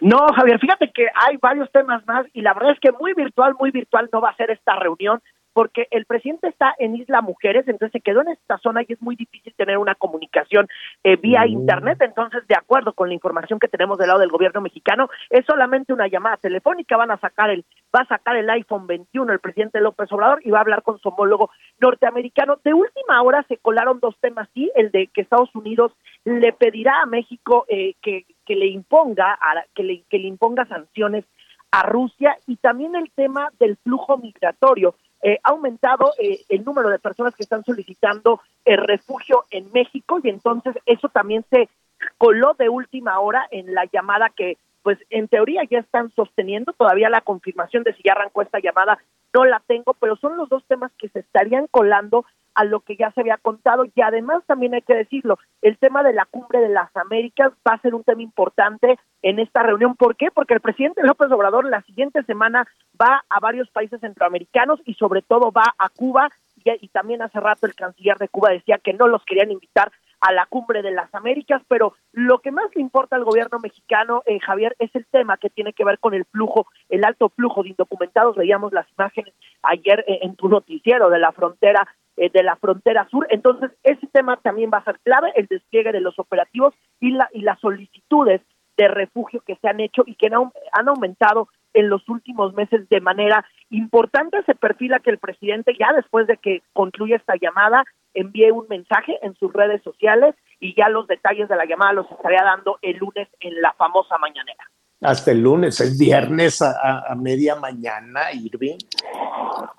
No, 0.00 0.28
Javier, 0.34 0.60
fíjate 0.60 0.92
que 0.92 1.08
hay 1.14 1.36
varios 1.38 1.70
temas 1.72 2.06
más 2.06 2.26
y 2.32 2.40
la 2.42 2.54
verdad 2.54 2.72
es 2.72 2.80
que 2.80 2.92
muy 2.92 3.12
virtual, 3.14 3.54
muy 3.58 3.72
virtual 3.72 4.08
no 4.12 4.20
va 4.20 4.30
a 4.30 4.36
ser 4.36 4.50
esta 4.50 4.76
reunión 4.76 5.20
porque 5.52 5.88
el 5.90 6.04
presidente 6.06 6.48
está 6.48 6.74
en 6.78 6.96
Isla 6.96 7.20
Mujeres, 7.22 7.66
entonces 7.66 7.92
se 7.92 8.00
quedó 8.00 8.20
en 8.22 8.28
esta 8.28 8.58
zona 8.58 8.82
y 8.82 8.92
es 8.92 9.02
muy 9.02 9.16
difícil 9.16 9.54
tener 9.54 9.78
una 9.78 9.94
comunicación 9.94 10.68
eh, 11.04 11.16
vía 11.16 11.46
internet, 11.46 11.98
entonces 12.00 12.46
de 12.46 12.56
acuerdo 12.56 12.92
con 12.92 13.08
la 13.08 13.14
información 13.14 13.58
que 13.58 13.68
tenemos 13.68 13.98
del 13.98 14.08
lado 14.08 14.20
del 14.20 14.30
gobierno 14.30 14.60
mexicano, 14.60 15.08
es 15.28 15.44
solamente 15.46 15.92
una 15.92 16.08
llamada 16.08 16.36
telefónica, 16.36 16.96
van 16.96 17.10
a 17.10 17.18
sacar 17.18 17.50
el, 17.50 17.64
va 17.94 18.00
a 18.00 18.06
sacar 18.06 18.36
el 18.36 18.48
iPhone 18.50 18.86
21 18.86 19.32
el 19.32 19.40
presidente 19.40 19.80
López 19.80 20.10
Obrador 20.12 20.40
y 20.44 20.50
va 20.50 20.58
a 20.58 20.62
hablar 20.62 20.82
con 20.82 20.98
su 20.98 21.08
homólogo 21.08 21.50
norteamericano. 21.80 22.58
De 22.64 22.74
última 22.74 23.22
hora 23.22 23.44
se 23.48 23.56
colaron 23.56 24.00
dos 24.00 24.16
temas, 24.20 24.48
sí, 24.54 24.70
el 24.74 24.90
de 24.90 25.08
que 25.08 25.20
Estados 25.20 25.54
Unidos 25.54 25.92
le 26.24 26.52
pedirá 26.52 27.02
a 27.02 27.06
México 27.06 27.66
eh, 27.68 27.94
que, 28.02 28.26
que 28.46 28.54
le 28.54 28.66
imponga, 28.66 29.32
a, 29.32 29.64
que, 29.74 29.82
le, 29.82 30.02
que 30.08 30.18
le 30.18 30.28
imponga 30.28 30.66
sanciones 30.66 31.24
a 31.70 31.84
Rusia 31.84 32.36
y 32.46 32.56
también 32.56 32.96
el 32.96 33.10
tema 33.12 33.50
del 33.58 33.76
flujo 33.76 34.18
migratorio. 34.18 34.94
Eh, 35.22 35.38
ha 35.42 35.50
aumentado 35.50 36.12
eh, 36.18 36.40
el 36.48 36.64
número 36.64 36.88
de 36.88 36.98
personas 36.98 37.34
que 37.34 37.42
están 37.42 37.64
solicitando 37.64 38.40
el 38.64 38.78
refugio 38.78 39.44
en 39.50 39.70
México 39.72 40.18
y 40.22 40.30
entonces 40.30 40.76
eso 40.86 41.08
también 41.08 41.44
se 41.50 41.68
coló 42.16 42.54
de 42.54 42.70
última 42.70 43.20
hora 43.20 43.46
en 43.50 43.74
la 43.74 43.84
llamada 43.84 44.30
que 44.30 44.56
pues 44.82 44.98
en 45.10 45.28
teoría 45.28 45.62
ya 45.70 45.80
están 45.80 46.10
sosteniendo. 46.12 46.72
Todavía 46.72 47.10
la 47.10 47.20
confirmación 47.20 47.82
de 47.82 47.92
si 47.94 48.02
ya 48.02 48.12
arrancó 48.12 48.40
esta 48.40 48.60
llamada 48.60 48.98
no 49.34 49.44
la 49.44 49.62
tengo, 49.66 49.94
pero 49.94 50.16
son 50.16 50.36
los 50.36 50.48
dos 50.48 50.64
temas 50.66 50.90
que 50.98 51.08
se 51.10 51.20
estarían 51.20 51.66
colando 51.70 52.24
a 52.54 52.64
lo 52.64 52.80
que 52.80 52.96
ya 52.96 53.10
se 53.12 53.20
había 53.20 53.38
contado 53.38 53.84
y 53.84 54.00
además 54.00 54.42
también 54.46 54.74
hay 54.74 54.82
que 54.82 54.94
decirlo, 54.94 55.38
el 55.62 55.78
tema 55.78 56.02
de 56.02 56.12
la 56.12 56.26
cumbre 56.26 56.60
de 56.60 56.68
las 56.68 56.94
Américas 56.96 57.52
va 57.66 57.74
a 57.74 57.80
ser 57.80 57.94
un 57.94 58.04
tema 58.04 58.22
importante 58.22 58.98
en 59.22 59.38
esta 59.38 59.62
reunión. 59.62 59.96
¿Por 59.96 60.16
qué? 60.16 60.30
Porque 60.30 60.54
el 60.54 60.60
presidente 60.60 61.02
López 61.02 61.30
Obrador 61.30 61.64
la 61.64 61.82
siguiente 61.82 62.22
semana 62.24 62.66
va 63.00 63.24
a 63.28 63.40
varios 63.40 63.70
países 63.70 64.00
centroamericanos 64.00 64.80
y 64.84 64.94
sobre 64.94 65.22
todo 65.22 65.52
va 65.52 65.74
a 65.78 65.88
Cuba 65.88 66.30
y, 66.56 66.70
y 66.84 66.88
también 66.88 67.22
hace 67.22 67.40
rato 67.40 67.66
el 67.66 67.74
canciller 67.74 68.18
de 68.18 68.28
Cuba 68.28 68.50
decía 68.50 68.78
que 68.78 68.92
no 68.92 69.06
los 69.06 69.24
querían 69.24 69.50
invitar 69.50 69.90
a 70.20 70.32
la 70.32 70.46
cumbre 70.46 70.82
de 70.82 70.90
las 70.90 71.12
Américas, 71.14 71.62
pero 71.68 71.94
lo 72.12 72.38
que 72.40 72.50
más 72.50 72.66
le 72.74 72.82
importa 72.82 73.16
al 73.16 73.24
gobierno 73.24 73.58
mexicano, 73.58 74.22
eh, 74.26 74.38
Javier, 74.38 74.76
es 74.78 74.94
el 74.94 75.06
tema 75.06 75.38
que 75.38 75.50
tiene 75.50 75.72
que 75.72 75.84
ver 75.84 75.98
con 75.98 76.14
el 76.14 76.24
flujo, 76.26 76.66
el 76.88 77.04
alto 77.04 77.30
flujo 77.30 77.62
de 77.62 77.70
indocumentados. 77.70 78.36
Veíamos 78.36 78.72
las 78.72 78.86
imágenes 78.98 79.34
ayer 79.62 80.04
eh, 80.06 80.20
en 80.22 80.36
tu 80.36 80.48
noticiero 80.48 81.08
de 81.08 81.18
la 81.18 81.32
frontera 81.32 81.88
eh, 82.20 82.28
de 82.28 82.42
la 82.42 82.54
frontera 82.56 83.08
sur. 83.08 83.26
Entonces, 83.30 83.70
ese 83.82 84.06
tema 84.08 84.36
también 84.36 84.70
va 84.70 84.78
a 84.78 84.84
ser 84.84 85.00
clave, 85.00 85.32
el 85.36 85.46
despliegue 85.46 85.90
de 85.90 86.02
los 86.02 86.18
operativos 86.18 86.74
y, 87.00 87.12
la, 87.12 87.30
y 87.32 87.40
las 87.40 87.58
solicitudes 87.60 88.42
de 88.76 88.88
refugio 88.88 89.40
que 89.40 89.56
se 89.56 89.68
han 89.68 89.80
hecho 89.80 90.02
y 90.04 90.16
que 90.16 90.26
han, 90.26 90.52
han 90.72 90.88
aumentado 90.90 91.48
en 91.72 91.88
los 91.88 92.06
últimos 92.10 92.52
meses 92.52 92.86
de 92.90 93.00
manera 93.00 93.46
importante. 93.70 94.42
Se 94.44 94.54
perfila 94.54 95.00
que 95.00 95.08
el 95.08 95.16
presidente, 95.16 95.74
ya 95.80 95.94
después 95.94 96.26
de 96.26 96.36
que 96.36 96.60
concluya 96.74 97.16
esta 97.16 97.36
llamada, 97.40 97.84
envíe 98.12 98.50
un 98.50 98.66
mensaje 98.68 99.18
en 99.22 99.34
sus 99.36 99.50
redes 99.54 99.82
sociales 99.82 100.34
y 100.58 100.74
ya 100.74 100.90
los 100.90 101.06
detalles 101.06 101.48
de 101.48 101.56
la 101.56 101.64
llamada 101.64 101.94
los 101.94 102.10
estaría 102.10 102.42
dando 102.44 102.78
el 102.82 102.98
lunes 102.98 103.28
en 103.40 103.62
la 103.62 103.72
famosa 103.72 104.18
mañanera. 104.18 104.68
Hasta 105.02 105.30
el 105.30 105.40
lunes, 105.40 105.80
es 105.80 105.96
viernes 105.96 106.60
a, 106.60 107.06
a, 107.10 107.14
media 107.14 107.54
mañana, 107.54 108.32
Irving. 108.34 108.76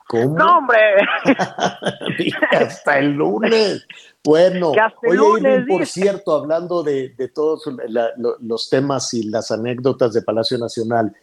¿Cómo? 0.08 0.36
No, 0.36 0.58
hombre. 0.58 0.80
hasta 2.52 2.98
el 2.98 3.12
lunes. 3.12 3.86
Bueno, 4.24 4.72
oye, 4.72 5.16
lunes, 5.16 5.60
Irving, 5.60 5.78
por 5.78 5.86
cierto, 5.86 6.36
hablando 6.36 6.82
de, 6.82 7.10
de 7.10 7.28
todos 7.28 7.70
la, 7.88 8.10
lo, 8.18 8.38
los 8.40 8.68
temas 8.70 9.14
y 9.14 9.24
las 9.24 9.52
anécdotas 9.52 10.14
de 10.14 10.24
Palacio 10.24 10.58
Nacional, 10.58 11.16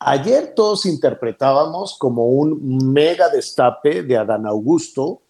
ayer 0.00 0.52
todos 0.54 0.84
interpretábamos 0.84 1.96
como 1.98 2.26
un 2.26 2.92
mega 2.92 3.30
destape 3.30 4.02
de 4.02 4.18
Adán 4.18 4.46
Augusto, 4.46 5.22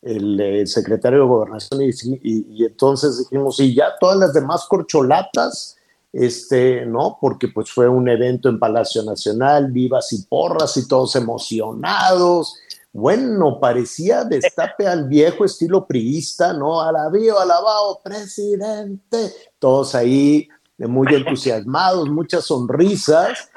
el, 0.00 0.40
el 0.40 0.68
secretario 0.68 1.20
de 1.20 1.26
Gobernación, 1.26 1.82
y, 1.82 1.90
y, 1.90 2.46
y 2.48 2.64
entonces 2.64 3.18
dijimos, 3.18 3.60
y 3.60 3.74
ya 3.74 3.92
todas 4.00 4.16
las 4.16 4.32
demás 4.32 4.64
corcholatas 4.68 5.76
este, 6.14 6.86
¿no? 6.86 7.18
Porque 7.20 7.48
pues 7.48 7.70
fue 7.72 7.88
un 7.88 8.08
evento 8.08 8.48
en 8.48 8.60
Palacio 8.60 9.02
Nacional, 9.02 9.72
vivas 9.72 10.12
y 10.12 10.22
porras 10.22 10.76
y 10.76 10.86
todos 10.86 11.16
emocionados. 11.16 12.56
Bueno, 12.92 13.58
parecía 13.58 14.22
destape 14.22 14.86
al 14.86 15.08
viejo 15.08 15.44
estilo 15.44 15.84
priista, 15.84 16.52
¿no? 16.52 16.80
Alabío, 16.80 17.40
alabado, 17.40 17.98
presidente. 18.04 19.32
Todos 19.58 19.96
ahí 19.96 20.48
muy 20.78 21.12
entusiasmados, 21.12 22.08
muchas 22.08 22.44
sonrisas. 22.44 23.50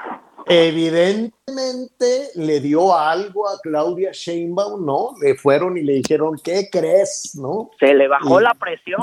Evidentemente 0.46 2.30
le 2.34 2.58
dio 2.60 2.96
algo 2.96 3.48
a 3.48 3.60
Claudia 3.60 4.10
Sheinbaum, 4.12 4.84
¿no? 4.84 5.14
Le 5.20 5.36
fueron 5.36 5.76
y 5.76 5.82
le 5.82 5.92
dijeron, 5.94 6.36
¿qué 6.42 6.68
crees? 6.72 7.32
¿No? 7.34 7.70
Se 7.78 7.94
le 7.94 8.08
bajó 8.08 8.40
Y- 8.40 8.44
la 8.44 8.54
presión. 8.54 9.00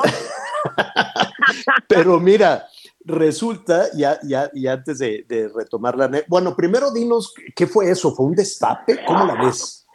Pero 1.88 2.20
mira, 2.20 2.68
resulta, 3.06 3.86
ya, 3.96 4.18
ya, 4.24 4.50
y 4.54 4.68
antes 4.68 5.00
de, 5.00 5.24
de 5.28 5.50
retomar 5.56 5.96
la... 5.96 6.10
Bueno, 6.28 6.56
primero 6.56 6.92
dinos, 6.92 7.34
¿qué 7.56 7.68
fue 7.68 7.90
eso? 7.90 8.12
¿Fue 8.12 8.26
un 8.26 8.36
destape? 8.36 9.04
¿Cómo 9.06 9.26
la 9.26 9.36
ves? 9.36 9.88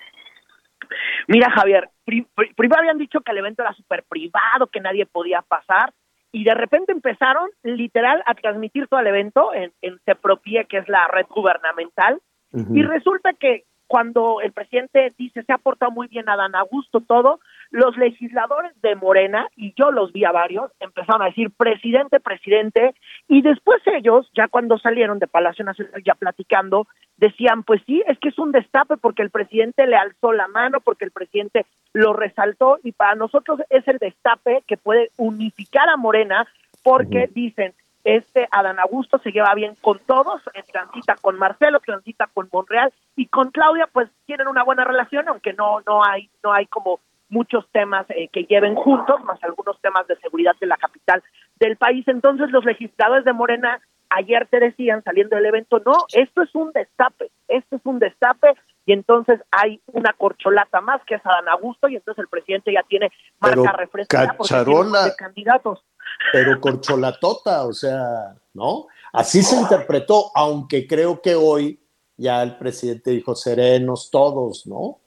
Mira, 1.29 1.51
Javier, 1.51 1.91
pri- 2.05 2.27
pri- 2.35 2.55
primero 2.55 2.81
habían 2.81 2.99
dicho 2.99 3.21
que 3.21 3.33
el 3.33 3.39
evento 3.39 3.63
era 3.63 3.73
súper 3.75 4.05
privado, 4.09 4.67
que 4.67 4.81
nadie 4.81 5.07
podía 5.07 5.43
pasar, 5.43 5.93
y 6.33 6.45
de 6.45 6.55
repente 6.55 6.93
empezaron 6.93 7.51
literal 7.63 8.23
a 8.27 8.35
transmitir 8.35 8.87
todo 8.89 9.01
el 9.01 9.07
evento 9.09 9.53
en, 9.55 9.73
en 9.83 9.99
CEPROPIE, 10.05 10.67
que 10.69 10.79
es 10.79 10.89
la 10.89 11.09
red 11.09 11.27
gubernamental, 11.29 12.21
y 12.53 12.83
resulta 12.83 13.33
que 13.33 13.65
cuando 13.91 14.41
el 14.41 14.53
presidente 14.53 15.13
dice 15.19 15.43
se 15.43 15.53
ha 15.53 15.59
portado 15.59 15.91
muy 15.91 16.07
bien 16.07 16.29
Adán 16.29 16.55
Augusto, 16.55 17.01
todo, 17.01 17.41
los 17.73 17.97
legisladores 17.97 18.71
de 18.83 18.95
Morena, 18.95 19.49
y 19.57 19.75
yo 19.77 19.91
los 19.91 20.13
vi 20.13 20.25
a 20.25 20.31
varios, 20.31 20.71
empezaron 20.79 21.23
a 21.23 21.25
decir 21.25 21.51
presidente, 21.51 22.21
presidente, 22.21 22.95
y 23.27 23.43
después 23.43 23.83
ellos, 23.87 24.31
ya 24.33 24.47
cuando 24.47 24.79
salieron 24.79 25.19
de 25.19 25.27
Palacio 25.27 25.65
Nacional, 25.65 26.05
ya 26.05 26.15
platicando, 26.15 26.87
decían, 27.17 27.65
pues 27.65 27.83
sí, 27.85 28.01
es 28.07 28.17
que 28.21 28.29
es 28.29 28.39
un 28.39 28.53
destape 28.53 28.97
porque 28.97 29.23
el 29.23 29.31
presidente 29.31 29.85
le 29.89 29.97
alzó 29.97 30.33
la 30.33 30.47
mano, 30.47 30.79
porque 30.79 31.05
el 31.05 31.11
presidente 31.11 31.67
lo 31.93 32.13
resaltó, 32.13 32.79
y 32.85 32.93
para 32.93 33.17
nosotros 33.17 33.59
es 33.71 33.89
el 33.89 33.99
destape 33.99 34.63
que 34.69 34.77
puede 34.77 35.11
unificar 35.17 35.89
a 35.89 35.97
Morena, 35.97 36.47
porque 36.85 37.29
dicen, 37.35 37.75
este 38.05 38.49
Adán 38.51 38.79
Augusto 38.79 39.19
se 39.19 39.31
lleva 39.31 39.55
bien 39.55 39.75
con 39.81 39.99
todos, 40.01 40.41
eh, 40.55 40.63
transita 40.71 41.17
con 41.17 41.39
Marcelo, 41.39 41.81
transita 41.81 42.29
con 42.33 42.49
Monreal 42.53 42.93
y 43.17 43.27
con 43.27 43.51
Claudia, 43.51 43.89
pues 43.93 44.09
tienen 44.27 44.49
una 44.49 44.65
buena 44.65 44.85
relación, 44.85 45.29
aunque 45.29 45.53
no 45.53 45.81
no 45.87 46.05
hay 46.05 46.31
no 46.43 46.53
hay 46.53 46.67
como 46.67 47.01
muchos 47.29 47.67
temas 47.71 48.07
eh, 48.11 48.29
que 48.29 48.45
lleven 48.45 48.75
juntos, 48.75 49.23
más 49.25 49.43
algunos 49.45 49.81
temas 49.81 50.07
de 50.07 50.17
seguridad 50.17 50.55
de 50.61 50.67
la 50.67 50.77
capital 50.77 51.23
del 51.59 51.77
país. 51.77 52.07
Entonces 52.09 52.51
los 52.51 52.65
legisladores 52.65 53.25
de 53.25 53.33
Morena 53.33 53.81
ayer 54.11 54.47
te 54.51 54.59
decían 54.59 55.03
saliendo 55.05 55.37
del 55.37 55.47
evento, 55.47 55.81
no, 55.85 55.93
esto 56.13 56.43
es 56.43 56.55
un 56.55 56.73
destape, 56.73 57.31
esto 57.49 57.77
es 57.77 57.83
un 57.85 57.99
destape 57.99 58.55
y 58.87 58.93
entonces 58.93 59.41
hay 59.51 59.81
una 59.87 60.13
corcholata 60.15 60.81
más 60.81 61.03
que 61.05 61.15
es 61.17 61.27
Adán 61.27 61.49
Augusto 61.49 61.89
y 61.89 61.97
entonces 61.97 62.23
el 62.23 62.29
presidente 62.29 62.73
ya 62.73 62.83
tiene 62.85 63.11
marca 63.39 63.57
refrescada 63.73 64.27
de 65.05 65.17
candidatos. 65.17 65.85
Pero 66.33 66.61
corcholatota, 66.61 67.67
o 67.67 67.73
sea, 67.73 68.35
¿no? 68.55 68.87
Así 69.13 69.43
se 69.43 69.57
interpretó, 69.61 70.31
aunque 70.35 70.87
creo 70.87 71.21
que 71.21 71.35
hoy 71.35 71.79
ya 72.17 72.43
el 72.43 72.57
presidente 72.57 73.11
dijo 73.11 73.35
serenos 73.35 74.11
todos, 74.11 74.67
¿no? 74.67 74.99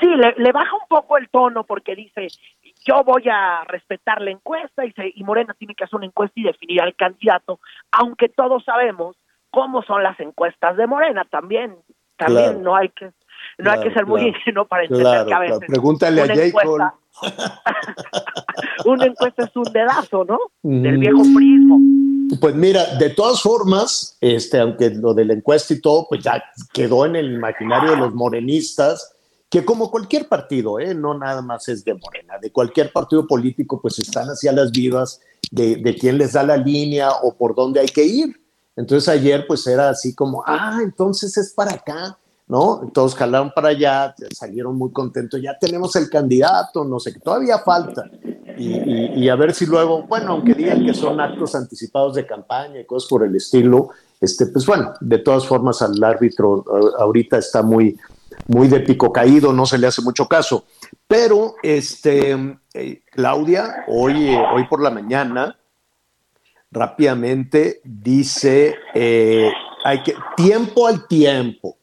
Sí, 0.00 0.06
le, 0.08 0.34
le 0.36 0.52
baja 0.52 0.74
un 0.74 0.88
poco 0.88 1.16
el 1.16 1.28
tono 1.30 1.64
porque 1.64 1.94
dice, 1.94 2.26
yo 2.84 3.04
voy 3.04 3.24
a 3.30 3.62
respetar 3.64 4.20
la 4.20 4.30
encuesta 4.30 4.84
y, 4.84 4.92
se- 4.92 5.12
y 5.14 5.22
Morena 5.22 5.54
tiene 5.54 5.74
que 5.74 5.84
hacer 5.84 5.96
una 5.96 6.06
encuesta 6.06 6.40
y 6.40 6.44
definir 6.44 6.82
al 6.82 6.96
candidato, 6.96 7.60
aunque 7.92 8.28
todos 8.28 8.64
sabemos 8.64 9.16
cómo 9.50 9.82
son 9.82 10.02
las 10.02 10.18
encuestas 10.18 10.76
de 10.76 10.86
Morena 10.86 11.24
también, 11.26 11.76
también 12.24 12.44
Claro. 12.46 12.60
no 12.60 12.76
hay 12.76 12.88
que 12.90 13.10
no 13.58 13.70
hay 13.70 13.80
que 13.80 13.92
ser 13.92 14.06
muy 14.06 14.22
ingenuo 14.28 14.66
para 14.66 14.84
entender 14.84 15.26
que 15.26 15.34
a 15.34 15.38
veces. 15.40 15.58
Pregúntale 15.66 16.20
a 16.20 16.24
una 16.24 16.34
J. 16.34 16.46
encuesta- 16.46 16.94
una 18.86 19.06
encuesta 19.06 19.44
es 19.44 19.56
un 19.56 19.64
dedazo, 19.72 20.24
¿no? 20.24 20.38
Del 20.62 20.98
viejo 20.98 21.22
prismo. 21.34 21.78
Pues 22.40 22.54
mira, 22.54 22.94
de 22.98 23.10
todas 23.10 23.42
formas, 23.42 24.16
este, 24.20 24.58
aunque 24.58 24.90
lo 24.90 25.12
de 25.14 25.24
la 25.26 25.34
encuesta 25.34 25.74
y 25.74 25.80
todo, 25.80 26.06
pues 26.08 26.22
ya 26.22 26.42
quedó 26.72 27.04
en 27.04 27.16
el 27.16 27.32
imaginario 27.34 27.90
de 27.90 27.96
los 27.98 28.14
morenistas, 28.14 29.14
que 29.50 29.64
como 29.64 29.90
cualquier 29.90 30.28
partido, 30.28 30.80
¿eh? 30.80 30.94
no 30.94 31.12
nada 31.18 31.42
más 31.42 31.68
es 31.68 31.84
de 31.84 31.92
Morena, 31.94 32.38
de 32.40 32.50
cualquier 32.50 32.90
partido 32.90 33.26
político, 33.26 33.80
pues 33.82 33.98
están 33.98 34.28
hacia 34.28 34.50
las 34.52 34.72
vivas 34.72 35.20
de, 35.50 35.76
de 35.76 35.94
quién 35.94 36.16
les 36.16 36.32
da 36.32 36.42
la 36.42 36.56
línea 36.56 37.10
o 37.22 37.36
por 37.36 37.54
dónde 37.54 37.80
hay 37.80 37.88
que 37.88 38.04
ir. 38.04 38.40
Entonces 38.76 39.08
ayer 39.08 39.44
pues 39.46 39.66
era 39.66 39.90
así 39.90 40.14
como, 40.14 40.42
ah, 40.46 40.78
entonces 40.82 41.36
es 41.36 41.52
para 41.52 41.72
acá, 41.72 42.18
¿no? 42.48 42.90
Todos 42.92 43.14
jalaron 43.14 43.50
para 43.54 43.68
allá, 43.68 44.14
salieron 44.34 44.76
muy 44.76 44.92
contentos, 44.92 45.40
ya 45.40 45.56
tenemos 45.58 45.94
el 45.96 46.08
candidato, 46.08 46.84
no 46.84 46.98
sé, 46.98 47.12
que 47.12 47.20
todavía 47.20 47.58
falta. 47.58 48.10
Y, 48.58 49.28
a 49.28 49.34
ver 49.34 49.54
si 49.54 49.66
luego, 49.66 50.02
bueno, 50.02 50.32
aunque 50.32 50.54
digan 50.54 50.84
que 50.84 50.94
son 50.94 51.20
actos 51.20 51.54
anticipados 51.54 52.14
de 52.14 52.26
campaña 52.26 52.80
y 52.80 52.84
cosas 52.84 53.08
por 53.08 53.24
el 53.24 53.34
estilo, 53.34 53.90
este, 54.20 54.46
pues 54.46 54.66
bueno, 54.66 54.92
de 55.00 55.18
todas 55.18 55.46
formas 55.46 55.80
al 55.82 56.02
árbitro 56.04 56.64
ahorita 56.98 57.38
está 57.38 57.62
muy, 57.62 57.98
muy 58.46 58.68
de 58.68 58.80
pico 58.80 59.12
caído, 59.12 59.52
no 59.52 59.66
se 59.66 59.78
le 59.78 59.86
hace 59.86 60.02
mucho 60.02 60.28
caso. 60.28 60.64
Pero, 61.08 61.54
este, 61.62 62.58
eh, 62.74 63.02
Claudia, 63.10 63.84
hoy, 63.88 64.28
eh, 64.28 64.42
hoy 64.54 64.66
por 64.68 64.82
la 64.82 64.90
mañana, 64.90 65.56
rápidamente 66.72 67.80
dice, 67.84 68.74
eh, 68.94 69.52
hay 69.84 70.02
que, 70.02 70.14
tiempo 70.36 70.88
al 70.88 71.06
tiempo, 71.06 71.76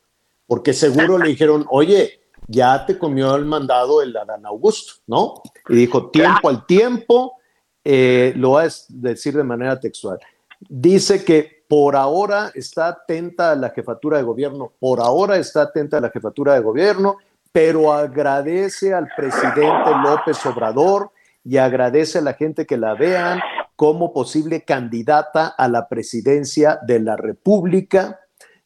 porque 0.48 0.74
seguro 0.74 1.18
le 1.18 1.30
dijeron, 1.30 1.66
oye, 1.70 2.20
ya 2.48 2.86
te 2.86 2.98
comió 2.98 3.36
el 3.36 3.46
mandado 3.46 4.02
el 4.02 4.18
Adán 4.18 4.46
Augusto, 4.48 4.94
¿no? 5.06 5.36
Y 5.70 5.76
dijo, 5.76 6.10
tiempo 6.10 6.50
al 6.50 6.66
tiempo, 6.66 7.38
eh, 7.84 8.34
lo 8.36 8.52
va 8.52 8.64
a 8.64 8.70
decir 8.90 9.38
de 9.38 9.44
manera 9.44 9.80
textual. 9.80 10.20
Dice 10.68 11.24
que 11.24 11.64
por 11.68 11.96
ahora 11.96 12.52
está 12.56 12.88
atenta 12.88 13.52
a 13.52 13.56
la 13.56 13.70
jefatura 13.70 14.18
de 14.18 14.24
gobierno, 14.24 14.74
por 14.80 15.00
ahora 15.00 15.38
está 15.38 15.62
atenta 15.62 15.98
a 15.98 16.02
la 16.02 16.10
jefatura 16.10 16.56
de 16.56 16.62
gobierno, 16.62 17.18
pero 17.52 17.94
agradece 17.94 18.94
al 18.94 19.08
presidente 19.16 19.92
López 20.04 20.44
Obrador 20.48 21.12
y 21.44 21.58
agradece 21.58 22.18
a 22.18 22.22
la 22.22 22.34
gente 22.34 22.66
que 22.66 22.78
la 22.78 22.96
vean 22.96 23.40
como 23.80 24.12
posible 24.12 24.66
candidata 24.66 25.48
a 25.48 25.70
la 25.70 25.88
presidencia 25.88 26.82
de 26.86 27.00
la 27.00 27.16
República. 27.16 28.20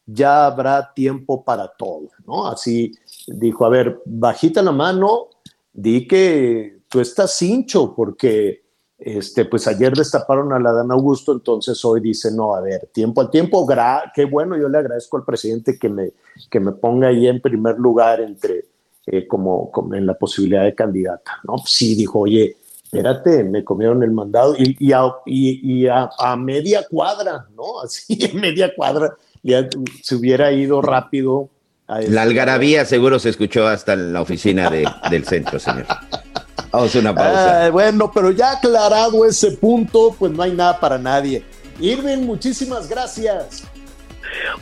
Ya 0.04 0.44
habrá 0.44 0.92
tiempo 0.92 1.44
para 1.44 1.68
todo, 1.68 2.08
¿no? 2.26 2.48
Así 2.48 2.90
dijo, 3.28 3.64
a 3.64 3.68
ver, 3.68 4.02
bajita 4.06 4.60
la 4.60 4.72
mano, 4.72 5.28
di 5.72 6.08
que 6.08 6.80
tú 6.88 6.98
estás 6.98 7.40
hincho, 7.40 7.94
porque 7.94 8.64
este, 8.98 9.44
pues 9.44 9.68
ayer 9.68 9.94
destaparon 9.94 10.52
a 10.52 10.58
la 10.58 10.72
Dan 10.72 10.90
Augusto, 10.90 11.30
entonces 11.30 11.84
hoy 11.84 12.00
dice, 12.00 12.32
no, 12.32 12.56
a 12.56 12.60
ver, 12.60 12.90
tiempo 12.92 13.20
al 13.20 13.30
tiempo, 13.30 13.64
qué 14.16 14.24
bueno, 14.24 14.56
yo 14.56 14.68
le 14.68 14.78
agradezco 14.78 15.16
al 15.16 15.24
presidente 15.24 15.78
que 15.78 15.90
me, 15.90 16.10
que 16.50 16.58
me 16.58 16.72
ponga 16.72 17.06
ahí 17.06 17.28
en 17.28 17.40
primer 17.40 17.78
lugar 17.78 18.20
entre, 18.20 18.64
eh, 19.06 19.28
como, 19.28 19.70
como 19.70 19.94
en 19.94 20.06
la 20.06 20.14
posibilidad 20.14 20.64
de 20.64 20.74
candidata, 20.74 21.38
¿no? 21.44 21.58
Sí, 21.58 21.94
dijo, 21.94 22.18
oye, 22.18 22.56
espérate, 22.96 23.44
me 23.44 23.64
comieron 23.64 24.02
el 24.02 24.10
mandado 24.10 24.54
y, 24.56 24.76
y, 24.78 24.92
a, 24.92 25.02
y- 25.26 25.82
y 25.82 25.86
a- 25.88 26.08
a 26.18 26.36
media 26.36 26.86
cuadra, 26.88 27.46
¿no? 27.56 27.80
Así, 27.84 28.18
a 28.30 28.34
media 28.34 28.72
cuadra, 28.74 29.14
ya 29.42 29.68
se 30.02 30.14
hubiera 30.14 30.52
ido 30.52 30.80
rápido. 30.82 31.48
a 31.86 32.00
La 32.00 32.22
algarabía 32.22 32.84
seguro 32.84 33.18
se 33.18 33.28
escuchó 33.30 33.66
hasta 33.66 33.92
en 33.94 34.12
la 34.12 34.20
oficina 34.22 34.70
de- 34.70 34.88
del 35.10 35.24
centro, 35.24 35.58
señor. 35.58 35.86
Vamos 36.70 36.94
a 36.96 36.98
una 36.98 37.14
pausa. 37.14 37.66
Ah, 37.66 37.70
bueno, 37.70 38.10
pero 38.12 38.30
ya 38.32 38.52
aclarado 38.52 39.24
ese 39.26 39.52
punto, 39.52 40.14
pues 40.18 40.32
no 40.32 40.42
hay 40.42 40.52
nada 40.52 40.80
para 40.80 40.98
nadie. 40.98 41.44
Irving, 41.80 42.18
muchísimas 42.24 42.88
gracias. 42.88 43.62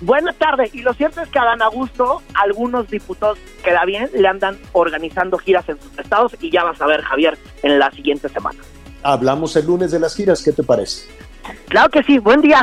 Buenas 0.00 0.36
tardes. 0.36 0.74
Y 0.74 0.82
lo 0.82 0.94
cierto 0.94 1.20
es 1.20 1.28
que 1.28 1.38
a 1.38 1.44
Dan 1.44 1.62
Augusto, 1.62 2.22
algunos 2.34 2.88
diputados, 2.88 3.38
queda 3.64 3.84
bien, 3.84 4.10
le 4.14 4.28
andan 4.28 4.58
organizando 4.72 5.38
giras 5.38 5.68
en 5.68 5.80
sus 5.80 5.98
estados 5.98 6.32
y 6.40 6.50
ya 6.50 6.64
vas 6.64 6.80
a 6.80 6.86
ver, 6.86 7.02
Javier, 7.02 7.38
en 7.62 7.78
la 7.78 7.90
siguiente 7.90 8.28
semana. 8.28 8.58
Hablamos 9.02 9.56
el 9.56 9.66
lunes 9.66 9.90
de 9.90 10.00
las 10.00 10.14
giras, 10.14 10.42
¿qué 10.42 10.52
te 10.52 10.62
parece? 10.62 11.08
Claro 11.68 11.90
que 11.90 12.02
sí, 12.02 12.18
buen 12.18 12.40
día. 12.40 12.60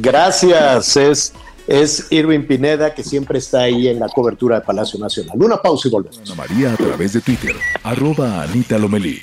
Gracias, 0.00 0.96
es, 0.96 1.34
es 1.66 2.06
Irving 2.10 2.46
Pineda 2.46 2.94
que 2.94 3.02
siempre 3.02 3.38
está 3.38 3.62
ahí 3.62 3.88
en 3.88 3.98
la 3.98 4.08
cobertura 4.08 4.60
de 4.60 4.66
Palacio 4.66 4.98
Nacional. 4.98 5.36
Una 5.40 5.56
pausa 5.56 5.88
y 5.88 5.90
volvemos. 5.90 6.18
Ana 6.18 6.34
María 6.34 6.72
a 6.72 6.76
través 6.76 7.14
de 7.14 7.20
Twitter, 7.20 7.56
arroba 7.82 8.42
Anita 8.42 8.78
Lomelí. 8.78 9.22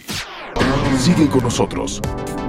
Sigue 0.98 1.30
con 1.30 1.44
nosotros. 1.44 2.02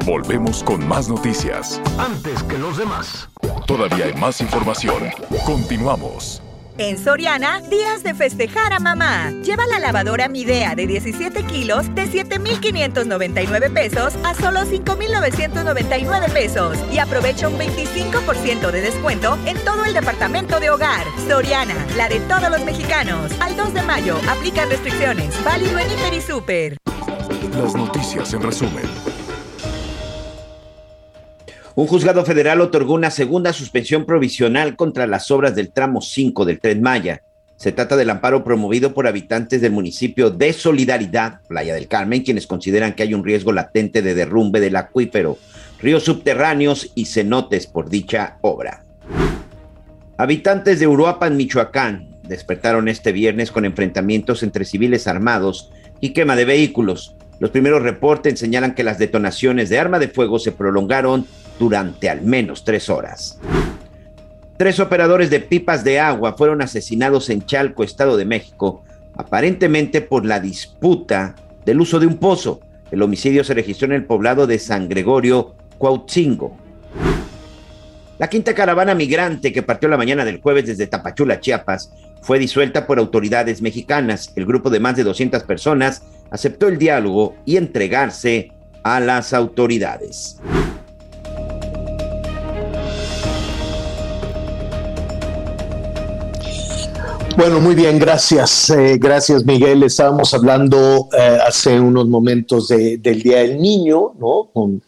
Volvemos 0.06 0.62
con 0.62 0.86
más 0.86 1.08
noticias. 1.08 1.82
Antes 1.98 2.40
que 2.44 2.56
los 2.56 2.78
demás. 2.78 3.28
Todavía 3.66 4.04
hay 4.04 4.14
más 4.14 4.40
información. 4.40 5.02
Continuamos. 5.44 6.40
En 6.78 6.96
Soriana, 6.96 7.60
días 7.62 8.04
de 8.04 8.14
festejar 8.14 8.72
a 8.72 8.78
mamá. 8.78 9.32
Lleva 9.42 9.66
la 9.66 9.80
lavadora 9.80 10.28
Midea 10.28 10.76
de 10.76 10.86
17 10.86 11.42
kilos 11.46 11.92
de 11.96 12.06
7,599 12.06 13.68
pesos 13.70 14.14
a 14.24 14.34
solo 14.34 14.64
5,999 14.64 16.28
pesos. 16.28 16.78
Y 16.92 16.98
aprovecha 16.98 17.48
un 17.48 17.58
25% 17.58 18.70
de 18.70 18.80
descuento 18.82 19.36
en 19.44 19.58
todo 19.64 19.84
el 19.86 19.92
departamento 19.92 20.60
de 20.60 20.70
hogar. 20.70 21.04
Soriana, 21.26 21.74
la 21.96 22.08
de 22.08 22.20
todos 22.20 22.48
los 22.48 22.64
mexicanos. 22.64 23.32
Al 23.40 23.56
2 23.56 23.74
de 23.74 23.82
mayo, 23.82 24.16
aplican 24.30 24.70
restricciones. 24.70 25.34
Válido 25.42 25.76
en 25.80 25.90
Hiper 25.90 26.14
y 26.14 26.20
Super. 26.20 26.76
Las 27.56 27.74
noticias 27.74 28.32
en 28.34 28.42
resumen. 28.42 29.15
Un 31.76 31.86
juzgado 31.86 32.24
federal 32.24 32.62
otorgó 32.62 32.94
una 32.94 33.10
segunda 33.10 33.52
suspensión 33.52 34.06
provisional 34.06 34.76
contra 34.76 35.06
las 35.06 35.30
obras 35.30 35.54
del 35.54 35.70
tramo 35.70 36.00
5 36.00 36.46
del 36.46 36.58
Tren 36.58 36.80
Maya. 36.80 37.20
Se 37.58 37.70
trata 37.70 37.98
del 37.98 38.08
amparo 38.08 38.42
promovido 38.42 38.94
por 38.94 39.06
habitantes 39.06 39.60
del 39.60 39.72
municipio 39.72 40.30
de 40.30 40.54
Solidaridad, 40.54 41.42
Playa 41.46 41.74
del 41.74 41.86
Carmen, 41.86 42.22
quienes 42.22 42.46
consideran 42.46 42.94
que 42.94 43.02
hay 43.02 43.12
un 43.12 43.26
riesgo 43.26 43.52
latente 43.52 44.00
de 44.00 44.14
derrumbe 44.14 44.58
del 44.58 44.74
acuífero, 44.74 45.36
ríos 45.78 46.04
subterráneos 46.04 46.92
y 46.94 47.04
cenotes 47.04 47.66
por 47.66 47.90
dicha 47.90 48.38
obra. 48.40 48.82
Habitantes 50.16 50.80
de 50.80 50.86
Uruapan, 50.86 51.36
Michoacán, 51.36 52.08
despertaron 52.22 52.88
este 52.88 53.12
viernes 53.12 53.50
con 53.50 53.66
enfrentamientos 53.66 54.42
entre 54.42 54.64
civiles 54.64 55.06
armados 55.06 55.70
y 56.00 56.14
quema 56.14 56.36
de 56.36 56.46
vehículos. 56.46 57.16
Los 57.38 57.50
primeros 57.50 57.82
reportes 57.82 58.38
señalan 58.38 58.74
que 58.74 58.82
las 58.82 58.96
detonaciones 58.96 59.68
de 59.68 59.78
arma 59.78 59.98
de 59.98 60.08
fuego 60.08 60.38
se 60.38 60.52
prolongaron 60.52 61.26
durante 61.58 62.08
al 62.08 62.22
menos 62.22 62.64
tres 62.64 62.88
horas. 62.88 63.38
Tres 64.56 64.80
operadores 64.80 65.28
de 65.28 65.40
pipas 65.40 65.84
de 65.84 66.00
agua 66.00 66.34
fueron 66.34 66.62
asesinados 66.62 67.28
en 67.28 67.44
Chalco, 67.44 67.84
Estado 67.84 68.16
de 68.16 68.24
México, 68.24 68.82
aparentemente 69.14 70.00
por 70.00 70.24
la 70.24 70.40
disputa 70.40 71.34
del 71.64 71.80
uso 71.80 71.98
de 72.00 72.06
un 72.06 72.16
pozo. 72.16 72.60
El 72.90 73.02
homicidio 73.02 73.44
se 73.44 73.54
registró 73.54 73.86
en 73.86 73.92
el 73.92 74.04
poblado 74.04 74.46
de 74.46 74.58
San 74.58 74.88
Gregorio, 74.88 75.54
Cuautzingo. 75.76 76.56
La 78.18 78.28
quinta 78.30 78.54
caravana 78.54 78.94
migrante 78.94 79.52
que 79.52 79.62
partió 79.62 79.90
la 79.90 79.98
mañana 79.98 80.24
del 80.24 80.40
jueves 80.40 80.64
desde 80.66 80.86
Tapachula, 80.86 81.38
Chiapas, 81.38 81.92
fue 82.22 82.38
disuelta 82.38 82.86
por 82.86 82.98
autoridades 82.98 83.60
mexicanas. 83.60 84.32
El 84.36 84.46
grupo 84.46 84.70
de 84.70 84.80
más 84.80 84.96
de 84.96 85.04
200 85.04 85.42
personas 85.42 86.02
aceptó 86.30 86.68
el 86.68 86.78
diálogo 86.78 87.34
y 87.44 87.56
entregarse 87.58 88.52
a 88.82 89.00
las 89.00 89.34
autoridades. 89.34 90.40
Bueno, 97.36 97.60
muy 97.60 97.74
bien, 97.74 97.98
gracias. 97.98 98.70
eh, 98.70 98.96
gracias, 98.98 99.44
Miguel. 99.44 99.82
Estábamos 99.82 100.32
hablando 100.32 101.08
eh, 101.16 101.38
hace 101.46 101.78
unos 101.78 102.08
momentos 102.08 102.68
de- 102.68 102.96
del 102.96 103.22
Día 103.22 103.38
del 103.38 103.60
Niño, 103.60 104.12
¿no? 104.18 104.48
Con, 104.52 104.82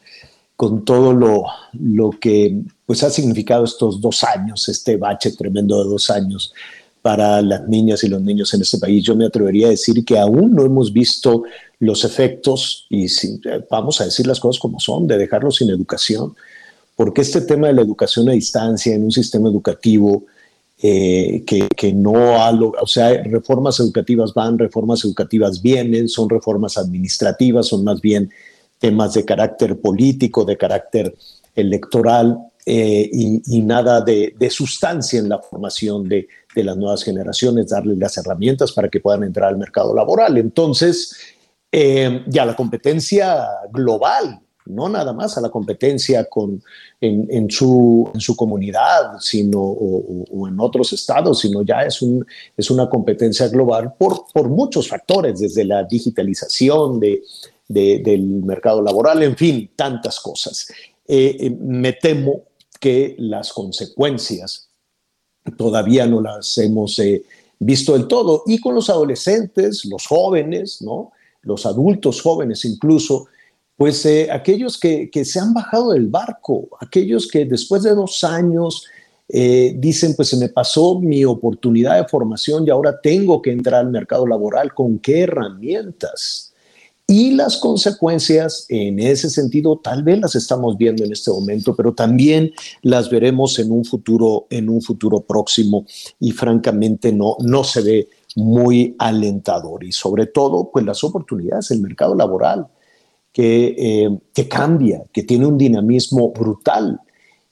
todo 0.85 1.13
lo, 1.13 1.45
lo 1.75 2.11
que 2.11 2.57
pues, 2.85 3.05
ha 3.05 3.11
significado 3.11 3.65
estos 3.65 4.01
dos 4.01 4.25
años, 4.25 4.69
este 4.69 4.97
bache 4.97 5.31
tremendo 5.33 5.79
de 5.85 5.89
dos 5.89 6.11
años 6.11 6.53
para 7.01 7.41
las 7.43 7.69
niñas 7.69 8.03
y 8.03 8.09
los 8.09 8.21
niños 8.23 8.53
en 8.55 8.63
este 8.63 8.79
país. 8.79 9.05
Yo 9.05 9.15
me 9.15 9.27
atrevería 9.27 9.69
a 9.69 9.71
decir 9.71 10.05
que 10.05 10.19
aún 10.19 10.55
no 10.57 10.65
hemos 10.65 10.93
visto 10.93 11.45
los 11.79 12.03
efectos, 12.05 12.87
y 12.91 13.09
si- 13.09 13.41
eh, 13.45 13.65
vamos 13.71 14.01
a 14.01 14.07
decir 14.07 14.27
las 14.27 14.41
cosas 14.41 14.59
como 14.61 14.81
son, 14.81 15.07
de 15.07 15.17
dejarlos 15.17 15.57
sin 15.57 15.71
educación, 15.71 16.35
porque 16.97 17.21
este 17.21 17.43
tema 17.43 17.69
de 17.69 17.75
la 17.75 17.83
educación 17.83 18.29
a 18.29 18.33
distancia 18.33 18.93
en 18.95 19.05
un 19.05 19.13
sistema 19.13 19.49
educativo 19.49 20.25
eh, 20.81 21.45
que, 21.45 21.93
no 21.93 22.41
ha 22.41 22.51
o 22.51 22.87
sea, 22.87 23.23
reformas 23.25 23.81
educativas 23.81 24.33
van, 24.33 24.59
reformas 24.59 25.05
educativas 25.05 25.61
vienen, 25.61 26.09
son 26.09 26.29
reformas 26.29 26.79
administrativas, 26.79 27.67
son 27.67 27.85
más 27.85 28.01
bien 28.01 28.31
temas 28.79 29.15
de 29.15 29.25
carácter 29.25 29.81
político, 29.81 30.45
de 30.45 30.57
carácter 30.57 31.15
electoral. 31.55 32.39
eh, 32.65 33.09
y, 33.13 33.43
y, 33.47 33.63
nada 33.63 34.03
de, 34.03 34.51
sustancia 34.51 35.19
en 35.19 35.29
la 35.29 35.39
formación 35.39 36.07
de, 36.07 36.29
de, 36.55 36.65
las 36.65 36.77
nuevas 36.77 37.03
generaciones, 37.03 37.69
darles 37.71 37.97
las 37.99 38.17
herramientas 38.19 38.73
para 38.73 38.89
que 38.91 39.01
puedan 39.01 39.25
entrar 39.25 39.49
al 39.49 39.57
mercado 39.57 39.95
laboral. 39.95 40.37
Entonces, 40.37 41.17
eh, 41.73 42.25
ya 42.27 42.47
la 42.47 42.57
competencia 42.57 43.47
global, 43.71 44.41
no 44.65 44.89
nada 44.89 45.13
más 45.13 45.37
a 45.37 45.41
la 45.41 45.51
competencia 45.51 46.25
con, 46.25 46.63
en, 47.01 47.27
en, 47.31 47.51
su, 47.51 48.11
en 48.13 48.21
su, 48.21 48.35
comunidad 48.35 49.19
sino, 49.21 49.61
o, 49.61 50.25
o, 50.31 50.49
en 50.49 50.59
otros 50.59 50.93
estados, 50.93 51.41
sino 51.41 51.63
ya 51.63 51.83
es, 51.83 52.03
un, 52.03 52.27
es 52.57 52.71
una 52.71 52.89
competencia 52.89 53.49
global 53.49 53.95
por, 53.97 54.25
por 54.33 54.49
muchos 54.49 54.89
factores, 54.89 55.39
desde 55.39 55.65
la 55.65 55.85
digitalización 55.85 56.99
de, 56.99 57.23
de, 57.69 58.01
del 58.01 58.23
mercado 58.23 58.83
laboral, 58.83 59.23
en 59.23 59.37
fin, 59.37 59.71
tantas 59.77 60.19
cosas. 60.19 60.69
Eh, 61.07 61.37
eh, 61.41 61.51
me 61.51 61.93
temo 61.93 62.43
que 62.81 63.15
las 63.19 63.53
consecuencias 63.53 64.69
todavía 65.57 66.07
no 66.07 66.21
las 66.21 66.59
hemos 66.59 66.99
eh, 66.99 67.25
visto 67.59 67.93
del 67.93 68.07
todo. 68.07 68.43
Y 68.47 68.59
con 68.59 68.75
los 68.75 68.91
adolescentes, 68.91 69.85
los 69.85 70.07
jóvenes, 70.07 70.83
¿no? 70.83 71.13
los 71.43 71.65
adultos 71.67 72.21
jóvenes 72.21 72.65
incluso, 72.65 73.27
pues 73.79 74.05
eh, 74.07 74.29
aquellos 74.33 74.77
que, 74.77 75.09
se 75.25 75.39
han 75.39 75.55
bajado 75.55 75.93
del 75.93 76.09
barco, 76.09 76.69
aquellos 76.81 77.29
que 77.29 77.45
después 77.45 77.85
de 77.85 77.95
dos 77.95 78.25
años 78.25 78.85
eh, 79.29 79.73
dicen, 79.79 80.17
pues 80.17 80.31
se 80.31 80.37
me 80.37 80.49
pasó 80.49 80.99
mi 80.99 81.25
oportunidad 81.25 81.97
de 81.97 82.09
formación 82.09 82.67
y 82.67 82.71
ahora 82.71 83.01
tengo 83.01 83.41
que 83.41 83.53
entrar 83.53 83.83
al 83.83 83.93
mercado 83.93 84.27
laboral, 84.27 84.75
¿con 84.75 84.99
qué 84.99 85.21
herramientas? 85.21 86.53
Y 87.07 87.31
las 87.37 87.59
consecuencias 87.59 88.67
en 88.69 88.99
ese 88.99 89.31
sentido 89.31 89.79
tal 89.79 90.03
vez 90.03 90.19
las 90.19 90.35
estamos 90.35 90.77
viendo 90.77 91.05
en 91.05 91.13
este 91.13 91.31
momento, 91.31 91.77
pero 91.77 91.95
también 91.95 92.51
las 92.83 93.09
veremos 93.09 93.61
en 93.61 93.71
un 93.71 93.85
futuro, 93.85 94.49
en 94.51 94.69
un 94.69 94.83
futuro 94.83 95.21
próximo 95.21 95.87
y 96.19 96.33
francamente 96.33 97.13
no, 97.13 97.37
no 97.39 97.63
se 97.63 97.83
ve 97.83 98.09
muy 98.35 98.97
alentador. 98.99 99.85
Y 99.85 99.93
sobre 99.93 100.27
todo, 100.27 100.69
pues 100.73 100.85
las 100.85 101.05
oportunidades, 101.05 101.71
el 101.71 101.81
mercado 101.81 102.17
laboral 102.17 102.67
que, 103.33 103.75
eh, 103.79 104.19
que 104.35 104.49
cambia, 104.49 105.05
que 105.13 105.23
tiene 105.23 105.47
un 105.47 105.59
dinamismo 105.59 106.33
brutal. 106.33 107.01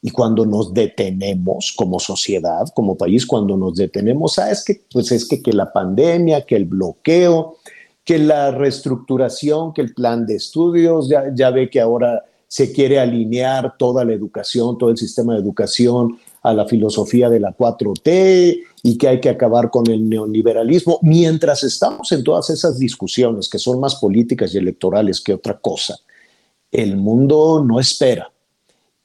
Y 0.03 0.11
cuando 0.11 0.47
nos 0.47 0.73
detenemos 0.73 1.75
como 1.77 1.99
sociedad, 1.99 2.69
como 2.75 2.97
país, 2.97 3.27
cuando 3.27 3.57
nos 3.57 3.75
detenemos, 3.77 4.39
ah, 4.39 4.51
es 4.51 4.65
que, 4.65 4.83
pues 4.93 5.11
es 5.11 5.27
que, 5.27 5.43
que 5.43 5.53
la 5.53 5.73
pandemia, 5.73 6.43
que 6.43 6.57
el 6.57 6.65
bloqueo, 6.65 7.57
que 8.05 8.19
la 8.19 8.53
reestructuración, 8.53 9.73
que 9.73 9.83
el 9.83 9.93
plan 9.93 10.27
de 10.27 10.37
estudios, 10.37 11.09
ya, 11.09 11.25
ya, 11.35 11.51
ve 11.51 11.69
que 11.69 11.81
ahora 11.81 12.25
se 12.47 12.73
quiere 12.73 13.01
alinear 13.01 13.77
toda 13.77 14.05
la 14.05 14.13
educación, 14.13 14.79
todo 14.79 14.91
el 14.91 14.97
sistema 14.97 15.35
de 15.35 15.41
educación 15.41 16.19
a 16.47 16.55
la 16.55 16.65
filosofía 16.65 17.29
de 17.29 17.41
la 17.41 17.57
4T 17.57 18.63
y 18.85 18.97
que 18.97 19.09
hay 19.09 19.21
que 19.21 19.29
acabar 19.29 19.69
con 19.69 19.91
el 19.91 20.09
neoliberalismo. 20.09 21.01
Mientras 21.03 21.65
estamos 21.65 22.13
en 22.13 22.23
todas 22.23 22.51
esas 22.51 22.79
discusiones 22.79 23.49
que 23.49 23.59
son 23.59 23.81
más 23.81 23.97
políticas 23.97 24.55
y 24.55 24.59
electorales 24.59 25.21
que 25.21 25.35
otra 25.35 25.59
cosa, 25.59 25.99
el 26.71 26.97
mundo 26.97 27.65
no 27.67 27.81
espera 27.81 28.31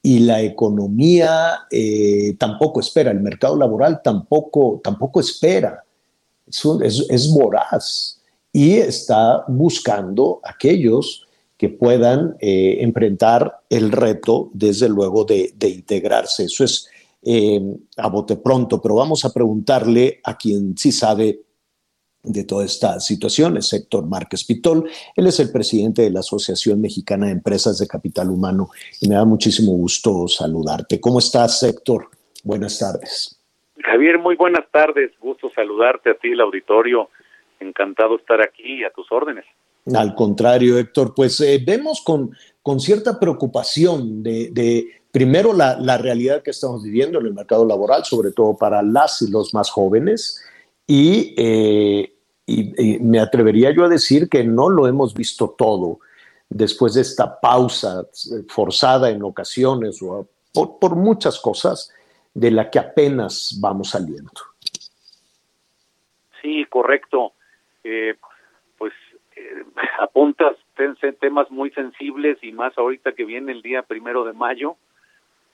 y 0.00 0.20
la 0.20 0.40
economía 0.40 1.66
eh, 1.68 2.36
tampoco 2.38 2.78
espera, 2.78 3.10
el 3.10 3.20
mercado 3.20 3.56
laboral 3.56 4.02
tampoco, 4.04 4.80
tampoco 4.82 5.18
espera, 5.18 5.82
es, 6.46 6.62
es, 6.80 7.06
es 7.10 7.34
voraz 7.34 8.20
y 8.52 8.74
está 8.74 9.44
buscando 9.48 10.40
aquellos 10.44 11.26
que 11.56 11.70
puedan 11.70 12.36
eh, 12.38 12.78
enfrentar 12.80 13.60
el 13.68 13.90
reto, 13.90 14.50
desde 14.52 14.88
luego, 14.88 15.24
de, 15.24 15.52
de 15.56 15.68
integrarse. 15.68 16.44
Eso 16.44 16.64
es 16.64 16.88
eh, 17.24 17.60
a 17.96 18.08
bote 18.08 18.36
pronto, 18.36 18.80
pero 18.80 18.96
vamos 18.96 19.24
a 19.24 19.32
preguntarle 19.32 20.20
a 20.24 20.36
quien 20.36 20.76
sí 20.76 20.92
sabe 20.92 21.40
de 22.24 22.44
toda 22.44 22.64
esta 22.64 23.00
situación, 23.00 23.56
es 23.56 23.72
Héctor 23.72 24.06
Márquez 24.06 24.44
Pitol. 24.44 24.88
Él 25.16 25.26
es 25.26 25.40
el 25.40 25.50
presidente 25.50 26.02
de 26.02 26.10
la 26.10 26.20
Asociación 26.20 26.80
Mexicana 26.80 27.26
de 27.26 27.32
Empresas 27.32 27.78
de 27.78 27.88
Capital 27.88 28.30
Humano 28.30 28.68
y 29.00 29.08
me 29.08 29.16
da 29.16 29.24
muchísimo 29.24 29.72
gusto 29.72 30.28
saludarte. 30.28 31.00
¿Cómo 31.00 31.18
estás, 31.18 31.62
Héctor? 31.62 32.08
Buenas 32.44 32.78
tardes. 32.78 33.38
Javier, 33.84 34.18
muy 34.18 34.36
buenas 34.36 34.64
tardes. 34.70 35.10
Gusto 35.20 35.50
saludarte 35.54 36.10
a 36.10 36.14
ti, 36.14 36.28
el 36.28 36.40
auditorio 36.40 37.08
encantado 37.58 38.16
estar 38.16 38.40
aquí 38.40 38.84
a 38.84 38.90
tus 38.90 39.10
órdenes. 39.10 39.44
Al 39.94 40.14
contrario, 40.14 40.78
Héctor, 40.78 41.12
pues 41.14 41.40
eh, 41.40 41.60
vemos 41.64 42.02
con, 42.02 42.36
con, 42.62 42.78
cierta 42.78 43.18
preocupación 43.18 44.22
de, 44.22 44.50
de 44.52 45.01
primero, 45.12 45.52
la, 45.52 45.98
realidad 45.98 46.42
que 46.42 46.50
estamos 46.50 46.82
viviendo 46.82 47.20
en 47.20 47.26
el 47.26 47.34
mercado 47.34 47.64
laboral, 47.66 48.04
sobre 48.04 48.32
todo 48.32 48.56
para 48.56 48.82
las 48.82 49.22
y 49.22 49.30
los 49.30 49.54
más 49.54 49.70
jóvenes, 49.70 50.42
y, 50.86 51.34
eh, 51.36 52.08
me 53.00 53.20
atrevería 53.20 53.70
yo 53.70 53.84
a 53.84 53.88
decir 53.88 54.28
que 54.28 54.42
no 54.42 54.68
lo 54.68 54.88
hemos 54.88 55.14
visto 55.14 55.54
todo. 55.56 56.00
Después 56.48 56.94
de 56.94 57.02
esta 57.02 57.40
pausa 57.40 58.06
forzada 58.48 59.10
en 59.10 59.22
ocasiones 59.22 60.02
o 60.02 60.26
por, 60.52 60.96
muchas 60.96 61.38
cosas 61.40 61.94
de 62.34 62.50
la 62.50 62.68
que 62.68 62.78
apenas 62.78 63.58
vamos 63.60 63.90
saliendo. 63.90 64.32
Sí, 66.42 66.66
correcto. 66.68 67.32
Eh, 67.84 68.16
pues 68.76 68.92
eh, 69.36 69.64
apuntas 70.00 70.56
temas 71.20 71.50
muy 71.50 71.70
sensibles 71.70 72.38
y 72.42 72.52
más 72.52 72.76
ahorita 72.76 73.12
que 73.12 73.24
viene 73.24 73.52
el 73.52 73.62
día 73.62 73.82
primero 73.82 74.24
de 74.24 74.32
mayo 74.32 74.76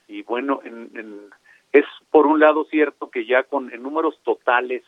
y 0.08 0.22
bueno 0.22 0.60
en, 0.64 0.90
en, 0.94 1.20
es 1.72 1.84
por 2.10 2.26
un 2.26 2.40
lado 2.40 2.64
cierto 2.64 3.10
que 3.10 3.26
ya 3.26 3.44
con 3.44 3.72
en 3.72 3.82
números 3.82 4.18
totales 4.24 4.82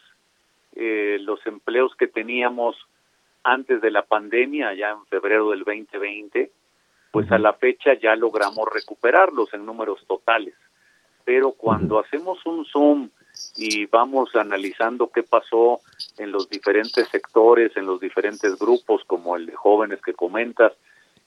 eh, 0.75 1.19
los 1.21 1.47
empleos 1.47 1.95
que 1.95 2.09
teníamos 2.09 2.77
antes 3.45 3.81
de 3.81 3.91
la 3.91 4.03
pandemia 4.03 4.75
ya 4.75 4.91
en 4.91 5.07
febrero 5.07 5.51
del 5.51 5.61
2020 5.61 6.51
pues 7.11 7.31
a 7.33 7.39
la 7.39 7.53
fecha 7.55 7.95
ya 7.95 8.15
logramos 8.15 8.69
recuperarlos 8.73 9.53
en 9.55 9.67
números 9.67 10.05
totales. 10.07 10.55
Pero 11.25 11.53
cuando 11.53 11.99
hacemos 11.99 12.45
un 12.47 12.65
zoom 12.65 13.11
y 13.57 13.87
vamos 13.87 14.35
analizando 14.35 15.11
qué 15.11 15.23
pasó 15.23 15.81
en 16.19 16.33
los 16.33 16.49
diferentes 16.49 17.09
sectores, 17.09 17.77
en 17.77 17.87
los 17.87 18.01
diferentes 18.01 18.59
grupos, 18.59 19.05
como 19.05 19.37
el 19.37 19.47
de 19.47 19.55
jóvenes 19.55 20.01
que 20.03 20.15
comentas, 20.15 20.73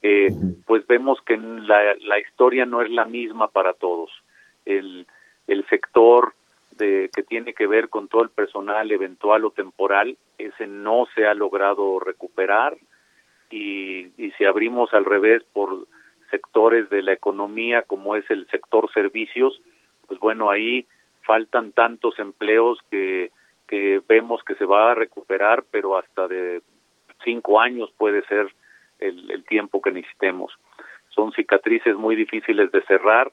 eh, 0.03 0.27
pues 0.65 0.85
vemos 0.85 1.21
que 1.21 1.37
la, 1.37 1.95
la, 2.01 2.19
historia 2.19 2.65
no 2.65 2.81
es 2.81 2.91
la 2.91 3.05
misma 3.05 3.47
para 3.47 3.73
todos. 3.73 4.11
El, 4.65 5.07
el 5.47 5.65
sector 5.67 6.33
de, 6.71 7.09
que 7.15 7.23
tiene 7.23 7.53
que 7.53 7.67
ver 7.67 7.87
con 7.87 8.09
todo 8.09 8.21
el 8.21 8.29
personal 8.29 8.91
eventual 8.91 9.45
o 9.45 9.51
temporal, 9.51 10.17
ese 10.37 10.67
no 10.67 11.07
se 11.15 11.25
ha 11.25 11.33
logrado 11.33 11.99
recuperar 11.99 12.75
y, 13.49 14.11
y 14.17 14.31
si 14.37 14.43
abrimos 14.43 14.93
al 14.93 15.05
revés 15.05 15.41
por 15.53 15.87
sectores 16.29 16.89
de 16.89 17.01
la 17.01 17.13
economía 17.13 17.83
como 17.83 18.15
es 18.17 18.29
el 18.29 18.45
sector 18.47 18.91
servicios, 18.91 19.61
pues 20.07 20.19
bueno, 20.19 20.49
ahí 20.49 20.85
faltan 21.21 21.71
tantos 21.71 22.19
empleos 22.19 22.77
que, 22.91 23.31
que 23.67 24.01
vemos 24.09 24.43
que 24.43 24.55
se 24.55 24.65
va 24.65 24.91
a 24.91 24.95
recuperar, 24.95 25.63
pero 25.71 25.97
hasta 25.97 26.27
de 26.27 26.61
cinco 27.23 27.61
años 27.61 27.89
puede 27.97 28.25
ser 28.25 28.53
el, 28.99 29.29
el 29.31 29.43
tiempo 29.45 29.81
que 29.81 29.91
necesitemos. 29.91 30.53
Son 31.09 31.31
cicatrices 31.33 31.95
muy 31.95 32.15
difíciles 32.15 32.71
de 32.71 32.81
cerrar 32.83 33.31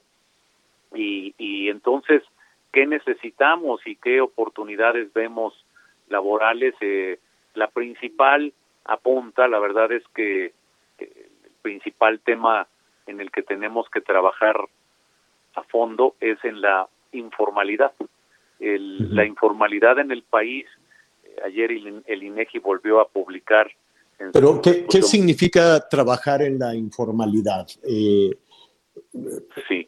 y, 0.93 1.33
y 1.37 1.69
entonces, 1.69 2.23
¿qué 2.71 2.85
necesitamos 2.85 3.85
y 3.85 3.95
qué 3.95 4.21
oportunidades 4.21 5.11
vemos 5.13 5.53
laborales? 6.09 6.75
Eh, 6.81 7.19
la 7.53 7.67
principal 7.67 8.53
apunta, 8.85 9.47
la 9.47 9.59
verdad 9.59 9.91
es 9.91 10.03
que 10.13 10.53
el 10.97 11.51
principal 11.61 12.19
tema 12.19 12.67
en 13.07 13.19
el 13.19 13.31
que 13.31 13.41
tenemos 13.41 13.89
que 13.89 14.01
trabajar 14.01 14.57
a 15.55 15.63
fondo 15.63 16.15
es 16.19 16.43
en 16.43 16.61
la 16.61 16.87
informalidad. 17.11 17.93
El. 18.59 19.15
La 19.15 19.25
informalidad 19.25 19.99
en 19.99 20.11
el 20.11 20.23
país, 20.23 20.65
eh, 21.23 21.35
ayer 21.45 21.71
el, 21.71 22.03
el, 22.05 22.23
INEGI 22.23 22.59
volvió 22.59 22.99
a 22.99 23.07
publicar. 23.07 23.71
Pero, 24.33 24.61
¿qué, 24.61 24.85
¿qué, 24.85 25.01
significa 25.01 25.87
trabajar 25.89 26.41
en 26.41 26.59
la 26.59 26.75
informalidad? 26.75 27.67
Eh, 27.83 28.31
sí. 29.67 29.87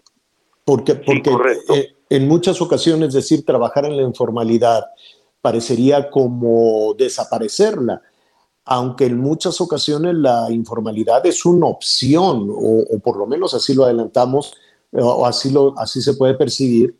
Porque, 0.66 0.96
porque 0.96 1.30
sí, 1.30 1.74
eh, 1.74 1.96
en 2.10 2.28
muchas 2.28 2.62
ocasiones 2.62 3.14
decir 3.14 3.46
trabajar 3.46 3.86
en 3.86 3.98
la 3.98 4.04
informalidad 4.04 4.86
parecería 5.42 6.10
como 6.10 6.94
desaparecerla, 6.98 8.02
aunque 8.66 9.06
en 9.06 9.18
muchas 9.20 9.60
ocasiones 9.60 10.16
la 10.16 10.48
informalidad 10.50 11.26
es 11.26 11.46
una 11.46 11.68
opción, 11.68 12.50
o, 12.50 12.96
o 12.96 13.00
por 13.00 13.18
lo 13.18 13.28
menos 13.28 13.54
así 13.54 13.74
lo 13.74 13.84
adelantamos, 13.84 14.54
o 14.94 15.26
así, 15.26 15.52
lo, 15.52 15.78
así 15.78 16.02
se 16.02 16.14
puede 16.14 16.36
percibir, 16.36 16.96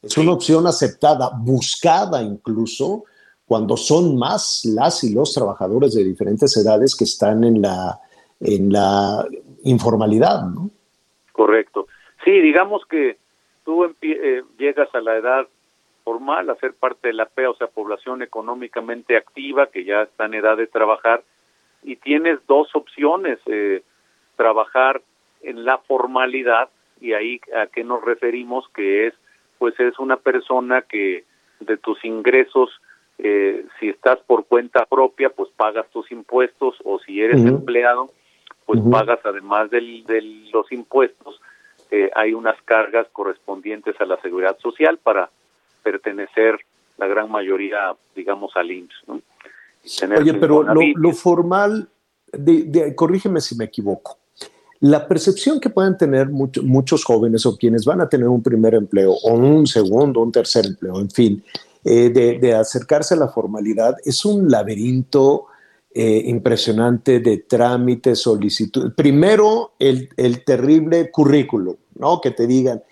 es 0.00 0.16
una 0.16 0.32
opción 0.32 0.66
aceptada, 0.66 1.30
buscada 1.38 2.22
incluso, 2.22 3.04
cuando 3.52 3.76
son 3.76 4.16
más 4.16 4.64
las 4.64 5.04
y 5.04 5.12
los 5.12 5.34
trabajadores 5.34 5.94
de 5.94 6.02
diferentes 6.02 6.56
edades 6.56 6.96
que 6.96 7.04
están 7.04 7.44
en 7.44 7.60
la, 7.60 8.00
en 8.40 8.72
la 8.72 9.26
informalidad, 9.64 10.44
¿no? 10.44 10.70
Correcto. 11.32 11.86
Sí, 12.24 12.30
digamos 12.40 12.86
que 12.86 13.18
tú 13.62 13.84
eh, 13.84 14.42
llegas 14.56 14.88
a 14.94 15.02
la 15.02 15.18
edad 15.18 15.46
formal 16.02 16.48
a 16.48 16.54
ser 16.54 16.72
parte 16.72 17.08
de 17.08 17.12
la 17.12 17.26
PEA, 17.26 17.50
o 17.50 17.54
sea, 17.54 17.66
población 17.66 18.22
económicamente 18.22 19.18
activa 19.18 19.66
que 19.66 19.84
ya 19.84 20.04
está 20.04 20.24
en 20.24 20.32
edad 20.32 20.56
de 20.56 20.66
trabajar, 20.66 21.22
y 21.82 21.96
tienes 21.96 22.38
dos 22.48 22.74
opciones, 22.74 23.38
eh, 23.44 23.82
trabajar 24.36 25.02
en 25.42 25.66
la 25.66 25.76
formalidad, 25.76 26.70
y 27.02 27.12
ahí 27.12 27.38
a 27.54 27.66
qué 27.66 27.84
nos 27.84 28.02
referimos, 28.02 28.64
que 28.74 29.08
es, 29.08 29.14
pues 29.58 29.78
es 29.78 29.98
una 29.98 30.16
persona 30.16 30.80
que 30.80 31.26
de 31.60 31.76
tus 31.76 32.02
ingresos, 32.02 32.70
eh, 33.24 33.64
si 33.78 33.88
estás 33.88 34.18
por 34.26 34.46
cuenta 34.46 34.84
propia, 34.86 35.30
pues 35.30 35.48
pagas 35.56 35.86
tus 35.92 36.10
impuestos, 36.10 36.74
o 36.84 36.98
si 36.98 37.20
eres 37.20 37.40
empleado, 37.48 38.10
pues 38.66 38.80
pagas 38.90 39.20
además 39.24 39.70
del- 39.70 40.04
de 40.04 40.20
los 40.52 40.70
impuestos, 40.72 41.40
eh, 41.90 42.10
hay 42.16 42.34
unas 42.34 42.60
cargas 42.64 43.06
correspondientes 43.12 43.94
a 44.00 44.06
la 44.06 44.20
seguridad 44.22 44.58
social 44.58 44.98
para 44.98 45.30
pertenecer 45.82 46.58
la 46.98 47.06
gran 47.06 47.30
mayoría, 47.30 47.94
digamos, 48.16 48.52
al 48.56 48.70
IMSS. 48.70 49.08
¿no? 49.08 49.20
Y 49.84 49.96
tener 50.00 50.18
Oye, 50.20 50.34
pero 50.34 50.62
lo 50.62 51.12
formal, 51.12 51.88
de- 52.32 52.62
de- 52.64 52.94
corrígeme 52.94 53.40
si 53.40 53.56
me 53.56 53.64
equivoco. 53.66 54.18
La 54.80 55.06
percepción 55.06 55.60
que 55.60 55.70
pueden 55.70 55.96
tener 55.96 56.28
mucho- 56.28 56.62
muchos 56.62 57.04
jóvenes 57.04 57.46
o 57.46 57.56
quienes 57.56 57.84
van 57.84 58.00
a 58.00 58.08
tener 58.08 58.26
un 58.28 58.42
primer 58.42 58.74
empleo 58.74 59.12
o 59.12 59.32
un 59.34 59.66
segundo, 59.66 60.20
un 60.20 60.32
tercer 60.32 60.66
empleo, 60.66 60.98
en 60.98 61.10
fin, 61.10 61.44
eh, 61.84 62.10
de, 62.10 62.38
de 62.38 62.54
acercarse 62.54 63.14
a 63.14 63.18
la 63.18 63.28
formalidad 63.28 63.96
es 64.04 64.24
un 64.24 64.50
laberinto 64.50 65.46
eh, 65.94 66.22
impresionante 66.26 67.20
de 67.20 67.38
trámites, 67.38 68.20
solicitud. 68.20 68.94
Primero, 68.94 69.72
el, 69.78 70.08
el 70.16 70.44
terrible 70.44 71.10
currículum, 71.10 71.76
¿no? 71.96 72.20
Que 72.20 72.30
te 72.30 72.46
digan, 72.46 72.82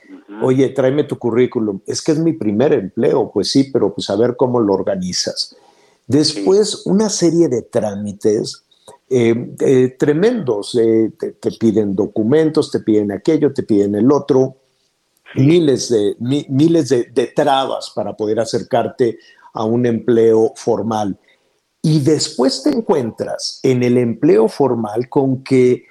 oye, 0.43 0.69
tráeme 0.69 1.05
tu 1.05 1.19
currículum. 1.19 1.81
Es 1.87 2.03
que 2.03 2.13
es 2.13 2.19
mi 2.19 2.35
primer 2.35 2.73
empleo, 2.73 3.31
pues 3.33 3.51
sí, 3.51 3.71
pero 3.73 3.95
pues 3.95 4.11
a 4.11 4.17
ver 4.17 4.37
cómo 4.37 4.61
lo 4.61 4.75
organizas. 4.75 5.57
Después, 6.07 6.85
una 6.87 7.09
serie 7.09 7.49
de 7.49 7.63
trámites 7.63 8.65
eh, 9.09 9.55
eh, 9.61 9.97
tremendos. 9.99 10.75
eh, 10.75 11.11
te, 11.19 11.33
te 11.33 11.53
piden 11.53 11.95
documentos, 11.95 12.71
te 12.71 12.81
piden 12.81 13.13
aquello, 13.13 13.53
te 13.53 13.63
piden 13.63 13.95
el 13.95 14.11
otro. 14.13 14.57
Miles, 15.35 15.89
de, 15.89 16.17
mi- 16.19 16.47
miles 16.49 16.89
de 16.89 17.33
trabas 17.35 17.91
para 17.95 18.17
poder 18.17 18.41
acercarte 18.41 19.19
a 19.53 19.65
un 19.65 19.87
empleo 19.87 20.53
formal. 20.57 21.19
Y 21.83 22.01
después 22.01 22.63
te 22.63 22.71
encuentras 22.71 23.61
en 23.63 23.83
el 23.83 23.97
empleo 23.97 24.49
formal 24.49 25.09
con 25.09 25.43
que 25.43 25.85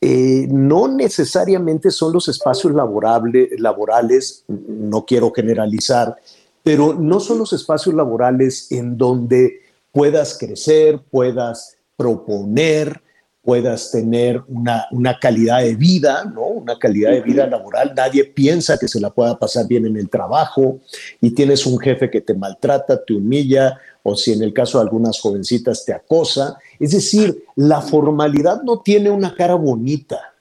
eh, 0.00 0.46
no 0.50 0.88
necesariamente 0.88 1.90
son 1.90 2.12
los 2.12 2.28
espacios 2.28 2.72
laborable- 2.74 3.50
laborales, 3.58 4.44
no 4.48 5.04
quiero 5.06 5.32
generalizar, 5.32 6.16
pero 6.62 6.94
no 6.94 7.20
son 7.20 7.38
los 7.38 7.52
espacios 7.52 7.94
laborales 7.94 8.70
en 8.72 8.98
donde 8.98 9.60
puedas 9.92 10.36
crecer, 10.36 11.00
puedas 11.10 11.76
proponer, 11.96 13.00
puedas 13.46 13.92
tener 13.92 14.42
una, 14.48 14.86
una 14.90 15.20
calidad 15.20 15.60
de 15.60 15.76
vida, 15.76 16.24
¿no? 16.24 16.42
Una 16.42 16.76
calidad 16.80 17.12
de 17.12 17.20
vida 17.20 17.46
laboral. 17.46 17.92
Nadie 17.96 18.24
piensa 18.24 18.76
que 18.76 18.88
se 18.88 19.00
la 19.00 19.10
pueda 19.10 19.38
pasar 19.38 19.68
bien 19.68 19.86
en 19.86 19.96
el 19.96 20.10
trabajo 20.10 20.80
y 21.20 21.32
tienes 21.32 21.64
un 21.64 21.78
jefe 21.78 22.10
que 22.10 22.20
te 22.20 22.34
maltrata, 22.34 23.04
te 23.04 23.14
humilla, 23.14 23.78
o 24.02 24.16
si 24.16 24.32
en 24.32 24.42
el 24.42 24.52
caso 24.52 24.78
de 24.78 24.84
algunas 24.84 25.20
jovencitas 25.20 25.84
te 25.84 25.92
acosa. 25.92 26.58
Es 26.80 26.90
decir, 26.90 27.44
la 27.54 27.80
formalidad 27.80 28.62
no 28.64 28.82
tiene 28.82 29.10
una 29.10 29.32
cara 29.32 29.54
bonita. 29.54 30.34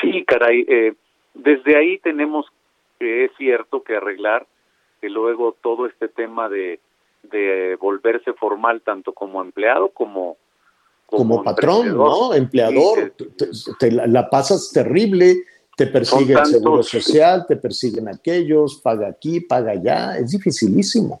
Sí, 0.00 0.24
caray, 0.26 0.64
eh, 0.66 0.94
desde 1.34 1.76
ahí 1.76 1.98
tenemos 1.98 2.46
que 2.98 3.26
es 3.26 3.32
cierto 3.36 3.82
que 3.82 3.96
arreglar 3.96 4.46
que 5.02 5.10
luego 5.10 5.54
todo 5.60 5.84
este 5.84 6.08
tema 6.08 6.48
de, 6.48 6.80
de 7.22 7.76
volverse 7.78 8.32
formal 8.32 8.80
tanto 8.80 9.12
como 9.12 9.42
empleado 9.42 9.90
como 9.90 10.38
Como 11.16 11.42
patrón. 11.42 11.96
¿no? 11.96 12.34
Empleador, 12.34 13.12
Sí, 13.18 13.26
te, 13.36 13.46
te 13.78 13.92
la, 13.92 14.06
la 14.06 14.30
pasas 14.30 14.70
terrible, 14.72 15.44
te 15.76 15.86
persigue 15.86 16.34
el 16.34 16.46
seguro 16.46 16.82
social, 16.82 17.46
te 17.46 17.56
persiguen 17.56 18.08
aquellos, 18.08 18.80
paga 18.82 19.08
aquí, 19.08 19.40
paga 19.40 19.72
allá, 19.72 20.16
es 20.18 20.30
dificilísimo. 20.30 21.20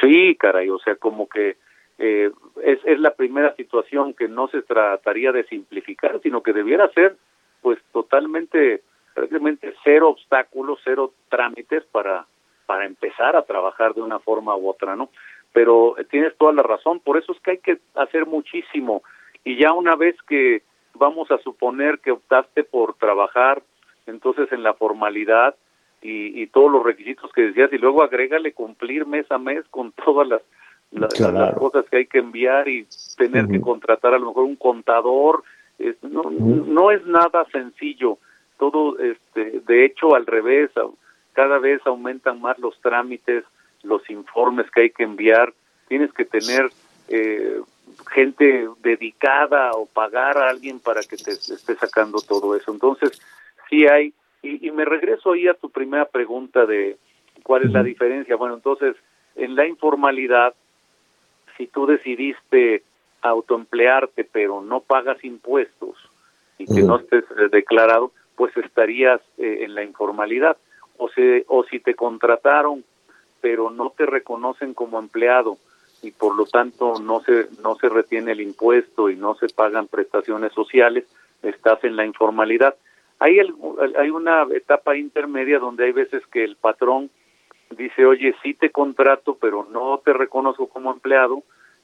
Sí, 0.00 0.36
caray, 0.38 0.68
o 0.70 0.78
sea, 0.78 0.96
como 0.96 1.28
que 1.28 1.56
eh, 1.98 2.30
es, 2.64 2.80
es 2.84 2.98
la 2.98 3.14
primera 3.14 3.54
situación 3.54 4.14
que 4.14 4.26
no 4.26 4.48
se 4.48 4.62
trataría 4.62 5.30
de 5.30 5.44
simplificar, 5.44 6.20
sino 6.22 6.42
que 6.42 6.52
debiera 6.52 6.88
ser, 6.92 7.16
pues, 7.60 7.78
totalmente, 7.92 8.82
prácticamente 9.14 9.72
cero 9.84 10.08
obstáculos, 10.08 10.80
cero 10.82 11.12
trámites 11.28 11.84
para, 11.92 12.26
para 12.66 12.86
empezar 12.86 13.36
a 13.36 13.42
trabajar 13.42 13.94
de 13.94 14.02
una 14.02 14.18
forma 14.18 14.56
u 14.56 14.68
otra, 14.68 14.96
¿no? 14.96 15.10
Pero 15.52 15.96
eh, 15.98 16.04
tienes 16.04 16.36
toda 16.38 16.52
la 16.52 16.62
razón, 16.62 16.98
por 16.98 17.18
eso 17.18 17.32
es 17.32 17.40
que 17.40 17.52
hay 17.52 17.58
que 17.58 17.78
hacer 17.94 18.26
muchísimo. 18.26 19.02
Y 19.44 19.56
ya 19.56 19.72
una 19.72 19.96
vez 19.96 20.16
que 20.28 20.62
vamos 20.94 21.30
a 21.30 21.38
suponer 21.38 21.98
que 22.00 22.12
optaste 22.12 22.64
por 22.64 22.94
trabajar, 22.94 23.62
entonces 24.06 24.50
en 24.52 24.62
la 24.62 24.74
formalidad, 24.74 25.54
y, 26.00 26.40
y 26.42 26.46
todos 26.48 26.70
los 26.70 26.82
requisitos 26.84 27.30
que 27.32 27.42
decías 27.42 27.72
y 27.72 27.78
luego 27.78 28.02
agrégale 28.02 28.52
cumplir 28.52 29.06
mes 29.06 29.30
a 29.30 29.38
mes 29.38 29.64
con 29.70 29.92
todas 29.92 30.26
las, 30.26 30.42
la- 30.90 31.08
Claro. 31.08 31.38
las 31.38 31.54
cosas 31.54 31.84
que 31.88 31.98
hay 31.98 32.06
que 32.06 32.18
enviar 32.18 32.68
y 32.68 32.86
tener 33.16 33.46
que 33.46 33.60
contratar 33.60 34.12
a 34.14 34.18
lo 34.18 34.26
mejor 34.26 34.44
un 34.44 34.56
contador 34.56 35.44
es- 35.78 36.02
no, 36.02 36.24
no 36.30 36.90
es 36.90 37.06
nada 37.06 37.44
sencillo. 37.52 38.18
Todo 38.58 38.98
este 38.98 39.60
de 39.60 39.84
hecho 39.84 40.14
al 40.16 40.26
revés 40.26 40.70
cada 41.34 41.58
vez 41.58 41.80
aumentan 41.86 42.40
más 42.40 42.58
los 42.58 42.78
trámites 42.80 43.44
los 43.84 44.08
informes 44.10 44.70
que 44.72 44.82
hay 44.82 44.90
que 44.90 45.04
enviar. 45.04 45.52
Tienes 45.88 46.12
que 46.12 46.24
tener 46.24 46.68
eh, 47.08 47.60
gente 48.10 48.68
dedicada 48.82 49.72
o 49.72 49.86
pagar 49.86 50.38
a 50.38 50.50
alguien 50.50 50.80
para 50.80 51.02
que 51.02 51.16
te 51.16 51.32
esté 51.32 51.74
sacando 51.76 52.20
todo 52.20 52.56
eso 52.56 52.72
entonces 52.72 53.20
sí 53.68 53.86
hay 53.86 54.12
y, 54.42 54.66
y 54.66 54.70
me 54.72 54.84
regreso 54.84 55.32
ahí 55.32 55.46
a 55.48 55.54
tu 55.54 55.70
primera 55.70 56.04
pregunta 56.04 56.66
de 56.66 56.96
cuál 57.42 57.62
es 57.64 57.72
la 57.72 57.82
diferencia. 57.82 58.36
Bueno, 58.36 58.54
entonces, 58.54 58.96
en 59.36 59.54
la 59.54 59.66
informalidad, 59.66 60.54
si 61.56 61.66
tú 61.66 61.86
decidiste 61.86 62.82
autoemplearte 63.22 64.24
pero 64.24 64.62
no 64.62 64.80
pagas 64.80 65.22
impuestos 65.24 65.96
y 66.58 66.66
que 66.66 66.82
no 66.82 66.98
estés 66.98 67.24
eh, 67.38 67.48
declarado, 67.52 68.10
pues 68.34 68.56
estarías 68.56 69.20
eh, 69.38 69.58
en 69.60 69.74
la 69.74 69.84
informalidad. 69.84 70.56
O, 70.98 71.08
se, 71.08 71.44
o 71.48 71.64
si 71.64 71.80
te 71.80 71.94
contrataron 71.94 72.84
pero 73.40 73.70
no 73.70 73.90
te 73.90 74.06
reconocen 74.06 74.72
como 74.72 75.00
empleado 75.00 75.58
y 76.02 76.10
por 76.10 76.36
lo 76.36 76.44
tanto 76.46 76.98
no 77.00 77.20
se 77.20 77.46
no 77.62 77.76
se 77.76 77.88
retiene 77.88 78.32
el 78.32 78.40
impuesto 78.40 79.08
y 79.08 79.16
no 79.16 79.34
se 79.36 79.48
pagan 79.48 79.86
prestaciones 79.88 80.52
sociales, 80.52 81.04
estás 81.42 81.82
en 81.84 81.96
la 81.96 82.04
informalidad. 82.04 82.74
Hay, 83.18 83.38
el- 83.38 83.54
hay 83.96 84.10
una 84.10 84.42
etapa 84.52 84.96
intermedia 84.96 85.58
donde 85.60 85.84
hay 85.84 85.92
veces 85.92 86.26
que 86.26 86.42
el 86.42 86.56
patrón 86.56 87.08
dice, 87.70 88.04
oye, 88.04 88.34
sí 88.42 88.52
te 88.54 88.70
contrato, 88.70 89.36
pero 89.40 89.66
no 89.70 90.00
te 90.04 90.12
reconozco 90.12 90.66
como 90.66 90.90
empleado, 90.92 91.42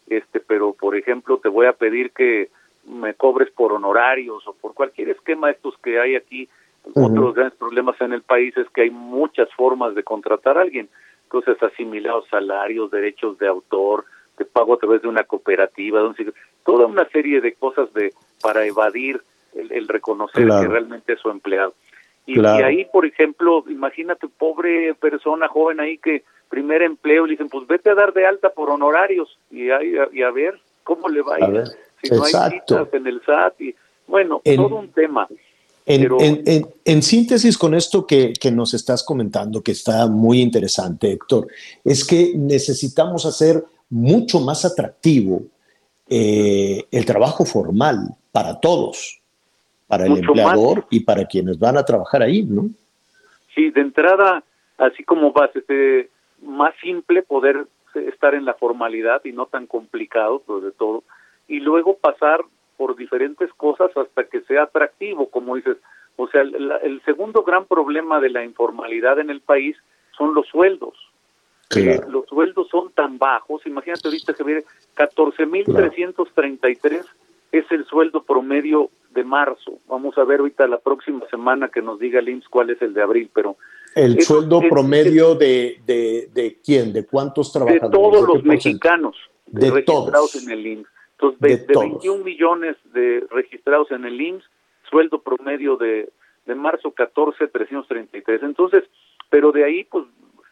este, 0.08 0.40
pero 0.40 0.72
por 0.72 0.96
ejemplo 0.96 1.38
te 1.38 1.48
voy 1.48 1.66
a 1.66 1.72
pedir 1.72 2.10
que 2.10 2.48
me 2.86 3.14
cobres 3.14 3.50
por 3.52 3.72
honorarios 3.72 4.46
o 4.48 4.52
por 4.54 4.74
cualquier 4.74 5.10
esquema 5.10 5.50
estos 5.50 5.76
que 5.78 6.00
hay 6.00 6.16
aquí. 6.16 6.48
Ujú. 6.84 7.04
Otro 7.04 7.14
de 7.14 7.20
los 7.20 7.34
grandes 7.34 7.58
problemas 7.58 8.00
en 8.00 8.12
el 8.14 8.22
país 8.22 8.56
es 8.56 8.68
que 8.70 8.82
hay 8.82 8.90
muchas 8.90 9.48
formas 9.54 9.94
de 9.94 10.02
contratar 10.02 10.56
a 10.58 10.62
alguien. 10.62 10.88
Entonces, 11.30 11.62
asimilados 11.62 12.26
salarios, 12.30 12.90
derechos 12.90 13.36
de 13.38 13.46
autor, 13.48 14.06
te 14.38 14.46
pago 14.46 14.74
a 14.74 14.78
través 14.78 15.02
de 15.02 15.08
una 15.08 15.24
cooperativa, 15.24 16.00
de 16.00 16.06
un 16.06 16.34
toda 16.64 16.86
una 16.86 17.06
serie 17.10 17.42
de 17.42 17.52
cosas 17.52 17.92
de 17.92 18.14
para 18.40 18.64
evadir 18.64 19.20
el, 19.54 19.70
el 19.72 19.88
reconocer 19.88 20.44
Claro. 20.46 20.62
que 20.62 20.68
realmente 20.72 21.12
es 21.12 21.20
su 21.20 21.28
empleado. 21.28 21.74
Y, 22.24 22.34
Claro. 22.34 22.60
y 22.60 22.62
ahí, 22.62 22.84
por 22.90 23.04
ejemplo, 23.04 23.62
imagínate, 23.68 24.26
pobre 24.28 24.94
persona 24.94 25.48
joven 25.48 25.80
ahí 25.80 25.98
que 25.98 26.24
primer 26.48 26.80
empleo, 26.80 27.26
le 27.26 27.32
dicen, 27.32 27.50
pues 27.50 27.66
vete 27.66 27.90
a 27.90 27.94
dar 27.94 28.14
de 28.14 28.24
alta 28.26 28.48
por 28.48 28.70
honorarios 28.70 29.38
y, 29.50 29.68
ahí, 29.68 29.94
y 30.12 30.22
a 30.22 30.30
ver 30.30 30.58
cómo 30.82 31.10
le 31.10 31.20
va 31.20 31.34
a 31.34 31.44
A 31.44 31.50
ir. 31.50 31.64
Si 32.02 32.14
no 32.14 32.24
hay 32.24 32.32
citas 32.52 32.88
en 32.94 33.06
el 33.06 33.20
SAT 33.22 33.60
y, 33.60 33.74
bueno, 34.06 34.40
En- 34.44 34.56
todo 34.56 34.76
un 34.76 34.90
tema. 34.92 35.28
En, 35.88 36.02
Pero- 36.02 36.20
en- 36.20 36.42
en- 36.46 36.66
en 36.84 37.02
síntesis 37.02 37.56
con 37.56 37.74
esto 37.74 38.06
que, 38.06 38.32
que 38.34 38.50
nos 38.50 38.74
estás 38.74 39.02
comentando, 39.02 39.62
que 39.62 39.72
está 39.72 40.06
muy 40.06 40.40
interesante, 40.42 41.10
Héctor, 41.12 41.48
es 41.82 42.04
que 42.06 42.32
necesitamos 42.36 43.24
hacer 43.24 43.64
mucho 43.90 44.38
más 44.40 44.64
atractivo 44.64 45.42
eh, 46.10 46.84
el 46.90 47.04
trabajo 47.06 47.44
formal 47.44 48.14
para 48.32 48.60
todos, 48.60 49.20
para 49.86 50.04
el 50.06 50.18
empleador 50.18 50.86
y 50.90 51.00
para 51.00 51.24
quienes 51.26 51.58
van 51.58 51.76
a 51.78 51.84
trabajar 51.84 52.22
ahí, 52.22 52.42
¿no? 52.42 52.68
Sí, 53.54 53.70
de 53.70 53.80
entrada, 53.80 54.44
así 54.76 55.02
como 55.04 55.32
vas, 55.32 55.50
este, 55.56 56.10
más 56.42 56.74
simple 56.82 57.22
poder 57.22 57.66
estar 57.94 58.34
en 58.34 58.44
la 58.44 58.54
formalidad 58.54 59.22
y 59.24 59.32
no 59.32 59.46
tan 59.46 59.66
complicado, 59.66 60.42
pues 60.46 60.62
de 60.64 60.72
todo, 60.72 61.02
y 61.48 61.60
luego 61.60 61.96
pasar 61.96 62.40
por 62.78 62.96
diferentes 62.96 63.52
cosas 63.54 63.90
hasta 63.94 64.24
que 64.24 64.40
sea 64.42 64.62
atractivo, 64.62 65.28
como 65.28 65.56
dices, 65.56 65.76
O 66.16 66.28
sea, 66.28 66.40
el, 66.40 66.72
el 66.82 67.02
segundo 67.04 67.42
gran 67.42 67.66
problema 67.66 68.20
de 68.20 68.30
la 68.30 68.42
informalidad 68.44 69.18
en 69.18 69.28
el 69.28 69.42
país 69.42 69.76
son 70.16 70.34
los 70.34 70.46
sueldos. 70.46 70.94
Eh, 71.76 72.00
los 72.08 72.24
sueldos 72.26 72.68
son 72.70 72.90
tan 72.92 73.18
bajos, 73.18 73.66
imagínate 73.66 74.08
ahorita 74.08 74.32
que 74.32 74.42
viene 74.42 74.64
14.333 74.96 77.04
es 77.52 77.70
el 77.70 77.84
sueldo 77.86 78.22
promedio 78.22 78.88
de 79.14 79.22
marzo. 79.24 79.78
Vamos 79.86 80.16
a 80.16 80.24
ver 80.24 80.40
ahorita 80.40 80.66
la 80.66 80.78
próxima 80.78 81.26
semana 81.30 81.68
que 81.68 81.82
nos 81.82 81.98
diga 81.98 82.20
el 82.20 82.30
IMSS 82.30 82.48
cuál 82.48 82.70
es 82.70 82.80
el 82.80 82.94
de 82.94 83.02
abril, 83.02 83.28
pero... 83.34 83.58
¿El 83.94 84.20
sueldo 84.22 84.60
promedio 84.68 85.34
de, 85.34 85.80
de, 85.84 86.28
de, 86.32 86.58
quién? 86.64 86.92
¿De 86.92 87.06
cuántos 87.06 87.52
trabajadores? 87.52 87.90
De 87.90 87.96
todos 87.96 88.28
los 88.28 88.44
mexicanos 88.44 89.16
de 89.46 89.70
registrados 89.70 90.32
todos. 90.32 90.42
en 90.42 90.50
el 90.50 90.66
IMSS. 90.66 90.88
Entonces, 91.20 91.66
de, 91.66 91.74
de 91.74 91.78
21 91.80 92.22
millones 92.24 92.76
de 92.92 93.26
registrados 93.30 93.90
en 93.90 94.04
el 94.04 94.20
IMSS, 94.20 94.44
sueldo 94.88 95.20
promedio 95.20 95.76
de, 95.76 96.08
de 96.46 96.54
marzo 96.54 96.92
14,333. 96.92 98.42
Entonces, 98.42 98.84
pero 99.28 99.50
de 99.52 99.64
ahí, 99.64 99.84
pues, 99.84 100.04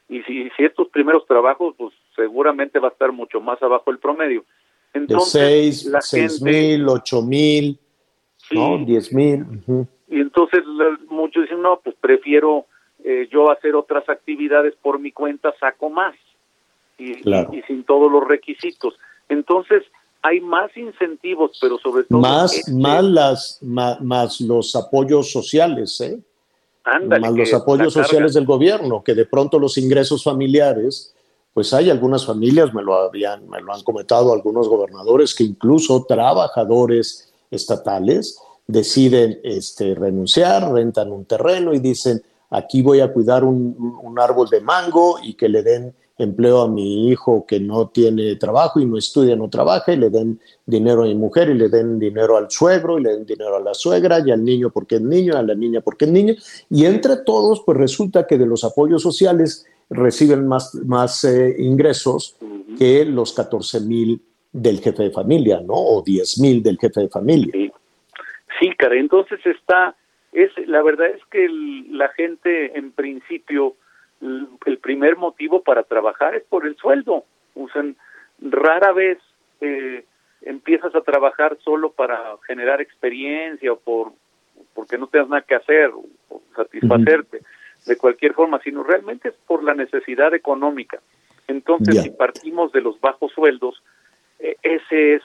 y 0.08 0.22
si, 0.22 0.50
si 0.56 0.64
estos 0.64 0.88
primeros 0.88 1.24
trabajos, 1.26 1.74
pues 1.78 1.94
seguramente 2.14 2.78
va 2.78 2.88
a 2.88 2.90
estar 2.90 3.12
mucho 3.12 3.40
más 3.40 3.62
abajo 3.62 3.90
el 3.90 3.98
promedio. 3.98 4.44
Entonces, 4.92 5.32
de 5.40 5.72
6, 5.72 5.84
la 5.86 6.00
6 6.00 6.38
gente- 6.38 6.50
mil, 6.78 6.88
8 6.88 7.22
mil, 7.22 7.78
¿no? 8.50 8.78
10 8.84 9.12
mil. 9.12 9.44
Y 10.08 10.20
entonces 10.20 10.62
muchos 11.08 11.44
dicen, 11.44 11.62
no, 11.62 11.80
pues 11.82 11.94
prefiero 12.00 12.66
eh, 13.04 13.28
yo 13.30 13.50
hacer 13.52 13.76
otras 13.76 14.08
actividades 14.08 14.74
por 14.82 14.98
mi 14.98 15.12
cuenta, 15.12 15.54
saco 15.60 15.90
más. 15.90 16.14
Y, 16.98 17.14
Claro. 17.22 17.50
y- 17.52 17.58
y 17.58 17.62
sin 17.62 17.84
todos 17.84 18.10
los 18.10 18.26
requisitos. 18.26 18.98
Entonces, 19.28 19.82
hay 20.26 20.40
más 20.40 20.76
incentivos, 20.76 21.56
pero 21.60 21.78
sobre 21.78 22.04
todo... 22.04 22.18
Más, 22.18 22.52
este, 22.52 22.72
más, 22.72 23.04
las, 23.04 23.58
más, 23.62 24.00
más 24.00 24.40
los 24.40 24.74
apoyos 24.74 25.30
sociales, 25.30 26.00
¿eh? 26.00 26.18
ándale, 26.82 27.20
más 27.20 27.36
los 27.36 27.54
apoyos 27.54 27.92
sociales 27.92 28.34
del 28.34 28.44
gobierno, 28.44 29.04
que 29.04 29.14
de 29.14 29.24
pronto 29.24 29.58
los 29.60 29.78
ingresos 29.78 30.24
familiares, 30.24 31.14
pues 31.54 31.72
hay 31.72 31.90
algunas 31.90 32.26
familias, 32.26 32.74
me 32.74 32.82
lo, 32.82 32.94
habían, 32.96 33.48
me 33.48 33.60
lo 33.60 33.72
han 33.72 33.82
comentado 33.84 34.32
algunos 34.32 34.68
gobernadores, 34.68 35.32
que 35.32 35.44
incluso 35.44 36.04
trabajadores 36.08 37.32
estatales 37.50 38.40
deciden 38.66 39.38
este, 39.44 39.94
renunciar, 39.94 40.72
rentan 40.72 41.12
un 41.12 41.24
terreno 41.24 41.72
y 41.72 41.78
dicen, 41.78 42.20
aquí 42.50 42.82
voy 42.82 42.98
a 42.98 43.12
cuidar 43.12 43.44
un, 43.44 43.96
un 44.02 44.18
árbol 44.18 44.48
de 44.48 44.60
mango 44.60 45.18
y 45.22 45.34
que 45.34 45.48
le 45.48 45.62
den 45.62 45.94
empleo 46.18 46.62
a 46.62 46.68
mi 46.68 47.10
hijo 47.10 47.44
que 47.46 47.60
no 47.60 47.88
tiene 47.88 48.36
trabajo 48.36 48.80
y 48.80 48.86
no 48.86 48.96
estudia, 48.96 49.36
no 49.36 49.50
trabaja, 49.50 49.92
y 49.92 49.96
le 49.96 50.10
den 50.10 50.40
dinero 50.64 51.02
a 51.02 51.06
mi 51.06 51.14
mujer, 51.14 51.50
y 51.50 51.54
le 51.54 51.68
den 51.68 51.98
dinero 51.98 52.36
al 52.36 52.50
suegro, 52.50 52.98
y 52.98 53.02
le 53.02 53.10
den 53.12 53.26
dinero 53.26 53.56
a 53.56 53.60
la 53.60 53.74
suegra, 53.74 54.20
y 54.24 54.30
al 54.30 54.44
niño 54.44 54.70
porque 54.70 54.96
es 54.96 55.02
niño, 55.02 55.36
a 55.36 55.42
la 55.42 55.54
niña 55.54 55.80
porque 55.82 56.06
es 56.06 56.10
niño, 56.10 56.34
y 56.70 56.86
entre 56.86 57.16
todos, 57.18 57.62
pues 57.66 57.76
resulta 57.78 58.26
que 58.26 58.38
de 58.38 58.46
los 58.46 58.64
apoyos 58.64 59.02
sociales 59.02 59.66
reciben 59.90 60.46
más, 60.48 60.74
más 60.86 61.22
eh, 61.24 61.54
ingresos 61.58 62.36
que 62.78 63.04
los 63.04 63.32
14 63.32 63.80
mil 63.80 64.20
del 64.52 64.80
jefe 64.80 65.04
de 65.04 65.10
familia, 65.10 65.60
¿no? 65.60 65.74
O 65.74 66.02
10 66.02 66.40
mil 66.40 66.62
del 66.62 66.78
jefe 66.78 67.02
de 67.02 67.08
familia. 67.08 67.52
Sí, 68.58 68.70
cara, 68.78 68.98
entonces 68.98 69.38
está, 69.44 69.94
es, 70.32 70.50
la 70.66 70.82
verdad 70.82 71.08
es 71.08 71.20
que 71.30 71.44
el- 71.44 71.96
la 71.96 72.08
gente 72.08 72.76
en 72.76 72.90
principio, 72.92 73.74
el 74.20 74.78
primer 74.78 75.16
motivo 75.16 75.62
para 75.62 75.82
trabajar 75.82 76.34
es 76.34 76.44
por 76.44 76.66
el 76.66 76.76
sueldo. 76.76 77.24
Sea, 77.72 77.84
rara 78.40 78.92
vez 78.92 79.18
eh, 79.60 80.04
empiezas 80.42 80.94
a 80.94 81.00
trabajar 81.00 81.56
solo 81.64 81.92
para 81.92 82.36
generar 82.46 82.80
experiencia 82.80 83.72
o 83.72 83.78
por 83.78 84.12
porque 84.74 84.96
no 84.98 85.06
tengas 85.06 85.28
nada 85.28 85.42
que 85.42 85.54
hacer 85.54 85.90
o 85.90 86.42
satisfacerte 86.54 87.42
de 87.86 87.96
cualquier 87.96 88.32
forma, 88.34 88.60
sino 88.62 88.82
realmente 88.82 89.28
es 89.28 89.34
por 89.46 89.62
la 89.62 89.74
necesidad 89.74 90.34
económica. 90.34 91.00
Entonces, 91.48 92.02
si 92.02 92.10
partimos 92.10 92.72
de 92.72 92.80
los 92.80 93.00
bajos 93.00 93.32
sueldos, 93.32 93.82
eh, 94.38 94.56
ese 94.62 95.14
es 95.14 95.22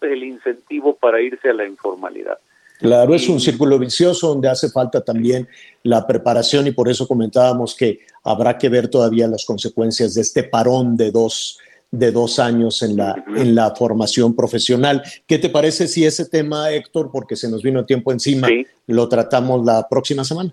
el 0.00 0.24
incentivo 0.24 0.96
para 0.96 1.20
irse 1.20 1.48
a 1.48 1.54
la 1.54 1.64
informalidad. 1.64 2.38
Claro, 2.78 3.14
es 3.14 3.28
un 3.28 3.40
círculo 3.40 3.78
vicioso 3.78 4.28
donde 4.28 4.48
hace 4.48 4.68
falta 4.68 5.02
también 5.02 5.48
la 5.82 6.06
preparación 6.06 6.66
y 6.66 6.72
por 6.72 6.88
eso 6.88 7.06
comentábamos 7.06 7.76
que 7.76 8.00
habrá 8.24 8.58
que 8.58 8.68
ver 8.68 8.88
todavía 8.88 9.28
las 9.28 9.44
consecuencias 9.44 10.14
de 10.14 10.22
este 10.22 10.42
parón 10.42 10.96
de 10.96 11.12
dos, 11.12 11.60
de 11.90 12.10
dos 12.10 12.38
años 12.40 12.82
en 12.82 12.96
la, 12.96 13.24
en 13.36 13.54
la 13.54 13.74
formación 13.76 14.34
profesional. 14.34 15.02
¿Qué 15.26 15.38
te 15.38 15.50
parece 15.50 15.86
si 15.86 16.04
ese 16.04 16.28
tema, 16.28 16.72
Héctor, 16.72 17.10
porque 17.12 17.36
se 17.36 17.48
nos 17.48 17.62
vino 17.62 17.86
tiempo 17.86 18.10
encima, 18.10 18.48
lo 18.88 19.08
tratamos 19.08 19.64
la 19.64 19.86
próxima 19.88 20.24
semana? 20.24 20.52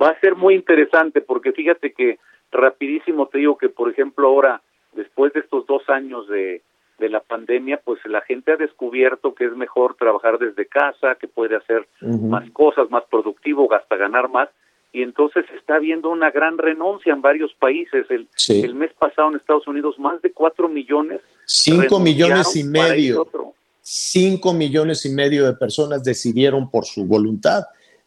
Va 0.00 0.10
a 0.10 0.20
ser 0.20 0.36
muy 0.36 0.54
interesante 0.54 1.20
porque 1.20 1.52
fíjate 1.52 1.92
que 1.92 2.18
rapidísimo 2.52 3.26
te 3.26 3.38
digo 3.38 3.58
que, 3.58 3.68
por 3.68 3.90
ejemplo, 3.90 4.28
ahora, 4.28 4.62
después 4.94 5.32
de 5.32 5.40
estos 5.40 5.66
dos 5.66 5.82
años 5.88 6.28
de, 6.28 6.62
de 7.02 7.10
la 7.10 7.20
pandemia, 7.20 7.80
pues 7.84 7.98
la 8.06 8.20
gente 8.22 8.52
ha 8.52 8.56
descubierto 8.56 9.34
que 9.34 9.44
es 9.44 9.52
mejor 9.56 9.96
trabajar 9.96 10.38
desde 10.38 10.66
casa, 10.66 11.16
que 11.20 11.28
puede 11.28 11.56
hacer 11.56 11.86
más 12.00 12.48
cosas, 12.52 12.90
más 12.90 13.04
productivo, 13.10 13.70
hasta 13.74 13.96
ganar 13.96 14.30
más. 14.30 14.48
Y 14.94 15.02
entonces 15.02 15.44
está 15.58 15.76
habiendo 15.76 16.10
una 16.10 16.30
gran 16.30 16.58
renuncia 16.58 17.12
en 17.12 17.20
varios 17.22 17.52
países. 17.54 18.06
El, 18.10 18.28
Sí. 18.36 18.60
el 18.62 18.74
mes 18.74 18.90
pasado 18.98 19.28
en 19.30 19.36
Estados 19.36 19.66
Unidos, 19.66 19.98
más 19.98 20.20
de 20.22 20.32
cuatro 20.32 20.68
millones. 20.68 21.20
Cinco 21.46 21.98
millones 21.98 22.54
y 22.56 22.64
medio. 22.64 23.22
otro. 23.22 23.54
Cinco 23.80 24.52
millones 24.54 25.04
y 25.06 25.10
medio 25.10 25.44
de 25.46 25.54
personas 25.54 26.04
decidieron 26.04 26.70
por 26.70 26.84
su 26.84 27.04
voluntad 27.04 27.64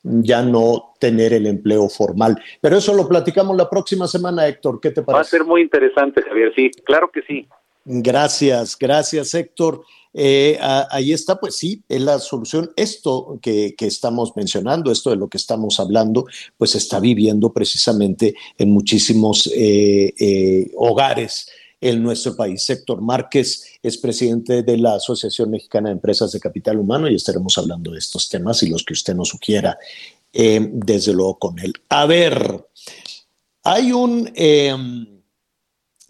ya 0.07 0.43
no 0.43 0.93
tener 0.99 1.33
el 1.33 1.47
empleo 1.47 1.89
formal. 1.89 2.39
Pero 2.61 2.77
eso 2.77 2.93
lo 2.93 3.07
platicamos 3.09 3.57
la 3.57 3.67
próxima 3.67 4.07
semana, 4.07 4.47
Héctor. 4.47 4.79
¿Qué 4.79 4.91
te 4.91 5.01
Va 5.01 5.05
a 5.05 5.15
parece? 5.17 5.31
ser 5.37 5.43
muy 5.45 5.61
interesante, 5.61 6.21
Javier. 6.21 6.53
Sí, 6.55 6.69
claro 6.85 7.09
que 7.11 7.23
sí. 7.23 7.47
Gracias, 7.85 8.75
gracias 8.77 9.33
Héctor. 9.35 9.83
Eh, 10.17 10.57
ahí 10.61 11.11
está, 11.11 11.39
pues 11.39 11.57
sí, 11.57 11.83
es 11.87 12.01
la 12.01 12.19
solución. 12.19 12.71
Esto 12.75 13.37
que, 13.41 13.75
estamos 13.79 14.31
mencionando, 14.35 14.91
esto 14.91 15.09
de 15.09 15.17
lo 15.17 15.27
que 15.27 15.37
estamos 15.37 15.79
hablando, 15.79 16.25
pues 16.57 16.73
está 16.75 16.99
viviendo 16.99 17.51
precisamente 17.51 18.33
en 18.57 18.71
muchísimos 18.71 19.47
eh, 19.53 20.13
eh, 20.17 20.71
hogares 20.77 21.47
en 21.81 22.01
nuestro 22.01 22.35
país. 22.35 22.67
Héctor 22.67 23.01
Márquez 23.01 23.65
es 23.83 23.97
presidente 23.97 24.63
de 24.63 24.77
la 24.77 24.95
Asociación 24.95 25.51
Mexicana 25.51 25.89
de 25.89 25.95
Empresas 25.95 26.31
de 26.31 26.39
Capital 26.39 26.79
Humano 26.79 27.09
y 27.09 27.15
estaremos 27.15 27.57
hablando 27.57 27.91
de 27.91 27.99
estos 27.99 28.29
temas 28.29 28.63
y 28.63 28.69
los 28.69 28.83
que 28.83 28.93
usted 28.93 29.13
nos 29.13 29.29
sugiera, 29.29 29.77
desde 30.33 31.13
luego 31.13 31.37
con 31.37 31.59
él. 31.59 31.73
A 31.89 32.05
ver, 32.05 32.65
hay 33.63 33.91
un... 33.91 35.14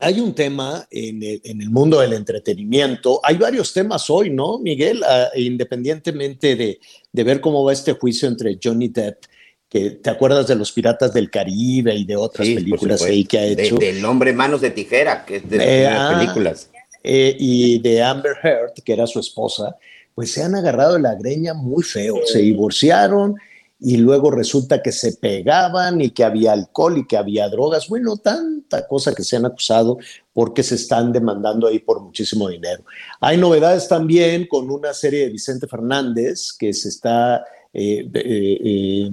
hay 0.05 0.19
un 0.19 0.35
tema 0.35 0.87
en 0.91 1.23
el, 1.23 1.41
en 1.43 1.61
el 1.61 1.69
mundo 1.71 1.99
del 1.99 2.13
entretenimiento. 2.13 3.19
Hay 3.23 3.37
varios 3.37 3.73
temas 3.73 4.07
hoy, 4.09 4.29
¿no, 4.29 4.59
Miguel? 4.59 5.01
Ah, 5.03 5.29
independientemente 5.35 6.55
de, 6.55 6.79
de 7.11 7.23
ver 7.23 7.41
cómo 7.41 7.63
va 7.63 7.73
este 7.73 7.93
juicio 7.93 8.27
entre 8.27 8.59
Johnny 8.63 8.89
Depp, 8.89 9.23
que 9.67 9.89
te 9.91 10.09
acuerdas 10.11 10.47
de 10.47 10.55
los 10.55 10.71
Piratas 10.71 11.11
del 11.13 11.29
Caribe 11.31 11.95
y 11.95 12.05
de 12.05 12.15
otras 12.15 12.47
Sí, 12.47 12.55
películas 12.55 13.01
ahí 13.01 13.25
que 13.25 13.39
ha 13.39 13.41
De- 13.41 13.53
hecho. 13.65 13.77
del 13.77 14.05
hombre 14.05 14.31
manos 14.31 14.61
de 14.61 14.69
tijera, 14.71 15.25
que 15.25 15.37
es 15.37 15.49
de 15.49 15.57
las 15.57 15.67
Eh, 15.67 15.87
ah, 15.89 16.15
películas. 16.19 16.69
eh, 17.03 17.35
y 17.39 17.79
de 17.79 18.03
Amber 18.03 18.33
Heard, 18.43 18.73
que 18.83 18.93
era 18.93 19.07
su 19.07 19.19
esposa, 19.19 19.75
pues 20.13 20.31
se 20.31 20.43
han 20.43 20.53
agarrado 20.55 20.97
la 20.99 21.15
greña 21.15 21.53
muy 21.55 21.83
feo. 21.83 22.17
Se 22.25 22.39
divorciaron 22.39 23.35
y 23.79 23.97
luego 23.97 24.31
resulta 24.31 24.81
que 24.81 24.91
se 24.91 25.13
pegaban 25.13 25.99
y 26.01 26.11
que 26.11 26.23
había 26.23 26.53
alcohol 26.53 26.97
y 26.97 27.05
que 27.05 27.17
había 27.17 27.49
drogas. 27.49 27.89
Bueno, 27.89 28.17
tanta 28.17 28.87
cosa 28.87 29.13
que 29.13 29.23
se 29.23 29.35
han 29.35 29.45
acusado 29.45 29.97
porque 30.33 30.63
se 30.63 30.75
están 30.75 31.11
demandando 31.11 31.67
ahí 31.67 31.79
por 31.79 32.01
muchísimo 32.01 32.47
dinero. 32.47 32.83
Hay 33.19 33.37
novedades 33.37 33.87
también 33.87 34.47
con 34.47 34.71
una 34.71 34.93
serie 34.93 35.25
de 35.25 35.29
Vicente 35.29 35.67
Fernández 35.67 36.53
que 36.57 36.73
se 36.73 36.87
está 36.89 37.43
eh, 37.73 38.09
eh, 38.13 38.59
eh, 38.63 39.11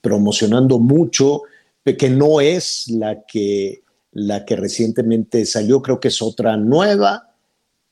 promocionando 0.00 0.78
mucho, 0.78 1.42
que 1.84 2.08
no 2.08 2.40
es 2.40 2.88
la 2.88 3.24
que, 3.26 3.82
la 4.12 4.44
que 4.44 4.54
recientemente 4.54 5.44
salió, 5.44 5.82
creo 5.82 5.98
que 5.98 6.08
es 6.08 6.22
otra 6.22 6.56
nueva, 6.56 7.34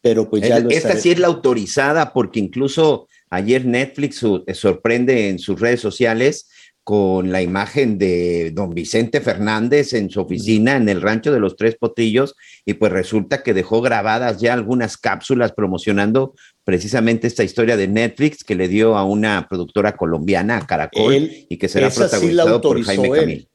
pero 0.01 0.31
pues 0.31 0.49
ya 0.49 0.59
Es- 0.59 0.65
lo 0.65 0.71
Esta 0.71 0.97
sí 0.97 1.11
es 1.11 1.19
la 1.19 1.27
autorizada 1.27 2.13
porque 2.13 2.39
incluso 2.39 3.09
ayer 3.33 3.65
Netflix 3.65 4.23
eh, 4.47 4.55
sorprende 4.55 5.29
en 5.31 5.39
sus 5.39 5.59
redes 5.59 5.81
sociales 5.81 6.49
con 6.85 7.31
la 7.33 7.41
imagen 7.41 7.97
de 7.97 8.51
don 8.53 8.75
Vicente 8.75 9.21
Fernández 9.21 9.93
en 9.95 10.11
su 10.11 10.21
oficina 10.21 10.77
en 10.77 10.89
el 10.89 11.01
rancho 11.01 11.33
de 11.33 11.41
los 11.41 11.57
Tres 11.57 11.77
Potrillos 11.77 12.35
y 12.67 12.75
pues 12.75 12.93
resulta 12.93 13.43
que 13.43 13.55
dejó 13.55 13.81
grabadas 13.81 14.41
ya 14.41 14.53
algunas 14.53 14.97
cápsulas 14.97 15.53
promocionando 15.53 16.35
precisamente 16.65 17.27
esta 17.27 17.45
historia 17.45 17.77
de 17.77 17.89
Netflix 17.89 18.45
que 18.45 18.57
le 18.57 18.69
dio 18.69 18.97
a 18.97 19.05
una 19.05 19.47
productora 19.49 19.97
colombiana, 19.97 20.59
a 20.59 20.67
Caracol, 20.67 21.15
Él- 21.15 21.47
y 21.49 21.57
que 21.57 21.69
será 21.69 21.91
sí 21.91 22.01
protagonizado 22.01 22.61
por 22.61 22.83
Jaime 22.83 23.09
él. 23.09 23.15
Camil. 23.15 23.49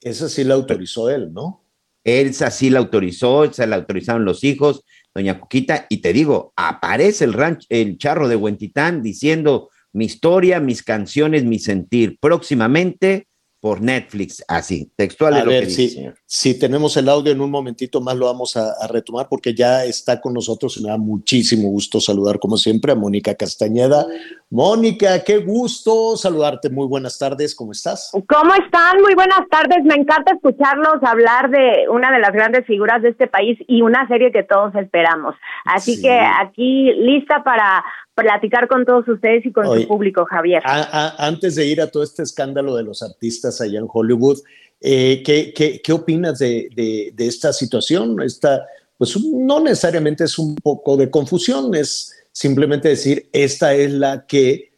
Esa 0.00 0.28
sí 0.28 0.44
la 0.44 0.54
autorizó 0.54 1.10
él, 1.10 1.32
¿no? 1.32 1.64
Elsa 2.04 2.50
sí 2.50 2.70
la 2.70 2.78
autorizó, 2.78 3.52
se 3.52 3.66
la 3.66 3.76
autorizaron 3.76 4.24
los 4.24 4.44
hijos, 4.44 4.84
doña 5.18 5.40
Cuquita, 5.40 5.86
y 5.88 5.98
te 5.98 6.12
digo, 6.12 6.52
aparece 6.56 7.24
el 7.24 7.32
rancho, 7.32 7.66
el 7.70 7.98
charro 7.98 8.28
de 8.28 8.36
Huentitán 8.36 9.02
diciendo 9.02 9.68
mi 9.92 10.04
historia, 10.04 10.60
mis 10.60 10.82
canciones, 10.82 11.44
mi 11.44 11.58
sentir. 11.58 12.18
Próximamente 12.20 13.26
por 13.60 13.80
Netflix, 13.80 14.44
así, 14.46 14.90
textual 14.94 15.34
A 15.34 15.40
lo 15.44 15.50
ver, 15.50 15.60
que 15.62 15.66
dice, 15.66 15.82
si, 15.82 15.94
señor. 15.94 16.14
si 16.26 16.58
tenemos 16.58 16.96
el 16.96 17.08
audio 17.08 17.32
en 17.32 17.40
un 17.40 17.50
momentito 17.50 18.00
más 18.00 18.16
lo 18.16 18.26
vamos 18.26 18.56
a, 18.56 18.70
a 18.80 18.86
retomar 18.86 19.26
porque 19.28 19.52
ya 19.54 19.84
está 19.84 20.20
con 20.20 20.32
nosotros 20.34 20.76
y 20.76 20.82
me 20.84 20.90
da 20.90 20.96
muchísimo 20.98 21.68
gusto 21.68 22.00
saludar 22.00 22.38
como 22.38 22.56
siempre 22.56 22.92
a 22.92 22.94
Mónica 22.94 23.34
Castañeda. 23.34 24.06
Mónica, 24.50 25.22
qué 25.24 25.38
gusto 25.38 26.16
saludarte. 26.16 26.70
Muy 26.70 26.86
buenas 26.86 27.18
tardes, 27.18 27.54
¿cómo 27.54 27.72
estás? 27.72 28.10
¿Cómo 28.12 28.54
están? 28.54 29.00
Muy 29.02 29.14
buenas 29.14 29.40
tardes. 29.50 29.84
Me 29.84 29.94
encanta 29.94 30.32
escucharlos 30.32 31.02
hablar 31.02 31.50
de 31.50 31.86
una 31.90 32.10
de 32.10 32.20
las 32.20 32.32
grandes 32.32 32.64
figuras 32.66 33.02
de 33.02 33.10
este 33.10 33.26
país 33.26 33.58
y 33.66 33.82
una 33.82 34.06
serie 34.08 34.32
que 34.32 34.44
todos 34.44 34.74
esperamos. 34.76 35.34
Así 35.64 35.96
Sí. 35.96 36.02
que 36.02 36.18
aquí 36.18 36.92
lista 36.94 37.42
para 37.44 37.84
platicar 38.22 38.68
con 38.68 38.84
todos 38.84 39.06
ustedes 39.08 39.44
y 39.46 39.52
con 39.52 39.66
Oye, 39.66 39.82
su 39.82 39.88
público, 39.88 40.24
Javier. 40.24 40.62
A- 40.64 40.82
a- 41.16 41.26
antes 41.26 41.54
de 41.54 41.66
ir 41.66 41.80
a 41.80 41.90
todo 41.90 42.02
este 42.02 42.22
escándalo 42.22 42.74
de 42.76 42.82
los 42.82 43.02
artistas 43.02 43.60
allá 43.60 43.78
en 43.78 43.86
Hollywood, 43.92 44.38
eh, 44.80 45.22
¿qué, 45.24 45.52
qué, 45.54 45.80
qué 45.82 45.92
opinas 45.92 46.38
de, 46.38 46.68
de- 46.74 47.12
de 47.14 47.26
esta 47.26 47.52
situación? 47.52 48.20
Esta, 48.22 48.66
pues 48.96 49.16
no 49.32 49.60
necesariamente 49.60 50.24
es 50.24 50.38
un 50.38 50.54
poco 50.56 50.96
de 50.96 51.10
confusión, 51.10 51.74
es 51.74 52.14
simplemente 52.32 52.88
decir, 52.88 53.28
esta 53.32 53.74
es 53.74 53.92
la 53.92 54.26
que, 54.26 54.72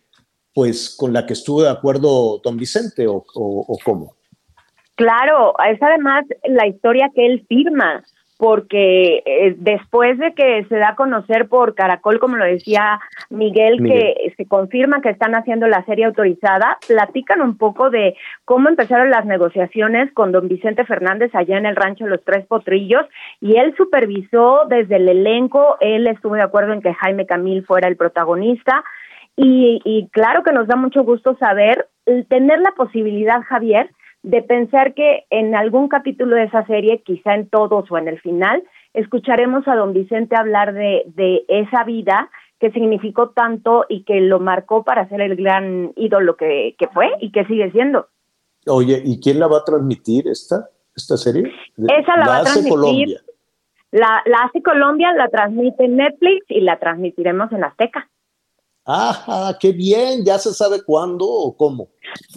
pues 0.54 0.94
con 0.96 1.12
la 1.12 1.26
que 1.26 1.34
estuvo 1.34 1.62
de 1.62 1.70
acuerdo 1.70 2.40
don 2.42 2.56
Vicente 2.56 3.06
o, 3.06 3.16
o- 3.34 3.64
o 3.68 3.78
cómo. 3.84 4.16
Claro, 4.96 5.54
es 5.70 5.82
además 5.82 6.26
la 6.44 6.66
historia 6.66 7.10
que 7.14 7.24
él 7.26 7.46
firma, 7.48 8.04
porque 8.40 9.22
eh, 9.26 9.54
después 9.58 10.16
de 10.18 10.32
que 10.32 10.64
se 10.64 10.76
da 10.76 10.88
a 10.92 10.96
conocer 10.96 11.46
por 11.46 11.74
Caracol, 11.74 12.18
como 12.18 12.38
lo 12.38 12.46
decía 12.46 12.98
Miguel, 13.28 13.82
Miguel. 13.82 14.14
que 14.16 14.34
se 14.34 14.46
confirma 14.46 15.02
que 15.02 15.10
están 15.10 15.34
haciendo 15.34 15.66
la 15.66 15.84
serie 15.84 16.06
autorizada, 16.06 16.78
platican 16.88 17.42
un 17.42 17.58
poco 17.58 17.90
de 17.90 18.16
cómo 18.46 18.70
empezaron 18.70 19.10
las 19.10 19.26
negociaciones 19.26 20.10
con 20.14 20.32
don 20.32 20.48
Vicente 20.48 20.86
Fernández 20.86 21.34
allá 21.34 21.58
en 21.58 21.66
el 21.66 21.76
rancho 21.76 22.06
Los 22.06 22.24
Tres 22.24 22.46
Potrillos, 22.46 23.04
y 23.42 23.58
él 23.58 23.74
supervisó 23.76 24.62
desde 24.70 24.96
el 24.96 25.10
elenco, 25.10 25.76
él 25.80 26.06
estuvo 26.06 26.34
de 26.34 26.42
acuerdo 26.42 26.72
en 26.72 26.80
que 26.80 26.94
Jaime 26.94 27.26
Camil 27.26 27.66
fuera 27.66 27.88
el 27.88 27.98
protagonista, 27.98 28.82
y, 29.36 29.82
y 29.84 30.08
claro 30.12 30.42
que 30.44 30.52
nos 30.52 30.66
da 30.66 30.76
mucho 30.76 31.04
gusto 31.04 31.36
saber, 31.36 31.88
tener 32.30 32.60
la 32.60 32.72
posibilidad, 32.72 33.42
Javier, 33.42 33.90
de 34.22 34.42
pensar 34.42 34.94
que 34.94 35.24
en 35.30 35.54
algún 35.54 35.88
capítulo 35.88 36.36
de 36.36 36.44
esa 36.44 36.66
serie, 36.66 37.02
quizá 37.02 37.34
en 37.34 37.48
todos 37.48 37.90
o 37.90 37.98
en 37.98 38.08
el 38.08 38.20
final, 38.20 38.62
escucharemos 38.92 39.66
a 39.66 39.76
don 39.76 39.92
Vicente 39.92 40.36
hablar 40.36 40.74
de, 40.74 41.04
de 41.06 41.44
esa 41.48 41.84
vida 41.84 42.30
que 42.58 42.70
significó 42.72 43.30
tanto 43.30 43.86
y 43.88 44.04
que 44.04 44.20
lo 44.20 44.38
marcó 44.38 44.84
para 44.84 45.08
ser 45.08 45.22
el 45.22 45.34
gran 45.36 45.92
ídolo 45.96 46.36
que, 46.36 46.76
que 46.78 46.88
fue 46.88 47.08
y 47.20 47.32
que 47.32 47.46
sigue 47.46 47.70
siendo. 47.72 48.08
Oye, 48.66 49.02
¿y 49.02 49.18
quién 49.18 49.40
la 49.40 49.46
va 49.46 49.58
a 49.58 49.64
transmitir 49.64 50.28
esta, 50.28 50.68
esta 50.94 51.16
serie? 51.16 51.50
Esa 51.78 52.16
la 52.16 52.26
va 52.26 52.36
a 52.36 52.40
hace 52.40 52.62
transmitir. 52.62 52.68
Colombia. 52.68 53.20
La, 53.92 54.22
la 54.26 54.38
hace 54.44 54.62
Colombia, 54.62 55.12
la 55.14 55.28
transmite 55.28 55.88
Netflix 55.88 56.44
y 56.48 56.60
la 56.60 56.78
transmitiremos 56.78 57.50
en 57.52 57.64
Azteca. 57.64 58.08
Ajá, 58.86 59.56
qué 59.60 59.72
bien, 59.72 60.24
ya 60.24 60.38
se 60.38 60.52
sabe 60.52 60.82
cuándo 60.84 61.26
o 61.26 61.54
cómo. 61.56 61.88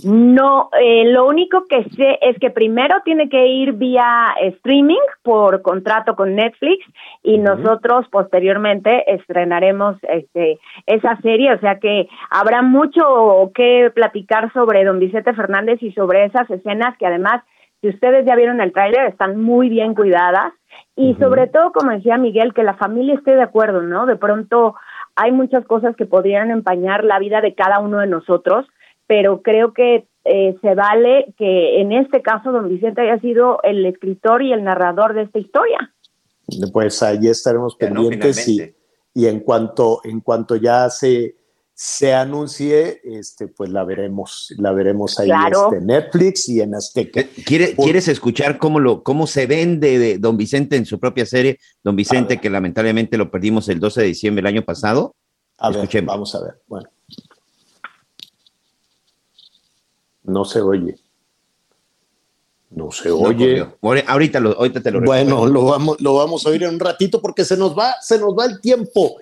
No, 0.03 0.69
eh, 0.79 1.05
lo 1.05 1.25
único 1.25 1.65
que 1.67 1.83
sé 1.95 2.19
es 2.21 2.37
que 2.39 2.51
primero 2.51 2.95
tiene 3.05 3.29
que 3.29 3.47
ir 3.47 3.73
vía 3.73 4.35
streaming 4.41 5.01
por 5.23 5.61
contrato 5.61 6.15
con 6.15 6.35
Netflix 6.35 6.85
y 7.23 7.37
nosotros 7.37 8.05
posteriormente 8.11 9.11
estrenaremos 9.11 9.97
este 10.03 10.59
esa 10.85 11.19
serie, 11.21 11.53
o 11.53 11.59
sea 11.59 11.79
que 11.79 12.07
habrá 12.29 12.61
mucho 12.61 13.51
que 13.55 13.89
platicar 13.95 14.51
sobre 14.53 14.83
Don 14.83 14.99
Vicente 14.99 15.33
Fernández 15.33 15.81
y 15.81 15.91
sobre 15.93 16.25
esas 16.25 16.49
escenas 16.49 16.97
que 16.97 17.07
además, 17.07 17.41
si 17.81 17.89
ustedes 17.89 18.25
ya 18.25 18.35
vieron 18.35 18.61
el 18.61 18.73
tráiler, 18.73 19.07
están 19.07 19.41
muy 19.41 19.69
bien 19.69 19.95
cuidadas 19.95 20.53
y 20.95 21.15
sobre 21.15 21.47
todo, 21.47 21.71
como 21.71 21.91
decía 21.91 22.17
Miguel, 22.17 22.53
que 22.53 22.63
la 22.63 22.75
familia 22.75 23.15
esté 23.15 23.35
de 23.35 23.41
acuerdo, 23.41 23.81
¿no? 23.81 24.05
De 24.05 24.15
pronto 24.15 24.75
hay 25.15 25.31
muchas 25.31 25.65
cosas 25.65 25.95
que 25.95 26.05
podrían 26.05 26.51
empañar 26.51 27.03
la 27.03 27.19
vida 27.19 27.41
de 27.41 27.53
cada 27.53 27.79
uno 27.79 27.99
de 27.99 28.07
nosotros, 28.07 28.65
pero 29.07 29.41
creo 29.41 29.73
que 29.73 30.07
eh, 30.25 30.57
se 30.61 30.75
vale 30.75 31.33
que 31.37 31.81
en 31.81 31.91
este 31.91 32.21
caso 32.21 32.51
don 32.51 32.69
Vicente 32.69 33.01
haya 33.01 33.19
sido 33.19 33.59
el 33.63 33.85
escritor 33.85 34.41
y 34.41 34.53
el 34.53 34.63
narrador 34.63 35.13
de 35.13 35.23
esta 35.23 35.39
historia. 35.39 35.93
Pues 36.71 37.03
ahí 37.03 37.27
estaremos 37.27 37.75
pendientes 37.75 38.47
y, 38.47 38.73
y 39.13 39.27
en 39.27 39.41
cuanto 39.41 40.01
en 40.03 40.21
cuanto 40.21 40.55
ya 40.55 40.89
se 40.89 41.35
se 41.85 42.13
anuncie, 42.13 43.01
este, 43.03 43.49
pues 43.49 43.69
la 43.69 43.83
veremos, 43.83 44.53
la 44.57 44.71
veremos 44.71 45.19
ahí 45.19 45.25
Claro. 45.27 45.65
este, 45.65 45.77
en 45.79 45.87
Netflix 45.87 46.47
y 46.47 46.61
en 46.61 46.75
Azteca. 46.75 47.25
¿Quiere- 47.45 47.75
¿Quieres 47.75 48.07
escuchar 48.07 48.57
cómo, 48.57 48.79
lo, 48.79 49.03
cómo 49.03 49.27
se 49.27 49.47
vende 49.47 49.99
de 49.99 50.17
Don 50.17 50.37
Vicente 50.37 50.77
en 50.77 50.85
su 50.85 50.97
propia 50.97 51.25
serie? 51.25 51.59
Don 51.83 51.97
Vicente, 51.97 52.39
que 52.39 52.49
lamentablemente 52.49 53.17
lo 53.17 53.29
perdimos 53.29 53.67
el 53.67 53.81
12 53.81 53.99
de 53.99 54.07
diciembre 54.07 54.41
del 54.41 54.53
año 54.55 54.63
pasado. 54.63 55.13
A 55.57 55.71
ver, 55.71 55.89
vamos 56.05 56.33
a 56.35 56.41
ver. 56.45 56.61
Bueno. 56.67 56.89
No 60.23 60.45
se 60.45 60.61
oye. 60.61 60.95
No 62.69 62.91
se 62.91 63.09
No 63.09 63.17
oye. 63.17 63.59
corrió. 63.81 64.03
Ahorita, 64.07 64.39
lo, 64.39 64.53
ahorita 64.53 64.81
te 64.81 64.89
lo 64.89 65.01
Bueno, 65.01 65.31
recuerdo. 65.45 65.53
lo 65.53 65.65
vamos, 65.65 65.99
lo 65.99 66.15
vamos 66.15 66.45
a 66.45 66.49
oír 66.49 66.63
en 66.63 66.75
un 66.75 66.79
ratito 66.79 67.21
porque 67.21 67.43
se 67.43 67.57
nos 67.57 67.77
va, 67.77 67.93
se 68.01 68.17
nos 68.17 68.33
va 68.37 68.45
el 68.45 68.61
tiempo. 68.61 69.17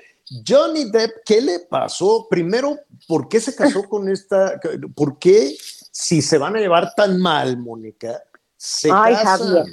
Johnny 0.47 0.89
Depp, 0.89 1.11
¿qué 1.25 1.41
le 1.41 1.59
pasó? 1.69 2.27
Primero, 2.29 2.77
¿por 3.07 3.27
qué 3.27 3.39
se 3.39 3.55
casó 3.55 3.83
con 3.83 4.07
esta? 4.07 4.59
¿Por 4.95 5.19
qué, 5.19 5.55
si 5.91 6.21
se 6.21 6.37
van 6.37 6.55
a 6.55 6.59
llevar 6.59 6.93
tan 6.95 7.19
mal, 7.19 7.57
Mónica, 7.57 8.21
se 8.55 8.89
Ay, 8.91 9.13
casan? 9.15 9.47
Javier. 9.47 9.65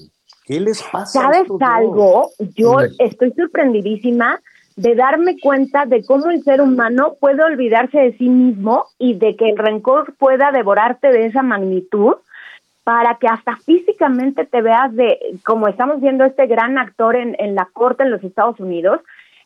¿Qué 0.44 0.60
les 0.60 0.82
pasa? 0.82 1.20
¿Sabes 1.20 1.46
dos? 1.46 1.60
algo? 1.62 2.30
Yo 2.56 2.78
estoy 2.98 3.32
sorprendidísima 3.32 4.40
de 4.76 4.94
darme 4.94 5.38
cuenta 5.40 5.86
de 5.86 6.04
cómo 6.04 6.30
el 6.30 6.42
ser 6.42 6.60
humano 6.60 7.16
puede 7.20 7.42
olvidarse 7.42 7.98
de 7.98 8.16
sí 8.16 8.28
mismo 8.28 8.86
y 8.98 9.14
de 9.14 9.36
que 9.36 9.50
el 9.50 9.58
rencor 9.58 10.14
pueda 10.16 10.50
devorarte 10.50 11.08
de 11.08 11.26
esa 11.26 11.42
magnitud 11.42 12.14
para 12.82 13.18
que 13.18 13.28
hasta 13.28 13.56
físicamente 13.56 14.46
te 14.46 14.62
veas 14.62 14.94
de, 14.94 15.18
como 15.44 15.68
estamos 15.68 16.00
viendo 16.00 16.24
este 16.24 16.46
gran 16.46 16.78
actor 16.78 17.16
en, 17.16 17.36
en 17.38 17.54
la 17.54 17.68
corte 17.72 18.04
en 18.04 18.10
los 18.10 18.24
Estados 18.24 18.58
Unidos, 18.60 19.00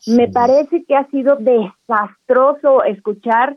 me 0.07 0.27
parece 0.27 0.83
que 0.85 0.95
ha 0.95 1.05
sido 1.07 1.37
desastroso 1.37 2.83
escuchar 2.83 3.55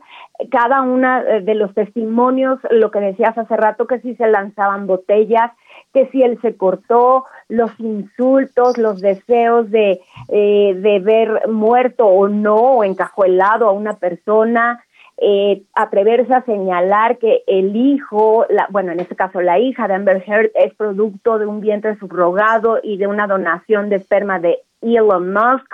cada 0.49 0.81
una 0.81 1.21
eh, 1.21 1.41
de 1.41 1.55
los 1.55 1.73
testimonios, 1.73 2.59
lo 2.69 2.91
que 2.91 2.99
decías 2.99 3.37
hace 3.37 3.57
rato, 3.57 3.87
que 3.87 3.99
si 3.99 4.15
se 4.15 4.27
lanzaban 4.27 4.87
botellas, 4.87 5.51
que 5.93 6.07
si 6.07 6.23
él 6.23 6.39
se 6.41 6.55
cortó, 6.55 7.25
los 7.49 7.71
insultos, 7.79 8.77
los 8.77 9.01
deseos 9.01 9.69
de, 9.71 9.99
eh, 10.29 10.73
de 10.75 10.99
ver 10.99 11.47
muerto 11.47 12.05
o 12.05 12.27
no, 12.29 12.55
o 12.55 12.83
encajuelado 12.83 13.67
a 13.67 13.71
una 13.71 13.97
persona, 13.97 14.83
eh, 15.19 15.63
atreverse 15.73 16.31
a 16.31 16.45
señalar 16.45 17.17
que 17.17 17.43
el 17.47 17.75
hijo, 17.75 18.45
la, 18.49 18.67
bueno, 18.69 18.91
en 18.91 18.99
este 18.99 19.15
caso 19.15 19.41
la 19.41 19.57
hija 19.57 19.87
de 19.87 19.95
Amber 19.95 20.23
Heard 20.27 20.51
es 20.53 20.75
producto 20.75 21.39
de 21.39 21.47
un 21.47 21.59
vientre 21.59 21.97
subrogado 21.97 22.79
y 22.83 22.97
de 22.97 23.07
una 23.07 23.25
donación 23.25 23.89
de 23.89 23.95
esperma 23.95 24.39
de 24.39 24.59
Elon 24.81 25.33
Musk, 25.33 25.73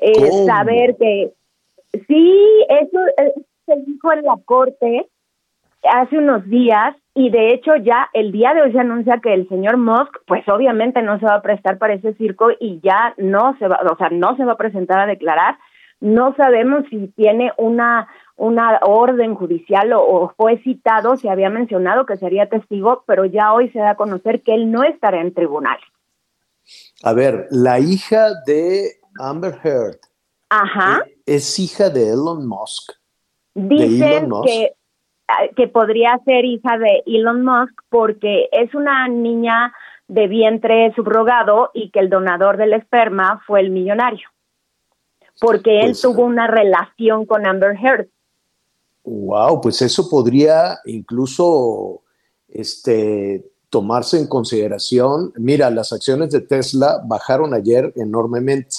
eh, 0.00 0.46
saber 0.46 0.96
que 0.96 1.32
sí, 2.06 2.64
eso 2.68 2.98
eh, 3.18 3.32
se 3.66 3.76
dijo 3.86 4.12
en 4.12 4.22
la 4.22 4.36
corte 4.44 5.06
hace 5.82 6.18
unos 6.18 6.46
días 6.48 6.96
y 7.14 7.30
de 7.30 7.54
hecho 7.54 7.74
ya 7.76 8.08
el 8.12 8.32
día 8.32 8.54
de 8.54 8.62
hoy 8.62 8.72
se 8.72 8.80
anuncia 8.80 9.20
que 9.22 9.32
el 9.32 9.48
señor 9.48 9.76
Musk 9.76 10.18
pues 10.26 10.46
obviamente 10.48 11.02
no 11.02 11.18
se 11.18 11.26
va 11.26 11.36
a 11.36 11.42
prestar 11.42 11.78
para 11.78 11.94
ese 11.94 12.14
circo 12.14 12.50
y 12.58 12.80
ya 12.82 13.14
no 13.16 13.56
se 13.58 13.68
va, 13.68 13.80
o 13.90 13.96
sea, 13.96 14.10
no 14.10 14.36
se 14.36 14.44
va 14.44 14.52
a 14.52 14.58
presentar 14.58 15.00
a 15.00 15.06
declarar. 15.06 15.58
No 16.00 16.34
sabemos 16.34 16.84
si 16.88 17.08
tiene 17.08 17.52
una 17.58 18.08
una 18.36 18.78
orden 18.82 19.34
judicial 19.34 19.92
o, 19.92 20.00
o 20.00 20.32
fue 20.34 20.56
citado, 20.62 21.16
se 21.18 21.28
había 21.28 21.50
mencionado 21.50 22.06
que 22.06 22.16
sería 22.16 22.48
testigo, 22.48 23.04
pero 23.06 23.26
ya 23.26 23.52
hoy 23.52 23.68
se 23.68 23.80
da 23.80 23.90
a 23.90 23.96
conocer 23.96 24.40
que 24.40 24.54
él 24.54 24.72
no 24.72 24.82
estará 24.82 25.20
en 25.20 25.34
tribunal. 25.34 25.76
A 27.02 27.12
ver, 27.12 27.48
la 27.50 27.80
hija 27.80 28.28
de 28.46 28.99
Amber 29.18 29.58
Heard 29.62 29.98
Ajá. 30.48 31.04
es 31.26 31.58
hija 31.58 31.90
de 31.90 32.10
Elon 32.10 32.46
Musk. 32.46 32.92
Dicen 33.54 34.02
Elon 34.02 34.28
Musk. 34.30 34.46
que, 34.48 34.72
ah, 35.28 35.46
que 35.56 35.68
podría 35.68 36.18
ser 36.24 36.44
hija 36.44 36.78
de 36.78 37.02
Elon 37.06 37.44
Musk 37.44 37.74
porque 37.88 38.48
es 38.52 38.74
una 38.74 39.08
niña 39.08 39.72
de 40.08 40.26
vientre 40.26 40.92
subrogado 40.94 41.70
y 41.72 41.90
que 41.90 42.00
el 42.00 42.10
donador 42.10 42.56
del 42.56 42.72
esperma 42.72 43.42
fue 43.46 43.60
el 43.60 43.70
millonario. 43.70 44.28
Porque 45.40 45.80
él 45.80 45.86
Pues, 45.92 46.00
tuvo 46.02 46.24
una 46.24 46.46
relación 46.48 47.26
con 47.26 47.46
Amber 47.46 47.76
Heard. 47.76 48.08
Wow, 49.04 49.60
pues 49.60 49.80
eso 49.82 50.10
podría 50.10 50.78
incluso 50.84 52.02
este, 52.48 53.50
tomarse 53.70 54.18
en 54.18 54.26
consideración. 54.26 55.32
Mira, 55.36 55.70
las 55.70 55.92
acciones 55.92 56.30
de 56.30 56.40
Tesla 56.40 57.00
bajaron 57.06 57.54
ayer 57.54 57.92
enormemente. 57.96 58.76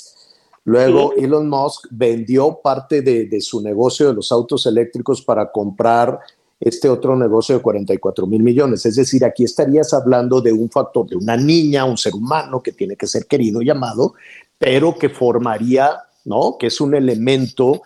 Luego 0.63 1.13
Elon 1.17 1.49
Musk 1.49 1.87
vendió 1.89 2.59
parte 2.63 3.01
de, 3.01 3.25
de, 3.25 3.41
su 3.41 3.61
negocio 3.61 4.07
de 4.07 4.13
los 4.13 4.31
autos 4.31 4.65
eléctricos 4.65 5.21
para 5.21 5.51
comprar 5.51 6.19
este 6.61 6.87
otro 6.87 7.15
negocio 7.15 7.55
de 7.55 7.61
44 7.61 8.27
mil 8.27 8.43
millones. 8.43 8.85
Es 8.85 8.95
decir, 8.95 9.25
aquí 9.25 9.43
estarías 9.43 9.93
hablando 9.93 10.39
de 10.39 10.53
un 10.53 10.69
factor, 10.69 11.07
de 11.07 11.15
una 11.15 11.35
niña, 11.35 11.85
un 11.85 11.97
ser 11.97 12.13
humano 12.13 12.61
que 12.61 12.71
tiene 12.71 12.95
que 12.95 13.07
ser 13.07 13.25
querido 13.25 13.63
y 13.63 13.71
amado, 13.71 14.13
pero 14.59 14.97
que 14.97 15.09
formaría, 15.09 15.97
¿no? 16.23 16.57
Que 16.59 16.67
es 16.67 16.79
un 16.79 16.93
elemento 16.93 17.81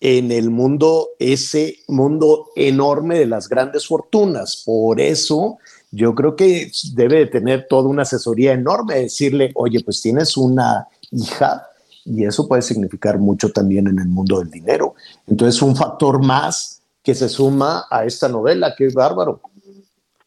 en 0.00 0.30
el 0.30 0.50
mundo, 0.50 1.08
ese 1.18 1.78
mundo 1.88 2.50
enorme 2.54 3.18
de 3.18 3.26
las 3.26 3.48
grandes 3.48 3.86
fortunas. 3.86 4.62
Por 4.64 5.00
eso 5.00 5.56
yo 5.90 6.14
creo 6.14 6.36
que 6.36 6.70
debe 6.92 7.20
de 7.20 7.26
tener 7.26 7.66
toda 7.66 7.88
una 7.88 8.02
asesoría 8.02 8.52
enorme, 8.52 9.00
decirle, 9.00 9.52
oye, 9.54 9.80
pues 9.82 10.02
tienes 10.02 10.36
una 10.36 10.86
hija 11.10 11.67
y 12.08 12.24
eso 12.24 12.48
puede 12.48 12.62
significar 12.62 13.18
mucho 13.18 13.50
también 13.50 13.86
en 13.86 13.98
el 13.98 14.08
mundo 14.08 14.38
del 14.38 14.50
dinero. 14.50 14.94
Entonces, 15.26 15.60
un 15.62 15.76
factor 15.76 16.24
más 16.24 16.82
que 17.02 17.14
se 17.14 17.28
suma 17.28 17.84
a 17.90 18.04
esta 18.04 18.28
novela, 18.28 18.74
que 18.76 18.86
es 18.86 18.94
bárbaro. 18.94 19.40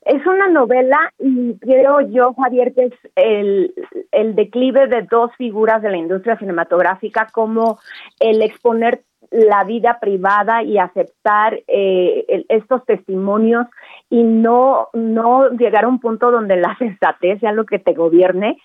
Es 0.04 0.26
una 0.26 0.50
novela 0.50 0.98
y 1.20 1.58
creo 1.60 2.02
yo, 2.02 2.34
Javier, 2.34 2.74
que 2.74 2.86
es 2.86 2.94
el, 3.16 3.74
el 4.12 4.36
declive 4.36 4.88
de 4.88 5.04
dos 5.04 5.32
figuras 5.38 5.82
de 5.82 5.92
la 5.92 5.98
industria 5.98 6.38
cinematográfica, 6.38 7.28
como 7.32 7.80
el 8.20 8.42
exponer 8.42 9.04
la 9.32 9.64
vida 9.64 9.98
privada 10.00 10.62
y 10.62 10.78
aceptar 10.78 11.60
eh, 11.68 12.46
estos 12.50 12.86
testimonios 12.86 13.66
y 14.10 14.24
no, 14.24 14.90
no 14.94 15.50
llegar 15.52 15.86
a 15.86 15.88
un 15.88 16.00
punto 16.00 16.32
donde 16.32 16.58
la 16.58 16.76
sensatez 16.80 17.40
sea 17.40 17.54
lo 17.54 17.66
que 17.66 17.80
te 17.80 17.94
gobierne. 17.94 18.58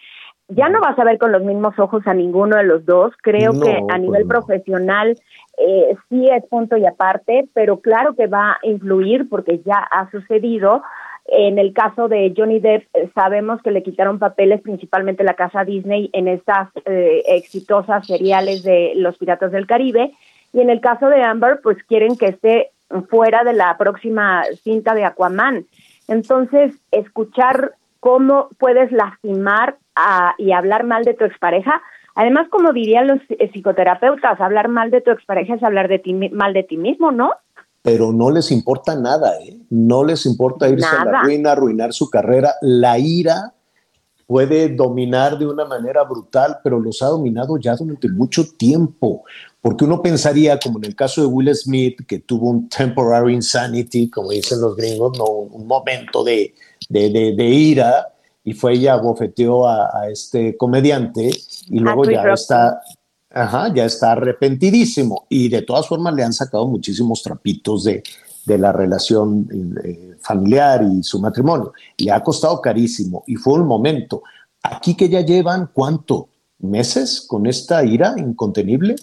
Ya 0.48 0.68
no 0.68 0.81
vas 0.81 0.97
a 0.98 1.05
ver 1.05 1.18
con 1.18 1.32
los 1.32 1.43
mismos 1.43 1.77
ojos 1.78 2.06
a 2.06 2.14
ninguno 2.14 2.56
de 2.56 2.64
los 2.64 2.86
dos. 2.86 3.12
Creo 3.20 3.52
que 3.60 3.82
a 3.89 3.98
nivel 3.98 4.27
profesional 4.27 5.18
eh, 5.59 5.97
sí 6.09 6.28
es 6.28 6.44
punto 6.47 6.77
y 6.77 6.86
aparte, 6.86 7.48
pero 7.52 7.81
claro 7.81 8.14
que 8.14 8.28
va 8.28 8.52
a 8.52 8.59
influir 8.62 9.28
porque 9.28 9.60
ya 9.64 9.78
ha 9.78 10.09
sucedido. 10.10 10.82
En 11.28 11.59
el 11.59 11.73
caso 11.73 12.06
de 12.06 12.32
Johnny 12.36 12.60
Depp, 12.60 12.85
eh, 12.94 13.10
sabemos 13.12 13.60
que 13.62 13.73
le 13.73 13.82
quitaron 13.82 14.20
papeles 14.20 14.60
principalmente 14.60 15.24
la 15.24 15.35
casa 15.35 15.64
Disney 15.64 16.10
en 16.12 16.28
estas 16.28 16.68
eh, 16.85 17.24
exitosas 17.27 18.06
seriales 18.06 18.62
de 18.62 18.93
Los 18.94 19.18
Piratas 19.18 19.51
del 19.51 19.66
Caribe 19.66 20.12
y 20.52 20.60
en 20.60 20.70
el 20.70 20.81
caso 20.81 21.09
de 21.09 21.23
Amber, 21.23 21.60
pues 21.60 21.77
quieren 21.89 22.16
que 22.16 22.27
esté 22.27 22.70
fuera 23.10 23.43
de 23.43 23.52
la 23.52 23.77
próxima 23.77 24.44
cinta 24.62 24.94
de 24.94 25.05
Aquaman. 25.05 25.66
Entonces, 26.06 26.73
escuchar 26.93 27.73
cómo 27.98 28.48
puedes 28.59 28.93
lastimar 28.93 29.77
y 30.39 30.52
hablar 30.52 30.85
mal 30.85 31.05
de 31.05 31.14
tu 31.14 31.24
expareja, 31.24 31.81
además, 32.14 32.48
como 32.51 32.73
dirían 32.73 33.06
los 33.06 33.18
psicoterapeutas, 33.52 34.40
hablar 34.40 34.68
mal 34.68 34.90
de 34.90 35.01
tu 35.01 35.10
expareja 35.10 35.55
es 35.55 35.62
hablar 35.62 35.89
de 35.89 35.98
ti, 35.98 36.12
mal 36.12 36.52
de 36.52 36.62
ti 36.62 36.77
mismo, 36.77 37.12
¿no? 37.12 37.32
Pero 37.82 38.12
no 38.12 38.31
les 38.31 38.51
importa 38.51 38.97
nada, 38.97 39.39
¿eh? 39.40 39.59
No 39.70 40.02
les 40.05 40.27
importa 40.27 40.68
irse 40.68 40.86
a 40.86 41.05
la 41.05 41.23
ruina, 41.23 41.52
arruinar 41.52 41.93
su 41.93 42.10
carrera. 42.10 42.52
La 42.60 42.98
ira 42.98 43.55
puede 44.27 44.68
dominar 44.68 45.39
de 45.39 45.47
una 45.47 45.64
manera 45.64 46.02
brutal, 46.02 46.59
pero 46.64 46.81
los 46.81 47.01
ha 47.02 47.06
dominado 47.06 47.59
ya 47.59 47.77
durante 47.77 48.09
mucho 48.09 48.44
tiempo. 48.59 49.23
Porque 49.60 49.85
uno 49.85 50.02
pensaría, 50.02 50.59
como 50.59 50.78
en 50.78 50.86
el 50.86 50.97
caso 50.97 51.20
de 51.20 51.28
Will 51.28 51.55
Smith, 51.55 52.01
que 52.06 52.18
tuvo 52.18 52.51
un 52.51 52.68
temporary 52.68 53.35
insanity, 53.35 54.10
como 54.10 54.31
dicen 54.31 54.60
los 54.60 54.77
gringos, 54.77 55.16
¿no? 55.16 55.24
un 55.24 55.66
momento 55.66 56.24
de, 56.24 56.55
de, 56.89 57.10
de, 57.36 57.44
ira, 57.44 58.09
y 58.47 58.52
fue 58.55 58.74
ella 58.74 58.97
bofeteó 58.97 59.66
a, 59.66 59.90
a, 59.93 60.09
este 60.09 60.56
comediante, 60.56 61.28
y 61.68 61.81
luego 61.81 62.05
ya 62.05 62.23
está, 62.32 62.81
ajá, 63.28 63.74
ya 63.74 63.85
está 63.85 64.12
arrepentidísimo. 64.12 65.27
Y 65.28 65.48
de 65.48 65.62
todas 65.62 65.89
formas 65.89 66.14
le 66.14 66.23
han 66.23 66.32
sacado 66.32 66.68
muchísimos 66.68 67.24
trapitos 67.24 67.82
de, 67.82 68.05
de 68.47 68.56
la 68.56 68.70
relación 68.70 69.48
eh, 69.85 70.14
familiar 70.20 70.85
y 70.85 71.02
su 71.02 71.20
matrimonio. 71.20 71.73
Le 71.98 72.12
ha 72.12 72.23
costado 72.23 72.60
carísimo 72.60 73.24
y 73.27 73.35
fue 73.35 73.55
un 73.55 73.66
momento. 73.66 74.23
Aquí 74.62 74.97
que 74.97 75.09
ya 75.09 75.23
llevan 75.23 75.68
cuánto, 75.73 76.28
meses 76.60 77.27
con 77.28 77.47
esta 77.47 77.85
ira 77.85 78.14
incontenible. 78.16 78.94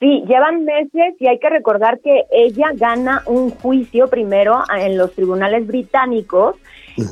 Sí, 0.00 0.24
llevan 0.26 0.64
meses 0.64 1.14
y 1.20 1.28
hay 1.28 1.38
que 1.38 1.48
recordar 1.48 2.00
que 2.00 2.24
ella 2.32 2.72
gana 2.74 3.22
un 3.26 3.50
juicio 3.50 4.08
primero 4.08 4.64
en 4.76 4.98
los 4.98 5.12
tribunales 5.12 5.64
británicos 5.64 6.56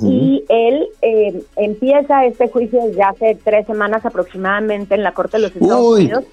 y 0.03 0.45
él 0.49 0.89
eh, 1.03 1.43
empieza 1.57 2.25
este 2.25 2.49
juicio 2.49 2.81
ya 2.93 3.09
hace 3.09 3.39
tres 3.43 3.67
semanas 3.67 4.05
aproximadamente 4.05 4.95
en 4.95 5.03
la 5.03 5.13
Corte 5.13 5.37
de 5.39 5.45
los 5.45 5.57
Estados 5.57 5.99
Unidos. 5.99 6.25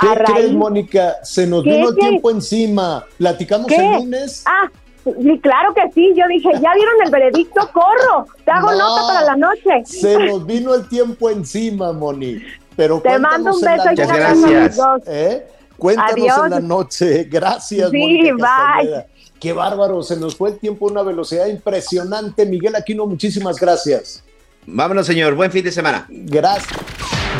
¿Qué 0.00 0.24
crees, 0.24 0.52
Mónica? 0.52 1.16
Se 1.22 1.46
nos 1.46 1.64
vino 1.64 1.90
el 1.90 1.94
tiempo 1.96 2.30
encima. 2.30 3.04
¿Platicamos 3.18 3.70
el 3.70 3.92
lunes? 4.04 4.44
Ah, 4.46 4.70
Sí, 5.04 5.40
claro 5.40 5.74
que 5.74 5.82
sí. 5.92 6.14
Yo 6.16 6.24
dije, 6.28 6.48
¿ya 6.52 6.74
vieron 6.74 6.94
el 7.04 7.10
veredicto? 7.10 7.68
¡Corro! 7.72 8.26
Te 8.44 8.50
hago 8.52 8.70
nota 8.70 9.02
para 9.08 9.24
la 9.24 9.36
noche. 9.36 9.84
Se 9.84 10.16
nos 10.26 10.46
vino 10.46 10.74
el 10.74 10.88
tiempo 10.88 11.28
encima, 11.28 11.92
Moni. 11.92 12.40
Pero 12.76 13.00
Te 13.00 13.18
mando 13.18 13.54
un 13.54 13.60
beso 13.60 13.92
y 13.92 13.96
gracias. 13.96 14.78
¿Eh? 15.06 15.46
Cuéntanos 15.76 16.44
en 16.44 16.50
la 16.50 16.60
noche. 16.60 17.24
Gracias, 17.24 17.90
sí, 17.90 18.30
bye. 18.32 19.04
Qué 19.42 19.52
bárbaro, 19.52 20.04
se 20.04 20.16
nos 20.16 20.36
fue 20.36 20.50
el 20.50 20.58
tiempo 20.60 20.86
a 20.86 20.92
una 20.92 21.02
velocidad 21.02 21.48
impresionante. 21.48 22.46
Miguel 22.46 22.76
Aquino, 22.76 23.06
muchísimas 23.06 23.58
gracias. 23.58 24.22
Vámonos, 24.66 25.04
señor. 25.04 25.34
Buen 25.34 25.50
fin 25.50 25.64
de 25.64 25.72
semana. 25.72 26.06
Gracias. 26.08 26.78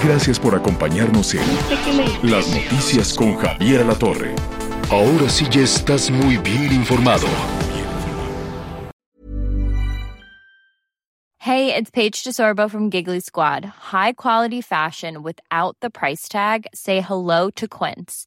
Gracias 0.03 0.41
por 0.41 0.57
acompañarnos 0.57 1.33
en 1.35 1.43
Las 2.29 2.49
Noticias 2.49 3.15
con 3.15 3.37
Javier 3.37 3.87
La 3.87 3.95
Torre. 3.95 4.35
Ahora 4.91 5.29
sí 5.29 5.47
ya 5.49 5.61
estás 5.61 6.11
muy 6.11 6.39
bien 6.39 6.73
informado. 6.73 7.29
Hey, 11.39 11.73
it's 11.73 11.91
Paige 11.93 12.25
DeSorbo 12.25 12.69
from 12.69 12.91
Giggly 12.91 13.21
Squad. 13.21 13.65
High 13.93 14.15
quality 14.15 14.61
fashion 14.61 15.23
without 15.23 15.77
the 15.81 15.91
price 15.91 16.29
tag. 16.29 16.67
Say 16.75 17.01
hello 17.01 17.49
to 17.51 17.69
Quince. 17.69 18.27